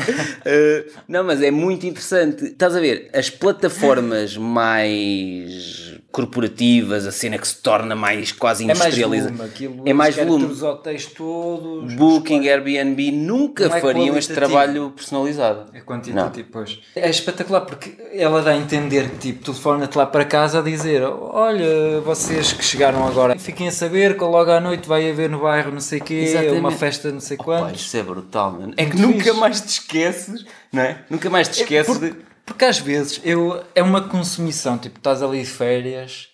Uh, 0.87 0.91
não, 1.07 1.23
mas 1.23 1.41
é 1.41 1.51
muito 1.51 1.85
interessante. 1.85 2.45
Estás 2.45 2.75
a 2.75 2.79
ver? 2.79 3.09
As 3.13 3.29
plataformas 3.29 4.37
mais 4.37 5.98
corporativas, 6.11 7.05
a 7.05 7.11
cena 7.11 7.37
que 7.37 7.47
se 7.47 7.57
torna 7.57 7.95
mais 7.95 8.31
quase 8.31 8.63
É 8.63 8.67
mais 8.67 8.79
industrializada. 8.79 9.31
volume, 9.31 9.49
aquilo, 9.49 9.83
É 9.85 9.93
mais 9.93 10.15
volume. 10.15 10.45
os 10.45 10.63
hotéis 10.63 11.05
todos. 11.05 11.93
Booking, 11.93 12.47
Airbnb 12.47 13.11
nunca 13.11 13.65
é 13.65 13.79
fariam 13.81 14.17
este 14.17 14.33
trabalho 14.33 14.91
personalizado. 14.95 15.65
É 15.73 15.79
quantitativo, 15.81 16.47
pois. 16.51 16.79
É 16.95 17.09
espetacular 17.09 17.61
porque 17.61 17.95
ela 18.13 18.41
dá 18.41 18.51
a 18.51 18.57
entender 18.57 19.09
que 19.11 19.17
tipo, 19.17 19.45
telefona-te 19.45 19.97
lá 19.97 20.05
para 20.05 20.25
casa 20.25 20.59
a 20.59 20.61
dizer: 20.61 21.03
Olha, 21.03 22.01
vocês 22.01 22.53
que 22.53 22.63
chegaram 22.65 23.07
agora, 23.07 23.37
fiquem 23.37 23.67
a 23.67 23.71
saber 23.71 24.17
que 24.17 24.23
logo 24.23 24.49
à 24.51 24.59
noite 24.59 24.87
vai 24.87 25.09
haver 25.09 25.29
no 25.29 25.39
bairro 25.41 25.71
não 25.71 25.79
sei 25.79 25.99
o 25.99 26.03
quê, 26.03 26.13
Exatamente. 26.15 26.59
uma 26.59 26.71
festa 26.71 27.11
não 27.11 27.19
sei 27.19 27.37
Pá, 27.37 27.43
quantos. 27.43 27.81
isso 27.81 27.95
é 27.97 28.03
brutal, 28.03 28.51
mano. 28.53 28.73
É 28.77 28.85
que 28.85 28.95
Muito 28.97 29.07
nunca 29.13 29.23
fixe. 29.25 29.37
mais 29.39 29.61
te 29.61 29.67
esqueces, 29.69 30.45
não 30.73 30.81
é? 30.81 30.97
Nunca 31.09 31.29
mais 31.29 31.47
te 31.47 31.61
esqueces 31.61 31.85
porque, 31.97 32.09
de. 32.15 32.28
Porque 32.49 32.65
às 32.65 32.79
vezes 32.79 33.21
eu, 33.23 33.63
é 33.73 33.81
uma 33.81 34.01
consumição, 34.01 34.77
tipo, 34.77 34.97
estás 34.97 35.21
ali 35.23 35.39
de 35.41 35.49
férias 35.49 36.27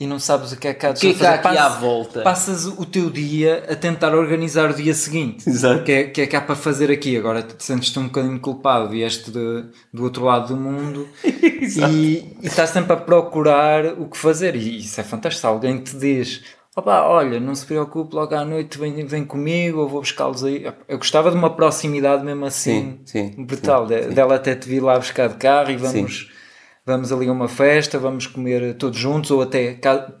e 0.00 0.06
não 0.06 0.18
sabes 0.20 0.52
o 0.52 0.56
que 0.56 0.68
é 0.68 0.74
que 0.74 0.86
há 0.86 0.92
de 0.92 1.00
que 1.00 1.08
é 1.08 1.12
fazer. 1.14 1.26
aqui 1.26 1.48
à 1.48 1.52
Passas- 1.64 1.80
volta? 1.80 2.22
Passas 2.22 2.66
o 2.66 2.84
teu 2.86 3.10
dia 3.10 3.64
a 3.68 3.74
tentar 3.74 4.14
organizar 4.14 4.70
o 4.70 4.74
dia 4.74 4.94
seguinte. 4.94 5.48
Exato. 5.48 5.80
O 5.80 5.84
que 5.84 5.90
é, 5.92 6.04
que 6.04 6.20
é 6.20 6.26
que 6.28 6.36
há 6.36 6.40
para 6.40 6.54
fazer 6.54 6.88
aqui? 6.90 7.16
Agora 7.16 7.42
te 7.42 7.62
sentes-te 7.64 7.98
um 7.98 8.04
bocadinho 8.04 8.38
culpado, 8.38 8.88
vieste 8.90 9.30
de, 9.32 9.64
do 9.92 10.04
outro 10.04 10.24
lado 10.24 10.54
do 10.54 10.56
mundo 10.56 11.08
e, 11.24 12.36
e 12.40 12.46
estás 12.46 12.70
sempre 12.70 12.92
a 12.92 12.96
procurar 12.96 13.86
o 13.98 14.06
que 14.08 14.16
fazer. 14.16 14.54
E 14.54 14.78
isso 14.78 15.00
é 15.00 15.04
fantástico. 15.04 15.46
Alguém 15.46 15.78
te 15.78 15.96
diz. 15.96 16.42
Opa, 16.78 17.02
olha, 17.08 17.40
não 17.40 17.56
se 17.56 17.66
preocupe, 17.66 18.14
logo 18.14 18.32
à 18.36 18.44
noite 18.44 18.78
vem, 18.78 19.04
vem 19.04 19.24
comigo, 19.24 19.80
eu 19.80 19.88
vou 19.88 19.98
buscá-los 20.00 20.44
aí. 20.44 20.64
Eu 20.86 20.96
gostava 20.96 21.28
de 21.28 21.36
uma 21.36 21.50
proximidade 21.50 22.24
mesmo 22.24 22.44
assim, 22.46 23.00
Sim, 23.04 23.34
sim, 23.34 23.44
brutal. 23.44 23.88
sim, 23.88 23.94
de- 23.96 24.02
sim. 24.04 24.10
Dela 24.10 24.36
até 24.36 24.54
te 24.54 24.68
vir 24.68 24.80
lá 24.80 24.96
buscar 24.96 25.28
de 25.28 25.34
carro 25.38 25.72
e 25.72 25.76
vamos, 25.76 26.30
vamos 26.86 27.10
ali 27.12 27.26
a 27.28 27.32
uma 27.32 27.48
festa, 27.48 27.98
vamos 27.98 28.28
comer 28.28 28.74
todos 28.76 28.96
juntos, 28.96 29.32
ou 29.32 29.42
até 29.42 29.72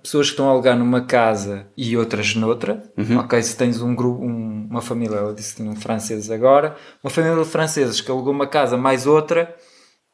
pessoas 0.02 0.26
que 0.26 0.32
estão 0.32 0.48
a 0.48 0.50
alugar 0.50 0.76
numa 0.76 1.02
casa 1.02 1.68
e 1.76 1.96
outras 1.96 2.34
noutra. 2.34 2.82
Uhum. 2.98 3.18
Ok, 3.20 3.40
se 3.40 3.56
tens 3.56 3.80
um 3.80 3.94
grupo, 3.94 4.20
um- 4.24 4.66
uma 4.68 4.82
família, 4.82 5.14
ela 5.14 5.32
disse 5.32 5.54
que 5.54 5.62
tinham 5.62 5.76
franceses 5.76 6.28
agora, 6.28 6.74
uma 7.04 7.10
família 7.10 7.40
de 7.40 7.48
franceses 7.48 8.00
que 8.00 8.10
alugou 8.10 8.32
uma 8.32 8.48
casa 8.48 8.76
mais 8.76 9.06
outra, 9.06 9.54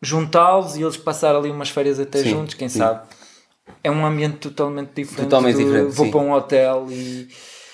juntá-los 0.02 0.76
e 0.76 0.82
eles 0.82 0.98
passar 0.98 1.34
ali 1.34 1.50
umas 1.50 1.70
férias 1.70 1.98
até 1.98 2.22
juntos, 2.22 2.52
quem 2.54 2.68
sim. 2.68 2.80
sabe. 2.80 3.00
É 3.84 3.90
um 3.90 4.04
ambiente 4.04 4.38
totalmente 4.38 4.90
diferente. 4.96 5.24
Totalmente 5.28 5.54
do- 5.56 5.64
diferente, 5.64 5.92
Vou 5.94 6.06
sim. 6.06 6.10
para 6.10 6.20
um 6.20 6.32
hotel 6.32 6.86
e. 6.90 7.28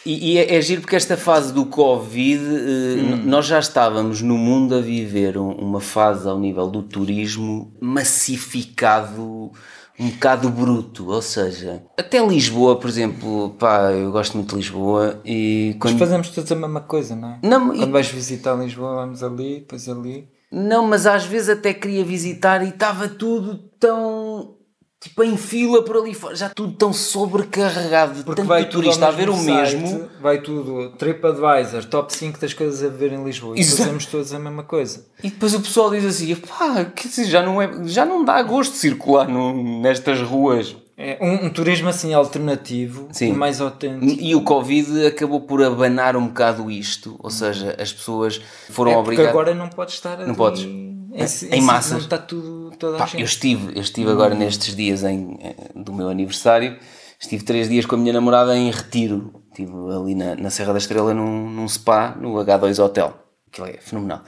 E, 0.04 0.32
e 0.32 0.38
é, 0.38 0.56
é 0.56 0.62
giro 0.62 0.80
porque 0.80 0.96
esta 0.96 1.14
fase 1.14 1.52
do 1.52 1.66
Covid, 1.66 2.42
eh, 2.42 2.94
n- 2.96 3.16
nós 3.26 3.44
já 3.44 3.58
estávamos 3.58 4.22
no 4.22 4.36
mundo 4.38 4.74
a 4.74 4.80
viver 4.80 5.36
um- 5.36 5.52
uma 5.52 5.78
fase 5.78 6.26
ao 6.26 6.38
nível 6.38 6.68
do 6.68 6.82
turismo 6.82 7.70
massificado, 7.80 9.50
um 9.98 10.08
bocado 10.08 10.48
bruto. 10.48 11.10
Ou 11.10 11.20
seja, 11.20 11.82
até 11.98 12.24
Lisboa, 12.26 12.76
por 12.76 12.88
exemplo, 12.88 13.50
pá, 13.58 13.90
eu 13.92 14.10
gosto 14.10 14.36
muito 14.38 14.50
de 14.50 14.56
Lisboa 14.56 15.20
e 15.24 15.72
Mas 15.78 15.90
quando. 15.92 15.98
fazemos 15.98 16.30
todos 16.30 16.50
a 16.50 16.56
mesma 16.56 16.80
coisa, 16.80 17.14
não 17.14 17.28
é? 17.32 17.38
Não, 17.42 17.74
e- 17.74 17.78
Quando 17.80 17.92
vais 17.92 18.08
visitar 18.08 18.54
Lisboa, 18.54 18.94
vamos 18.96 19.22
ali, 19.22 19.60
depois 19.60 19.86
ali. 19.88 20.28
Não, 20.50 20.86
mas 20.86 21.06
às 21.06 21.24
vezes 21.26 21.50
até 21.50 21.72
queria 21.74 22.04
visitar 22.04 22.64
e 22.64 22.70
estava 22.70 23.06
tudo 23.06 23.56
tão. 23.78 24.56
Tipo 25.02 25.24
em 25.24 25.34
fila 25.34 25.82
por 25.82 25.96
ali 25.96 26.12
fora, 26.12 26.36
já 26.36 26.50
tudo 26.50 26.74
tão 26.74 26.92
sobrecarregado 26.92 28.16
de 28.18 28.22
Porque 28.22 28.42
tanto 28.42 28.48
vai 28.48 28.68
turista 28.68 29.08
a 29.08 29.10
ver 29.10 29.30
o 29.30 29.34
site, 29.34 29.76
mesmo. 29.76 30.10
Vai 30.20 30.42
tudo, 30.42 30.90
TripAdvisor, 30.90 31.86
top 31.86 32.14
5 32.14 32.38
das 32.38 32.52
coisas 32.52 32.84
a 32.84 32.94
ver 32.94 33.12
em 33.12 33.24
Lisboa. 33.24 33.56
E 33.56 33.60
Exato. 33.60 33.78
fazemos 33.84 34.04
todos 34.04 34.32
a 34.34 34.38
mesma 34.38 34.62
coisa. 34.62 35.06
E 35.24 35.30
depois 35.30 35.54
o 35.54 35.60
pessoal 35.60 35.90
diz 35.90 36.04
assim: 36.04 36.34
pá, 36.36 36.84
quer 36.84 37.08
dizer, 37.08 37.24
já 37.24 37.42
não, 37.42 37.62
é, 37.62 37.70
já 37.84 38.04
não 38.04 38.22
dá 38.22 38.42
gosto 38.42 38.72
de 38.72 38.78
circular 38.78 39.26
no- 39.26 39.80
nestas 39.80 40.20
ruas. 40.20 40.76
É 40.98 41.16
um, 41.22 41.46
um 41.46 41.50
turismo 41.50 41.88
assim 41.88 42.12
alternativo 42.12 43.08
Sim. 43.10 43.30
e 43.30 43.32
mais 43.32 43.58
autêntico. 43.58 44.20
E 44.22 44.34
o 44.34 44.42
Covid 44.42 45.06
acabou 45.06 45.40
por 45.40 45.62
abanar 45.62 46.14
um 46.14 46.26
bocado 46.26 46.70
isto, 46.70 47.16
ou 47.20 47.30
seja, 47.30 47.74
as 47.80 47.90
pessoas 47.90 48.38
foram 48.68 48.90
É 48.90 48.94
porque 48.96 49.08
obrigadas. 49.12 49.30
agora 49.30 49.54
não 49.54 49.68
podes 49.70 49.94
estar 49.94 50.20
ali 50.20 50.34
podes. 50.34 50.66
Em, 51.14 51.54
Em 51.54 51.58
em 51.58 51.62
massas. 51.62 51.82
sítio 51.84 51.96
onde 51.96 52.04
está 52.04 52.18
tudo, 52.18 52.70
toda 52.78 52.96
a 52.96 53.06
Pá, 53.06 53.10
eu 53.14 53.24
estive, 53.24 53.72
eu 53.76 53.82
estive 53.82 54.10
agora 54.10 54.34
nestes 54.34 54.74
dias 54.74 55.04
em, 55.04 55.38
eh, 55.42 55.54
do 55.74 55.92
meu 55.92 56.08
aniversário, 56.08 56.78
estive 57.18 57.44
três 57.44 57.68
dias 57.68 57.86
com 57.86 57.94
a 57.96 57.98
minha 57.98 58.12
namorada 58.12 58.56
em 58.56 58.70
retiro. 58.70 59.42
Estive 59.50 59.72
ali 59.94 60.14
na, 60.14 60.36
na 60.36 60.48
Serra 60.50 60.72
da 60.72 60.78
Estrela 60.78 61.12
num, 61.12 61.50
num 61.50 61.66
spa, 61.68 62.16
no 62.20 62.34
H2 62.34 62.78
Hotel. 62.82 63.12
Aquilo 63.48 63.66
é 63.66 63.72
fenomenal. 63.80 64.22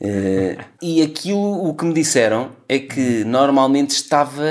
Eh, 0.00 0.56
e 0.82 1.00
aquilo, 1.00 1.68
o 1.68 1.74
que 1.74 1.84
me 1.84 1.94
disseram 1.94 2.50
é 2.68 2.78
que 2.78 3.22
normalmente 3.24 3.90
estava. 3.92 4.42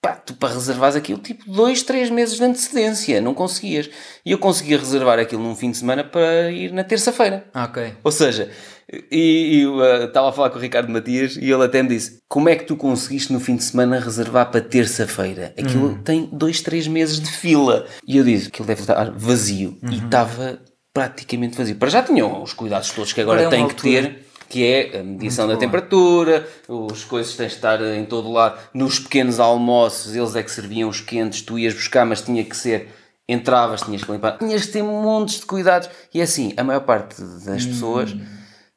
Pá, 0.00 0.12
tu 0.12 0.34
para 0.34 0.52
reservares 0.54 0.94
aquilo 0.96 1.18
tipo 1.18 1.50
dois, 1.50 1.82
três 1.82 2.10
meses 2.10 2.36
de 2.36 2.44
antecedência, 2.44 3.20
não 3.20 3.32
conseguias. 3.34 3.88
E 4.24 4.30
eu 4.32 4.38
conseguia 4.38 4.78
reservar 4.78 5.18
aquilo 5.18 5.42
num 5.42 5.56
fim 5.56 5.70
de 5.70 5.78
semana 5.78 6.04
para 6.04 6.50
ir 6.50 6.70
na 6.72 6.84
terça-feira. 6.84 7.46
Ah, 7.54 7.64
ok. 7.64 7.94
Ou 8.04 8.12
seja, 8.12 8.50
e, 8.92 9.58
e 9.58 9.62
eu 9.62 9.76
uh, 9.76 10.04
estava 10.04 10.28
a 10.28 10.32
falar 10.32 10.50
com 10.50 10.58
o 10.58 10.60
Ricardo 10.60 10.90
Matias 10.90 11.36
e 11.36 11.50
ele 11.50 11.64
até 11.64 11.82
me 11.82 11.88
disse: 11.88 12.18
Como 12.28 12.48
é 12.48 12.56
que 12.56 12.64
tu 12.64 12.76
conseguiste 12.76 13.32
no 13.32 13.40
fim 13.40 13.56
de 13.56 13.64
semana 13.64 13.98
reservar 13.98 14.50
para 14.50 14.60
terça-feira? 14.60 15.54
Aquilo 15.58 15.98
tem 16.04 16.28
dois, 16.30 16.60
três 16.60 16.86
meses 16.86 17.18
de 17.18 17.30
fila. 17.30 17.86
E 18.06 18.16
eu 18.16 18.24
disse: 18.24 18.48
Aquilo 18.48 18.66
deve 18.66 18.82
estar 18.82 19.10
vazio. 19.10 19.78
E 19.90 19.96
estava 19.96 20.60
praticamente 20.92 21.56
vazio. 21.56 21.76
Para 21.76 21.88
já 21.88 22.02
tinham 22.02 22.42
os 22.42 22.52
cuidados 22.52 22.90
todos 22.90 23.12
que 23.12 23.20
agora 23.20 23.42
é 23.42 23.48
têm 23.48 23.66
que 23.68 23.74
ter. 23.74 24.24
Que 24.46 24.62
é 24.62 25.00
a 25.00 25.02
medição 25.02 25.46
da 25.46 25.54
boa. 25.54 25.60
temperatura, 25.60 26.46
os 26.68 27.02
coisas 27.02 27.34
tens 27.34 27.52
de 27.52 27.54
estar 27.54 27.80
em 27.80 28.04
todo 28.04 28.30
lado. 28.30 28.58
Nos 28.74 28.98
pequenos 28.98 29.40
almoços, 29.40 30.14
eles 30.14 30.36
é 30.36 30.42
que 30.42 30.50
serviam 30.50 30.88
os 30.88 31.00
quentes, 31.00 31.40
tu 31.40 31.58
ias 31.58 31.72
buscar, 31.72 32.04
mas 32.04 32.20
tinha 32.20 32.44
que 32.44 32.54
ser 32.54 32.88
entravas, 33.26 33.80
tinhas 33.80 34.04
que 34.04 34.12
limpar, 34.12 34.36
tinhas 34.38 34.66
que 34.66 34.72
ter 34.72 34.82
montes 34.82 35.40
de 35.40 35.46
cuidados. 35.46 35.88
E 36.12 36.20
assim, 36.20 36.52
a 36.58 36.62
maior 36.62 36.80
parte 36.80 37.20
das 37.20 37.64
pessoas 37.64 38.14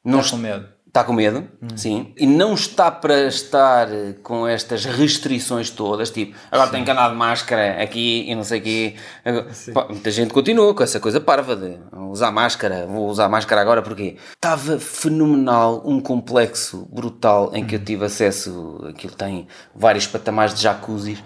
não 0.08 0.20
Está 0.20 0.30
com 0.36 0.42
medo. 0.42 0.66
está 0.88 1.04
com 1.04 1.12
medo, 1.12 1.46
sim, 1.76 2.14
e 2.16 2.26
não 2.26 2.54
está 2.54 2.90
para 2.90 3.26
estar 3.26 3.86
com 4.22 4.48
estas 4.48 4.86
restrições 4.86 5.68
todas, 5.68 6.10
tipo, 6.10 6.34
agora 6.50 6.70
tenho 6.70 6.84
que 6.84 6.90
andar 6.90 7.10
de 7.10 7.14
máscara 7.14 7.80
aqui 7.82 8.24
e 8.26 8.34
não 8.34 8.42
sei 8.42 8.58
o 8.58 8.62
quê. 8.62 8.94
Agora, 9.22 9.46
pá, 9.74 9.86
muita 9.90 10.10
gente 10.10 10.32
continua 10.32 10.74
com 10.74 10.82
essa 10.82 10.98
coisa 10.98 11.20
parva 11.20 11.54
de 11.54 11.76
usar 12.10 12.30
máscara, 12.32 12.86
vou 12.86 13.06
usar 13.08 13.28
máscara 13.28 13.60
agora 13.60 13.82
porque 13.82 14.16
estava 14.34 14.80
fenomenal, 14.80 15.82
um 15.84 16.00
complexo 16.00 16.88
brutal 16.90 17.50
em 17.54 17.64
que 17.66 17.74
eu 17.76 17.84
tive 17.84 18.06
acesso, 18.06 18.82
aquilo 18.88 19.14
tem 19.14 19.46
vários 19.74 20.06
patamares 20.06 20.54
de 20.54 20.62
jacuzzis. 20.62 21.22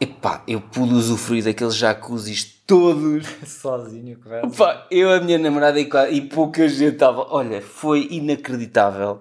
Epá, 0.00 0.42
eu 0.46 0.60
pude 0.60 0.94
usufruir 0.94 1.44
daqueles 1.44 1.74
jacuzzis 1.74 2.53
todos 2.66 3.26
Sozinho, 3.46 4.18
vai. 4.24 4.42
Pá, 4.50 4.86
eu, 4.90 5.12
a 5.12 5.20
minha 5.20 5.38
namorada 5.38 5.78
e, 5.80 5.88
e 6.10 6.20
pouca 6.22 6.68
gente 6.68 6.94
estava. 6.94 7.26
Olha, 7.30 7.60
foi 7.60 8.08
inacreditável 8.10 9.20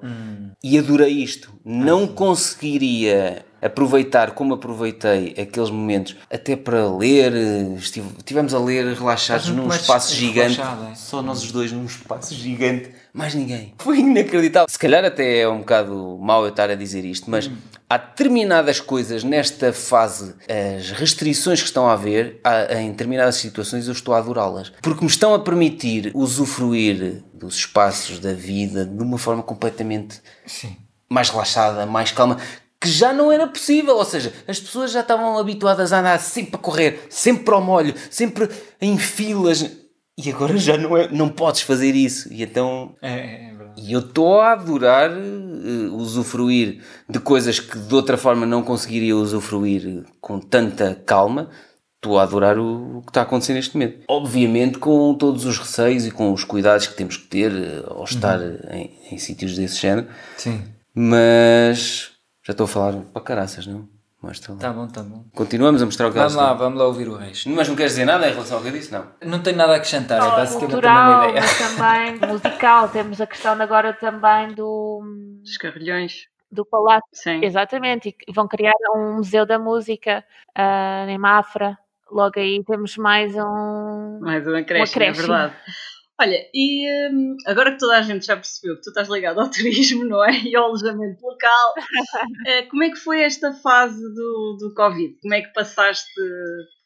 e 0.64 0.78
adorei 0.78 1.12
isto. 1.12 1.54
Não 1.64 2.08
conseguiria 2.08 3.46
aproveitar 3.64 4.32
como 4.32 4.54
aproveitei 4.56 5.36
aqueles 5.40 5.70
momentos, 5.70 6.16
até 6.32 6.56
para 6.56 6.88
ler. 6.90 7.34
eh, 7.34 7.76
Estive, 7.78 8.08
estivemos 8.18 8.54
a 8.54 8.60
ler 8.60 8.94
relaxados 8.96 9.50
num 9.50 9.68
espaço 9.70 10.14
gigante, 10.16 10.60
é? 10.62 10.96
só 10.96 11.22
nós 11.22 11.44
os 11.44 11.52
dois 11.52 11.72
num 11.72 11.86
espaço 11.86 12.34
gigante, 12.36 12.90
mais 13.14 13.34
ninguém. 13.34 13.74
Foi 13.80 14.00
inacreditável. 14.00 14.68
Se 14.70 14.78
calhar 14.80 15.04
até 15.06 15.40
é 15.42 15.48
um 15.50 15.60
bocado 15.60 16.18
mau 16.22 16.44
eu 16.44 16.50
estar 16.50 16.70
a 16.70 16.76
dizer 16.76 17.06
isto, 17.06 17.30
mas 17.30 17.50
há 17.90 17.98
determinadas 17.98 18.80
coisas 18.80 19.24
nesta 19.24 19.72
fase, 19.72 20.34
as 20.78 20.92
restrições 20.92 21.60
que 21.62 21.68
estão 21.68 21.88
a 21.88 21.94
haver, 21.94 22.40
há- 22.44 22.74
em 22.82 22.92
determinadas 22.92 23.36
situações 23.36 23.88
eu 23.88 23.94
estou 23.94 24.14
a 24.14 24.18
adorá-las, 24.18 24.72
porque 24.82 25.02
me 25.06 25.10
estão 25.10 25.34
a 25.34 25.40
permitir 25.40 26.12
usufruir 26.14 27.24
dos 27.34 27.56
espaços 27.56 28.20
da 28.20 28.34
vida 28.34 28.86
de 28.86 29.02
uma 29.04 29.18
forma 29.18 29.44
completamente 29.44 30.20
Sim. 30.46 30.76
mais 31.10 31.30
relaxada, 31.30 31.86
mais 31.86 32.12
calma, 32.12 32.38
que 32.84 32.90
já 32.90 33.14
não 33.14 33.32
era 33.32 33.48
possível. 33.48 33.96
Ou 33.96 34.04
seja, 34.04 34.34
as 34.46 34.60
pessoas 34.60 34.92
já 34.92 35.00
estavam 35.00 35.38
habituadas 35.38 35.94
a 35.94 36.02
andar 36.02 36.20
sempre 36.20 36.56
a 36.56 36.60
correr, 36.60 37.08
sempre 37.10 37.46
para 37.46 37.58
o 37.58 37.62
molho, 37.62 37.96
sempre 38.12 38.50
em 38.82 38.98
filas. 38.98 39.72
E 40.18 40.30
agora 40.30 40.58
já 40.58 40.78
não, 40.78 40.98
é, 40.98 41.08
não 41.10 41.30
podes 41.30 41.62
fazer 41.62 41.96
isso. 41.96 42.32
E 42.32 42.44
então. 42.44 42.94
É, 43.02 43.48
é 43.48 43.54
verdade. 43.54 43.82
E 43.82 43.94
eu 43.94 44.02
estou 44.02 44.42
a 44.42 44.52
adorar 44.52 45.10
uh, 45.12 45.96
usufruir 45.96 46.84
de 47.10 47.20
coisas 47.20 47.60
que 47.60 47.80
de 47.80 47.96
outra 47.96 48.18
forma 48.18 48.46
não 48.46 48.62
conseguiria 48.62 49.16
usufruir 49.16 50.04
com 50.20 50.40
tanta 50.40 50.94
calma, 51.06 51.50
estou 51.96 52.20
a 52.20 52.24
adorar 52.24 52.60
o, 52.60 52.98
o, 52.98 53.02
que 53.02 53.10
está 53.10 53.22
a 53.22 53.24
acontecer 53.24 53.54
neste 53.54 53.76
momento. 53.76 54.04
Obviamente 54.10 54.78
com 54.78 55.16
todos 55.16 55.46
os 55.46 55.58
receios 55.58 56.06
e 56.06 56.12
com 56.12 56.34
os 56.34 56.44
cuidados 56.44 56.86
que 56.86 56.96
temos 56.96 57.16
que 57.16 57.28
ter 57.28 57.52
uh, 57.52 57.94
ao 57.94 58.04
estar 58.04 58.40
uhum. 58.40 58.58
em, 58.72 58.92
em 59.10 59.18
sítios 59.18 59.56
desse 59.56 59.78
género. 59.78 60.08
Sim. 60.38 60.62
Mas 60.94 62.13
já 62.44 62.52
estou 62.52 62.66
a 62.66 62.68
falar 62.68 63.02
para 63.14 63.22
caraças, 63.22 63.66
não? 63.66 63.88
Mostra 64.22 64.54
lá. 64.54 64.60
Tá 64.60 64.72
bom, 64.72 64.88
tá 64.88 65.04
bom. 65.04 65.26
Continuamos 65.36 65.82
a 65.82 65.86
mostrar 65.86 66.08
o 66.08 66.12
que 66.12 66.18
Vamos 66.18 66.36
lá, 66.36 66.54
vamos 66.54 66.80
lá 66.80 66.86
ouvir 66.86 67.10
o 67.10 67.16
resto. 67.16 67.50
Mas 67.50 67.68
não 67.68 67.76
queres 67.76 67.92
dizer 67.92 68.06
nada 68.06 68.26
em 68.28 68.32
relação 68.32 68.58
ao 68.58 68.64
que 68.64 68.70
eu 68.70 68.74
disse, 68.74 68.92
não? 68.92 69.06
Não 69.22 69.42
tenho 69.42 69.58
nada 69.58 69.74
a 69.74 69.76
acrescentar, 69.76 70.18
é 70.18 70.32
basicamente 70.32 70.72
cultural, 70.72 71.12
a 71.12 71.26
mesma 71.26 71.30
ideia. 71.30 71.42
Mas 71.42 71.58
também 71.58 72.20
musical, 72.32 72.90
temos 72.90 73.20
a 73.20 73.28
questão 73.28 73.62
agora 73.62 73.94
também 73.94 74.54
do... 74.54 75.02
Dos 75.42 75.58
carrilhões. 75.58 76.28
Do 76.50 76.66
Palácio. 76.66 77.04
Sim. 77.12 77.44
Exatamente, 77.44 78.16
e 78.26 78.32
vão 78.32 78.48
criar 78.48 78.74
um 78.96 79.16
museu 79.16 79.46
da 79.46 79.60
música 79.60 80.24
uh, 80.58 81.10
em 81.10 81.18
Mafra. 81.18 81.78
Logo 82.10 82.40
aí 82.40 82.64
temos 82.64 82.96
mais 82.96 83.36
um... 83.36 84.20
Mais 84.22 84.48
um 84.48 84.56
acréscimo, 84.56 85.04
é 85.04 85.12
verdade. 85.12 85.54
Olha, 86.20 86.48
e 86.54 86.88
hum, 87.12 87.36
agora 87.48 87.72
que 87.72 87.80
toda 87.80 87.98
a 87.98 88.02
gente 88.02 88.26
já 88.26 88.36
percebeu 88.36 88.76
que 88.76 88.84
tu 88.84 88.90
estás 88.90 89.10
ligado 89.10 89.40
ao 89.40 89.50
turismo, 89.52 90.06
não 90.06 90.24
é? 90.24 90.32
E 90.42 90.56
ao 90.56 90.66
alojamento 90.66 91.22
local, 91.26 91.74
eh, 92.48 92.64
como 92.64 92.84
é 92.84 92.90
que 92.90 92.98
foi 92.98 93.24
esta 93.24 93.54
fase 93.54 94.02
do, 94.14 94.58
do 94.60 94.74
Covid? 94.76 95.18
Como 95.22 95.34
é 95.34 95.42
que 95.42 95.54
passaste 95.54 96.14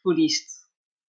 por 0.03 0.17
isto? 0.17 0.57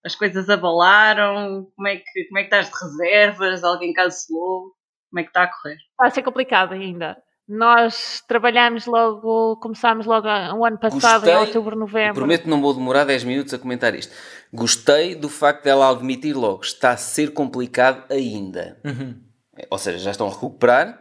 As 0.05 0.15
coisas 0.15 0.49
abalaram? 0.49 1.71
Como 1.77 1.89
é 1.89 1.97
que, 1.97 2.25
como 2.27 2.39
é 2.39 2.43
que 2.43 2.55
estás 2.55 2.67
de 2.67 2.85
reservas? 2.85 3.65
Alguém 3.65 3.93
cancelou? 3.93 4.75
Como 5.11 5.21
é 5.21 5.23
que 5.23 5.31
está 5.31 5.45
a 5.45 5.51
correr? 5.51 5.77
Vai 5.97 6.11
ser 6.11 6.23
complicado 6.23 6.73
ainda. 6.73 7.17
Nós 7.49 8.23
trabalhamos 8.29 8.85
logo, 8.85 9.57
começámos 9.57 10.05
logo 10.05 10.29
o 10.29 10.67
ano 10.67 10.79
passado, 10.79 11.23
Gostei, 11.23 11.33
em 11.33 11.37
outubro, 11.39 11.75
novembro. 11.75 12.15
Prometo 12.15 12.47
não 12.47 12.61
vou 12.61 12.75
demorar 12.75 13.05
10 13.05 13.25
minutos 13.25 13.55
a 13.55 13.59
comentar 13.59 13.95
isto. 13.95 14.15
Gostei 14.53 15.15
do 15.15 15.31
facto 15.31 15.65
dela 15.65 15.91
admitir 15.91 16.35
logo, 16.37 16.63
está 16.63 16.91
a 16.91 16.97
ser 16.99 17.33
complicado 17.33 18.05
ainda. 18.11 18.79
Uhum. 18.85 19.19
Ou 19.71 19.79
seja, 19.79 19.97
já 19.99 20.11
estão 20.11 20.27
a 20.27 20.31
recuperar, 20.31 21.01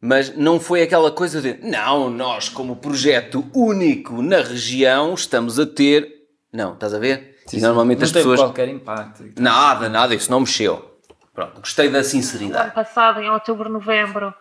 mas 0.00 0.34
não 0.34 0.58
foi 0.58 0.82
aquela 0.82 1.10
coisa 1.10 1.42
de 1.42 1.58
não, 1.62 2.08
nós, 2.08 2.48
como 2.48 2.76
projeto 2.76 3.44
único 3.54 4.22
na 4.22 4.38
região, 4.38 5.12
estamos 5.12 5.60
a 5.60 5.66
ter. 5.66 6.10
Não, 6.50 6.72
estás 6.72 6.94
a 6.94 6.98
ver? 6.98 7.36
Sim, 7.46 7.58
e 7.58 7.60
normalmente 7.60 7.98
não 7.98 8.04
as 8.06 8.12
pessoas. 8.12 8.40
qualquer 8.40 8.68
impacto. 8.68 9.24
Nada, 9.38 9.90
nada, 9.90 10.14
isso 10.14 10.30
não 10.30 10.40
mexeu. 10.40 10.90
Pronto, 11.34 11.60
gostei 11.60 11.90
da 11.90 12.02
sinceridade. 12.02 12.64
ano 12.64 12.72
passado, 12.72 13.20
em 13.20 13.28
outubro, 13.28 13.70
novembro 13.70 14.34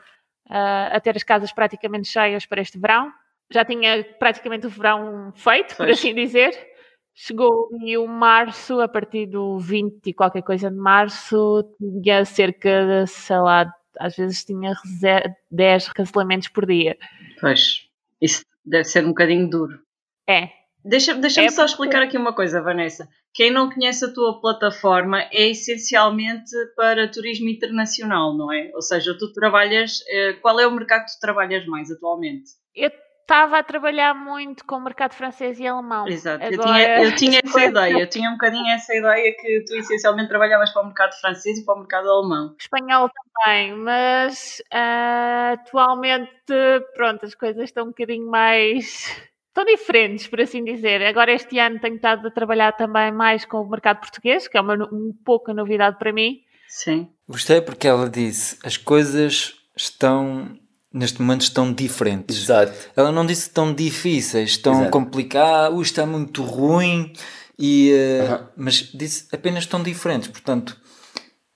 a 0.52 1.00
ter 1.00 1.16
as 1.16 1.24
casas 1.24 1.52
praticamente 1.54 2.08
cheias 2.08 2.46
para 2.46 2.62
este 2.62 2.78
verão. 2.78 3.12
Já 3.50 3.66
tinha 3.66 4.04
praticamente 4.20 4.68
o 4.68 4.70
verão 4.70 5.32
feito, 5.36 5.76
por 5.76 5.90
assim 5.90 6.14
dizer. 6.14 6.52
Chegou 7.14 7.70
e 7.84 7.98
o 7.98 8.08
março, 8.08 8.80
a 8.80 8.88
partir 8.88 9.28
do 9.28 9.60
20 9.60 10.08
e 10.08 10.14
qualquer 10.14 10.42
coisa 10.42 10.70
de 10.70 10.78
março, 10.78 11.64
tinha 11.78 12.24
cerca 12.24 12.86
de, 12.86 13.08
sei 13.08 13.38
lá, 13.38 13.74
às 14.00 14.16
vezes 14.16 14.46
tinha 14.46 14.74
10 15.52 15.92
cancelamentos 15.94 16.48
por 16.48 16.66
dia. 16.66 16.98
Pois, 17.40 17.90
isso 18.22 18.46
deve 18.66 18.86
ser 18.86 19.04
um 19.04 19.10
bocadinho 19.10 19.50
duro. 19.50 19.80
É, 20.28 20.50
Deixa-me 20.84 21.22
deixa 21.22 21.42
é 21.42 21.50
só 21.50 21.66
explicar 21.66 22.02
aqui 22.02 22.18
uma 22.18 22.34
coisa, 22.34 22.62
Vanessa. 22.62 23.08
Quem 23.34 23.52
não 23.52 23.70
conhece 23.70 24.04
a 24.04 24.14
tua 24.14 24.42
plataforma 24.42 25.22
é 25.32 25.50
essencialmente 25.50 26.52
para 26.76 27.10
turismo 27.10 27.50
internacional, 27.50 28.36
não 28.36 28.52
é? 28.52 28.72
Ou 28.74 28.82
seja, 28.82 29.16
tu 29.18 29.32
trabalhas. 29.32 30.04
Eh, 30.10 30.34
qual 30.42 30.60
é 30.60 30.68
o 30.68 30.72
mercado 30.72 31.06
que 31.06 31.12
tu 31.14 31.20
trabalhas 31.20 31.66
mais 31.66 31.90
atualmente? 31.92 32.52
Eu 32.76 32.92
estava 33.22 33.60
a 33.60 33.64
trabalhar 33.64 34.14
muito 34.14 34.66
com 34.66 34.76
o 34.76 34.82
mercado 34.82 35.14
francês 35.14 35.58
e 35.60 35.66
alemão. 35.66 36.06
Exato, 36.08 36.44
Agora, 36.44 36.60
eu 36.60 36.60
tinha, 36.60 37.06
eu 37.06 37.16
tinha 37.16 37.42
essa 37.44 37.64
ideia, 37.64 38.00
eu 38.00 38.10
tinha 38.10 38.30
um 38.30 38.34
bocadinho 38.34 38.68
essa 38.68 38.94
ideia 38.94 39.34
que 39.40 39.64
tu 39.66 39.76
essencialmente 39.76 40.28
trabalhavas 40.28 40.74
para 40.74 40.82
o 40.82 40.86
mercado 40.86 41.14
francês 41.14 41.60
e 41.60 41.66
para 41.66 41.76
o 41.76 41.80
mercado 41.80 42.10
alemão. 42.10 42.56
Espanhol 42.60 43.10
também, 43.10 43.74
mas 43.76 44.62
uh, 44.74 45.54
atualmente, 45.54 46.30
pronto, 46.94 47.26
as 47.26 47.34
coisas 47.34 47.64
estão 47.64 47.86
um 47.86 47.90
bocadinho 47.90 48.30
mais 48.30 49.31
estão 49.52 49.66
diferentes, 49.66 50.28
por 50.28 50.42
assim 50.42 50.64
dizer. 50.64 51.04
Agora, 51.04 51.32
este 51.32 51.60
ano, 51.60 51.80
tenho 51.80 51.96
estado 51.96 52.28
a 52.28 52.32
trabalhar 52.32 52.72
também 52.72 53.12
mais 53.12 53.46
com 53.46 53.58
o 53.58 53.70
mercado 53.70 54.00
português, 54.00 54.48
que 54.48 54.58
é 54.58 54.62
uma, 54.62 54.74
um 54.92 55.14
pouco 55.24 55.54
novidade 55.54 55.98
para 56.00 56.12
mim. 56.12 56.40
Sim. 56.68 57.10
Gostei 57.28 57.62
porque 57.62 57.88
ela 57.88 58.10
disse: 58.10 58.58
as 58.64 58.78
coisas 58.78 59.56
estão. 59.76 60.58
Neste 60.94 61.22
momento 61.22 61.42
estão 61.42 61.72
diferentes. 61.72 62.44
Exato. 62.44 62.74
Ela 62.98 63.14
não 63.14 63.26
disse 63.26 63.50
tão 63.50 63.74
difíceis, 63.74 64.58
tão 64.58 64.90
complicadas, 64.90 65.74
uh, 65.78 65.82
está 65.82 66.06
muito 66.06 66.44
ruim, 66.44 67.14
e, 67.58 67.94
uh, 67.94 68.50
mas 68.58 68.92
disse 68.94 69.26
apenas 69.34 69.66
tão 69.66 69.82
diferentes. 69.82 70.28
Portanto, 70.28 70.78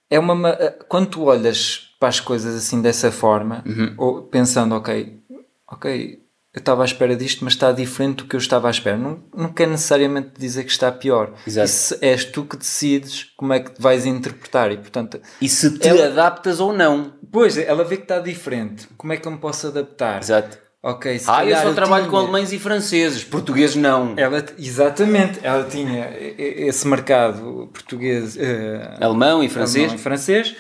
é 0.10 0.18
uma, 0.18 0.54
uh, 0.54 0.86
quando 0.88 1.10
tu 1.10 1.24
olhas 1.24 1.94
para 2.00 2.08
as 2.08 2.22
coisas 2.22 2.56
assim 2.56 2.82
dessa 2.82 3.12
forma, 3.12 3.62
uhum. 3.66 3.94
ou 3.98 4.24
pensando, 4.24 4.74
ok, 4.74 5.20
ok, 5.68 6.25
eu 6.56 6.60
estava 6.60 6.84
à 6.84 6.86
espera 6.86 7.16
disto, 7.16 7.44
mas 7.44 7.54
está 7.54 7.72
diferente 7.74 8.24
do 8.24 8.26
que 8.26 8.36
eu 8.36 8.40
estava 8.40 8.70
à 8.70 8.72
espera. 8.72 8.98
Não, 8.98 9.20
não 9.36 9.52
quer 9.52 9.68
necessariamente 9.68 10.32
dizer 10.40 10.64
que 10.64 10.72
está 10.72 10.90
pior. 10.92 11.34
Exato. 11.46 11.66
Isso 11.66 11.98
és 12.02 12.24
tu 12.24 12.46
que 12.46 12.56
decides 12.56 13.26
como 13.36 13.52
é 13.52 13.60
que 13.60 13.72
vais 13.78 14.06
interpretar 14.06 14.72
e, 14.72 14.78
portanto... 14.78 15.20
E 15.42 15.50
se 15.50 15.78
te 15.78 15.88
ela, 15.88 16.06
adaptas 16.06 16.62
ou 16.62 16.72
não. 16.72 17.14
Pois, 17.30 17.58
ela 17.58 17.84
vê 17.84 17.98
que 17.98 18.04
está 18.04 18.20
diferente. 18.20 18.88
Como 18.98 19.12
é 19.12 19.18
que 19.18 19.28
eu 19.28 19.32
me 19.34 19.38
posso 19.38 19.68
adaptar? 19.68 20.22
Exato. 20.22 20.58
Ok, 20.82 21.18
se 21.18 21.26
ah, 21.28 21.44
eu 21.44 21.58
só 21.58 21.74
trabalho 21.74 22.04
tinha... 22.04 22.12
com 22.12 22.18
alemães 22.18 22.54
e 22.54 22.60
franceses, 22.60 23.24
portugueses 23.24 23.76
não. 23.76 24.14
Ela, 24.16 24.46
exatamente, 24.56 25.40
ela 25.42 25.64
tinha 25.64 26.14
esse 26.38 26.88
mercado 26.88 27.72
português, 27.74 28.36
uh, 28.36 29.04
alemão 29.04 29.44
e 29.44 29.50
francês. 29.50 29.86
Alemão 29.86 30.00
e 30.00 30.04
francês. 30.04 30.56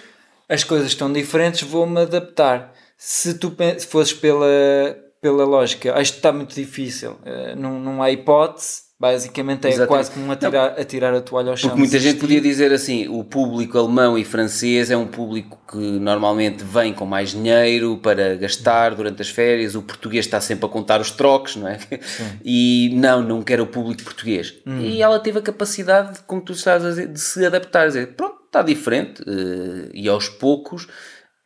As 0.49 0.63
coisas 0.63 0.87
estão 0.87 1.13
diferentes, 1.13 1.61
vou-me 1.61 2.01
adaptar. 2.01 2.73
Se 2.97 3.35
tu 3.35 3.55
fosses 3.87 4.13
pela, 4.13 4.97
pela 5.21 5.45
lógica, 5.45 5.99
isto 6.01 6.15
está 6.15 6.31
muito 6.31 6.53
difícil, 6.53 7.11
uh, 7.11 7.55
não, 7.57 7.79
não 7.79 8.03
há 8.03 8.11
hipótese. 8.11 8.85
Basicamente 8.97 9.67
é 9.67 9.71
Exatamente. 9.71 9.89
quase 9.89 10.11
como 10.11 10.31
atirar, 10.31 10.79
atirar 10.79 11.13
a 11.13 11.19
toalha 11.19 11.49
ao 11.49 11.57
chão. 11.57 11.69
Porque 11.69 11.81
muita 11.81 11.99
gente 11.99 12.17
podia 12.17 12.39
dizer 12.39 12.71
assim: 12.71 13.09
o 13.09 13.25
público 13.25 13.77
alemão 13.77 14.17
e 14.17 14.23
francês 14.23 14.89
é 14.89 14.95
um 14.95 15.05
público 15.05 15.59
que 15.69 15.77
normalmente 15.77 16.63
vem 16.63 16.93
com 16.93 17.05
mais 17.05 17.31
dinheiro 17.31 17.97
para 17.97 18.35
gastar 18.35 18.95
durante 18.95 19.21
as 19.21 19.27
férias, 19.27 19.75
o 19.75 19.81
português 19.81 20.25
está 20.25 20.39
sempre 20.39 20.65
a 20.65 20.69
contar 20.69 21.01
os 21.01 21.11
trocos, 21.11 21.57
não 21.57 21.67
é? 21.67 21.77
Sim. 21.77 22.25
E 22.45 22.91
não, 22.95 23.21
não 23.21 23.41
quero 23.41 23.63
o 23.63 23.67
público 23.67 24.01
português. 24.03 24.53
Hum. 24.65 24.79
E 24.79 25.01
ela 25.01 25.19
teve 25.19 25.39
a 25.39 25.41
capacidade, 25.41 26.19
como 26.25 26.41
tu 26.41 26.53
estás 26.53 26.85
a 26.85 26.89
dizer, 26.89 27.07
de 27.07 27.19
se 27.19 27.45
adaptar, 27.45 27.83
a 27.83 27.87
dizer, 27.87 28.13
pronto, 28.15 28.45
está 28.45 28.61
diferente, 28.61 29.21
uh, 29.23 29.89
e 29.93 30.07
aos 30.07 30.29
poucos 30.29 30.87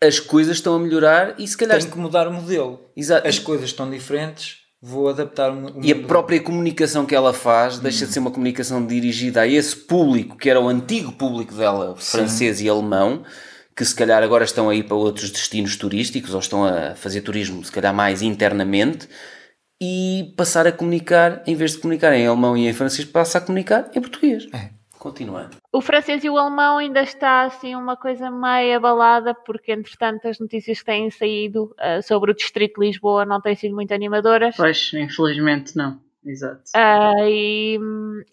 as 0.01 0.19
coisas 0.19 0.57
estão 0.57 0.76
a 0.76 0.80
melhorar 0.80 1.35
e 1.38 1.47
se 1.47 1.57
calhar. 1.57 1.80
Tem 1.80 1.89
que 1.89 1.97
mudar 1.97 2.27
o 2.27 2.34
modelo. 2.34 2.80
Exato. 2.95 3.27
As 3.27 3.38
coisas 3.38 3.69
estão 3.69 3.89
diferentes, 3.89 4.57
vou 4.81 5.09
adaptar 5.09 5.51
o, 5.51 5.80
o 5.80 5.84
E 5.84 5.91
a 5.91 5.95
própria 5.95 6.39
comunicação 6.39 7.05
que 7.05 7.13
ela 7.13 7.34
faz 7.34 7.77
hum. 7.77 7.81
deixa 7.81 8.05
de 8.05 8.13
ser 8.13 8.19
uma 8.19 8.31
comunicação 8.31 8.85
dirigida 8.85 9.41
a 9.41 9.47
esse 9.47 9.76
público, 9.76 10.38
que 10.38 10.49
era 10.49 10.59
o 10.59 10.69
antigo 10.69 11.11
público 11.11 11.53
dela, 11.53 11.95
francês 11.97 12.57
Sim. 12.57 12.65
e 12.65 12.69
alemão, 12.69 13.23
que 13.76 13.84
se 13.84 13.93
calhar 13.93 14.23
agora 14.23 14.45
estão 14.45 14.69
aí 14.69 14.84
para 14.84 14.95
outros 14.95 15.30
destinos 15.31 15.76
turísticos 15.76 16.34
ou 16.34 16.39
estão 16.39 16.63
a 16.63 16.95
fazer 16.95 17.21
turismo, 17.21 17.63
se 17.63 17.71
calhar 17.71 17.93
mais 17.93 18.21
internamente. 18.21 19.07
E 19.81 20.34
passar 20.35 20.67
a 20.67 20.73
comunicar, 20.73 21.41
em 21.47 21.55
vez 21.55 21.71
de 21.71 21.77
comunicar 21.77 22.13
em 22.13 22.27
alemão 22.27 22.57
e 22.57 22.67
em 22.67 22.73
francês, 22.73 23.07
passa 23.07 23.38
a 23.38 23.41
comunicar 23.41 23.89
em 23.95 24.01
português. 24.01 24.45
É. 24.53 24.78
Continuando. 24.99 25.55
O 25.71 25.81
francês 25.81 26.26
e 26.26 26.30
o 26.30 26.38
alemão 26.38 26.77
ainda 26.77 27.01
está 27.01 27.43
assim 27.43 27.73
uma 27.73 27.95
coisa 27.95 28.30
meio 28.30 28.76
abalada, 28.76 29.34
porque 29.34 29.71
entretanto 29.71 30.27
as 30.27 30.39
notícias 30.39 30.80
que 30.80 30.85
têm 30.85 31.09
saído 31.09 31.73
uh, 31.80 32.03
sobre 32.03 32.31
o 32.31 32.35
Distrito 32.35 32.81
de 32.81 32.88
Lisboa 32.88 33.26
não 33.26 33.39
têm 33.39 33.55
sido 33.55 33.73
muito 33.73 33.93
animadoras. 33.93 34.57
Pois, 34.57 34.91
infelizmente 34.93 35.76
não. 35.77 36.01
Exato. 36.26 36.63
Uh, 36.76 37.23
e, 37.30 37.80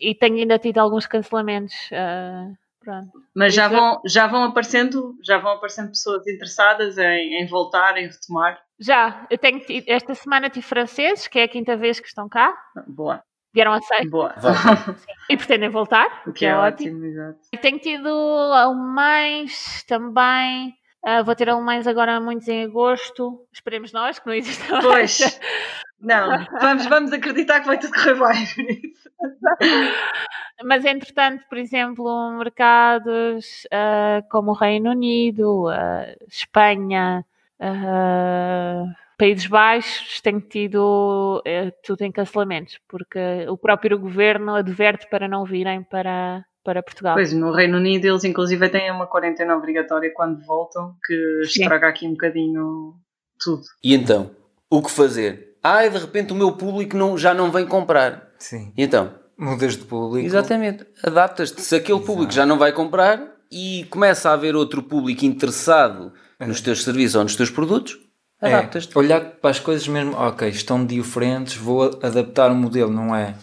e 0.00 0.14
tenho 0.16 0.38
ainda 0.38 0.58
tido 0.58 0.78
alguns 0.78 1.06
cancelamentos. 1.06 1.74
Uh, 1.92 3.00
Mas 3.32 3.54
já 3.54 3.68
vão, 3.68 4.00
já 4.04 4.26
vão 4.26 4.42
aparecendo, 4.42 5.16
já 5.22 5.38
vão 5.38 5.52
aparecendo 5.52 5.90
pessoas 5.90 6.26
interessadas 6.26 6.98
em, 6.98 7.42
em 7.42 7.46
voltar, 7.46 7.96
em 7.96 8.08
retomar. 8.08 8.60
Já, 8.80 9.24
eu 9.30 9.38
tenho 9.38 9.62
esta 9.86 10.16
semana 10.16 10.50
tive 10.50 10.66
franceses, 10.66 11.28
que 11.28 11.38
é 11.38 11.44
a 11.44 11.48
quinta 11.48 11.76
vez 11.76 12.00
que 12.00 12.08
estão 12.08 12.28
cá. 12.28 12.52
Boa 12.88 13.22
vieram 13.56 13.72
a 13.72 13.80
sair. 13.80 14.08
Boa. 14.08 14.34
e 15.30 15.36
pretendem 15.36 15.70
voltar, 15.70 16.22
o 16.26 16.32
que, 16.32 16.44
é, 16.44 16.50
é 16.50 16.56
ótimo. 16.56 16.98
ótimo 16.98 17.36
e 17.50 17.56
tenho 17.56 17.78
tido 17.78 18.08
alemães 18.52 19.82
também. 19.84 20.76
Uh, 21.02 21.24
vou 21.24 21.34
ter 21.34 21.48
alemães 21.48 21.86
agora 21.86 22.20
muitos 22.20 22.46
em 22.48 22.64
agosto. 22.64 23.40
Esperemos 23.50 23.92
nós 23.92 24.18
que 24.18 24.26
não 24.26 24.34
exista 24.34 24.70
mais. 24.72 24.84
Pois. 24.84 25.40
Não, 25.98 26.44
vamos, 26.60 26.86
vamos 26.86 27.10
acreditar 27.10 27.60
que 27.60 27.66
vai 27.68 27.78
tudo 27.78 27.94
correr 27.94 28.16
bem. 28.16 28.92
Mas, 30.62 30.84
entretanto, 30.84 31.42
por 31.48 31.56
exemplo, 31.56 32.36
mercados 32.36 33.64
uh, 33.72 34.22
como 34.30 34.50
o 34.50 34.54
Reino 34.54 34.90
Unido, 34.90 35.68
uh, 35.70 36.26
Espanha, 36.28 37.24
Países 39.18 39.46
Baixos 39.46 40.20
tem 40.20 40.38
tido 40.38 41.42
é, 41.46 41.70
tudo 41.82 42.02
em 42.02 42.12
cancelamentos, 42.12 42.78
porque 42.88 43.46
o 43.48 43.56
próprio 43.56 43.98
governo 43.98 44.54
adverte 44.54 45.08
para 45.08 45.26
não 45.26 45.44
virem 45.44 45.82
para, 45.82 46.44
para 46.62 46.82
Portugal. 46.82 47.14
Pois, 47.14 47.32
no 47.32 47.50
Reino 47.50 47.78
Unido 47.78 48.06
eles 48.06 48.24
inclusive 48.24 48.68
têm 48.68 48.90
uma 48.90 49.06
quarentena 49.06 49.56
obrigatória 49.56 50.12
quando 50.14 50.44
voltam, 50.44 50.94
que 51.04 51.40
estraga 51.42 51.86
Sim. 51.86 51.90
aqui 51.90 52.06
um 52.06 52.12
bocadinho 52.12 52.94
tudo. 53.38 53.62
E 53.82 53.94
então, 53.94 54.30
o 54.70 54.82
que 54.82 54.90
fazer? 54.90 55.56
Ai, 55.62 55.88
de 55.88 55.98
repente 55.98 56.32
o 56.32 56.36
meu 56.36 56.52
público 56.52 56.96
não, 56.96 57.16
já 57.16 57.32
não 57.32 57.50
vem 57.50 57.66
comprar. 57.66 58.32
Sim. 58.38 58.72
E 58.76 58.82
então? 58.82 59.14
Mudas 59.38 59.76
de 59.76 59.84
público. 59.84 60.26
Exatamente. 60.26 60.86
Adaptas-te. 61.02 61.60
Se 61.60 61.74
aquele 61.76 61.98
Exato. 61.98 62.06
público 62.06 62.32
já 62.32 62.46
não 62.46 62.58
vai 62.58 62.72
comprar 62.72 63.36
e 63.50 63.86
começa 63.90 64.30
a 64.30 64.32
haver 64.32 64.54
outro 64.54 64.82
público 64.82 65.24
interessado 65.24 66.12
é. 66.38 66.46
nos 66.46 66.60
teus 66.60 66.84
serviços 66.84 67.16
ou 67.16 67.22
nos 67.22 67.36
teus 67.36 67.50
produtos. 67.50 67.98
Adaptas-te. 68.40 68.96
É. 68.96 68.98
Olhar 68.98 69.20
para 69.20 69.50
as 69.50 69.60
coisas 69.60 69.86
mesmo, 69.88 70.14
ok, 70.16 70.48
estão 70.48 70.84
diferentes, 70.84 71.56
vou 71.56 71.98
adaptar 72.02 72.50
o 72.50 72.54
modelo, 72.54 72.90
não 72.92 73.14
é? 73.14 73.34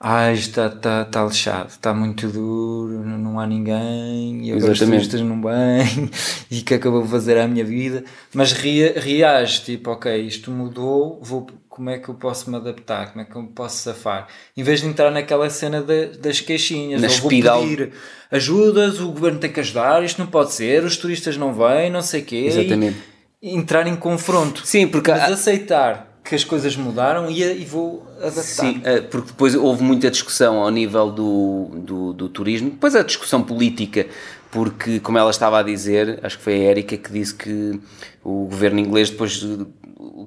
Ai, 0.00 0.34
está, 0.34 0.66
está, 0.66 1.02
está 1.02 1.24
lixado, 1.24 1.70
está 1.70 1.92
muito 1.92 2.28
duro, 2.28 3.04
não 3.04 3.40
há 3.40 3.46
ninguém, 3.48 4.46
e 4.46 4.52
agora 4.52 4.70
os 4.70 4.78
turistas 4.78 5.20
não 5.20 5.42
vêm, 5.42 6.08
e 6.48 6.60
o 6.60 6.64
que 6.64 6.74
é 6.74 6.78
que 6.78 6.86
eu 6.86 6.92
vou 6.92 7.04
fazer 7.04 7.36
à 7.36 7.48
minha 7.48 7.64
vida? 7.64 8.04
Mas 8.32 8.52
reage, 8.52 9.62
tipo, 9.62 9.90
ok, 9.90 10.16
isto 10.20 10.52
mudou, 10.52 11.18
vou, 11.20 11.48
como 11.68 11.90
é 11.90 11.98
que 11.98 12.08
eu 12.08 12.14
posso 12.14 12.48
me 12.48 12.56
adaptar, 12.56 13.10
como 13.10 13.22
é 13.22 13.24
que 13.24 13.34
eu 13.34 13.42
posso 13.42 13.78
safar? 13.78 14.28
Em 14.56 14.62
vez 14.62 14.82
de 14.82 14.86
entrar 14.86 15.10
naquela 15.10 15.50
cena 15.50 15.82
de, 15.82 16.16
das 16.18 16.40
queixinhas, 16.40 17.00
Na 17.00 17.08
espiral. 17.08 17.58
vou 17.58 17.68
pedir 17.68 17.92
ajudas, 18.30 19.00
o 19.00 19.10
governo 19.10 19.40
tem 19.40 19.50
que 19.50 19.58
ajudar, 19.58 20.04
isto 20.04 20.20
não 20.20 20.28
pode 20.28 20.52
ser, 20.52 20.84
os 20.84 20.96
turistas 20.96 21.36
não 21.36 21.52
vêm, 21.52 21.90
não 21.90 22.02
sei 22.02 22.22
o 22.22 22.24
quê. 22.24 22.44
Exatamente. 22.46 23.17
Entrar 23.42 23.86
em 23.86 23.96
confronto. 23.96 24.66
Sim, 24.66 24.86
porque... 24.88 25.10
Mas 25.10 25.32
aceitar 25.32 26.08
que 26.28 26.34
as 26.34 26.44
coisas 26.44 26.76
mudaram 26.76 27.30
e, 27.30 27.42
e 27.42 27.64
vou 27.64 28.06
adaptar. 28.18 28.42
Sim, 28.42 28.82
eh, 28.84 29.00
porque 29.00 29.28
depois 29.28 29.54
houve 29.54 29.82
muita 29.82 30.10
discussão 30.10 30.58
ao 30.58 30.70
nível 30.70 31.10
do, 31.10 31.70
do, 31.74 32.12
do, 32.12 32.28
turismo, 32.28 32.68
depois 32.68 32.94
a 32.94 33.02
discussão 33.02 33.42
política, 33.42 34.06
porque, 34.50 35.00
como 35.00 35.16
ela 35.16 35.30
estava 35.30 35.58
a 35.58 35.62
dizer, 35.62 36.20
acho 36.22 36.36
que 36.36 36.44
foi 36.44 36.54
a 36.54 36.70
Érica 36.70 36.98
que 36.98 37.10
disse 37.10 37.34
que 37.34 37.80
o 38.22 38.44
governo 38.44 38.78
inglês 38.78 39.08
depois 39.08 39.42
eh, 39.42 39.64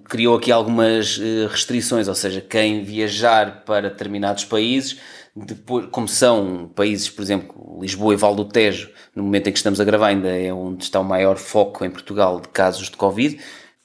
criou 0.05 0.35
aqui 0.35 0.51
algumas 0.51 1.19
eh, 1.21 1.47
restrições, 1.47 2.07
ou 2.07 2.15
seja, 2.15 2.41
quem 2.41 2.83
viajar 2.83 3.63
para 3.63 3.89
determinados 3.89 4.43
países, 4.43 4.97
depois, 5.35 5.87
como 5.91 6.07
são 6.07 6.69
países, 6.75 7.09
por 7.09 7.21
exemplo, 7.21 7.79
Lisboa 7.81 8.13
e 8.13 8.17
Val 8.17 8.35
do 8.35 8.45
Tejo, 8.45 8.89
no 9.15 9.23
momento 9.23 9.47
em 9.47 9.51
que 9.51 9.57
estamos 9.57 9.79
a 9.79 9.83
gravar, 9.83 10.07
ainda 10.07 10.29
é 10.29 10.53
onde 10.53 10.83
está 10.83 10.99
o 10.99 11.05
maior 11.05 11.37
foco 11.37 11.85
em 11.85 11.89
Portugal 11.89 12.39
de 12.39 12.49
casos 12.49 12.89
de 12.89 12.97
Covid 12.97 13.39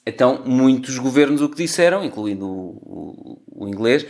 então, 0.07 0.41
muitos 0.45 0.97
governos 0.97 1.41
o 1.41 1.49
que 1.49 1.57
disseram, 1.57 2.01
incluindo 2.01 2.47
o, 2.47 3.41
o, 3.51 3.65
o, 3.65 3.67
inglês, 3.67 4.05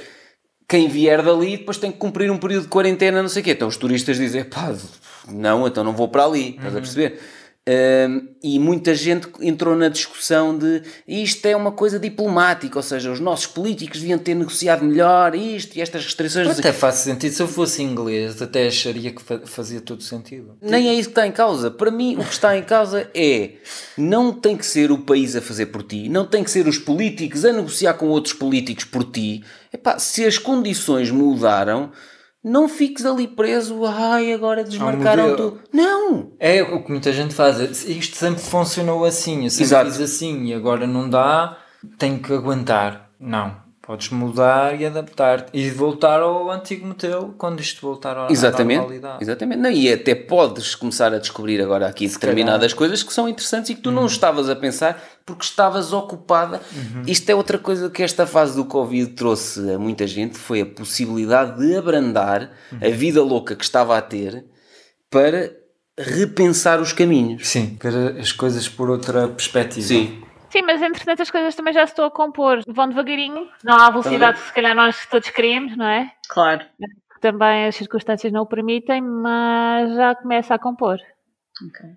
quem 0.68 0.88
vier 0.88 1.24
dali 1.24 1.58
depois 1.58 1.80
tem 1.80 1.92
que 1.92 1.98
cumprir 1.98 2.30
um 2.30 2.38
período 2.38 2.66
de 2.66 2.70
quarentena, 2.70 3.20
não 3.20 3.30
sei 3.30 3.42
o 3.42 3.46
quê. 3.46 3.52
Então 3.54 3.68
os 3.68 3.78
turistas 3.78 4.18
dizem, 4.18 4.44
pá, 4.44 4.76
não, 5.28 5.66
então 5.66 5.84
não 5.84 5.94
vou 5.94 6.08
para 6.08 6.24
ali, 6.24 6.52
estás 6.52 6.74
uhum. 6.74 6.78
a 6.78 6.82
perceber? 6.82 7.20
Um, 7.68 8.30
e 8.42 8.58
muita 8.60 8.96
gente 8.96 9.28
entrou 9.42 9.76
na 9.76 9.90
discussão 9.90 10.58
de 10.58 10.84
isto 11.06 11.46
é 11.46 11.54
uma 11.54 11.74
coisa 11.74 12.00
diplomática, 12.00 12.80
ou 12.80 12.84
seja, 12.84 13.12
os 13.12 13.20
nossos 13.20 13.46
políticos 13.46 14.00
deviam 14.00 14.18
ter 14.18 14.36
negociado 14.36 14.86
melhor 14.86 15.36
isto 15.36 15.76
e 15.76 15.82
estas 15.82 16.06
restrições. 16.06 16.48
Até 16.48 16.72
faz 16.72 16.96
sentido. 16.96 17.34
Se 17.34 17.42
eu 17.42 17.48
fosse 17.48 17.84
inglês, 17.84 18.42
até 18.42 18.68
acharia 18.68 19.12
que 19.12 19.22
fazia 19.46 19.82
todo 19.82 20.02
sentido. 20.02 20.58
Nem 20.62 20.88
é 20.88 20.94
isso 20.94 21.10
que 21.10 21.12
está 21.12 21.28
em 21.28 21.32
causa. 21.34 21.70
Para 21.70 21.92
mim, 21.92 22.16
o 22.16 22.24
que 22.24 22.32
está 22.32 22.58
em 22.58 22.64
causa 22.64 23.10
é 23.14 23.56
não 23.98 24.32
tem 24.32 24.56
que 24.56 24.66
ser 24.66 24.90
o 24.90 25.00
país 25.00 25.36
a 25.36 25.42
fazer 25.42 25.66
por 25.66 25.84
ti, 25.84 26.08
não 26.08 26.26
tem 26.26 26.46
que 26.46 26.52
ser 26.52 26.70
os 26.70 26.78
políticos 26.78 27.44
a 27.44 27.52
negociar 27.52 27.96
com 27.96 28.08
outros 28.08 28.34
políticos 28.34 28.86
por 28.86 29.04
ti. 29.04 29.44
Epá, 29.74 30.00
se 30.00 30.24
as 30.24 30.38
condições 30.38 31.12
mudaram 31.12 31.92
não 32.48 32.70
fiques 32.70 33.06
ali 33.06 33.28
preso, 33.28 33.86
ai, 33.86 34.32
agora 34.32 34.64
desmarcaram 34.64 35.36
tudo. 35.36 35.60
Não! 35.72 36.32
É 36.40 36.64
o 36.64 36.84
que 36.84 36.90
muita 36.92 37.12
gente 37.12 37.34
faz. 37.34 37.60
Isto 37.88 38.16
sempre 38.16 38.42
funcionou 38.42 39.04
assim, 39.04 39.44
eu 39.44 39.50
sempre 39.50 39.66
Exato. 39.66 39.92
fiz 39.92 40.02
assim 40.02 40.46
e 40.46 40.54
agora 40.54 40.88
não 40.88 41.10
dá, 41.10 41.58
tenho 41.98 42.20
que 42.20 42.34
aguentar. 42.34 43.12
Não. 43.20 43.67
Podes 43.88 44.10
mudar 44.10 44.78
e 44.78 44.86
adaptar 44.86 45.46
e 45.54 45.70
voltar 45.70 46.20
ao 46.20 46.52
antigo 46.52 46.86
modelo 46.86 47.34
quando 47.38 47.62
isto 47.62 47.80
voltar 47.82 48.18
à, 48.18 48.28
exatamente, 48.30 48.80
normalidade. 48.80 49.24
Exatamente. 49.24 49.62
Não, 49.62 49.72
e 49.72 49.90
até 49.90 50.14
podes 50.14 50.76
começar 50.76 51.14
a 51.14 51.20
descobrir 51.20 51.62
agora 51.62 51.88
aqui 51.88 52.06
Se 52.06 52.16
determinadas 52.16 52.74
calhar. 52.74 52.78
coisas 52.78 53.02
que 53.02 53.14
são 53.14 53.30
interessantes 53.30 53.70
e 53.70 53.76
que 53.76 53.82
tu 53.82 53.88
uhum. 53.88 53.96
não 53.96 54.06
estavas 54.06 54.50
a 54.50 54.58
pensar 54.58 55.02
porque 55.26 55.46
estavas 55.46 55.94
ocupada. 55.94 56.60
Uhum. 56.76 57.04
Isto 57.08 57.30
é 57.30 57.36
outra 57.36 57.58
coisa 57.58 57.90
que 57.90 58.04
esta 58.04 58.28
fase 58.28 58.58
do 58.58 58.66
Covid 58.66 59.14
trouxe 59.14 59.72
a 59.72 59.80
muita 59.80 60.06
gente, 60.06 60.38
foi 60.38 60.60
a 60.60 60.66
possibilidade 60.66 61.58
de 61.58 61.78
abrandar 61.78 62.52
uhum. 62.70 62.80
a 62.86 62.90
vida 62.90 63.24
louca 63.24 63.56
que 63.56 63.64
estava 63.64 63.98
a 63.98 64.02
ter 64.02 64.44
para 65.10 65.50
repensar 65.98 66.82
os 66.82 66.92
caminhos. 66.92 67.48
Sim, 67.48 67.78
ver 67.82 68.20
as 68.20 68.34
coisas 68.34 68.68
por 68.68 68.90
outra 68.90 69.30
perspectiva. 69.30 69.88
Sim. 69.88 70.27
Sim, 70.50 70.62
mas 70.64 70.82
entretanto 70.82 71.22
as 71.22 71.32
coisas 71.32 71.56
também 71.56 71.74
já 71.74 71.86
se 71.86 71.94
estão 71.94 72.06
a 72.06 72.12
compor. 72.12 72.62
Vão 72.68 72.90
devagarinho, 72.90 73.50
não 73.64 73.76
há 73.76 73.88
a 73.88 73.92
velocidade 73.92 74.40
que 74.40 74.48
se 74.48 74.54
calhar 74.54 74.76
nós 74.76 75.06
todos 75.08 75.30
queríamos, 75.30 75.76
não 75.76 75.86
é? 75.86 76.12
Claro. 76.30 76.66
Também 77.20 77.68
as 77.68 77.76
circunstâncias 77.76 78.32
não 78.32 78.44
o 78.44 78.48
permitem, 78.48 79.02
mas 79.02 79.96
já 79.96 80.16
começa 80.16 80.54
a 80.54 80.60
compor. 80.60 80.98
Ok. 81.66 81.90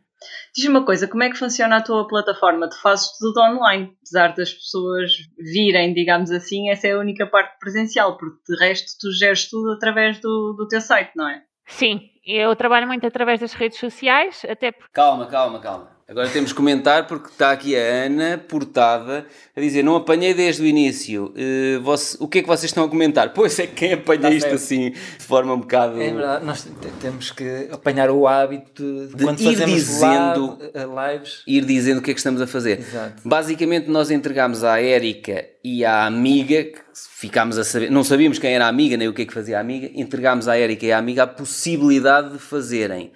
Diz-me 0.55 0.77
uma 0.77 0.85
coisa, 0.85 1.09
como 1.09 1.23
é 1.23 1.31
que 1.31 1.39
funciona 1.39 1.77
a 1.77 1.83
tua 1.83 2.07
plataforma? 2.07 2.69
Tu 2.69 2.81
fazes 2.81 3.17
tudo 3.19 3.41
online, 3.41 3.97
apesar 3.99 4.35
das 4.35 4.53
pessoas 4.53 5.13
virem, 5.39 5.95
digamos 5.95 6.31
assim, 6.31 6.69
essa 6.69 6.89
é 6.89 6.93
a 6.93 6.99
única 6.99 7.27
parte 7.27 7.59
presencial, 7.59 8.19
porque 8.19 8.37
de 8.47 8.59
resto 8.59 8.99
tu 9.01 9.13
geres 9.13 9.49
tudo 9.49 9.73
através 9.73 10.21
do, 10.21 10.53
do 10.53 10.69
teu 10.69 10.81
site, 10.81 11.13
não 11.17 11.29
é? 11.29 11.43
Sim, 11.67 12.01
eu 12.27 12.55
trabalho 12.57 12.87
muito 12.87 13.07
através 13.07 13.41
das 13.41 13.55
redes 13.55 13.79
sociais, 13.79 14.45
até 14.49 14.73
porque... 14.73 14.93
Calma, 14.93 15.27
calma, 15.27 15.61
calma. 15.61 16.00
Agora 16.11 16.29
temos 16.29 16.51
que 16.51 16.57
comentar 16.57 17.07
porque 17.07 17.29
está 17.29 17.53
aqui 17.53 17.77
a 17.77 18.07
Ana 18.07 18.37
Portada 18.37 19.25
a 19.57 19.61
dizer: 19.61 19.85
Não 19.85 19.95
apanhei 19.95 20.35
desde 20.35 20.61
o 20.61 20.67
início. 20.67 21.33
Uh, 21.37 21.81
você, 21.83 22.17
o 22.19 22.27
que 22.27 22.41
é 22.41 22.43
que 22.43 22.49
vocês 22.49 22.69
estão 22.69 22.83
a 22.83 22.89
comentar? 22.89 23.33
Pois 23.41 23.59
é, 23.61 23.67
quem 23.69 23.93
apanha 23.93 24.29
isto 24.31 24.53
assim 24.53 24.91
de 24.91 25.25
forma 25.25 25.55
um 25.55 25.61
bocado. 25.61 26.03
É 26.03 26.11
verdade, 26.11 26.45
nós 26.45 26.67
temos 27.01 27.31
que 27.31 27.69
apanhar 27.71 28.11
o 28.11 28.27
hábito 28.27 28.83
de, 29.07 29.15
de 29.15 29.25
quando 29.25 29.41
ir 29.41 29.65
dizendo, 29.65 30.59
live, 30.75 31.19
lives. 31.19 31.43
Ir 31.47 31.65
dizendo 31.65 31.99
o 31.99 32.03
que 32.03 32.11
é 32.11 32.15
que 32.15 32.19
estamos 32.19 32.43
a 32.43 32.47
fazer. 32.47 32.81
Exato. 32.81 33.23
Basicamente, 33.25 33.89
nós 33.89 34.11
entregámos 34.11 34.65
à 34.65 34.83
Érica 34.83 35.47
e 35.63 35.85
à 35.85 36.07
amiga, 36.07 36.65
que 36.65 36.81
ficámos 36.93 37.57
a 37.57 37.63
saber, 37.63 37.89
não 37.89 38.03
sabíamos 38.03 38.39
quem 38.39 38.53
era 38.53 38.67
a 38.67 38.69
amiga 38.69 38.97
nem 38.97 39.07
o 39.07 39.13
que 39.13 39.23
é 39.23 39.25
que 39.25 39.33
fazia 39.33 39.59
a 39.59 39.61
amiga, 39.61 39.89
entregámos 39.95 40.49
à 40.49 40.59
Érica 40.59 40.85
e 40.87 40.93
à 40.93 40.99
amiga 40.99 41.23
a 41.23 41.27
possibilidade 41.27 42.33
de 42.33 42.39
fazerem 42.39 43.13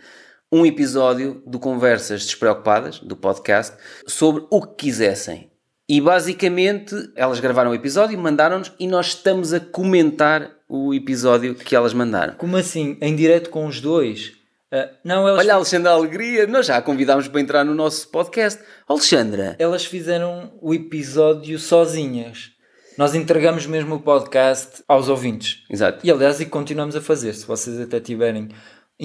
um 0.55 0.65
episódio 0.65 1.43
do 1.45 1.59
Conversas 1.59 2.27
Despreocupadas, 2.27 3.01
do 3.01 3.17
podcast, 3.17 3.77
sobre 4.07 4.47
o 4.49 4.63
que 4.63 4.85
quisessem. 4.85 5.51
E 5.89 6.01
basicamente 6.01 6.95
elas 7.17 7.41
gravaram 7.41 7.73
o 7.73 7.75
episódio, 7.75 8.17
mandaram-nos 8.17 8.73
e 8.79 8.87
nós 8.87 9.09
estamos 9.09 9.53
a 9.53 9.59
comentar 9.59 10.53
o 10.69 10.95
episódio 10.95 11.57
que 11.57 11.75
elas 11.75 11.93
mandaram. 11.93 12.35
Como 12.35 12.57
assim? 12.57 12.97
Em 13.01 13.17
direto 13.17 13.51
com 13.51 13.67
os 13.67 13.81
dois? 13.81 14.29
Uh, 14.73 14.89
não, 15.03 15.27
elas... 15.27 15.41
Olha, 15.41 15.55
Alexandra 15.55 15.91
Alegria, 15.91 16.47
nós 16.47 16.67
já 16.67 16.77
a 16.77 16.83
convidámos 16.83 17.27
para 17.27 17.41
entrar 17.41 17.65
no 17.65 17.75
nosso 17.75 18.09
podcast. 18.09 18.63
Alexandra. 18.87 19.57
Elas 19.59 19.85
fizeram 19.85 20.53
o 20.63 20.73
episódio 20.73 21.59
sozinhas. 21.59 22.53
Nós 22.97 23.13
entregamos 23.13 23.67
mesmo 23.67 23.97
o 23.97 24.01
podcast 24.01 24.85
aos 24.87 25.09
ouvintes. 25.09 25.65
Exato. 25.69 26.07
E 26.07 26.13
aliás, 26.13 26.41
e 26.41 26.47
continuamos 26.47 26.95
a 26.95 27.01
fazer. 27.01 27.35
Se 27.35 27.45
vocês 27.45 27.81
até 27.81 27.99
tiverem 27.99 28.51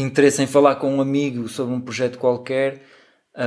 interesse 0.02 0.42
em 0.42 0.48
falar 0.48 0.76
com 0.76 0.94
um 0.96 1.02
amigo 1.02 1.48
sobre 1.48 1.74
um 1.74 1.82
projeto 1.82 2.18
qualquer. 2.18 2.82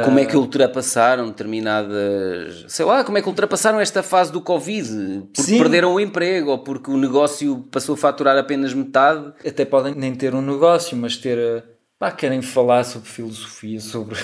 Como 0.04 0.18
é 0.18 0.24
que 0.24 0.34
ah, 0.34 0.38
ultrapassaram 0.38 1.26
determinadas. 1.26 2.64
Sei 2.68 2.84
lá, 2.84 3.04
como 3.04 3.18
é 3.18 3.22
que 3.22 3.28
ultrapassaram 3.28 3.78
esta 3.78 4.02
fase 4.02 4.32
do 4.32 4.40
Covid? 4.40 5.24
Porque 5.34 5.42
Sim. 5.42 5.58
perderam 5.58 5.92
o 5.92 6.00
emprego 6.00 6.50
ou 6.50 6.58
porque 6.58 6.90
o 6.90 6.96
negócio 6.96 7.58
passou 7.70 7.94
a 7.94 7.98
faturar 7.98 8.38
apenas 8.38 8.72
metade? 8.72 9.32
Até 9.46 9.66
podem 9.66 9.94
nem 9.94 10.14
ter 10.14 10.34
um 10.34 10.40
negócio, 10.40 10.96
mas 10.96 11.16
ter. 11.18 11.38
Ah, 11.38 11.62
pá, 11.98 12.10
querem 12.10 12.40
falar 12.40 12.84
sobre 12.84 13.08
filosofia, 13.08 13.80
sobre 13.80 14.18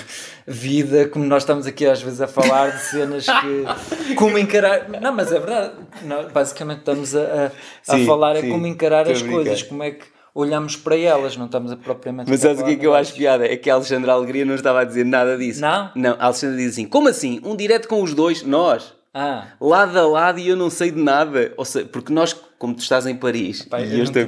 vida, 0.47 1.07
como 1.07 1.25
nós 1.25 1.43
estamos 1.43 1.67
aqui 1.67 1.85
às 1.85 2.01
vezes 2.01 2.21
a 2.21 2.27
falar 2.27 2.71
de 2.71 2.81
cenas 2.85 3.25
que. 3.27 4.15
como 4.15 4.39
encarar. 4.39 4.89
Não, 4.89 5.13
mas 5.13 5.31
é 5.31 5.39
verdade. 5.39 5.73
Não, 6.01 6.29
basicamente 6.29 6.79
estamos 6.79 7.15
a, 7.15 7.45
a, 7.45 7.51
sim, 7.95 8.07
falar 8.07 8.37
é 8.37 8.41
como 8.41 8.65
encarar 8.65 9.07
as 9.07 9.21
coisas, 9.21 9.61
como 9.61 9.83
é 9.83 9.91
que 9.91 10.05
olhamos 10.39 10.75
para 10.75 10.97
elas, 10.97 11.35
não 11.35 11.45
estamos 11.45 11.71
a 11.71 11.77
propriamente. 11.77 12.29
Mas 12.29 12.39
sabes 12.39 12.61
o 12.61 12.65
que 12.65 12.71
é 12.71 12.75
que 12.75 12.87
eu 12.87 12.93
acho 12.93 13.13
piada? 13.13 13.45
É 13.45 13.57
que 13.57 13.69
a 13.69 13.75
Alexandra 13.75 14.13
Alegria 14.13 14.45
não 14.45 14.55
estava 14.55 14.81
a 14.81 14.83
dizer 14.83 15.05
nada 15.05 15.37
disso. 15.37 15.61
Não? 15.61 15.91
Não, 15.95 16.15
a 16.19 16.25
Alexandra 16.25 16.57
diz 16.57 16.73
assim: 16.73 16.85
como 16.85 17.09
assim? 17.09 17.41
Um 17.43 17.55
direto 17.55 17.87
com 17.87 18.01
os 18.01 18.13
dois, 18.13 18.43
nós, 18.43 18.93
ah. 19.13 19.47
lado 19.59 19.97
a 19.97 20.07
lado 20.07 20.39
e 20.39 20.47
eu 20.47 20.55
não 20.55 20.69
sei 20.69 20.91
de 20.91 21.01
nada. 21.01 21.53
Ou 21.57 21.65
seja, 21.65 21.87
porque 21.87 22.13
nós 22.13 22.33
como 22.59 22.73
tu 22.75 22.81
estás 22.81 23.07
em 23.07 23.15
Paris. 23.15 23.63
Pai, 23.63 23.85
e 23.85 23.93
eu 23.93 23.99
eu 23.99 24.03
estou 24.03 24.25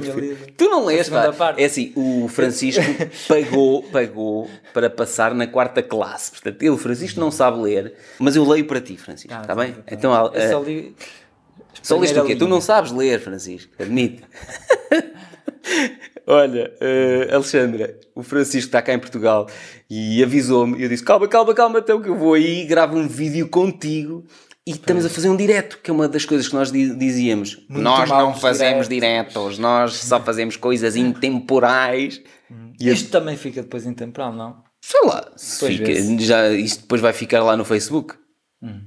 Tu 0.57 0.69
não 0.69 0.85
lês, 0.85 1.09
pá. 1.09 1.53
É 1.57 1.65
assim, 1.65 1.91
o 1.95 2.27
Francisco 2.29 2.81
pagou, 3.27 3.83
pagou 3.83 4.49
para 4.73 4.89
passar 4.89 5.35
na 5.35 5.45
quarta 5.45 5.83
classe. 5.83 6.31
Portanto, 6.31 6.65
o 6.71 6.77
Francisco, 6.77 7.19
não 7.19 7.29
sabe 7.29 7.61
ler, 7.61 7.93
mas 8.17 8.35
eu 8.37 8.47
leio 8.47 8.65
para 8.65 8.79
ti, 8.79 8.95
Francisco. 8.95 9.33
Ah, 9.37 9.41
Está 9.41 9.53
bem? 9.53 9.73
tá 9.73 9.81
Então, 9.91 10.13
ah, 10.13 10.31
Eu 10.33 10.49
só 10.49 10.57
ah, 10.59 10.63
li. 10.63 10.95
só 11.81 11.99
leste 11.99 12.13
o 12.13 12.21
quê? 12.21 12.35
primeira 12.35 12.39
Tu 12.39 12.45
não 12.45 12.57
linha. 12.57 12.61
sabes 12.61 12.91
ler, 12.93 13.19
Francisco. 13.19 13.73
Admite. 13.77 14.23
Olha, 16.27 16.71
eh, 16.79 17.29
Alexandra, 17.33 17.99
o 18.15 18.23
Francisco 18.23 18.67
está 18.67 18.81
cá 18.81 18.93
em 18.93 18.99
Portugal 18.99 19.47
e 19.89 20.23
avisou-me. 20.23 20.81
Eu 20.81 20.89
disse: 20.89 21.03
calma, 21.03 21.27
calma, 21.27 21.53
calma, 21.53 21.79
então 21.79 22.01
que 22.01 22.09
eu 22.09 22.15
vou 22.17 22.33
aí 22.33 22.61
e 22.61 22.65
gravo 22.65 22.97
um 22.97 23.07
vídeo 23.07 23.47
contigo. 23.49 24.23
E 24.65 24.71
estamos 24.71 25.03
a 25.05 25.09
fazer 25.09 25.27
um 25.27 25.35
direto, 25.35 25.79
que 25.81 25.89
é 25.89 25.93
uma 25.93 26.07
das 26.07 26.23
coisas 26.23 26.47
que 26.47 26.53
nós 26.53 26.71
di- 26.71 26.95
dizíamos. 26.95 27.55
Muito 27.67 27.81
nós 27.83 28.07
não 28.09 28.33
fazemos 28.35 28.87
diretos. 28.87 29.33
diretos, 29.33 29.57
nós 29.59 29.93
só 29.95 30.19
fazemos 30.19 30.55
coisas 30.55 30.95
intemporais. 30.95 32.21
E 32.79 32.89
a- 32.89 32.93
Isto 32.93 33.09
também 33.09 33.35
fica 33.37 33.61
depois 33.63 33.85
intemporal, 33.85 34.33
não? 34.33 34.63
sei 34.83 34.99
lá, 35.03 35.31
fica- 35.37 36.19
já, 36.23 36.49
isto 36.49 36.81
depois 36.81 37.01
vai 37.01 37.13
ficar 37.13 37.43
lá 37.43 37.55
no 37.57 37.65
Facebook. 37.65 38.15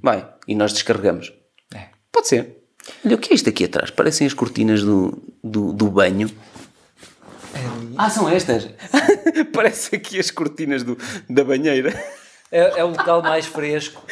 Vai, 0.03 0.29
e 0.47 0.55
nós 0.55 0.73
descarregamos. 0.73 1.33
É. 1.75 1.87
Pode 2.13 2.29
ser. 2.29 2.59
Olha, 3.05 3.17
o 3.17 3.19
que 3.19 3.33
é 3.33 3.35
isto 3.35 3.49
aqui 3.49 3.65
atrás? 3.65 3.91
Parecem 3.91 4.25
as 4.27 4.35
cortinas 4.35 4.83
do, 4.83 5.21
do, 5.43 5.73
do 5.73 5.91
banho. 5.91 6.31
Ah, 7.97 8.11
são 8.11 8.29
estas. 8.29 8.69
Parece 9.53 9.97
aqui 9.97 10.19
as 10.19 10.31
cortinas 10.31 10.83
do, 10.83 10.97
da 11.29 11.45
banheira. 11.45 11.93
É, 12.51 12.81
é 12.81 12.85
o 12.85 12.89
local 12.89 13.21
mais 13.23 13.47
fresco 13.47 14.03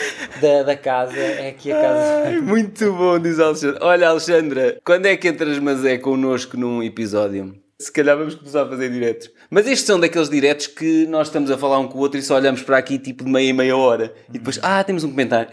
da, 0.41 0.65
da 0.65 0.77
casa. 0.77 1.17
É 1.17 1.51
aqui 1.51 1.71
a 1.71 1.81
casa. 1.81 2.23
Ai, 2.27 2.41
muito 2.41 2.93
bom, 2.93 3.19
diz 3.19 3.39
Alexandre. 3.39 3.79
Olha, 3.81 4.09
Alexandra, 4.09 4.81
quando 4.85 5.07
é 5.07 5.17
que 5.17 5.29
entras, 5.29 5.59
mas 5.59 5.85
é 5.85 5.97
connosco 5.97 6.57
num 6.57 6.83
episódio? 6.83 7.55
Se 7.79 7.93
calhar 7.93 8.17
vamos 8.17 8.35
começar 8.35 8.63
a 8.63 8.69
fazer 8.69 8.91
diretos. 8.91 9.31
Mas 9.51 9.67
estes 9.67 9.87
são 9.87 9.99
daqueles 9.99 10.29
diretos 10.29 10.67
que 10.67 11.07
nós 11.07 11.29
estamos 11.29 11.51
a 11.51 11.59
falar 11.59 11.79
um 11.79 11.89
com 11.89 11.99
o 11.99 12.01
outro 12.01 12.19
e 12.19 12.23
só 12.23 12.37
olhamos 12.37 12.63
para 12.63 12.79
aqui 12.79 12.99
tipo 12.99 13.25
de 13.25 13.31
meia 13.31 13.51
em 13.51 13.53
meia 13.53 13.77
hora. 13.77 14.15
E 14.29 14.33
depois, 14.33 14.59
ah, 14.63 14.83
temos 14.83 15.05
um 15.05 15.11
comentário. 15.11 15.51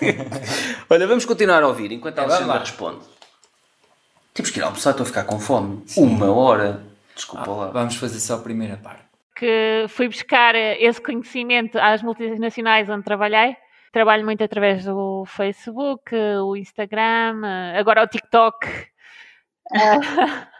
Olha, 0.88 1.06
vamos 1.06 1.24
continuar 1.24 1.62
a 1.62 1.68
ouvir 1.68 1.92
enquanto 1.92 2.18
a 2.18 2.22
É, 2.22 2.26
vamos 2.26 2.40
Alexandra 2.42 2.60
responde. 2.60 3.00
Temos 4.34 4.50
que 4.50 4.60
ir 4.60 4.62
almoçar, 4.62 4.90
estou 4.90 5.04
a 5.04 5.06
ficar 5.06 5.24
com 5.24 5.38
fome. 5.38 5.82
Uma 5.96 6.30
hora. 6.30 6.89
Desculpa 7.20 7.50
lá. 7.50 7.66
Vamos 7.70 7.96
fazer 7.96 8.18
só 8.20 8.34
a 8.36 8.38
primeira 8.38 8.76
parte. 8.76 9.02
que 9.36 9.86
fui 9.88 10.08
buscar 10.08 10.54
eh, 10.54 10.76
esse 10.82 11.00
conhecimento 11.00 11.78
às 11.78 12.02
multinacionais 12.02 12.88
onde 12.88 13.04
trabalhei. 13.04 13.56
Trabalho 13.92 14.24
muito 14.24 14.42
através 14.44 14.84
do 14.84 15.24
Facebook, 15.26 16.14
o 16.14 16.56
Instagram, 16.56 17.42
eh, 17.44 17.78
agora 17.78 18.02
o 18.02 18.06
TikTok. 18.06 18.66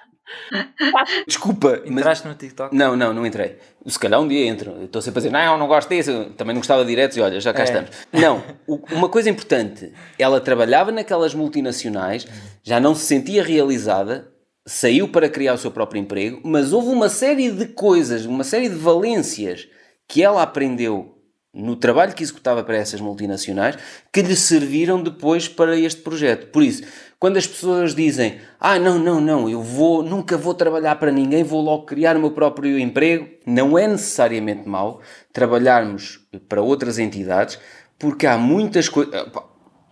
Desculpa, 1.27 1.81
mas 1.87 1.91
Entraste 1.91 2.29
no 2.29 2.35
TikTok? 2.35 2.75
Não, 2.75 2.97
não, 2.97 3.13
não 3.13 3.27
entrei. 3.27 3.59
Se 3.87 3.99
calhar 3.99 4.21
um 4.21 4.29
dia 4.29 4.47
entro. 4.47 4.71
Eu 4.73 4.85
Estou 4.85 5.03
sempre 5.03 5.19
a 5.19 5.23
dizer, 5.23 5.33
não, 5.33 5.59
não 5.59 5.67
gosto 5.67 5.89
disso. 5.89 6.27
Também 6.37 6.55
não 6.55 6.61
gostava 6.61 6.83
de 6.85 6.89
diretos 6.89 7.17
e 7.17 7.21
olha, 7.21 7.41
já 7.41 7.53
cá 7.53 7.63
É. 7.63 7.65
estamos. 7.65 7.91
Não, 8.13 8.43
o- 8.67 8.81
uma 8.93 9.09
coisa 9.09 9.29
importante. 9.29 9.93
Ela 10.19 10.41
trabalhava 10.41 10.93
naquelas 10.93 11.35
multinacionais, 11.35 12.27
já 12.63 12.79
não 12.79 12.95
se 12.95 13.07
sentia 13.07 13.43
realizada, 13.43 14.31
saiu 14.71 15.09
para 15.09 15.29
criar 15.29 15.55
o 15.55 15.59
seu 15.59 15.73
próprio 15.73 16.01
emprego, 16.01 16.41
mas 16.45 16.73
houve 16.73 16.91
uma 16.91 17.09
série 17.09 17.51
de 17.51 17.67
coisas, 17.67 18.25
uma 18.25 18.45
série 18.45 18.69
de 18.69 18.77
valências 18.77 19.67
que 20.07 20.23
ela 20.23 20.43
aprendeu 20.43 21.19
no 21.53 21.75
trabalho 21.75 22.15
que 22.15 22.23
executava 22.23 22.63
para 22.63 22.77
essas 22.77 23.01
multinacionais 23.01 23.77
que 24.13 24.23
lhe 24.23 24.37
serviram 24.37 25.03
depois 25.03 25.49
para 25.49 25.77
este 25.77 26.01
projeto. 26.03 26.53
Por 26.53 26.63
isso, 26.63 26.85
quando 27.19 27.37
as 27.37 27.49
pessoas 27.49 27.97
dizem, 27.97 28.39
ah, 28.61 28.79
não, 28.79 28.97
não, 28.97 29.21
não, 29.21 29.51
eu 29.51 29.61
vou, 29.61 30.05
nunca 30.05 30.37
vou 30.37 30.55
trabalhar 30.55 30.95
para 31.01 31.11
ninguém, 31.11 31.43
vou 31.43 31.61
logo 31.61 31.85
criar 31.85 32.17
o 32.17 32.21
meu 32.21 32.31
próprio 32.31 32.79
emprego, 32.79 33.29
não 33.45 33.77
é 33.77 33.89
necessariamente 33.89 34.69
mau 34.69 35.01
trabalharmos 35.33 36.21
para 36.49 36.63
outras 36.63 36.97
entidades, 36.97 37.59
porque 37.99 38.25
há 38.25 38.39
muitas 38.39 38.89
coisas. 38.89 39.21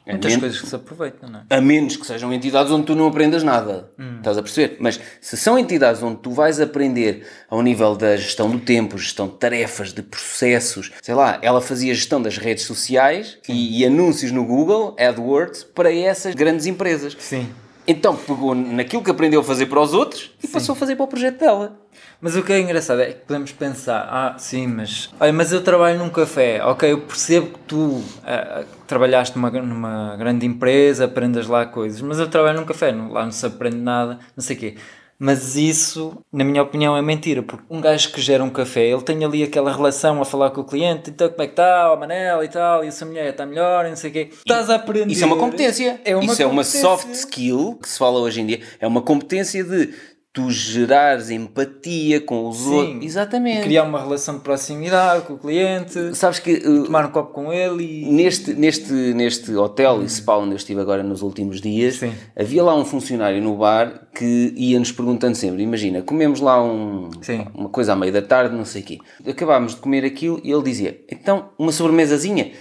Muitas 0.09 0.37
coisas 0.37 0.61
que 0.61 0.67
se 0.67 0.75
aproveitam, 0.75 1.29
não 1.29 1.41
é? 1.41 1.57
A 1.57 1.61
menos 1.61 1.97
que 1.97 2.07
sejam 2.07 2.33
entidades 2.33 2.73
onde 2.73 2.87
tu 2.87 2.95
não 2.95 3.07
aprendas 3.07 3.43
nada. 3.43 3.91
Estás 4.19 4.39
a 4.39 4.43
perceber? 4.43 4.77
Mas 4.81 5.01
se 5.21 5.37
são 5.37 5.59
entidades 5.59 6.03
onde 6.03 6.17
tu 6.19 6.31
vais 6.31 6.61
aprender 6.61 7.27
ao 7.49 7.63
nível 7.63 7.95
da 7.95 8.17
gestão 8.17 8.51
do 8.51 8.59
tempo, 8.59 8.97
gestão 8.99 9.29
de 9.29 9.35
tarefas, 9.35 9.93
de 9.93 10.03
processos, 10.03 10.93
sei 11.03 11.15
lá, 11.15 11.39
ela 11.43 11.61
fazia 11.61 11.95
gestão 11.95 12.21
das 12.21 12.39
redes 12.39 12.65
sociais 12.65 13.39
e, 13.49 13.81
e 13.81 13.87
anúncios 13.87 14.33
no 14.33 14.45
Google, 14.45 14.97
AdWords, 14.99 15.65
para 15.65 15.95
essas 15.95 16.35
grandes 16.35 16.67
empresas. 16.67 17.17
Sim. 17.19 17.49
Então 17.91 18.15
pegou 18.15 18.55
naquilo 18.55 19.03
que 19.03 19.11
aprendeu 19.11 19.41
a 19.41 19.45
fazer 19.45 19.65
para 19.65 19.81
os 19.81 19.95
outros 19.95 20.31
e 20.45 20.47
passou 20.47 20.75
a 20.75 20.77
fazer 20.77 20.95
para 20.95 21.05
o 21.07 21.09
projeto 21.09 21.39
dela. 21.41 21.75
Mas 22.21 22.37
o 22.37 22.43
que 22.43 22.53
é 22.53 22.61
engraçado 22.61 23.01
é 23.01 23.07
que 23.07 23.25
podemos 23.25 23.51
pensar, 23.53 24.07
ah, 24.11 24.37
sim, 24.39 24.67
mas 24.67 25.09
olha, 25.19 25.33
mas 25.33 25.53
eu 25.53 25.63
trabalho 25.65 25.99
num 25.99 26.11
café, 26.11 26.63
ok, 26.65 26.93
eu 26.93 27.01
percebo 27.01 27.47
que 27.47 27.59
tu 27.61 28.03
ah, 28.25 28.61
ah, 28.61 28.65
trabalhaste 28.87 29.37
numa, 29.39 29.51
numa 29.51 30.17
grande 30.17 30.45
empresa, 30.45 31.07
aprendas 31.07 31.47
lá 31.47 31.65
coisas, 31.65 32.01
mas 32.03 32.19
eu 32.19 32.29
trabalho 32.29 32.61
num 32.61 32.67
café, 32.67 32.93
não- 32.93 33.11
lá 33.11 33.25
não 33.25 33.33
se 33.33 33.47
aprende 33.47 33.77
nada, 33.79 34.19
não 34.37 34.43
sei 34.45 34.55
o 34.57 34.59
quê. 34.59 34.75
Mas 35.19 35.57
isso, 35.57 36.17
na 36.33 36.45
minha 36.45 36.63
opinião, 36.63 36.97
é 36.97 37.03
mentira, 37.03 37.43
porque 37.43 37.65
um 37.69 37.81
gajo 37.81 38.13
que 38.13 38.21
gera 38.21 38.45
um 38.45 38.51
café, 38.51 38.87
ele 38.87 39.03
tem 39.03 39.25
ali 39.25 39.43
aquela 39.43 39.73
relação 39.73 40.23
a 40.23 40.25
falar 40.25 40.51
com 40.51 40.61
o 40.61 40.65
cliente, 40.65 41.11
então 41.11 41.29
como 41.29 41.43
é 41.43 41.47
que 41.47 41.53
está, 41.55 41.93
o 41.93 41.99
Manel 41.99 42.45
e 42.45 42.49
tal, 42.49 42.85
e 42.85 42.89
a 42.89 42.93
sua 42.93 43.09
mulher 43.09 43.31
está 43.31 43.45
melhor, 43.45 43.85
e 43.85 43.89
não 43.89 43.97
sei 43.97 44.11
o 44.11 44.13
quê. 44.13 44.29
Estás 44.31 44.71
a 44.71 44.77
aprender. 44.77 45.13
Isso 45.13 45.25
é 45.25 45.27
uma 45.27 45.37
competência. 45.37 46.01
É 46.05 46.15
uma 46.15 46.25
Isso 46.25 46.41
é 46.41 46.47
uma 46.47 46.63
competência. 46.63 46.81
soft 46.81 47.11
skill 47.15 47.79
que 47.83 47.89
se 47.89 47.99
fala 47.99 48.21
hoje 48.21 48.41
em 48.41 48.47
dia. 48.47 48.61
É 48.79 48.87
uma 48.87 49.03
competência 49.03 49.65
de 49.65 49.93
tu 50.39 50.49
gerares 50.53 51.31
empatia 51.31 52.21
com 52.21 52.49
os 52.49 52.59
Sim. 52.59 52.75
outros. 52.75 53.05
Exatamente. 53.05 53.63
Criar 53.63 53.83
uma 53.83 54.01
relação 54.01 54.37
de 54.37 54.41
proximidade 54.43 55.23
com 55.27 55.33
o 55.33 55.39
cliente, 55.39 56.15
Sabes 56.15 56.39
que 56.39 56.55
uh, 56.55 56.85
tomar 56.85 57.07
um 57.07 57.11
copo 57.11 57.33
com 57.33 57.53
ele 57.53 57.83
e. 57.83 58.05
neste, 58.05 58.55
neste, 58.55 58.93
neste 58.93 59.53
hotel 59.57 60.05
e 60.05 60.09
spa 60.09 60.37
onde 60.37 60.53
eu 60.53 60.57
estive 60.57 60.81
agora 60.81 61.03
nos 61.03 61.23
últimos 61.23 61.61
dias, 61.61 61.97
Sim. 61.97 62.13
havia 62.37 62.63
lá 62.63 62.73
um 62.77 62.85
funcionário 62.85 63.43
no 63.43 63.57
bar 63.57 64.07
que 64.15 64.55
ia-nos 64.57 64.93
perguntando 64.93 65.35
sempre: 65.35 65.61
imagina, 65.61 66.03
comemos 66.03 66.39
lá 66.41 66.63
um, 66.63 67.11
Sim. 67.21 67.45
uma 67.53 67.69
coisa 67.69 67.95
à 67.95 67.97
meia 67.97 68.13
da 68.13 68.23
tarde, 68.23 68.55
não 68.55 68.65
sei 68.65 68.83
o 68.83 68.85
quê. 68.85 68.99
Acabámos 69.27 69.75
de 69.75 69.81
comer 69.81 70.05
aquilo 70.05 70.41
e 70.45 70.53
ele 70.53 70.63
dizia: 70.63 71.05
então, 71.11 71.51
uma 71.59 71.73
sobremesazinha. 71.73 72.53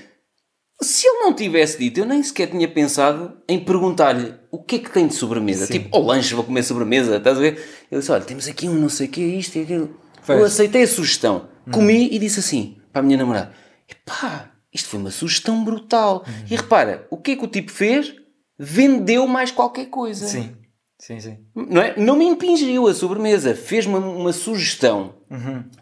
Se 0.80 1.08
ele 1.08 1.20
não 1.20 1.34
tivesse 1.34 1.80
dito, 1.80 1.99
eu 1.99 2.06
nem 2.06 2.22
sequer 2.22 2.48
tinha 2.48 2.68
pensado 2.68 3.34
em 3.49 3.60
perguntar-lhe 3.60 4.34
o 4.58 4.64
que 4.64 4.78
é 4.78 4.80
que 4.80 4.90
tem 4.90 5.08
de 5.08 5.14
sobremesa. 5.14 5.68
Sim. 5.68 5.74
Tipo, 5.74 5.96
ao 5.96 6.04
lanche 6.04 6.34
vou 6.34 6.44
comer 6.44 6.64
sobremesa, 6.64 7.18
estás 7.18 7.38
a 7.38 7.42
ver? 7.42 7.54
Ele 7.92 8.00
disse: 8.00 8.12
olha, 8.12 8.24
temos 8.24 8.48
aqui 8.48 8.68
um 8.68 8.74
não 8.74 8.90
sei 8.90 9.08
o 9.08 9.10
que, 9.10 9.22
isto 9.22 9.56
e 9.58 9.62
aquilo. 9.62 9.96
Pois. 10.26 10.40
Eu 10.40 10.46
aceitei 10.46 10.84
a 10.84 10.88
sugestão, 10.88 11.48
comi 11.72 12.10
e 12.12 12.20
disse 12.20 12.40
assim 12.40 12.78
para 12.92 13.02
a 13.02 13.04
minha 13.04 13.18
namorada: 13.18 13.54
epá, 13.88 14.52
isto 14.74 14.90
foi 14.90 15.00
uma 15.00 15.12
sugestão 15.12 15.64
brutal. 15.64 16.26
E 16.50 16.56
repara, 16.56 17.08
o 17.10 17.18
que 17.18 17.32
é 17.32 17.36
que 17.36 17.46
o 17.46 17.48
tipo 17.48 17.72
fez? 17.72 18.14
Vendeu 18.60 19.28
mais 19.28 19.52
qualquer 19.52 19.86
coisa. 19.86 20.26
Sim, 20.26 20.56
sim, 20.98 21.20
sim. 21.20 21.38
Não, 21.56 21.80
é? 21.80 21.94
não 21.96 22.18
me 22.18 22.26
impingiu 22.26 22.88
a 22.88 22.94
sobremesa, 22.94 23.54
fez-me 23.54 23.94
uma, 23.94 24.34
sugestão. 24.34 25.14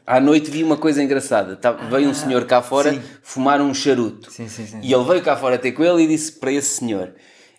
À 0.06 0.20
noite 0.20 0.52
vi 0.52 0.62
uma 0.62 0.76
coisa 0.76 1.02
engraçada. 1.02 1.56
Tá- 1.56 1.72
veio 1.72 2.10
um 2.10 2.14
senhor 2.14 2.46
cá 2.46 2.62
fora 2.62 2.94
sim. 2.94 3.02
fumar 3.24 3.62
um 3.62 3.74
charuto. 3.74 4.30
Sim, 4.30 4.50
sim. 4.50 4.80
E 4.84 4.94
ele 4.94 5.04
veio 5.06 5.22
cá 5.24 5.38
fora 5.38 5.58
ter 5.58 5.72
com 5.72 5.84
ele 5.84 6.04
e 6.04 6.08
disse 6.08 6.34
para 6.34 6.52
esse 6.52 6.80
senhor: 6.80 7.16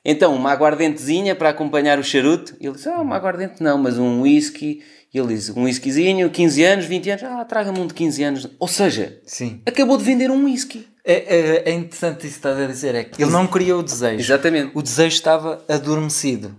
Então, 0.09 0.35
uma 0.37 0.53
aguardentezinha 0.53 1.35
para 1.35 1.49
acompanhar 1.49 1.99
o 1.99 2.05
charuto? 2.05 2.55
E 2.61 2.67
ele 2.67 2.77
disse: 2.77 2.89
Ah, 2.89 3.01
uma 3.01 3.17
aguardente 3.17 3.61
não, 3.63 3.77
mas 3.77 3.99
um 3.99 4.21
whisky. 4.23 4.83
E 5.13 5.19
ele 5.19 5.35
disse: 5.35 5.51
Um 5.53 5.65
whiskyzinho, 5.65 6.31
15 6.31 6.63
anos, 6.65 6.85
20 6.85 7.11
anos. 7.11 7.23
Ah, 7.25 7.45
traga-me 7.45 7.81
um 7.81 7.87
de 7.89 7.95
15 7.95 8.23
anos. 8.23 8.49
Ou 8.61 8.69
seja, 8.69 9.21
Sim. 9.27 9.61
acabou 9.67 9.97
de 9.99 10.05
vender 10.05 10.31
um 10.31 10.45
whisky. 10.45 10.87
É, 11.05 11.15
é, 11.15 11.71
é 11.71 11.73
interessante 11.73 12.21
isso 12.27 12.41
que 12.41 12.47
estás 12.49 12.59
a 12.59 12.67
dizer. 12.67 12.95
É 12.95 13.05
que 13.05 13.23
ele 13.23 13.31
não 13.33 13.47
queria 13.47 13.77
o 13.77 13.83
desejo. 13.83 14.21
Exatamente. 14.21 14.71
O 14.75 14.83
desejo 14.83 15.15
estava 15.15 15.65
adormecido. 15.69 16.55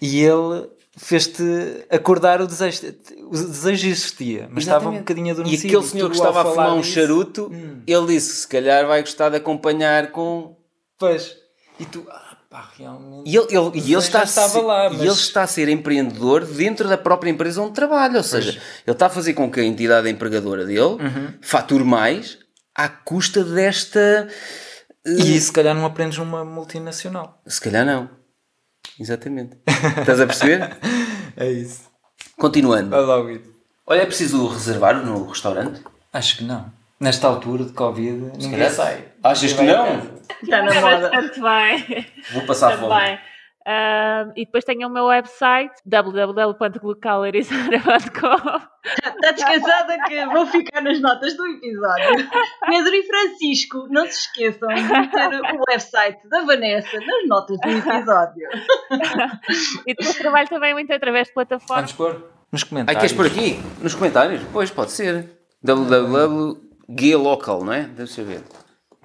E 0.00 0.20
ele 0.20 0.66
fez-te 0.96 1.42
acordar 1.90 2.40
o 2.42 2.46
desejo. 2.46 2.94
O 3.26 3.30
desejo 3.36 3.88
existia, 3.88 4.48
mas 4.50 4.64
estava 4.64 4.84
um 4.88 4.92
Exatamente. 4.92 4.98
bocadinho 5.00 5.26
E 5.28 5.30
adormecido. 5.30 5.66
aquele 5.78 5.90
senhor 5.90 6.10
que 6.10 6.16
estava 6.16 6.42
a 6.42 6.44
fumar 6.44 6.72
um 6.74 6.80
disso- 6.80 6.92
charuto, 6.92 7.50
Hum. 7.52 7.80
ele 7.86 8.06
disse: 8.08 8.36
Se 8.36 8.48
calhar 8.48 8.86
vai 8.86 9.00
gostar 9.00 9.28
de 9.30 9.36
acompanhar 9.36 10.10
com. 10.10 10.56
Pois. 10.98 11.36
E 11.80 11.84
tu, 11.84 12.06
pá, 12.52 12.68
realmente. 12.78 13.28
E 13.30 13.36
ele, 13.36 13.46
ele- 13.48 13.78
ele 13.78 13.94
está, 13.96 14.22
estava 14.22 14.48
ser, 14.50 14.60
lá, 14.62 14.86
e 14.86 14.90
mas- 14.90 15.00
ele 15.00 15.08
está 15.10 15.42
a 15.42 15.46
ser 15.46 15.68
empreendedor 15.68 16.44
dentro 16.44 16.88
da 16.88 16.98
própria 16.98 17.30
empresa 17.30 17.60
onde 17.62 17.72
trabalha. 17.72 18.18
Ou 18.18 18.22
seja, 18.22 18.50
ele 18.52 18.60
está 18.94 19.06
a 19.06 19.10
fazer 19.10 19.32
com 19.34 19.50
que 19.50 19.58
a 19.60 19.64
entidade 19.64 20.08
empregadora 20.08 20.64
dele 20.66 20.80
Uhum. 20.80 21.34
fature 21.40 21.82
mais 21.82 22.38
à 22.74 22.88
custa 22.88 23.42
desta. 23.42 24.28
E 25.04 25.40
se 25.40 25.50
calhar 25.50 25.74
não 25.74 25.84
aprendes 25.86 26.18
numa 26.18 26.44
multinacional. 26.44 27.40
Se 27.46 27.60
calhar 27.60 27.84
não. 27.84 28.08
Exatamente. 29.00 29.56
Estás 29.98 30.20
a 30.20 30.26
perceber? 30.26 30.76
É 31.34 31.50
isso. 31.50 31.80
Continuando. 32.38 32.94
Olha, 33.86 34.02
é 34.02 34.06
preciso 34.06 34.46
reservar 34.48 35.02
no 35.04 35.26
restaurante? 35.26 35.80
Acho 36.12 36.36
que 36.36 36.44
não. 36.44 36.70
Nesta 37.02 37.26
altura 37.26 37.64
de 37.64 37.72
Covid, 37.72 38.30
ninguém 38.38 38.50
calhar- 38.52 38.70
sai. 38.70 39.04
Achas 39.24 39.52
que 39.52 39.62
não? 39.62 39.86
Está 40.42 40.62
na 40.62 40.80
moda. 40.80 41.10
bastante 41.10 41.40
bem. 41.40 42.06
Vou 42.32 42.46
passar 42.46 42.78
fome. 42.78 42.94
Também. 42.94 43.18
Uh, 43.64 44.32
e 44.34 44.44
depois 44.44 44.64
tenho 44.64 44.88
o 44.88 44.90
meu 44.90 45.04
website 45.06 45.72
www.glucalerizara.com 45.86 48.60
Está 48.84 49.30
descansada 49.32 49.96
que 50.08 50.26
vou 50.26 50.44
ficar 50.46 50.80
nas 50.80 51.00
notas 51.00 51.36
do 51.36 51.46
episódio. 51.46 52.28
Pedro 52.66 52.94
e 52.94 53.02
Francisco, 53.04 53.86
não 53.88 54.04
se 54.06 54.18
esqueçam 54.20 54.68
de 54.68 54.82
meter 54.82 55.40
o 55.54 55.62
website 55.70 56.28
da 56.28 56.40
Vanessa 56.42 56.98
nas 56.98 57.28
notas 57.28 57.56
do 57.60 57.68
episódio. 57.68 58.48
e 59.86 59.94
depois 59.94 60.16
trabalho 60.16 60.48
também 60.48 60.74
muito 60.74 60.92
através 60.92 61.28
de 61.28 61.34
plataformas. 61.34 61.92
Vamos 61.92 62.14
pôr 62.14 62.26
nos 62.50 62.62
Ah, 62.62 62.66
comentários. 62.66 63.00
queres 63.00 63.16
por 63.16 63.26
aqui? 63.26 63.60
Nos 63.80 63.94
comentários? 63.94 64.42
Pois, 64.52 64.70
pode 64.70 64.90
ser. 64.90 65.28
www.guialocal, 66.88 67.64
não 67.64 67.72
é? 67.72 67.84
Deve 67.84 68.10
saber. 68.10 68.42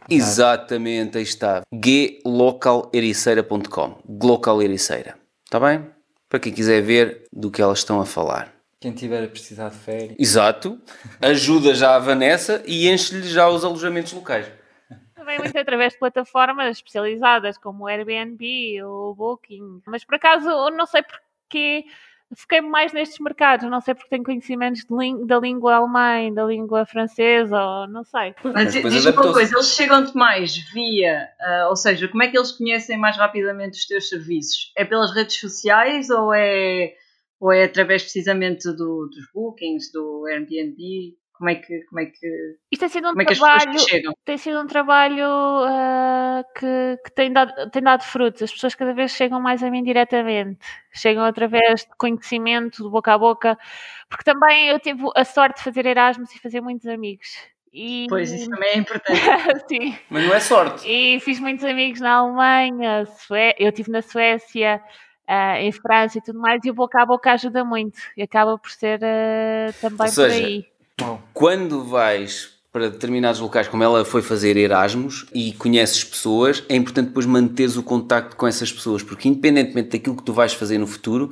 Exatamente, 0.09 1.17
aí 1.17 1.23
está. 1.23 1.61
glocalericeira.com 1.73 4.01
Glocal 4.05 4.61
Ericeira. 4.61 5.17
Está 5.43 5.59
bem? 5.59 5.85
Para 6.29 6.39
quem 6.39 6.53
quiser 6.53 6.81
ver 6.81 7.23
do 7.31 7.51
que 7.51 7.61
elas 7.61 7.79
estão 7.79 7.99
a 7.99 8.05
falar. 8.05 8.53
Quem 8.79 8.91
tiver 8.91 9.23
a 9.23 9.27
precisar 9.27 9.69
de 9.69 9.77
férias. 9.77 10.15
Exato. 10.19 10.79
Ajuda 11.21 11.73
já 11.73 11.95
a 11.95 11.99
Vanessa 11.99 12.61
e 12.65 12.87
enche-lhe 12.89 13.27
já 13.27 13.49
os 13.49 13.65
alojamentos 13.65 14.13
locais. 14.13 14.45
Também 15.15 15.39
muito 15.39 15.57
através 15.57 15.93
de 15.93 15.99
plataformas 15.99 16.77
especializadas 16.77 17.57
como 17.57 17.85
o 17.85 17.87
Airbnb 17.87 18.83
ou 18.83 19.11
o 19.11 19.15
Booking. 19.15 19.81
Mas 19.85 20.05
por 20.05 20.15
acaso, 20.15 20.47
eu 20.47 20.69
não 20.71 20.85
sei 20.85 21.01
porque 21.01 21.85
foquei 22.35 22.61
mais 22.61 22.91
nestes 22.93 23.19
mercados. 23.19 23.69
Não 23.69 23.79
sei 23.81 23.93
porque 23.95 24.09
tenho 24.09 24.23
conhecimentos 24.23 24.83
da 25.25 25.39
língua 25.39 25.75
alemã, 25.75 26.33
da 26.33 26.45
língua 26.45 26.85
francesa, 26.85 27.61
ou 27.61 27.87
não 27.87 28.03
sei. 28.03 28.33
Mas 28.43 28.73
diz-me 28.73 29.11
uma 29.11 29.33
coisa, 29.33 29.55
eles 29.55 29.67
chegam-te 29.73 30.15
mais 30.15 30.55
via, 30.73 31.27
ah, 31.39 31.67
ou 31.69 31.75
seja, 31.75 32.07
como 32.07 32.23
é 32.23 32.27
que 32.27 32.37
eles 32.37 32.51
conhecem 32.51 32.97
mais 32.97 33.15
rapidamente 33.17 33.77
os 33.79 33.85
teus 33.85 34.09
serviços? 34.09 34.71
É 34.77 34.83
pelas 34.83 35.13
redes 35.13 35.39
sociais 35.39 36.09
ou 36.09 36.33
é, 36.33 36.93
ou 37.39 37.51
é 37.51 37.63
através 37.65 38.03
precisamente 38.03 38.67
do- 38.71 39.07
dos 39.07 39.31
bookings, 39.33 39.91
do 39.91 40.25
Airbnb? 40.27 41.15
Como 41.37 41.49
é 41.49 41.55
que, 41.55 41.81
como 41.83 41.99
é 42.01 42.05
que, 42.07 42.55
Isto 42.71 42.79
tem 42.81 42.89
sido 42.89 43.05
um 43.07 43.09
como 43.11 43.21
é 43.21 43.25
que 43.25 43.33
as 43.33 43.39
pessoas 43.39 43.63
trabalho. 43.63 44.13
tem 44.25 44.37
sido 44.37 44.59
um 44.59 44.67
trabalho 44.67 45.25
ah, 45.67 46.43
que, 46.57 46.97
que 47.05 47.11
tem, 47.13 47.31
dado, 47.31 47.69
tem 47.69 47.81
dado 47.83 48.03
frutos. 48.03 48.41
As 48.41 48.51
pessoas 48.51 48.73
cada 48.75 48.93
vez 48.93 49.11
chegam 49.11 49.39
mais 49.39 49.61
a 49.61 49.69
mim 49.69 49.83
diretamente, 49.83 50.59
chegam 50.93 51.23
através 51.23 51.81
de 51.81 51.95
conhecimento, 51.97 52.83
de 52.83 52.89
boca 52.89 53.13
a 53.13 53.17
boca, 53.17 53.57
porque 54.09 54.23
também 54.23 54.67
eu 54.69 54.79
tive 54.79 55.03
a 55.15 55.23
sorte 55.23 55.57
de 55.57 55.63
fazer 55.63 55.85
Erasmus 55.85 56.33
e 56.33 56.39
fazer 56.39 56.61
muitos 56.61 56.87
amigos. 56.87 57.27
E, 57.71 58.07
Pois, 58.09 58.31
isso 58.31 58.49
também 58.49 58.69
é 58.69 58.77
importante. 58.77 59.19
Sim. 59.69 59.95
Mas 60.09 60.25
não 60.25 60.33
é 60.33 60.39
sorte. 60.39 60.87
E 60.89 61.19
fiz 61.19 61.39
muitos 61.39 61.63
amigos 61.63 61.99
na 61.99 62.13
Alemanha, 62.15 63.05
Sué- 63.05 63.53
eu 63.59 63.69
estive 63.69 63.91
na 63.91 64.01
Suécia, 64.01 64.81
ah, 65.27 65.61
em 65.61 65.71
França 65.71 66.17
e 66.17 66.21
tudo 66.21 66.39
mais, 66.39 66.63
e 66.65 66.71
o 66.71 66.73
boca 66.73 66.99
a 66.99 67.05
boca 67.05 67.31
ajuda 67.33 67.63
muito, 67.63 67.99
e 68.15 68.23
acaba 68.23 68.57
por 68.57 68.71
ser 68.71 68.99
ah, 69.03 69.71
também 69.79 70.07
Ou 70.07 70.07
seja, 70.07 70.37
por 70.39 70.45
aí. 70.45 70.65
Quando 71.33 71.83
vais 71.83 72.49
para 72.71 72.89
determinados 72.89 73.39
locais, 73.39 73.67
como 73.67 73.83
ela 73.83 74.03
foi 74.03 74.21
fazer 74.21 74.57
Erasmus 74.57 75.25
e 75.33 75.53
conheces 75.53 76.03
pessoas, 76.03 76.63
é 76.67 76.75
importante 76.75 77.07
depois 77.07 77.25
manteres 77.25 77.77
o 77.77 77.83
contacto 77.83 78.35
com 78.35 78.47
essas 78.47 78.71
pessoas, 78.71 79.03
porque 79.03 79.27
independentemente 79.27 79.89
daquilo 79.89 80.15
que 80.15 80.23
tu 80.23 80.33
vais 80.33 80.53
fazer 80.53 80.77
no 80.77 80.87
futuro, 80.87 81.31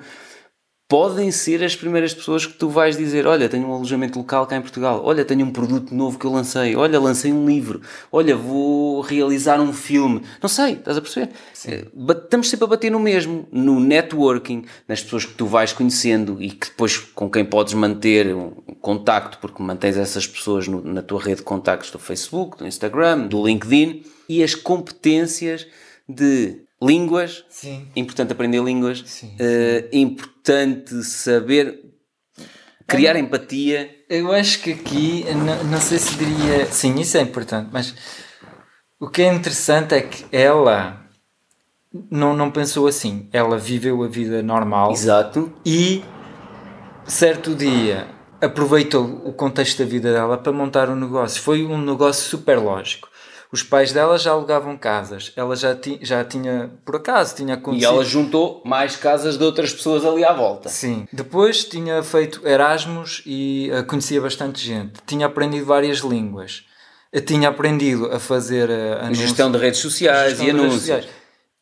podem 0.87 1.31
ser 1.31 1.63
as 1.63 1.75
primeiras 1.75 2.13
pessoas 2.13 2.45
que 2.45 2.53
tu 2.53 2.69
vais 2.69 2.95
dizer: 2.97 3.25
Olha, 3.25 3.49
tenho 3.49 3.67
um 3.67 3.73
alojamento 3.73 4.19
local 4.19 4.45
cá 4.45 4.55
em 4.55 4.61
Portugal, 4.61 5.01
olha, 5.03 5.25
tenho 5.25 5.45
um 5.45 5.51
produto 5.51 5.93
novo 5.95 6.19
que 6.19 6.25
eu 6.25 6.31
lancei, 6.31 6.75
olha, 6.75 6.99
lancei 6.99 7.31
um 7.33 7.45
livro, 7.45 7.81
olha, 8.11 8.35
vou 8.35 9.01
realizar 9.01 9.59
um 9.59 9.73
filme. 9.73 10.21
Não 10.41 10.47
sei, 10.49 10.73
estás 10.73 10.97
a 10.97 11.01
perceber? 11.01 11.29
Eh, 11.67 11.85
bat- 11.93 12.23
Estamos 12.25 12.49
sempre 12.49 12.65
a 12.65 12.67
bater 12.67 12.91
no 12.91 12.99
mesmo, 12.99 13.47
no 13.51 13.79
networking, 13.79 14.65
nas 14.87 15.01
pessoas 15.01 15.25
que 15.25 15.33
tu 15.33 15.45
vais 15.47 15.73
conhecendo 15.73 16.41
e 16.41 16.51
que 16.51 16.67
depois 16.67 16.97
com 16.97 17.29
quem 17.29 17.43
podes 17.45 17.73
manter 17.73 18.35
um 18.35 18.51
contacto, 18.81 19.37
porque 19.39 19.61
mantens 19.63 19.97
essas 19.97 20.27
pessoas 20.27 20.67
no- 20.67 20.81
na 20.83 21.01
tua 21.01 21.19
rede 21.21 21.37
de 21.37 21.43
contactos 21.43 21.89
do 21.91 21.97
Facebook, 21.99 22.57
do 22.57 22.67
Instagram, 22.67 23.27
do 23.27 23.45
LinkedIn 23.45 24.03
e 24.29 24.43
as 24.43 24.53
competências 24.53 25.65
de 26.07 26.61
línguas, 26.81 27.43
sim. 27.49 27.87
importante 27.95 28.31
aprender 28.33 28.61
línguas, 28.61 29.03
Sim, 29.07 29.33
eh, 29.39 29.87
importante 29.91 30.34
saber 31.03 31.79
criar 32.87 33.15
empatia. 33.15 33.89
Eu 34.09 34.31
acho 34.31 34.61
que 34.61 34.73
aqui, 34.73 35.25
não, 35.33 35.63
não 35.65 35.81
sei 35.81 35.97
se 35.97 36.15
diria. 36.15 36.65
Sim, 36.67 36.95
isso 36.99 37.17
é 37.17 37.21
importante, 37.21 37.69
mas 37.71 37.93
o 38.99 39.09
que 39.09 39.21
é 39.21 39.33
interessante 39.33 39.95
é 39.95 40.01
que 40.01 40.25
ela 40.31 41.01
não, 42.09 42.35
não 42.35 42.51
pensou 42.51 42.87
assim. 42.87 43.29
Ela 43.31 43.57
viveu 43.57 44.03
a 44.03 44.07
vida 44.07 44.41
normal 44.41 44.91
Exato. 44.91 45.51
e, 45.65 46.03
certo 47.05 47.55
dia, 47.55 48.07
aproveitou 48.41 49.21
o 49.25 49.33
contexto 49.33 49.79
da 49.79 49.85
vida 49.85 50.11
dela 50.11 50.37
para 50.37 50.51
montar 50.51 50.89
um 50.89 50.95
negócio. 50.95 51.41
Foi 51.41 51.65
um 51.65 51.81
negócio 51.81 52.29
super 52.29 52.57
lógico. 52.57 53.09
Os 53.51 53.63
pais 53.63 53.91
dela 53.93 54.17
já 54.17 54.31
alugavam 54.31 54.75
casas, 54.77 55.31
ela 55.35 55.55
já, 55.55 55.73
ti, 55.75 55.99
já 56.01 56.23
tinha, 56.25 56.71
por 56.83 56.95
acaso, 56.97 57.35
tinha 57.35 57.53
E 57.53 57.57
acontecido. 57.57 57.85
ela 57.93 58.03
juntou 58.03 58.61
mais 58.65 58.95
casas 58.95 59.37
de 59.37 59.43
outras 59.43 59.71
pessoas 59.73 60.03
ali 60.05 60.25
à 60.25 60.33
volta. 60.33 60.67
Sim. 60.67 61.07
Depois 61.13 61.63
tinha 61.63 62.01
feito 62.03 62.45
Erasmus 62.45 63.21
e 63.25 63.69
eh, 63.71 63.83
conhecia 63.83 64.19
bastante 64.19 64.65
gente. 64.65 64.93
Tinha 65.05 65.27
aprendido 65.27 65.65
várias 65.65 65.99
línguas. 65.99 66.65
Eh, 67.13 67.21
Tinha 67.21 67.47
aprendido 67.49 68.07
a 68.11 68.19
fazer 68.19 68.69
A 68.69 69.05
anúncios- 69.05 69.19
gestão 69.29 69.51
de 69.51 69.57
redes 69.57 69.79
sociais 69.79 70.41
e 70.41 70.49
anúncios. 70.49 70.81
sociais. 70.81 71.07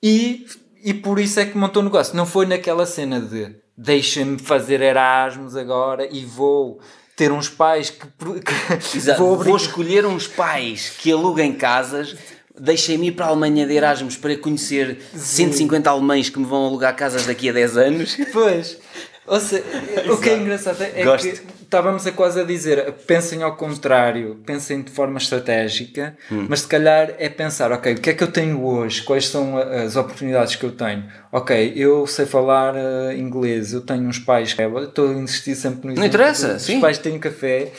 E, 0.02 0.46
e 0.84 0.94
por 0.94 1.20
isso 1.20 1.40
é 1.40 1.46
que 1.46 1.58
montou 1.58 1.82
o 1.82 1.86
negócio. 1.86 2.16
Não 2.16 2.26
foi 2.26 2.46
naquela 2.46 2.86
cena 2.86 3.20
de 3.20 3.56
deixa-me 3.78 4.40
fazer 4.40 4.82
Erasmus 4.82 5.56
agora 5.56 6.08
e 6.12 6.26
vou 6.26 6.80
ter 7.16 7.32
uns 7.32 7.50
pais 7.50 7.90
que, 7.90 8.06
que 8.42 8.98
Exato. 8.98 9.20
vou 9.20 9.38
Vou, 9.38 9.56
escolher 9.56 10.06
uns 10.06 10.28
pais 10.28 10.90
que 10.98 11.12
aluguem 11.12 11.54
casas. 11.54 12.16
Deixem-me 12.60 13.08
ir 13.08 13.12
para 13.14 13.26
a 13.26 13.30
Alemanha 13.30 13.66
de 13.66 13.74
Erasmus 13.74 14.16
para 14.16 14.38
conhecer 14.38 15.02
150 15.16 15.90
alemães 15.90 16.30
que 16.30 16.38
me 16.40 16.46
vão 16.46 16.66
alugar 16.68 16.96
casas 16.96 17.26
daqui 17.26 17.50
a 17.50 17.54
10 17.54 17.78
anos. 17.78 18.18
Pois. 18.32 18.78
Ou 19.26 19.40
seja, 19.40 19.64
o 20.12 20.18
que 20.18 20.30
é 20.30 20.38
engraçado 20.38 20.84
é 20.84 21.04
Gosto. 21.04 21.28
que 21.28 21.53
estávamos 21.74 22.06
a 22.06 22.12
quase 22.12 22.40
a 22.40 22.44
dizer 22.44 22.92
pensem 23.08 23.42
ao 23.42 23.56
contrário, 23.56 24.40
pensem 24.46 24.84
de 24.84 24.92
forma 24.92 25.18
estratégica, 25.18 26.16
Hum. 26.32 26.46
mas 26.48 26.62
se 26.62 26.68
calhar 26.68 27.16
é 27.18 27.28
pensar, 27.30 27.72
ok, 27.72 27.94
o 27.96 28.00
que 28.00 28.12
é 28.12 28.14
que 28.14 28.24
eu 28.24 28.32
tenho 28.32 28.64
hoje? 28.64 29.02
Quais 29.02 29.28
são 29.28 29.58
as 29.58 29.96
oportunidades 29.96 30.56
que 30.56 30.64
eu 30.64 30.72
tenho? 30.72 31.04
Ok, 31.32 31.74
eu 31.76 32.06
sei 32.06 32.28
falar 32.28 32.76
eh, 32.76 33.18
inglês, 33.18 33.74
eu 33.74 33.82
tenho 33.82 34.04
uns 34.08 34.20
pais, 34.20 34.56
estou 34.84 35.10
a 35.10 35.14
insistir 35.14 35.56
sempre 35.56 35.90
no 35.90 35.96
Não 35.96 36.06
interessa, 36.06 36.60
sim. 36.60 36.80
pais 36.80 37.00
têm 37.00 37.18
café 37.18 37.72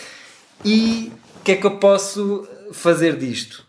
e 0.65 1.13
o 1.37 1.45
que 1.45 1.53
é 1.53 1.57
que 1.57 1.67
eu 1.67 1.79
posso 1.79 2.49
fazer 2.73 3.17
disto? 3.17 3.65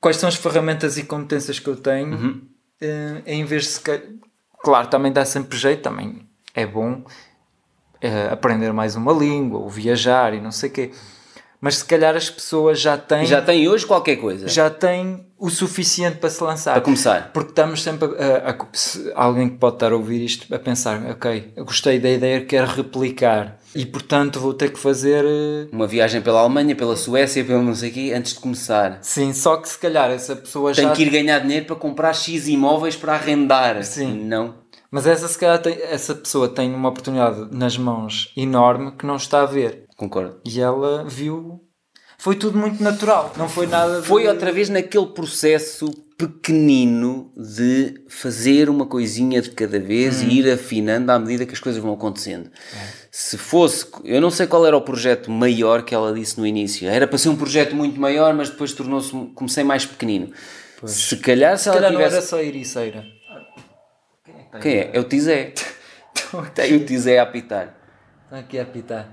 Quais 0.00 0.16
são 0.16 0.28
as 0.28 0.34
ferramentas 0.34 0.98
e 0.98 1.04
competências 1.04 1.60
que 1.60 1.68
eu 1.68 1.76
tenho 1.76 2.12
Uhum. 2.16 2.42
eh, 2.80 3.22
em 3.26 3.44
vez 3.44 3.62
de 3.62 3.68
se 3.68 3.80
ca- 3.80 4.02
Claro, 4.64 4.88
também 4.88 5.12
dá 5.12 5.24
sempre 5.24 5.56
jeito, 5.56 5.82
também 5.82 6.26
é 6.52 6.66
bom 6.66 7.04
eh, 8.06 8.28
aprender 8.32 8.72
mais 8.72 8.96
uma 8.96 9.12
língua, 9.12 9.60
ou 9.60 9.68
viajar 9.68 10.34
e 10.34 10.40
não 10.40 10.50
sei 10.52 10.68
o 10.70 10.72
quê. 10.72 10.90
Mas 11.60 11.78
se 11.78 11.84
calhar 11.86 12.14
as 12.14 12.28
pessoas 12.28 12.78
já 12.80 12.98
têm, 12.98 13.24
Já 13.24 13.40
tem 13.40 13.66
hoje 13.66 13.86
qualquer 13.86 14.16
coisa. 14.16 14.46
já 14.46 14.68
têm 14.68 15.24
o 15.38 15.48
suficiente 15.50 16.18
para 16.18 16.28
se 16.30 16.42
lançar. 16.44 16.72
Para 16.74 16.82
começar. 16.82 17.30
Porque 17.32 17.50
estamos 17.50 17.82
sempre 17.82 18.08
a, 18.18 18.50
a- 18.50 19.22
alguém 19.24 19.48
que 19.48 19.56
pode 19.56 19.76
estar 19.76 19.90
a 19.90 19.96
ouvir 19.96 20.22
isto 20.22 20.54
a 20.54 20.58
pensar, 20.58 21.02
ok, 21.10 21.52
eu 21.56 21.64
gostei 21.64 21.98
da 21.98 22.10
ideia, 22.10 22.44
quero 22.44 22.66
replicar 22.70 23.58
e 23.74 23.84
portanto 23.84 24.38
vou 24.38 24.52
ter 24.54 24.70
que 24.70 24.78
fazer 24.78 25.24
eh, 25.26 25.66
Uma 25.72 25.86
viagem 25.86 26.20
pela 26.22 26.40
Alemanha, 26.40 26.74
pela 26.76 26.94
Suécia, 26.96 27.42
pelo 27.44 27.62
não 27.62 27.74
sei 27.74 27.90
o 27.90 27.92
quê, 27.92 28.12
antes 28.14 28.34
de 28.34 28.38
começar. 28.40 28.98
sim, 29.02 29.32
só 29.32 29.56
que 29.56 29.68
se 29.68 29.78
calhar 29.78 30.10
essa 30.10 30.36
pessoa 30.36 30.72
Tenho 30.72 30.88
já 30.88 30.94
que 30.94 31.02
ir 31.02 31.10
ganhar 31.10 31.38
dinheiro 31.40 31.64
para 31.66 31.76
comprar 31.76 32.12
X 32.14 32.48
imóveis 32.48 32.96
para 32.96 33.14
arrendar. 33.14 33.82
Sim. 33.82 34.24
Não. 34.24 34.54
Mas 34.90 35.06
essa 35.06 35.26
se 35.28 35.38
calhar 35.38 35.60
tem- 35.60 35.78
essa 35.82 36.14
pessoa 36.14 36.48
tem 36.48 36.74
uma 36.74 36.88
oportunidade 36.88 37.48
nas 37.50 37.76
mãos 37.78 38.32
enorme 38.36 38.92
que 38.92 39.06
não 39.06 39.16
está 39.16 39.42
a 39.42 39.46
ver 39.46 39.84
Concordo. 39.96 40.40
e 40.44 40.60
ela 40.60 41.04
viu 41.04 41.60
foi 42.18 42.34
tudo 42.36 42.56
muito 42.58 42.82
natural 42.82 43.32
não 43.36 43.48
foi 43.48 43.66
nada 43.66 44.00
de- 44.00 44.06
Foi 44.06 44.26
outra 44.26 44.50
vez 44.52 44.68
naquele 44.68 45.06
processo 45.06 45.86
pequenino 46.18 47.30
de 47.36 48.02
fazer 48.08 48.70
uma 48.70 48.86
coisinha 48.86 49.42
de 49.42 49.50
cada 49.50 49.78
vez 49.78 50.22
Uhum. 50.22 50.28
e 50.28 50.38
ir 50.40 50.50
afinando 50.50 51.10
à 51.12 51.18
medida 51.18 51.44
que 51.44 51.52
as 51.52 51.60
coisas 51.60 51.82
vão 51.82 51.92
acontecendo. 51.92 52.50
É. 52.74 52.86
Se 53.10 53.36
fosse, 53.36 53.86
eu 54.04 54.20
não 54.20 54.30
sei 54.30 54.46
qual 54.46 54.64
era 54.66 54.76
o 54.76 54.80
projeto 54.80 55.30
maior 55.30 55.82
que 55.82 55.94
ela 55.94 56.14
disse 56.14 56.38
no 56.40 56.46
início. 56.46 56.88
Era 56.88 57.06
para 57.06 57.18
ser 57.18 57.28
um 57.28 57.36
projeto 57.36 57.74
muito 57.74 58.00
maior, 58.00 58.32
mas 58.34 58.48
depois 58.48 58.72
tornou-se, 58.72 59.10
comecei 59.34 59.64
mais 59.64 59.84
pequenino. 59.84 60.30
Se 60.84 61.16
calhar 61.16 61.56
se, 61.56 61.64
se 61.64 61.68
ela 61.68 61.76
calhar 61.78 61.92
não 61.92 61.98
tivesse... 61.98 62.16
era 62.16 62.24
só 62.26 62.40
ericeira 62.40 63.04
Quem 64.60 64.74
é? 64.76 64.90
É 64.92 65.00
o 65.00 65.04
Tizé. 65.04 65.52
Tem 66.54 66.74
o 66.76 66.84
Tizé 66.84 67.18
a 67.18 67.22
apitar. 67.22 67.74
Está 68.24 68.38
aqui 68.38 68.58
a 68.58 68.62
apitar. 68.62 69.08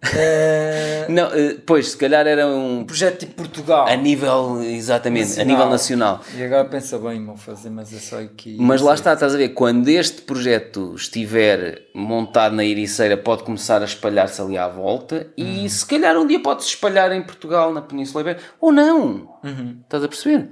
Não, 1.08 1.26
eh, 1.34 1.56
pois, 1.66 1.88
se 1.90 1.96
calhar 1.96 2.24
era 2.24 2.46
um 2.46 2.78
um 2.78 2.84
projeto 2.84 3.18
tipo 3.18 3.34
Portugal. 3.34 3.88
a 3.88 3.96
nível, 3.96 4.62
exatamente, 4.62 5.24
a 5.24 5.44
Nacional. 5.44 5.46
nível 5.56 5.70
nacional. 5.70 6.20
E 6.36 6.42
agora 6.44 6.64
pensa 6.66 6.96
bem, 7.00 7.24
vou 7.26 7.36
fazer, 7.36 7.68
mas 7.70 7.92
é 7.92 7.98
só 7.98 8.20
aqui. 8.20 8.56
Mas 8.60 8.80
lá 8.80 8.94
está, 8.94 9.12
estás 9.14 9.34
a 9.34 9.36
ver, 9.36 9.48
quando 9.50 9.88
este 9.88 10.22
projeto 10.22 10.94
estiver 10.94 11.82
montado 11.92 12.54
na 12.54 12.64
Ericeira, 12.64 13.16
pode 13.16 13.42
começar 13.42 13.82
a 13.82 13.84
espalhar-se 13.84 14.40
ali 14.40 14.56
à 14.56 14.68
volta 14.68 15.32
e 15.36 15.68
se 15.68 15.84
calhar 15.84 16.16
um 16.16 16.26
dia 16.26 16.40
pode-se 16.40 16.68
espalhar 16.68 17.10
em 17.10 17.22
Portugal, 17.22 17.72
na 17.72 17.82
Península 17.82 18.20
Ibérica, 18.20 18.44
ou 18.60 18.70
não. 18.70 19.36
Uhum. 19.42 19.80
Estás 19.82 20.04
a 20.04 20.08
perceber? 20.08 20.48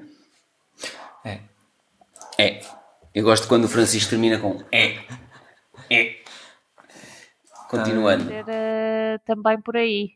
É. 1.24 1.38
É. 2.36 2.60
Eu 3.16 3.24
gosto 3.24 3.48
quando 3.48 3.64
o 3.64 3.68
Francisco 3.68 4.10
termina 4.10 4.38
com 4.38 4.62
é. 4.70 4.98
É. 5.90 6.16
Continuando. 7.70 8.30
Era 8.30 9.18
também 9.24 9.58
por 9.58 9.74
aí. 9.74 10.10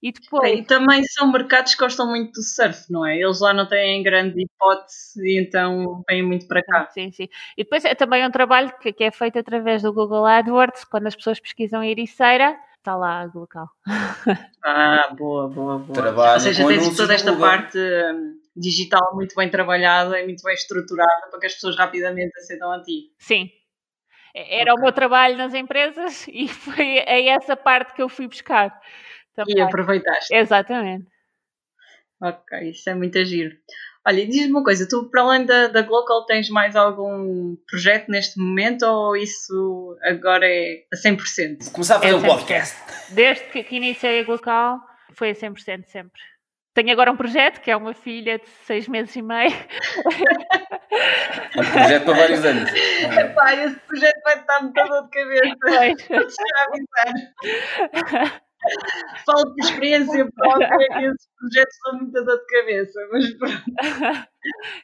E 0.00 0.12
depois, 0.12 0.56
E 0.56 0.62
também 0.62 1.02
são 1.02 1.32
mercados 1.32 1.74
que 1.74 1.80
gostam 1.80 2.06
muito 2.08 2.34
do 2.34 2.42
surf, 2.44 2.84
não 2.88 3.04
é? 3.04 3.18
Eles 3.18 3.40
lá 3.40 3.52
não 3.52 3.66
têm 3.66 4.00
grande 4.00 4.40
hipótese 4.44 5.20
e 5.26 5.40
então 5.40 6.04
vêm 6.08 6.22
muito 6.22 6.46
para 6.46 6.62
cá. 6.62 6.88
Sim, 6.94 7.10
sim. 7.10 7.28
E 7.58 7.64
depois 7.64 7.84
é 7.84 7.96
também 7.96 8.24
um 8.24 8.30
trabalho 8.30 8.72
que, 8.80 8.92
que 8.92 9.02
é 9.02 9.10
feito 9.10 9.40
através 9.40 9.82
do 9.82 9.92
Google 9.92 10.24
AdWords, 10.24 10.84
quando 10.84 11.08
as 11.08 11.16
pessoas 11.16 11.40
pesquisam 11.40 11.82
Ericeira, 11.82 12.56
está 12.78 12.94
lá 12.94 13.28
o 13.34 13.40
local. 13.40 13.68
Ah, 14.68 15.14
boa, 15.16 15.48
boa, 15.48 15.78
boa. 15.78 15.94
Trabalho 15.94 16.34
Ou 16.34 16.40
seja, 16.40 16.66
tens 16.66 16.96
toda 16.96 17.14
esta 17.14 17.30
Google. 17.30 17.48
parte 17.48 17.78
hum, 17.78 18.36
digital 18.56 19.14
muito 19.14 19.34
bem 19.34 19.50
trabalhada 19.50 20.20
e 20.20 20.24
muito 20.24 20.42
bem 20.42 20.54
estruturada 20.54 21.28
para 21.30 21.38
que 21.38 21.46
as 21.46 21.54
pessoas 21.54 21.76
rapidamente 21.76 22.36
acedam 22.38 22.72
a 22.72 22.82
ti. 22.82 23.12
Sim. 23.18 23.50
Era 24.34 24.74
o 24.74 24.80
meu 24.80 24.92
trabalho 24.92 25.36
nas 25.36 25.54
empresas 25.54 26.26
e 26.32 26.48
foi 26.48 26.98
a 27.00 27.34
essa 27.34 27.56
parte 27.56 27.94
que 27.94 28.02
eu 28.02 28.08
fui 28.08 28.26
buscar. 28.26 28.80
E 29.38 29.44
Também. 29.44 29.62
aproveitaste. 29.62 30.34
Exatamente. 30.34 31.06
Ok, 32.20 32.70
isso 32.70 32.88
é 32.88 32.94
muito 32.94 33.22
giro. 33.24 33.54
Olha, 34.06 34.20
e 34.20 34.26
diz-me 34.26 34.52
uma 34.52 34.62
coisa, 34.62 34.88
tu 34.88 35.10
para 35.10 35.22
além 35.22 35.44
da, 35.44 35.66
da 35.66 35.82
Glocal 35.82 36.24
tens 36.26 36.48
mais 36.48 36.76
algum 36.76 37.56
projeto 37.68 38.08
neste 38.08 38.38
momento 38.38 38.84
ou 38.84 39.16
isso 39.16 39.98
agora 40.02 40.46
é 40.46 40.84
a 40.92 40.96
100%? 40.96 41.72
Começar 41.72 41.96
a 41.96 42.00
fazer 42.00 42.12
É 42.12 42.16
um 42.16 42.22
podcast. 42.22 42.76
Desde 43.10 43.44
que, 43.46 43.64
que 43.64 43.76
iniciei 43.76 44.22
a 44.22 44.26
local, 44.26 44.80
foi 45.12 45.30
a 45.30 45.34
100% 45.34 45.86
sempre. 45.86 46.20
Tenho 46.76 46.92
agora 46.92 47.10
um 47.10 47.16
projeto 47.16 47.60
que 47.62 47.70
é 47.70 47.76
uma 47.76 47.94
filha 47.94 48.38
de 48.38 48.46
seis 48.66 48.86
meses 48.86 49.16
e 49.16 49.22
meio. 49.22 49.50
É 49.50 49.66
um 51.60 51.72
projeto 51.72 52.04
para 52.04 52.14
vários 52.14 52.44
anos. 52.44 52.70
Epá, 53.18 53.54
esse 53.54 53.76
projeto 53.80 54.20
vai 54.22 54.38
estar 54.40 54.60
muita 54.62 54.84
dor 54.84 55.04
de 55.04 55.08
cabeça. 55.10 55.56
Pois. 55.58 56.06
Já 56.36 56.66
avisar. 56.68 57.14
Falo 59.24 59.54
por 59.54 59.64
experiência 59.64 60.28
própria 60.34 60.68
que 60.78 61.04
esses 61.06 61.28
projetos 61.38 61.76
são 61.82 61.94
muita 61.98 62.22
dor 62.24 62.38
de 62.38 62.46
cabeça, 62.46 63.00
mas 63.10 63.34
pronto. 63.38 63.62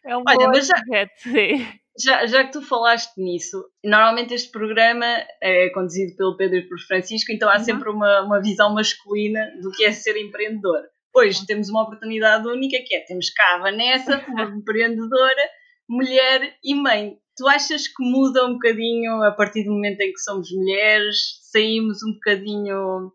É 0.07 0.17
um 0.17 0.23
Olha, 0.27 0.37
bom 0.37 0.47
mas 0.49 0.67
já- 0.67 0.75
projeto, 0.75 1.11
sim. 1.19 1.67
Já, 2.03 2.25
já 2.27 2.45
que 2.45 2.53
tu 2.53 2.63
falaste 2.63 3.13
nisso, 3.19 3.63
normalmente 3.85 4.33
este 4.33 4.51
programa 4.51 5.05
é 5.43 5.69
conduzido 5.75 6.17
pelo 6.17 6.39
Pedro 6.39 6.57
e 6.57 6.67
por 6.67 6.79
Francisco, 6.87 7.31
então 7.33 7.51
há 7.51 7.59
Uhum. 7.59 7.65
sempre 7.65 7.91
uma, 7.91 8.23
uma 8.23 8.41
visão 8.41 8.73
masculina 8.73 9.51
do 9.61 9.71
que 9.73 9.85
é 9.85 9.93
ser 9.93 10.17
empreendedor. 10.17 10.81
Hoje 11.15 11.47
temos 11.47 11.69
uma 11.69 11.83
oportunidade 11.83 12.47
única 12.47 12.79
que 12.87 12.95
é, 12.95 13.01
temos 13.01 13.29
cá 13.31 13.57
a 13.57 13.59
Vanessa, 13.59 14.25
uma 14.29 14.45
empreendedora, 14.57 15.43
mulher 15.89 16.57
e 16.65 16.75
mãe. 16.75 17.19
Tu 17.37 17.47
achas 17.49 17.87
que 17.87 18.03
muda 18.03 18.47
um 18.47 18.55
bocadinho 18.55 19.23
a 19.23 19.33
partir 19.33 19.65
do 19.65 19.73
momento 19.73 20.01
em 20.01 20.13
que 20.13 20.19
somos 20.21 20.51
mulheres, 20.51 21.39
saímos 21.51 22.03
um 22.03 22.13
bocadinho, 22.15 23.13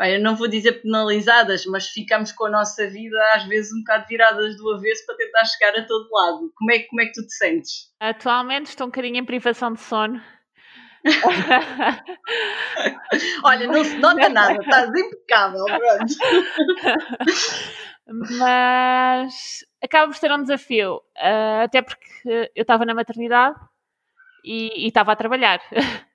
eu 0.00 0.20
não 0.20 0.36
vou 0.36 0.48
dizer 0.48 0.82
penalizadas, 0.82 1.64
mas 1.66 1.88
ficamos 1.88 2.32
com 2.32 2.46
a 2.46 2.50
nossa 2.50 2.88
vida 2.88 3.16
às 3.34 3.44
vezes 3.44 3.72
um 3.72 3.78
bocado 3.78 4.06
viradas 4.08 4.56
do 4.56 4.72
avesso 4.72 5.04
para 5.06 5.16
tentar 5.16 5.44
chegar 5.44 5.78
a 5.78 5.86
todo 5.86 6.08
lado. 6.10 6.52
Como 6.54 6.70
é, 6.70 6.80
como 6.80 7.00
é 7.00 7.06
que 7.06 7.12
tu 7.12 7.26
te 7.26 7.34
sentes? 7.34 7.90
Atualmente 8.00 8.66
estou 8.66 8.86
um 8.86 8.90
bocadinho 8.90 9.16
em 9.16 9.24
privação 9.24 9.72
de 9.72 9.80
sono. 9.80 10.22
Olha, 13.44 13.66
não 13.66 13.84
se 13.84 13.96
nota 13.98 14.28
nada, 14.28 14.60
estás 14.62 14.88
impecável, 14.90 15.64
pronto. 15.64 16.14
Mas 18.38 19.64
acaba 19.82 20.06
por 20.06 20.16
ser 20.16 20.32
um 20.32 20.42
desafio, 20.42 21.00
ah, 21.18 21.62
até 21.64 21.82
porque 21.82 22.50
eu 22.54 22.62
estava 22.62 22.84
na 22.84 22.94
maternidade 22.94 23.56
e 24.44 24.84
e 24.84 24.88
estava 24.88 25.12
a 25.12 25.16
trabalhar. 25.16 25.60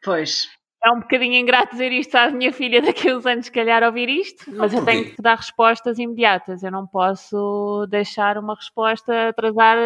Pois, 0.04 0.48
É 0.84 0.90
um 0.92 1.00
bocadinho 1.02 1.36
ingrato 1.36 1.72
dizer 1.74 1.92
isto 1.92 2.16
à 2.16 2.32
minha 2.32 2.52
filha 2.52 2.82
daqui 2.82 3.10
a 3.10 3.16
uns 3.18 3.26
anos, 3.26 3.46
se 3.46 3.52
calhar, 3.52 3.84
ouvir 3.84 4.10
isto, 4.10 4.46
mas 4.56 4.74
eu 4.74 4.84
tenho 4.86 5.14
que 5.14 5.22
dar 5.22 5.36
respostas 5.36 6.00
imediatas. 6.00 6.64
Eu 6.64 6.72
não 6.72 6.88
posso 6.88 7.86
deixar 7.90 8.38
uma 8.38 8.56
resposta 8.56 9.30
atrasar, 9.30 9.78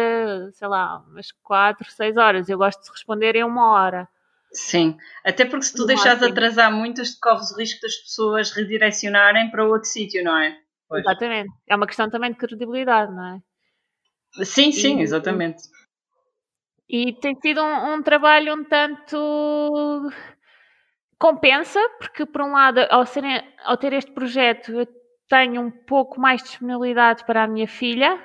sei 0.52 0.68
lá, 0.68 1.02
umas 1.08 1.32
4, 1.42 1.90
6 1.90 2.16
horas. 2.16 2.48
Eu 2.48 2.56
gosto 2.56 2.82
de 2.82 2.90
responder 2.90 3.36
em 3.36 3.44
uma 3.44 3.72
hora. 3.72 4.08
Sim. 4.52 4.96
Até 5.24 5.44
porque 5.44 5.64
se 5.66 5.74
tu 5.74 5.86
deixares 5.86 6.20
máximo. 6.20 6.32
atrasar 6.32 6.72
muito, 6.72 7.02
corres 7.20 7.50
o 7.52 7.56
risco 7.56 7.80
das 7.82 7.94
pessoas 7.96 8.50
redirecionarem 8.52 9.50
para 9.50 9.64
outro 9.64 9.88
sítio, 9.88 10.22
não 10.24 10.36
é? 10.36 10.56
Pois. 10.88 11.04
Exatamente. 11.04 11.50
É 11.68 11.74
uma 11.76 11.86
questão 11.86 12.08
também 12.08 12.30
de 12.32 12.38
credibilidade, 12.38 13.12
não 13.12 13.36
é? 13.36 14.44
Sim, 14.44 14.70
sim, 14.72 14.98
E- 14.98 15.02
exatamente. 15.02 15.62
E 16.88 17.12
tem 17.14 17.34
sido 17.40 17.60
um, 17.62 17.94
um 17.94 18.02
trabalho 18.02 18.54
um 18.54 18.62
tanto 18.64 20.08
compensa, 21.18 21.80
porque 21.98 22.24
por 22.26 22.42
um 22.42 22.52
lado, 22.52 22.80
ao, 22.90 23.04
serem- 23.06 23.42
ao 23.64 23.76
ter 23.76 23.92
este 23.92 24.12
projeto, 24.12 24.72
eu 24.72 24.86
tenho 25.28 25.60
um 25.62 25.70
pouco 25.70 26.20
mais 26.20 26.42
de 26.42 26.48
disponibilidade 26.50 27.24
para 27.24 27.42
a 27.44 27.48
minha 27.48 27.66
filha, 27.66 28.22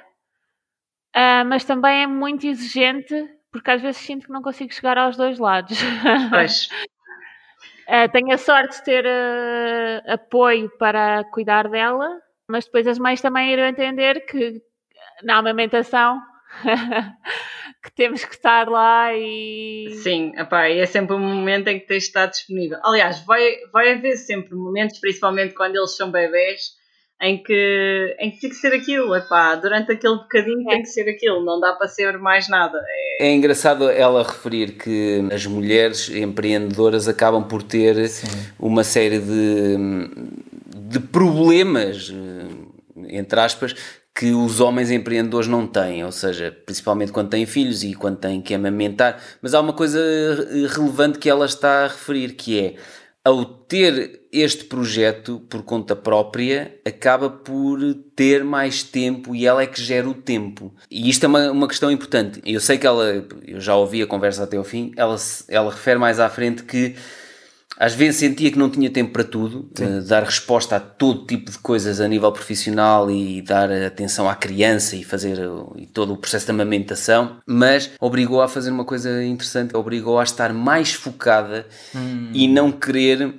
ah, 1.14 1.43
mas 1.45 1.64
também 1.64 2.03
é 2.03 2.07
muito 2.07 2.45
exigente, 2.45 3.15
porque 3.52 3.72
às 3.72 3.82
vezes 3.82 4.02
sinto 4.02 4.28
que 4.28 4.32
não 4.32 4.41
consigo 4.41 4.73
chegar 4.73 4.98
aos 4.98 5.18
dois 5.18 5.38
lados. 5.38 5.78
Pois, 6.30 6.69
Ah, 7.88 8.07
tenho 8.10 8.34
a 8.34 8.38
sorte 8.38 8.78
de 8.78 8.84
ter 8.84 9.06
ah, 9.06 10.14
apoio 10.14 10.69
para 10.78 11.23
cuidar 11.26 11.68
dela, 11.68 12.19
mas 12.48 12.65
depois 12.65 12.88
as 12.88 12.98
mães 12.98 13.22
também 13.22 13.52
irão 13.52 13.65
entender 13.65 14.26
que 14.26 14.61
na 15.23 15.38
amamentação 15.38 16.19
que 17.84 17.91
temos 17.91 18.23
que 18.23 18.36
estar 18.36 18.68
lá 18.68 19.14
e 19.14 19.88
sim, 20.02 20.34
e 20.36 20.80
é 20.80 20.86
sempre 20.86 21.15
um 21.15 21.19
momento 21.19 21.68
em 21.68 21.80
que 21.80 21.88
tens 21.88 22.03
de 22.03 22.10
estar 22.10 22.26
disponível. 22.28 22.80
Aliás, 22.84 23.23
vai, 23.26 23.57
vai 23.72 23.94
haver 23.94 24.18
sempre 24.18 24.56
momentos, 24.56 24.99
principalmente 24.99 25.53
quando 25.53 25.76
eles 25.76 25.95
são 25.95 26.11
bebés, 26.11 26.81
em 27.22 27.41
que, 27.41 28.15
em 28.19 28.31
que 28.31 28.39
tem 28.41 28.49
que 28.49 28.56
ser 28.56 28.73
aquilo, 28.73 29.15
epá, 29.15 29.53
durante 29.56 29.91
aquele 29.91 30.15
bocadinho 30.15 30.68
É. 30.69 30.73
tem 30.73 30.81
que 30.81 30.89
ser 30.89 31.07
aquilo, 31.07 31.45
não 31.45 31.60
dá 31.60 31.73
para 31.73 31.88
ser 31.88 32.18
mais 32.18 32.49
nada. 32.49 32.81
É 33.19 33.31
engraçado 33.31 33.88
ela 33.89 34.23
referir 34.23 34.72
que 34.72 35.23
as 35.31 35.45
mulheres 35.45 36.10
empreendedoras 36.10 37.07
acabam 37.07 37.43
por 37.43 37.61
ter 37.61 38.07
Sim. 38.10 38.27
uma 38.60 38.84
série 38.84 39.19
de, 39.19 39.77
de 40.76 40.99
problemas, 40.99 42.11
entre 43.07 43.39
aspas, 43.39 43.76
que 44.14 44.31
os 44.34 44.60
homens 44.60 44.91
empreendedores 44.91 45.48
não 45.48 45.65
têm, 45.65 46.03
ou 46.03 46.11
seja, 46.11 46.56
principalmente 46.65 47.11
quando 47.11 47.30
têm 47.30 47.45
filhos 47.45 47.84
e 47.84 47.93
quando 47.93 48.18
têm 48.18 48.41
que 48.41 48.53
amamentar. 48.53 49.22
Mas 49.41 49.53
há 49.53 49.61
uma 49.61 49.73
coisa 49.73 49.99
relevante 50.76 51.18
que 51.18 51.30
ela 51.30 51.45
está 51.45 51.85
a 51.85 51.88
referir, 51.88 52.34
que 52.34 52.60
é 52.60 52.76
ao 53.23 53.45
ter 53.45 54.22
este 54.31 54.64
projeto 54.64 55.39
por 55.49 55.64
conta 55.64 55.95
própria, 55.95 56.80
acaba 56.85 57.30
por 57.30 57.80
ter 58.15 58.43
mais 58.43 58.84
tempo 58.84 59.35
e 59.35 59.45
ela 59.45 59.61
é 59.61 59.68
que 59.68 59.81
gera 59.81 60.10
o 60.10 60.14
tempo. 60.14 60.73
E 60.89 61.10
isto 61.10 61.26
é 61.26 61.27
uma, 61.27 61.52
uma 61.52 61.68
questão 61.68 61.91
importante. 61.91 62.41
Eu 62.45 62.60
sei 62.60 62.77
que 62.77 62.88
ela, 62.88 63.26
eu 63.45 63.60
já 63.60 63.76
ouvi 63.76 64.02
a 64.02 64.07
conversa 64.07 64.43
até 64.43 64.57
ao 64.57 64.64
fim, 64.64 64.91
ela, 64.95 65.15
ela 65.48 65.72
refere 65.72 65.99
mais 65.99 66.19
à 66.19 66.30
frente 66.30 66.64
que 66.64 66.95
às 67.82 67.95
vezes 67.95 68.18
sentia 68.20 68.52
que 68.52 68.60
não 68.60 68.70
tinha 68.70 68.91
tempo 68.91 69.12
para 69.12 69.24
tudo, 69.24 69.68
eh, 69.80 70.02
dar 70.02 70.22
resposta 70.22 70.76
a 70.76 70.80
todo 70.80 71.26
tipo 71.26 71.49
de 71.49 71.58
coisas 71.58 71.99
a 71.99 72.08
nível 72.08 72.32
profissional 72.32 73.10
e 73.10 73.41
dar 73.41 73.72
atenção 73.72 74.30
à 74.30 74.36
criança 74.36 74.95
e 74.95 75.03
fazer 75.03 75.40
e 75.76 75.88
todo 75.88 76.14
o 76.14 76.18
processo 76.18 76.45
de 76.45 76.52
amamentação, 76.52 77.38
mas 77.44 77.90
obrigou 77.99 78.40
a 78.40 78.48
fazer 78.48 78.70
uma 78.70 78.86
coisa 78.86 79.24
interessante, 79.24 79.76
obrigou 79.76 80.20
a 80.20 80.24
estar 80.24 80.53
mais 80.53 80.94
focada 80.94 81.66
e 82.36 82.48
não 82.48 82.72
querer 82.72 83.34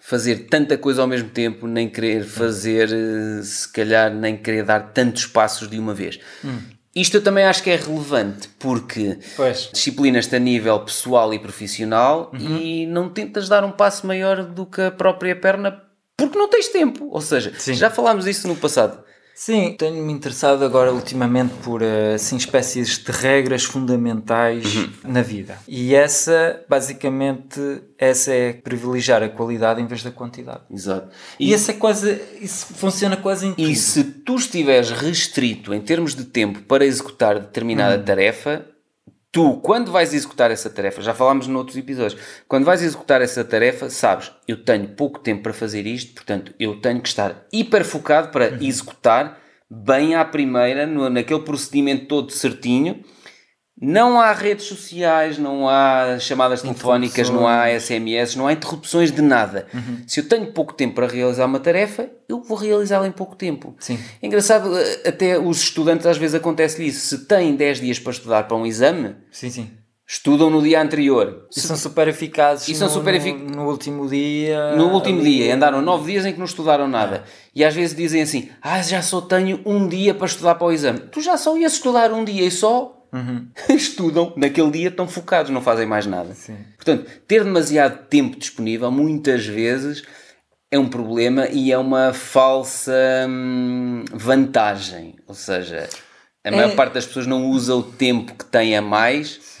fazer 0.00 0.46
tanta 0.48 0.78
coisa 0.78 1.02
ao 1.02 1.06
mesmo 1.06 1.28
tempo, 1.28 1.66
nem 1.66 1.90
querer 1.90 2.24
fazer, 2.24 2.88
eh, 2.90 3.42
se 3.42 3.70
calhar, 3.70 4.10
nem 4.10 4.34
querer 4.34 4.64
dar 4.64 4.80
tantos 4.94 5.26
passos 5.26 5.68
de 5.68 5.78
uma 5.78 5.92
vez. 5.92 6.18
Isto 7.00 7.18
eu 7.18 7.22
também 7.22 7.44
acho 7.44 7.62
que 7.62 7.70
é 7.70 7.76
relevante, 7.76 8.48
porque 8.58 9.18
Pois. 9.36 9.70
disciplinas-te 9.72 10.34
a 10.34 10.38
nível 10.38 10.80
pessoal 10.80 11.32
e 11.32 11.38
profissional 11.38 12.32
e 12.34 12.86
não 12.86 13.08
tentas 13.08 13.48
dar 13.48 13.62
um 13.64 13.70
passo 13.70 14.06
maior 14.06 14.42
do 14.44 14.66
que 14.66 14.80
a 14.80 14.90
própria 14.90 15.36
perna 15.36 15.82
porque 16.16 16.36
não 16.36 16.48
tens 16.48 16.68
tempo. 16.68 17.08
Ou 17.12 17.20
seja, 17.20 17.52
Sim. 17.56 17.74
já 17.74 17.88
falámos 17.88 18.24
disso 18.24 18.48
no 18.48 18.56
passado. 18.56 19.04
Sim, 19.40 19.76
tenho-me 19.78 20.12
interessado 20.12 20.64
agora 20.64 20.92
ultimamente 20.92 21.54
por 21.62 21.80
assim, 22.12 22.36
espécies 22.36 22.98
de 22.98 23.12
regras 23.12 23.62
fundamentais 23.62 24.74
Uhum. 24.74 24.90
na 25.04 25.22
vida. 25.22 25.56
E 25.68 25.94
essa, 25.94 26.60
basicamente, 26.68 27.60
essa 27.96 28.32
é 28.32 28.52
privilegiar 28.52 29.22
a 29.22 29.28
qualidade 29.28 29.80
em 29.80 29.86
vez 29.86 30.02
da 30.02 30.10
quantidade. 30.10 30.62
Exato. 30.68 31.08
E, 31.38 31.52
esse 31.52 31.70
é 31.70 31.74
quase, 31.74 32.20
isso 32.40 32.66
funciona 32.74 33.16
quase 33.16 33.46
em 33.46 33.54
tudo. 33.54 33.70
E 33.70 33.76
se 33.76 34.02
tu 34.02 34.34
estiveres 34.34 34.90
restrito 34.90 35.72
em 35.72 35.80
termos 35.80 36.16
de 36.16 36.24
tempo 36.24 36.60
para 36.62 36.84
executar 36.84 37.38
determinada 37.38 37.96
Hum. 37.96 38.04
tarefa, 38.04 38.66
tu, 39.30 39.58
quando 39.58 39.92
vais 39.92 40.12
executar 40.14 40.50
essa 40.50 40.70
tarefa, 40.70 41.02
já 41.02 41.14
falámos 41.14 41.46
noutros 41.46 41.76
episódios, 41.76 42.20
quando 42.48 42.64
vais 42.64 42.82
executar 42.82 43.20
essa 43.22 43.44
tarefa, 43.44 43.90
sabes, 43.90 44.32
eu 44.46 44.64
tenho 44.64 44.88
pouco 44.88 45.18
tempo 45.18 45.42
para 45.42 45.52
fazer 45.52 45.86
isto, 45.86 46.14
portanto, 46.14 46.54
eu 46.58 46.80
tenho 46.80 47.00
que 47.00 47.08
estar 47.08 47.46
hiper 47.52 47.84
focado 47.84 48.28
para 48.28 48.48
Uhum. 48.52 48.58
executar 48.62 49.38
bem 49.70 50.14
à 50.14 50.24
primeira, 50.24 50.86
no, 50.86 51.10
naquele 51.10 51.40
procedimento 51.40 52.06
todo 52.06 52.32
certinho. 52.32 53.04
Não 53.80 54.20
há 54.20 54.32
redes 54.32 54.64
sociais, 54.66 55.38
não 55.38 55.68
há 55.68 56.18
chamadas 56.18 56.62
telefónicas, 56.62 57.30
não 57.30 57.46
há 57.46 57.68
SMS, 57.78 58.34
não 58.36 58.46
há 58.48 58.52
interrupções 58.52 59.12
de 59.12 59.22
nada. 59.22 59.66
Uhum. 59.72 59.98
Se 60.06 60.18
eu 60.20 60.28
tenho 60.28 60.52
pouco 60.52 60.74
tempo 60.74 60.96
para 60.96 61.06
realizar 61.06 61.46
uma 61.46 61.60
tarefa, 61.60 62.08
eu 62.28 62.42
vou 62.42 62.56
realizá-la 62.58 63.06
em 63.06 63.12
pouco 63.12 63.36
tempo. 63.36 63.76
Sim. 63.78 63.98
É 64.20 64.26
engraçado, 64.26 64.76
eh, 64.76 65.02
até 65.08 65.38
os 65.38 65.62
estudantes 65.62 66.06
às 66.06 66.16
vezes 66.18 66.34
acontece 66.34 66.84
isso. 66.84 67.06
Se 67.06 67.24
têm 67.26 67.54
10 67.54 67.80
dias 67.80 67.98
para 68.00 68.12
estudar 68.12 68.42
para 68.48 68.56
um 68.56 68.66
exame, 68.66 69.14
Sim, 69.30 69.48
sim. 69.48 69.70
estudam 70.06 70.50
no 70.50 70.60
dia 70.60 70.82
anterior. 70.82 71.46
E 71.56 71.60
são 71.60 71.76
super 71.76 72.08
eficazes 72.08 72.66
E 72.68 72.74
são 72.74 72.88
no, 72.88 72.94
super 72.94 73.12
no- 73.12 73.16
efic- 73.18 73.38
no, 73.54 73.68
último 73.68 74.08
dia. 74.08 74.74
No 74.74 74.88
último 74.92 75.20
ali. 75.20 75.36
dia, 75.38 75.54
andaram 75.54 75.80
9 75.80 76.10
dias 76.12 76.26
em 76.26 76.32
que 76.32 76.38
não 76.38 76.46
estudaram 76.46 76.88
nada. 76.88 77.22
E 77.54 77.64
às 77.64 77.74
vezes 77.74 77.94
dizem 77.96 78.22
assim: 78.22 78.48
Ah, 78.60 78.82
já 78.82 79.00
só 79.02 79.20
tenho 79.20 79.60
um 79.64 79.86
dia 79.86 80.14
para 80.14 80.26
estudar 80.26 80.56
para 80.56 80.66
o 80.66 80.72
exame. 80.72 80.98
Tu 81.12 81.20
já 81.20 81.36
só 81.36 81.56
ias 81.56 81.74
estudar 81.74 82.10
um 82.12 82.24
dia 82.24 82.44
e 82.44 82.50
só 82.50 82.96
estudam 83.68 84.32
naquele 84.36 84.70
dia, 84.70 84.88
estão 84.88 85.08
focados, 85.08 85.50
não 85.50 85.60
fazem 85.60 85.86
mais 85.86 86.06
nada. 86.06 86.34
Sim. 86.34 86.56
Portanto, 86.76 87.08
ter 87.26 87.44
demasiado 87.44 88.06
tempo 88.08 88.38
disponível 88.38 88.90
muitas 88.90 89.46
vezes 89.46 90.02
é 90.70 90.78
um 90.78 90.88
problema 90.88 91.48
e 91.48 91.72
é 91.72 91.78
uma 91.78 92.12
falsa 92.12 92.92
hum, 93.28 94.04
vantagem. 94.12 95.16
Ou 95.26 95.34
seja, 95.34 95.88
a 96.44 96.50
maior 96.50 96.70
É- 96.70 96.74
parte 96.74 96.92
das 96.94 97.06
pessoas 97.06 97.26
não 97.26 97.46
usa 97.50 97.74
o 97.74 97.82
tempo 97.82 98.34
que 98.34 98.44
tem 98.44 98.76
a 98.76 98.82
mais 98.82 99.58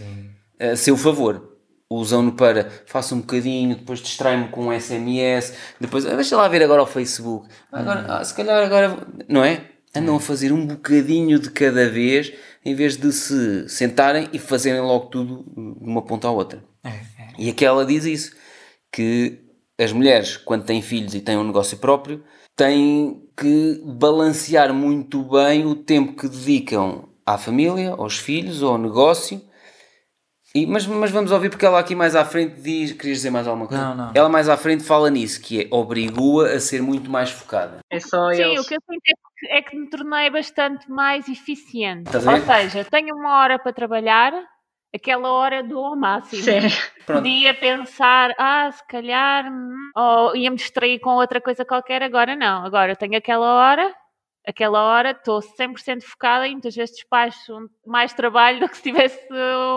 a 0.60 0.76
seu 0.76 0.96
favor. 0.96 1.56
Usam-no 1.90 2.32
para 2.32 2.68
faço 2.84 3.14
um 3.14 3.20
bocadinho, 3.20 3.74
depois 3.74 4.00
distrai-me 4.00 4.48
com 4.48 4.66
um 4.66 4.72
SMS, 4.78 5.54
depois 5.80 6.04
ah, 6.04 6.14
deixa 6.14 6.36
lá 6.36 6.46
ver 6.46 6.62
agora 6.62 6.82
o 6.82 6.86
Facebook. 6.86 7.48
Agora, 7.72 8.04
ah, 8.06 8.22
se 8.22 8.34
calhar 8.34 8.62
agora, 8.62 8.88
vou-" 8.90 9.06
não 9.26 9.42
é? 9.42 9.62
Andam 9.94 10.16
a 10.16 10.20
fazer 10.20 10.52
um 10.52 10.66
bocadinho 10.66 11.38
de 11.38 11.50
cada 11.50 11.88
vez 11.88 12.32
em 12.64 12.74
vez 12.74 12.96
de 12.96 13.10
se 13.12 13.68
sentarem 13.68 14.28
e 14.32 14.38
fazerem 14.38 14.80
logo 14.80 15.06
tudo 15.06 15.44
de 15.54 15.88
uma 15.88 16.02
ponta 16.02 16.28
à 16.28 16.30
outra. 16.30 16.62
É, 16.84 16.88
é. 16.88 17.28
E 17.38 17.48
aquela 17.48 17.86
diz 17.86 18.04
isso, 18.04 18.36
que 18.92 19.38
as 19.78 19.92
mulheres, 19.92 20.36
quando 20.36 20.64
têm 20.64 20.82
filhos 20.82 21.14
e 21.14 21.20
têm 21.20 21.36
um 21.36 21.44
negócio 21.44 21.78
próprio, 21.78 22.22
têm 22.56 23.22
que 23.36 23.80
balancear 23.84 24.74
muito 24.74 25.22
bem 25.22 25.64
o 25.64 25.74
tempo 25.74 26.14
que 26.14 26.28
dedicam 26.28 27.08
à 27.24 27.38
família, 27.38 27.90
aos 27.90 28.18
filhos, 28.18 28.62
ou 28.62 28.72
ao 28.72 28.78
negócio. 28.78 29.40
E, 30.58 30.66
mas, 30.66 30.86
mas 30.86 31.10
vamos 31.12 31.30
ouvir 31.30 31.50
porque 31.50 31.64
ela 31.64 31.78
aqui 31.78 31.94
mais 31.94 32.16
à 32.16 32.24
frente 32.24 32.60
diz. 32.60 32.92
Querias 32.92 33.18
dizer 33.18 33.30
mais 33.30 33.46
alguma 33.46 33.68
coisa? 33.68 33.82
Não, 33.82 33.94
não. 33.94 34.12
Ela 34.14 34.28
mais 34.28 34.48
à 34.48 34.56
frente 34.56 34.82
fala 34.82 35.08
nisso, 35.08 35.40
que 35.40 35.62
é 35.62 35.68
obrigou-a 35.70 36.48
a 36.48 36.60
ser 36.60 36.82
muito 36.82 37.08
mais 37.08 37.30
focada. 37.30 37.78
É 37.90 38.00
só 38.00 38.32
Sim, 38.32 38.42
eles. 38.42 38.60
o 38.60 38.68
que 38.68 38.74
eu 38.74 38.80
sinto 38.80 39.02
é 39.06 39.12
que, 39.38 39.46
é 39.46 39.62
que 39.62 39.76
me 39.76 39.88
tornei 39.88 40.30
bastante 40.30 40.90
mais 40.90 41.28
eficiente. 41.28 42.06
Estás 42.06 42.26
Ou 42.26 42.40
seja, 42.40 42.84
tenho 42.84 43.14
uma 43.14 43.38
hora 43.38 43.58
para 43.58 43.72
trabalhar, 43.72 44.32
aquela 44.92 45.30
hora 45.30 45.62
dou 45.62 45.84
ao 45.84 45.96
máximo. 45.96 46.42
Pronto. 47.06 47.22
Podia 47.22 47.54
pensar, 47.54 48.34
ah, 48.36 48.70
se 48.72 48.86
calhar, 48.88 49.46
hum, 49.46 49.90
ou 49.94 50.36
ia-me 50.36 50.56
distrair 50.56 50.98
com 50.98 51.10
outra 51.10 51.40
coisa 51.40 51.64
qualquer, 51.64 52.02
agora 52.02 52.34
não. 52.34 52.66
Agora 52.66 52.92
eu 52.92 52.96
tenho 52.96 53.16
aquela 53.16 53.46
hora, 53.46 53.94
aquela 54.48 54.82
hora 54.82 55.10
estou 55.10 55.40
100% 55.40 56.02
focada 56.02 56.46
e 56.48 56.52
muitas 56.52 56.74
vezes 56.74 56.94
despacho 56.96 57.68
mais 57.86 58.12
trabalho 58.14 58.60
do 58.60 58.68
que 58.68 58.76
se 58.76 58.82
tivesse 58.82 59.18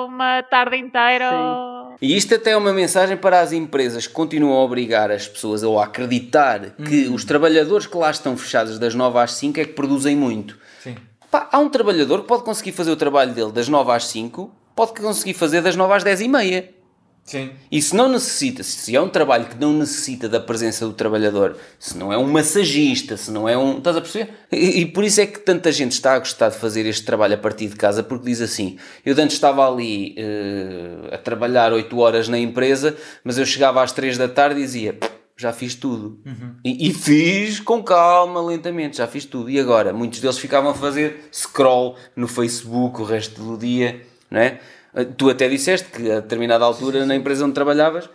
uma 0.07 0.41
tarde 0.43 0.77
inteira. 0.77 1.30
Ou- 1.34 1.95
E 2.02 2.15
isto 2.15 2.34
até 2.35 2.52
é 2.52 2.57
uma 2.57 2.72
mensagem 2.72 3.18
para 3.18 3.41
as 3.41 3.52
empresas 3.52 4.07
que 4.07 4.14
continuam 4.14 4.57
a 4.57 4.64
obrigar 4.64 5.11
as 5.11 5.27
pessoas 5.27 5.61
ou 5.61 5.77
a 5.80 5.84
acreditar 5.85 6.72
que 6.88 7.07
os 7.10 7.26
trabalhadores 7.26 7.85
que 7.85 7.98
lá 7.98 8.10
estão 8.10 8.38
fechados 8.38 8.80
das 8.80 8.95
9 8.95 9.19
às 9.19 9.34
5 9.34 9.60
é 9.60 9.65
que 9.65 9.73
produzem 9.73 10.15
muito. 10.15 10.57
Sim. 10.80 10.95
Pá, 11.30 11.49
há 11.52 11.60
um 11.60 11.69
trabalhador 11.69 12.22
que 12.22 12.27
pode 12.27 12.43
conseguir 12.43 12.72
fazer 12.72 12.91
o 12.91 12.95
trabalho 12.95 13.34
dele 13.34 13.52
das 13.52 13.68
9 13.68 13.91
às 13.91 14.06
5, 14.07 14.53
pode 14.76 14.93
conseguir 14.99 15.34
fazer 15.34 15.61
das 15.61 15.76
9 15.76 15.93
às 15.93 16.03
10 16.03 16.22
e 16.22 16.27
meia. 16.27 16.69
Sim. 17.23 17.52
E 17.72 17.81
se 17.81 17.95
não 17.95 18.10
necessita, 18.10 18.64
se 18.64 18.95
é 18.95 18.99
um 18.99 19.07
trabalho 19.07 19.45
que 19.45 19.56
não 19.56 19.73
necessita 19.73 20.27
da 20.27 20.39
presença 20.39 20.85
do 20.85 20.93
trabalhador, 20.93 21.56
se 21.80 21.98
não 21.98 22.11
é 22.11 22.18
um 22.18 22.27
massagista, 22.27 23.15
se 23.15 23.31
não 23.31 23.48
é 23.48 23.57
um. 23.57 23.77
Estás 23.77 23.95
a 23.95 24.02
perceber? 24.02 24.34
E, 24.52 24.81
e 24.81 24.85
por 24.85 25.03
isso 25.03 25.22
é 25.22 25.26
que 25.26 25.39
tanta 25.39 25.72
gente 25.72 25.93
está 25.93 26.14
a 26.14 26.19
gostar 26.19 26.49
de 26.49 26.57
fazer 26.57 26.85
este 26.85 27.06
trabalho 27.06 27.35
a 27.35 27.38
partir 27.38 27.68
de 27.68 27.76
casa, 27.76 28.03
porque 28.03 28.26
diz 28.26 28.41
assim: 28.41 28.77
eu 29.06 29.14
antes 29.14 29.35
estava 29.35 29.65
ali 29.65 30.15
eh, 30.18 31.14
a 31.15 31.18
trabalhar 31.18 31.72
8 31.72 31.98
horas 31.98 32.27
na 32.27 32.39
empresa, 32.39 32.98
mas 33.23 33.38
eu 33.38 33.45
chegava 33.45 33.81
às 33.81 33.91
3 33.91 34.18
da 34.18 34.27
tarde 34.27 34.60
e 34.60 34.64
dizia. 34.64 34.98
Já 35.38 35.52
fiz 35.52 35.73
tudo. 35.73 36.19
E, 36.64 36.89
e 36.89 36.93
fiz 36.93 37.60
com 37.60 37.81
calma, 37.81 38.39
lentamente, 38.45 38.98
já 38.98 39.07
fiz 39.07 39.26
tudo. 39.26 39.49
E 39.49 39.60
agora? 39.60 39.91
Muitos 39.91 40.19
deles 40.19 40.38
ficavam 40.38 40.69
a 40.69 40.76
fazer 40.76 41.30
scroll 41.34 41.95
no 42.15 42.27
Facebook 42.27 43.02
o 43.02 43.03
resto 43.03 43.41
do 43.41 43.57
dia, 43.57 44.06
não 44.30 44.39
é? 44.39 44.60
Tu 45.18 45.30
até 45.30 45.48
disseste 45.48 45.90
que 45.90 46.12
a 46.12 46.20
determinada 46.20 46.66
altura 46.66 47.06
na 47.06 47.16
empresa 47.16 47.46
onde 47.46 47.54
trabalhavas 47.54 48.10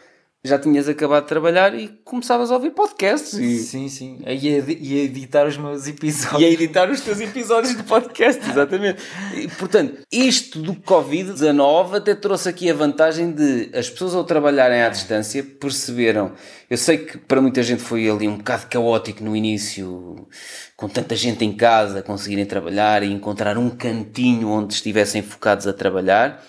já 0.44 0.59
tinhas 0.61 0.89
acabado 0.89 1.23
de 1.24 1.28
trabalhar 1.28 1.74
e 1.74 1.89
começavas 2.05 2.53
a 2.53 2.55
ouvir 2.55 2.70
podcasts 2.70 3.32
e, 3.35 3.59
Sim, 3.59 3.89
sim. 3.89 4.20
Aí 4.24 4.39
ia, 4.39 4.59
edi- 4.59 4.78
ia 4.81 5.03
editar 5.03 5.44
os 5.44 5.57
meus 5.57 5.89
episódios. 5.89 6.40
e 6.40 6.44
a 6.44 6.48
editar 6.51 6.89
os 6.89 7.01
teus 7.01 7.19
episódios 7.19 7.77
de 7.77 7.82
podcast, 7.82 8.40
exatamente. 8.48 9.03
E, 9.35 9.48
portanto, 9.48 9.98
isto 10.12 10.61
do 10.61 10.74
Covid-19 10.74 11.97
até 11.97 12.15
trouxe 12.15 12.48
aqui 12.48 12.70
a 12.70 12.74
vantagem 12.74 13.32
de 13.32 13.70
as 13.77 13.90
pessoas 13.90 14.15
ao 14.15 14.23
trabalharem 14.23 14.82
à 14.82 14.89
distância 14.89 15.43
perceberam. 15.43 16.31
Eu 16.70 16.77
sei 16.77 16.98
que 16.98 17.19
para 17.19 17.40
muita 17.40 17.61
gente 17.65 17.82
foi 17.82 18.09
ali 18.09 18.28
um 18.28 18.36
bocado 18.36 18.66
caótico 18.69 19.24
no 19.24 19.35
início, 19.35 20.28
com 20.77 20.89
tanta 20.89 21.16
gente 21.16 21.44
em 21.44 21.53
casa, 21.57 22.03
conseguirem 22.03 22.44
trabalhar 22.47 23.03
e 23.03 23.11
encontrar 23.11 23.59
um 23.59 23.69
cantinho 23.70 24.48
onde 24.48 24.74
estivessem 24.74 25.23
focados 25.23 25.66
a 25.66 25.73
trabalhar. 25.73 26.40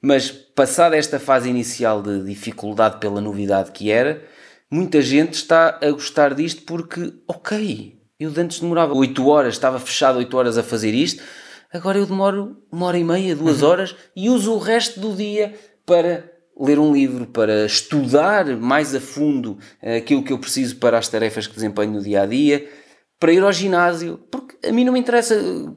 Mas 0.00 0.30
passada 0.30 0.96
esta 0.96 1.18
fase 1.18 1.48
inicial 1.48 2.02
de 2.02 2.22
dificuldade 2.22 2.98
pela 2.98 3.20
novidade 3.20 3.72
que 3.72 3.90
era, 3.90 4.22
muita 4.70 5.00
gente 5.00 5.34
está 5.34 5.78
a 5.82 5.90
gostar 5.90 6.34
disto 6.34 6.62
porque, 6.62 7.12
ok, 7.26 7.98
eu 8.18 8.30
de 8.30 8.40
antes 8.40 8.60
demorava 8.60 8.94
8 8.94 9.26
horas, 9.26 9.54
estava 9.54 9.78
fechado 9.78 10.18
8 10.18 10.36
horas 10.36 10.58
a 10.58 10.62
fazer 10.62 10.94
isto, 10.94 11.22
agora 11.72 11.98
eu 11.98 12.06
demoro 12.06 12.62
uma 12.70 12.86
hora 12.86 12.98
e 12.98 13.04
meia, 13.04 13.36
duas 13.36 13.62
horas 13.62 13.94
e 14.14 14.28
uso 14.30 14.52
o 14.52 14.58
resto 14.58 15.00
do 15.00 15.14
dia 15.14 15.54
para 15.84 16.30
ler 16.58 16.78
um 16.78 16.92
livro, 16.92 17.26
para 17.26 17.66
estudar 17.66 18.46
mais 18.56 18.94
a 18.94 19.00
fundo 19.00 19.58
eh, 19.82 19.98
aquilo 19.98 20.22
que 20.22 20.32
eu 20.32 20.38
preciso 20.38 20.76
para 20.76 20.96
as 20.96 21.08
tarefas 21.08 21.46
que 21.46 21.54
desempenho 21.54 21.92
no 21.92 22.02
dia 22.02 22.22
a 22.22 22.26
dia, 22.26 22.66
para 23.18 23.32
ir 23.32 23.42
ao 23.42 23.52
ginásio, 23.52 24.18
porque 24.30 24.68
a 24.68 24.72
mim 24.72 24.84
não 24.84 24.92
me 24.92 25.00
interessa, 25.00 25.34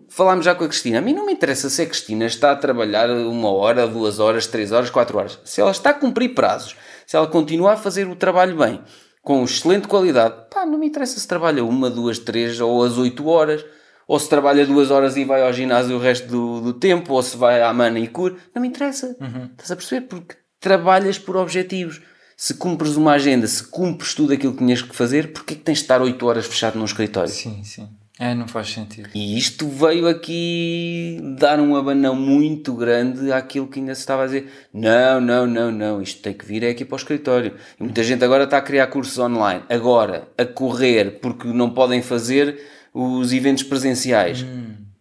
falámos 0.10 0.46
já 0.46 0.54
com 0.54 0.64
a 0.64 0.68
Cristina, 0.68 1.00
a 1.00 1.02
mim 1.02 1.14
não 1.14 1.26
me 1.26 1.34
interessa 1.34 1.70
se 1.70 1.82
a 1.82 1.86
Cristina 1.86 2.26
está 2.26 2.52
a 2.52 2.56
trabalhar 2.56 3.10
uma 3.10 3.50
hora, 3.52 3.88
duas 3.88 4.20
horas, 4.20 4.48
três 4.48 4.72
horas, 4.72 4.90
quatro 4.90 5.18
horas. 5.18 5.40
Se 5.46 5.62
ela 5.62 5.72
está 5.72 5.92
a 5.92 5.94
cumprir 5.94 6.36
prazos, 6.36 6.76
se 7.08 7.16
ela 7.16 7.28
continua 7.28 7.74
a 7.74 7.78
fazer 7.78 8.08
o 8.08 8.16
trabalho 8.16 8.58
bem, 8.58 8.82
com 9.22 9.44
excelente 9.44 9.88
qualidade, 9.88 10.36
pá, 10.50 10.66
não 10.66 10.78
me 10.78 10.88
interessa 10.88 11.20
se 11.20 11.28
trabalha 11.28 11.64
uma, 11.64 11.90
duas, 11.90 12.20
três 12.20 12.60
ou 12.60 12.84
as 12.84 12.98
oito 12.98 13.28
horas, 13.28 13.64
ou 14.08 14.20
se 14.20 14.28
trabalha 14.28 14.66
duas 14.66 14.90
horas 14.92 15.16
e 15.16 15.24
vai 15.24 15.44
ao 15.44 15.54
ginásio 15.54 15.96
o 15.96 16.00
resto 16.00 16.28
do, 16.28 16.62
do 16.62 16.74
tempo, 16.74 17.14
ou 17.14 17.22
se 17.22 17.38
vai 17.38 17.62
à 17.62 17.72
manicure, 17.72 18.38
não 18.54 18.62
me 18.62 18.68
interessa. 18.68 19.16
Estás 19.52 19.72
a 19.72 19.76
perceber? 19.76 20.08
Porque 20.08 20.36
trabalhas 20.60 21.18
por 21.20 21.38
objetivos. 21.38 22.02
Se 22.42 22.54
cumpres 22.54 22.96
uma 22.96 23.12
agenda, 23.12 23.46
se 23.46 23.62
cumpres 23.62 24.14
tudo 24.14 24.32
aquilo 24.32 24.54
que 24.54 24.60
tinhas 24.60 24.82
que 24.82 24.96
fazer, 24.96 25.34
porquê 25.34 25.56
que 25.56 25.62
tens 25.62 25.80
de 25.80 25.84
estar 25.84 26.02
8 26.02 26.26
horas 26.26 26.46
fechado 26.46 26.80
num 26.80 26.86
escritório? 26.86 27.30
Sim, 27.30 27.62
sim. 27.66 27.90
É, 28.18 28.34
não 28.34 28.48
faz 28.48 28.70
sentido. 28.70 29.10
E 29.14 29.38
isto 29.38 29.68
veio 29.68 30.08
aqui 30.08 31.20
dar 31.38 31.60
um 31.60 31.76
abanão 31.76 32.16
muito 32.16 32.74
grande 32.74 33.30
àquilo 33.34 33.68
que 33.68 33.80
ainda 33.82 33.94
se 33.94 34.00
estava 34.00 34.24
a 34.24 34.26
dizer. 34.26 34.50
Não, 34.74 35.20
não, 35.20 35.46
não, 35.46 35.70
não, 35.70 36.02
isto 36.02 36.22
tem 36.22 36.34
que 36.34 36.46
vir 36.46 36.64
é 36.64 36.70
aqui 36.70 36.86
para 36.86 36.96
o 36.96 36.98
escritório. 36.98 37.56
E 37.78 37.84
muita 37.84 38.02
gente 38.06 38.24
agora 38.24 38.46
está 38.46 38.58
a 38.58 38.62
criar 38.62 38.88
cursos 38.88 39.20
online. 39.20 39.64
Agora, 39.68 40.30
a 40.38 40.46
correr, 40.46 41.20
porque 41.20 41.46
não 41.50 41.70
podem 41.70 42.02
fazer 42.02 42.58
os 42.94 43.34
eventos 43.34 43.64
presenciais. 43.64 44.46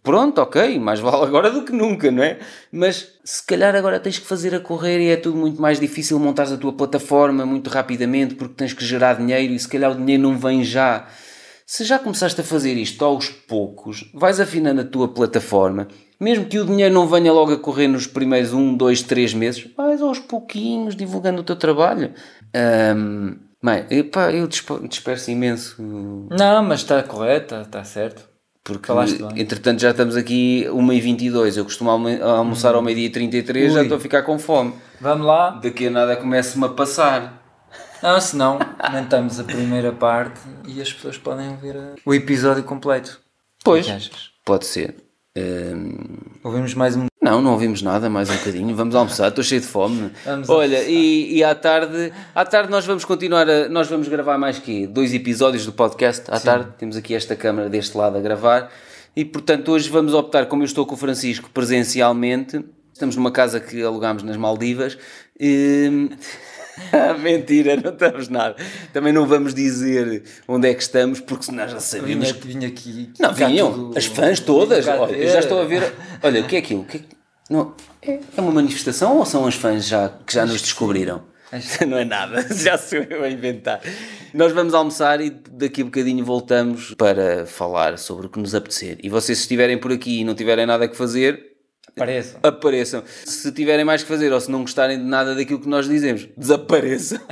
Pronto, 0.08 0.40
ok, 0.40 0.78
mais 0.78 1.00
vale 1.00 1.22
agora 1.26 1.50
do 1.50 1.66
que 1.66 1.70
nunca, 1.70 2.10
não 2.10 2.22
é? 2.22 2.38
Mas 2.72 3.12
se 3.22 3.44
calhar 3.44 3.76
agora 3.76 4.00
tens 4.00 4.18
que 4.18 4.26
fazer 4.26 4.54
a 4.54 4.58
correr 4.58 5.00
e 5.02 5.10
é 5.10 5.16
tudo 5.16 5.36
muito 5.36 5.60
mais 5.60 5.78
difícil 5.78 6.18
montares 6.18 6.50
a 6.50 6.56
tua 6.56 6.72
plataforma 6.72 7.44
muito 7.44 7.68
rapidamente 7.68 8.34
porque 8.34 8.54
tens 8.54 8.72
que 8.72 8.82
gerar 8.82 9.18
dinheiro 9.18 9.52
e 9.52 9.58
se 9.58 9.68
calhar 9.68 9.92
o 9.92 9.94
dinheiro 9.94 10.22
não 10.22 10.38
vem 10.38 10.64
já. 10.64 11.06
Se 11.66 11.84
já 11.84 11.98
começaste 11.98 12.40
a 12.40 12.44
fazer 12.44 12.72
isto 12.72 13.04
aos 13.04 13.28
poucos, 13.28 14.10
vais 14.14 14.40
afinando 14.40 14.80
a 14.80 14.84
tua 14.84 15.08
plataforma, 15.08 15.88
mesmo 16.18 16.46
que 16.46 16.58
o 16.58 16.64
dinheiro 16.64 16.94
não 16.94 17.06
venha 17.06 17.30
logo 17.30 17.52
a 17.52 17.58
correr 17.58 17.86
nos 17.86 18.06
primeiros 18.06 18.54
1, 18.54 18.78
2, 18.78 19.02
3 19.02 19.34
meses, 19.34 19.68
vais 19.76 20.00
aos 20.00 20.18
pouquinhos 20.18 20.96
divulgando 20.96 21.42
o 21.42 21.44
teu 21.44 21.54
trabalho. 21.54 22.14
Um, 22.96 23.36
mãe, 23.60 23.84
epá, 23.90 24.32
eu 24.32 24.48
disperso 24.48 25.30
imenso. 25.30 25.76
Não, 26.30 26.62
mas 26.62 26.80
está 26.80 27.02
correto, 27.02 27.56
está 27.56 27.84
certo. 27.84 28.27
Porque, 28.68 28.92
entretanto, 29.40 29.80
já 29.80 29.92
estamos 29.92 30.14
aqui 30.14 30.66
1h22. 30.68 31.56
Eu 31.56 31.64
costumo 31.64 31.90
almoçar 31.90 32.74
ao 32.74 32.82
meio-dia 32.82 33.10
33, 33.10 33.70
Ui. 33.70 33.74
já 33.74 33.82
estou 33.82 33.96
a 33.96 34.00
ficar 34.00 34.22
com 34.24 34.38
fome. 34.38 34.74
Vamos 35.00 35.26
lá. 35.26 35.52
Daqui 35.52 35.86
a 35.86 35.90
nada 35.90 36.16
começa-me 36.16 36.66
a 36.66 36.68
passar. 36.68 37.42
Não, 38.02 38.20
senão 38.20 38.58
aumentamos 38.78 39.40
a 39.40 39.44
primeira 39.44 39.90
parte 39.90 40.40
e 40.66 40.82
as 40.82 40.92
pessoas 40.92 41.16
podem 41.16 41.56
ver 41.56 41.76
o 42.04 42.12
episódio 42.12 42.62
completo. 42.62 43.18
Pois, 43.64 44.10
pode 44.44 44.66
ser. 44.66 44.96
Um... 45.34 46.18
Ouvimos 46.44 46.74
mais 46.74 46.94
um. 46.94 47.06
Não, 47.28 47.42
não 47.42 47.52
ouvimos 47.52 47.82
nada, 47.82 48.08
mais 48.08 48.30
um 48.30 48.36
bocadinho. 48.36 48.74
Vamos 48.74 48.94
almoçar, 48.94 49.28
estou 49.28 49.44
cheio 49.44 49.60
de 49.60 49.66
fome. 49.66 50.10
Vamos 50.24 50.48
Olha, 50.48 50.82
e, 50.84 51.36
e, 51.36 51.44
à 51.44 51.54
tarde, 51.54 52.10
à 52.34 52.42
tarde 52.42 52.70
nós 52.70 52.86
vamos 52.86 53.04
continuar 53.04 53.46
a, 53.50 53.68
nós 53.68 53.86
vamos 53.86 54.08
gravar 54.08 54.38
mais 54.38 54.58
que 54.58 54.86
dois 54.86 55.12
episódios 55.12 55.66
do 55.66 55.72
podcast 55.72 56.24
à 56.28 56.38
Sim. 56.38 56.44
tarde. 56.46 56.70
Temos 56.78 56.96
aqui 56.96 57.14
esta 57.14 57.36
câmara 57.36 57.68
deste 57.68 57.94
lado 57.98 58.16
a 58.16 58.20
gravar. 58.22 58.72
E 59.14 59.26
portanto 59.26 59.72
hoje 59.72 59.90
vamos 59.90 60.14
optar, 60.14 60.46
como 60.46 60.62
eu 60.62 60.64
estou 60.64 60.86
com 60.86 60.94
o 60.94 60.96
Francisco 60.96 61.50
presencialmente, 61.52 62.64
estamos 62.94 63.14
numa 63.14 63.30
casa 63.30 63.60
que 63.60 63.82
alugámos 63.82 64.22
nas 64.22 64.38
Maldivas. 64.38 64.96
E... 65.38 66.08
Mentira, 67.20 67.76
não 67.76 67.92
estamos 67.92 68.28
nada. 68.30 68.56
Também 68.90 69.12
não 69.12 69.26
vamos 69.26 69.52
dizer 69.52 70.22
onde 70.46 70.66
é 70.66 70.72
que 70.72 70.80
estamos, 70.80 71.20
porque 71.20 71.44
senão 71.44 71.68
já 71.68 71.78
sabemos. 71.78 72.30
Vinha, 72.30 72.54
vinha 72.54 72.68
aqui. 72.68 73.10
Não, 73.18 73.34
vinham. 73.34 73.70
Tudo... 73.70 73.98
As 73.98 74.06
fãs 74.06 74.40
todas. 74.40 74.88
Olha, 74.88 75.14
eu 75.14 75.28
já 75.30 75.40
estou 75.40 75.60
a 75.60 75.64
ver. 75.64 75.92
Olha, 76.22 76.40
o 76.40 76.44
que 76.46 76.56
é 76.56 76.60
aquilo? 76.60 76.84
Que 76.84 76.98
é... 76.98 77.17
Não, 77.48 77.74
é, 78.02 78.20
é 78.36 78.40
uma 78.40 78.52
manifestação 78.52 79.16
ou 79.16 79.24
são 79.24 79.46
as 79.46 79.54
fãs 79.54 79.86
já, 79.86 80.08
que 80.26 80.34
já 80.34 80.44
nos 80.44 80.60
descobriram? 80.60 81.22
Não 81.88 81.96
é 81.96 82.04
nada, 82.04 82.46
já 82.54 82.76
sou 82.76 82.98
eu 82.98 83.24
a 83.24 83.30
inventar. 83.30 83.80
Nós 84.34 84.52
vamos 84.52 84.74
almoçar 84.74 85.20
e 85.20 85.30
daqui 85.30 85.80
a 85.80 85.84
bocadinho 85.84 86.24
voltamos 86.24 86.94
para 86.94 87.46
falar 87.46 87.98
sobre 87.98 88.26
o 88.26 88.28
que 88.28 88.38
nos 88.38 88.54
apetecer. 88.54 88.98
E 89.02 89.08
vocês, 89.08 89.38
se 89.38 89.44
estiverem 89.44 89.78
por 89.78 89.90
aqui 89.90 90.20
e 90.20 90.24
não 90.24 90.34
tiverem 90.34 90.66
nada 90.66 90.86
que 90.86 90.96
fazer, 90.96 91.48
Apareçam. 91.96 92.40
Apareçam. 92.44 93.02
Se 93.24 93.50
tiverem 93.50 93.84
mais 93.84 94.02
que 94.02 94.08
fazer 94.08 94.32
ou 94.32 94.40
se 94.40 94.48
não 94.48 94.60
gostarem 94.60 94.98
de 94.98 95.04
nada 95.04 95.34
daquilo 95.34 95.58
que 95.58 95.68
nós 95.68 95.88
dizemos, 95.88 96.28
desapareçam. 96.36 97.18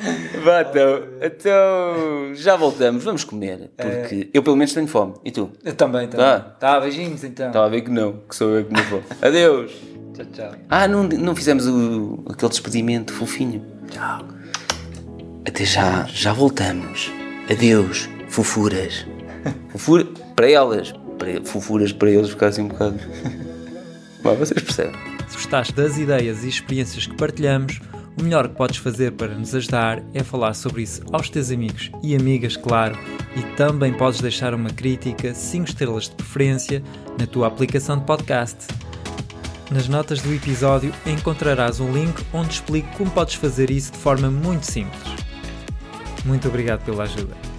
Vá 0.44 0.62
então. 0.62 1.02
Então 1.20 2.34
já 2.34 2.56
voltamos, 2.56 3.04
vamos 3.04 3.24
comer. 3.24 3.70
Porque 3.76 4.28
é... 4.32 4.38
eu 4.38 4.42
pelo 4.42 4.56
menos 4.56 4.72
tenho 4.72 4.86
fome. 4.86 5.14
E 5.24 5.30
tu? 5.30 5.50
Eu 5.64 5.74
também, 5.74 6.08
também. 6.08 6.26
Tá, 6.26 6.40
tá 6.40 6.80
beijinhos 6.80 7.22
então. 7.24 7.48
Estava 7.48 7.66
a 7.66 7.68
ver 7.68 7.82
que 7.82 7.90
não, 7.90 8.20
que 8.28 8.34
sou 8.34 8.58
eu 8.58 8.64
que 8.64 8.72
me 8.72 8.82
vou. 8.82 9.02
Adeus. 9.20 9.72
Tchau, 10.14 10.26
tchau. 10.32 10.52
Ah, 10.68 10.88
não, 10.88 11.04
não 11.04 11.36
fizemos 11.36 11.66
o, 11.66 12.24
aquele 12.28 12.50
despedimento 12.50 13.12
fofinho. 13.12 13.64
Tchau. 13.90 14.26
Até 15.46 15.64
já, 15.64 16.04
já 16.06 16.32
voltamos. 16.32 17.10
Adeus, 17.50 18.08
fofuras. 18.28 19.06
Fofura 19.70 20.06
para 20.36 20.50
elas, 20.50 20.92
para, 21.18 21.42
fofuras 21.44 21.92
para 21.92 22.10
eles 22.10 22.30
ficassem 22.30 22.64
um 22.64 22.68
bocado. 22.68 22.98
Mas 24.22 24.38
vocês 24.38 24.62
percebem. 24.62 24.94
Se 25.28 25.36
gostaste 25.36 25.72
das 25.72 25.96
ideias 25.96 26.44
e 26.44 26.48
experiências 26.48 27.06
que 27.06 27.16
partilhamos, 27.16 27.80
o 28.18 28.22
melhor 28.22 28.48
que 28.48 28.56
podes 28.56 28.78
fazer 28.78 29.12
para 29.12 29.34
nos 29.34 29.54
ajudar 29.54 30.02
é 30.12 30.22
falar 30.22 30.54
sobre 30.54 30.82
isso 30.82 31.02
aos 31.12 31.30
teus 31.30 31.50
amigos 31.50 31.90
e 32.02 32.14
amigas, 32.14 32.56
claro, 32.56 32.98
e 33.36 33.42
também 33.56 33.92
podes 33.92 34.20
deixar 34.20 34.54
uma 34.54 34.70
crítica, 34.70 35.34
5 35.34 35.66
estrelas 35.66 36.04
de 36.04 36.16
preferência, 36.16 36.82
na 37.18 37.26
tua 37.26 37.46
aplicação 37.46 37.98
de 37.98 38.04
podcast. 38.04 38.66
Nas 39.70 39.88
notas 39.88 40.20
do 40.20 40.34
episódio 40.34 40.92
encontrarás 41.06 41.78
um 41.78 41.92
link 41.92 42.24
onde 42.32 42.54
explico 42.54 42.88
como 42.96 43.10
podes 43.10 43.34
fazer 43.34 43.70
isso 43.70 43.92
de 43.92 43.98
forma 43.98 44.30
muito 44.30 44.64
simples. 44.64 45.02
Muito 46.24 46.48
obrigado 46.48 46.84
pela 46.84 47.04
ajuda. 47.04 47.49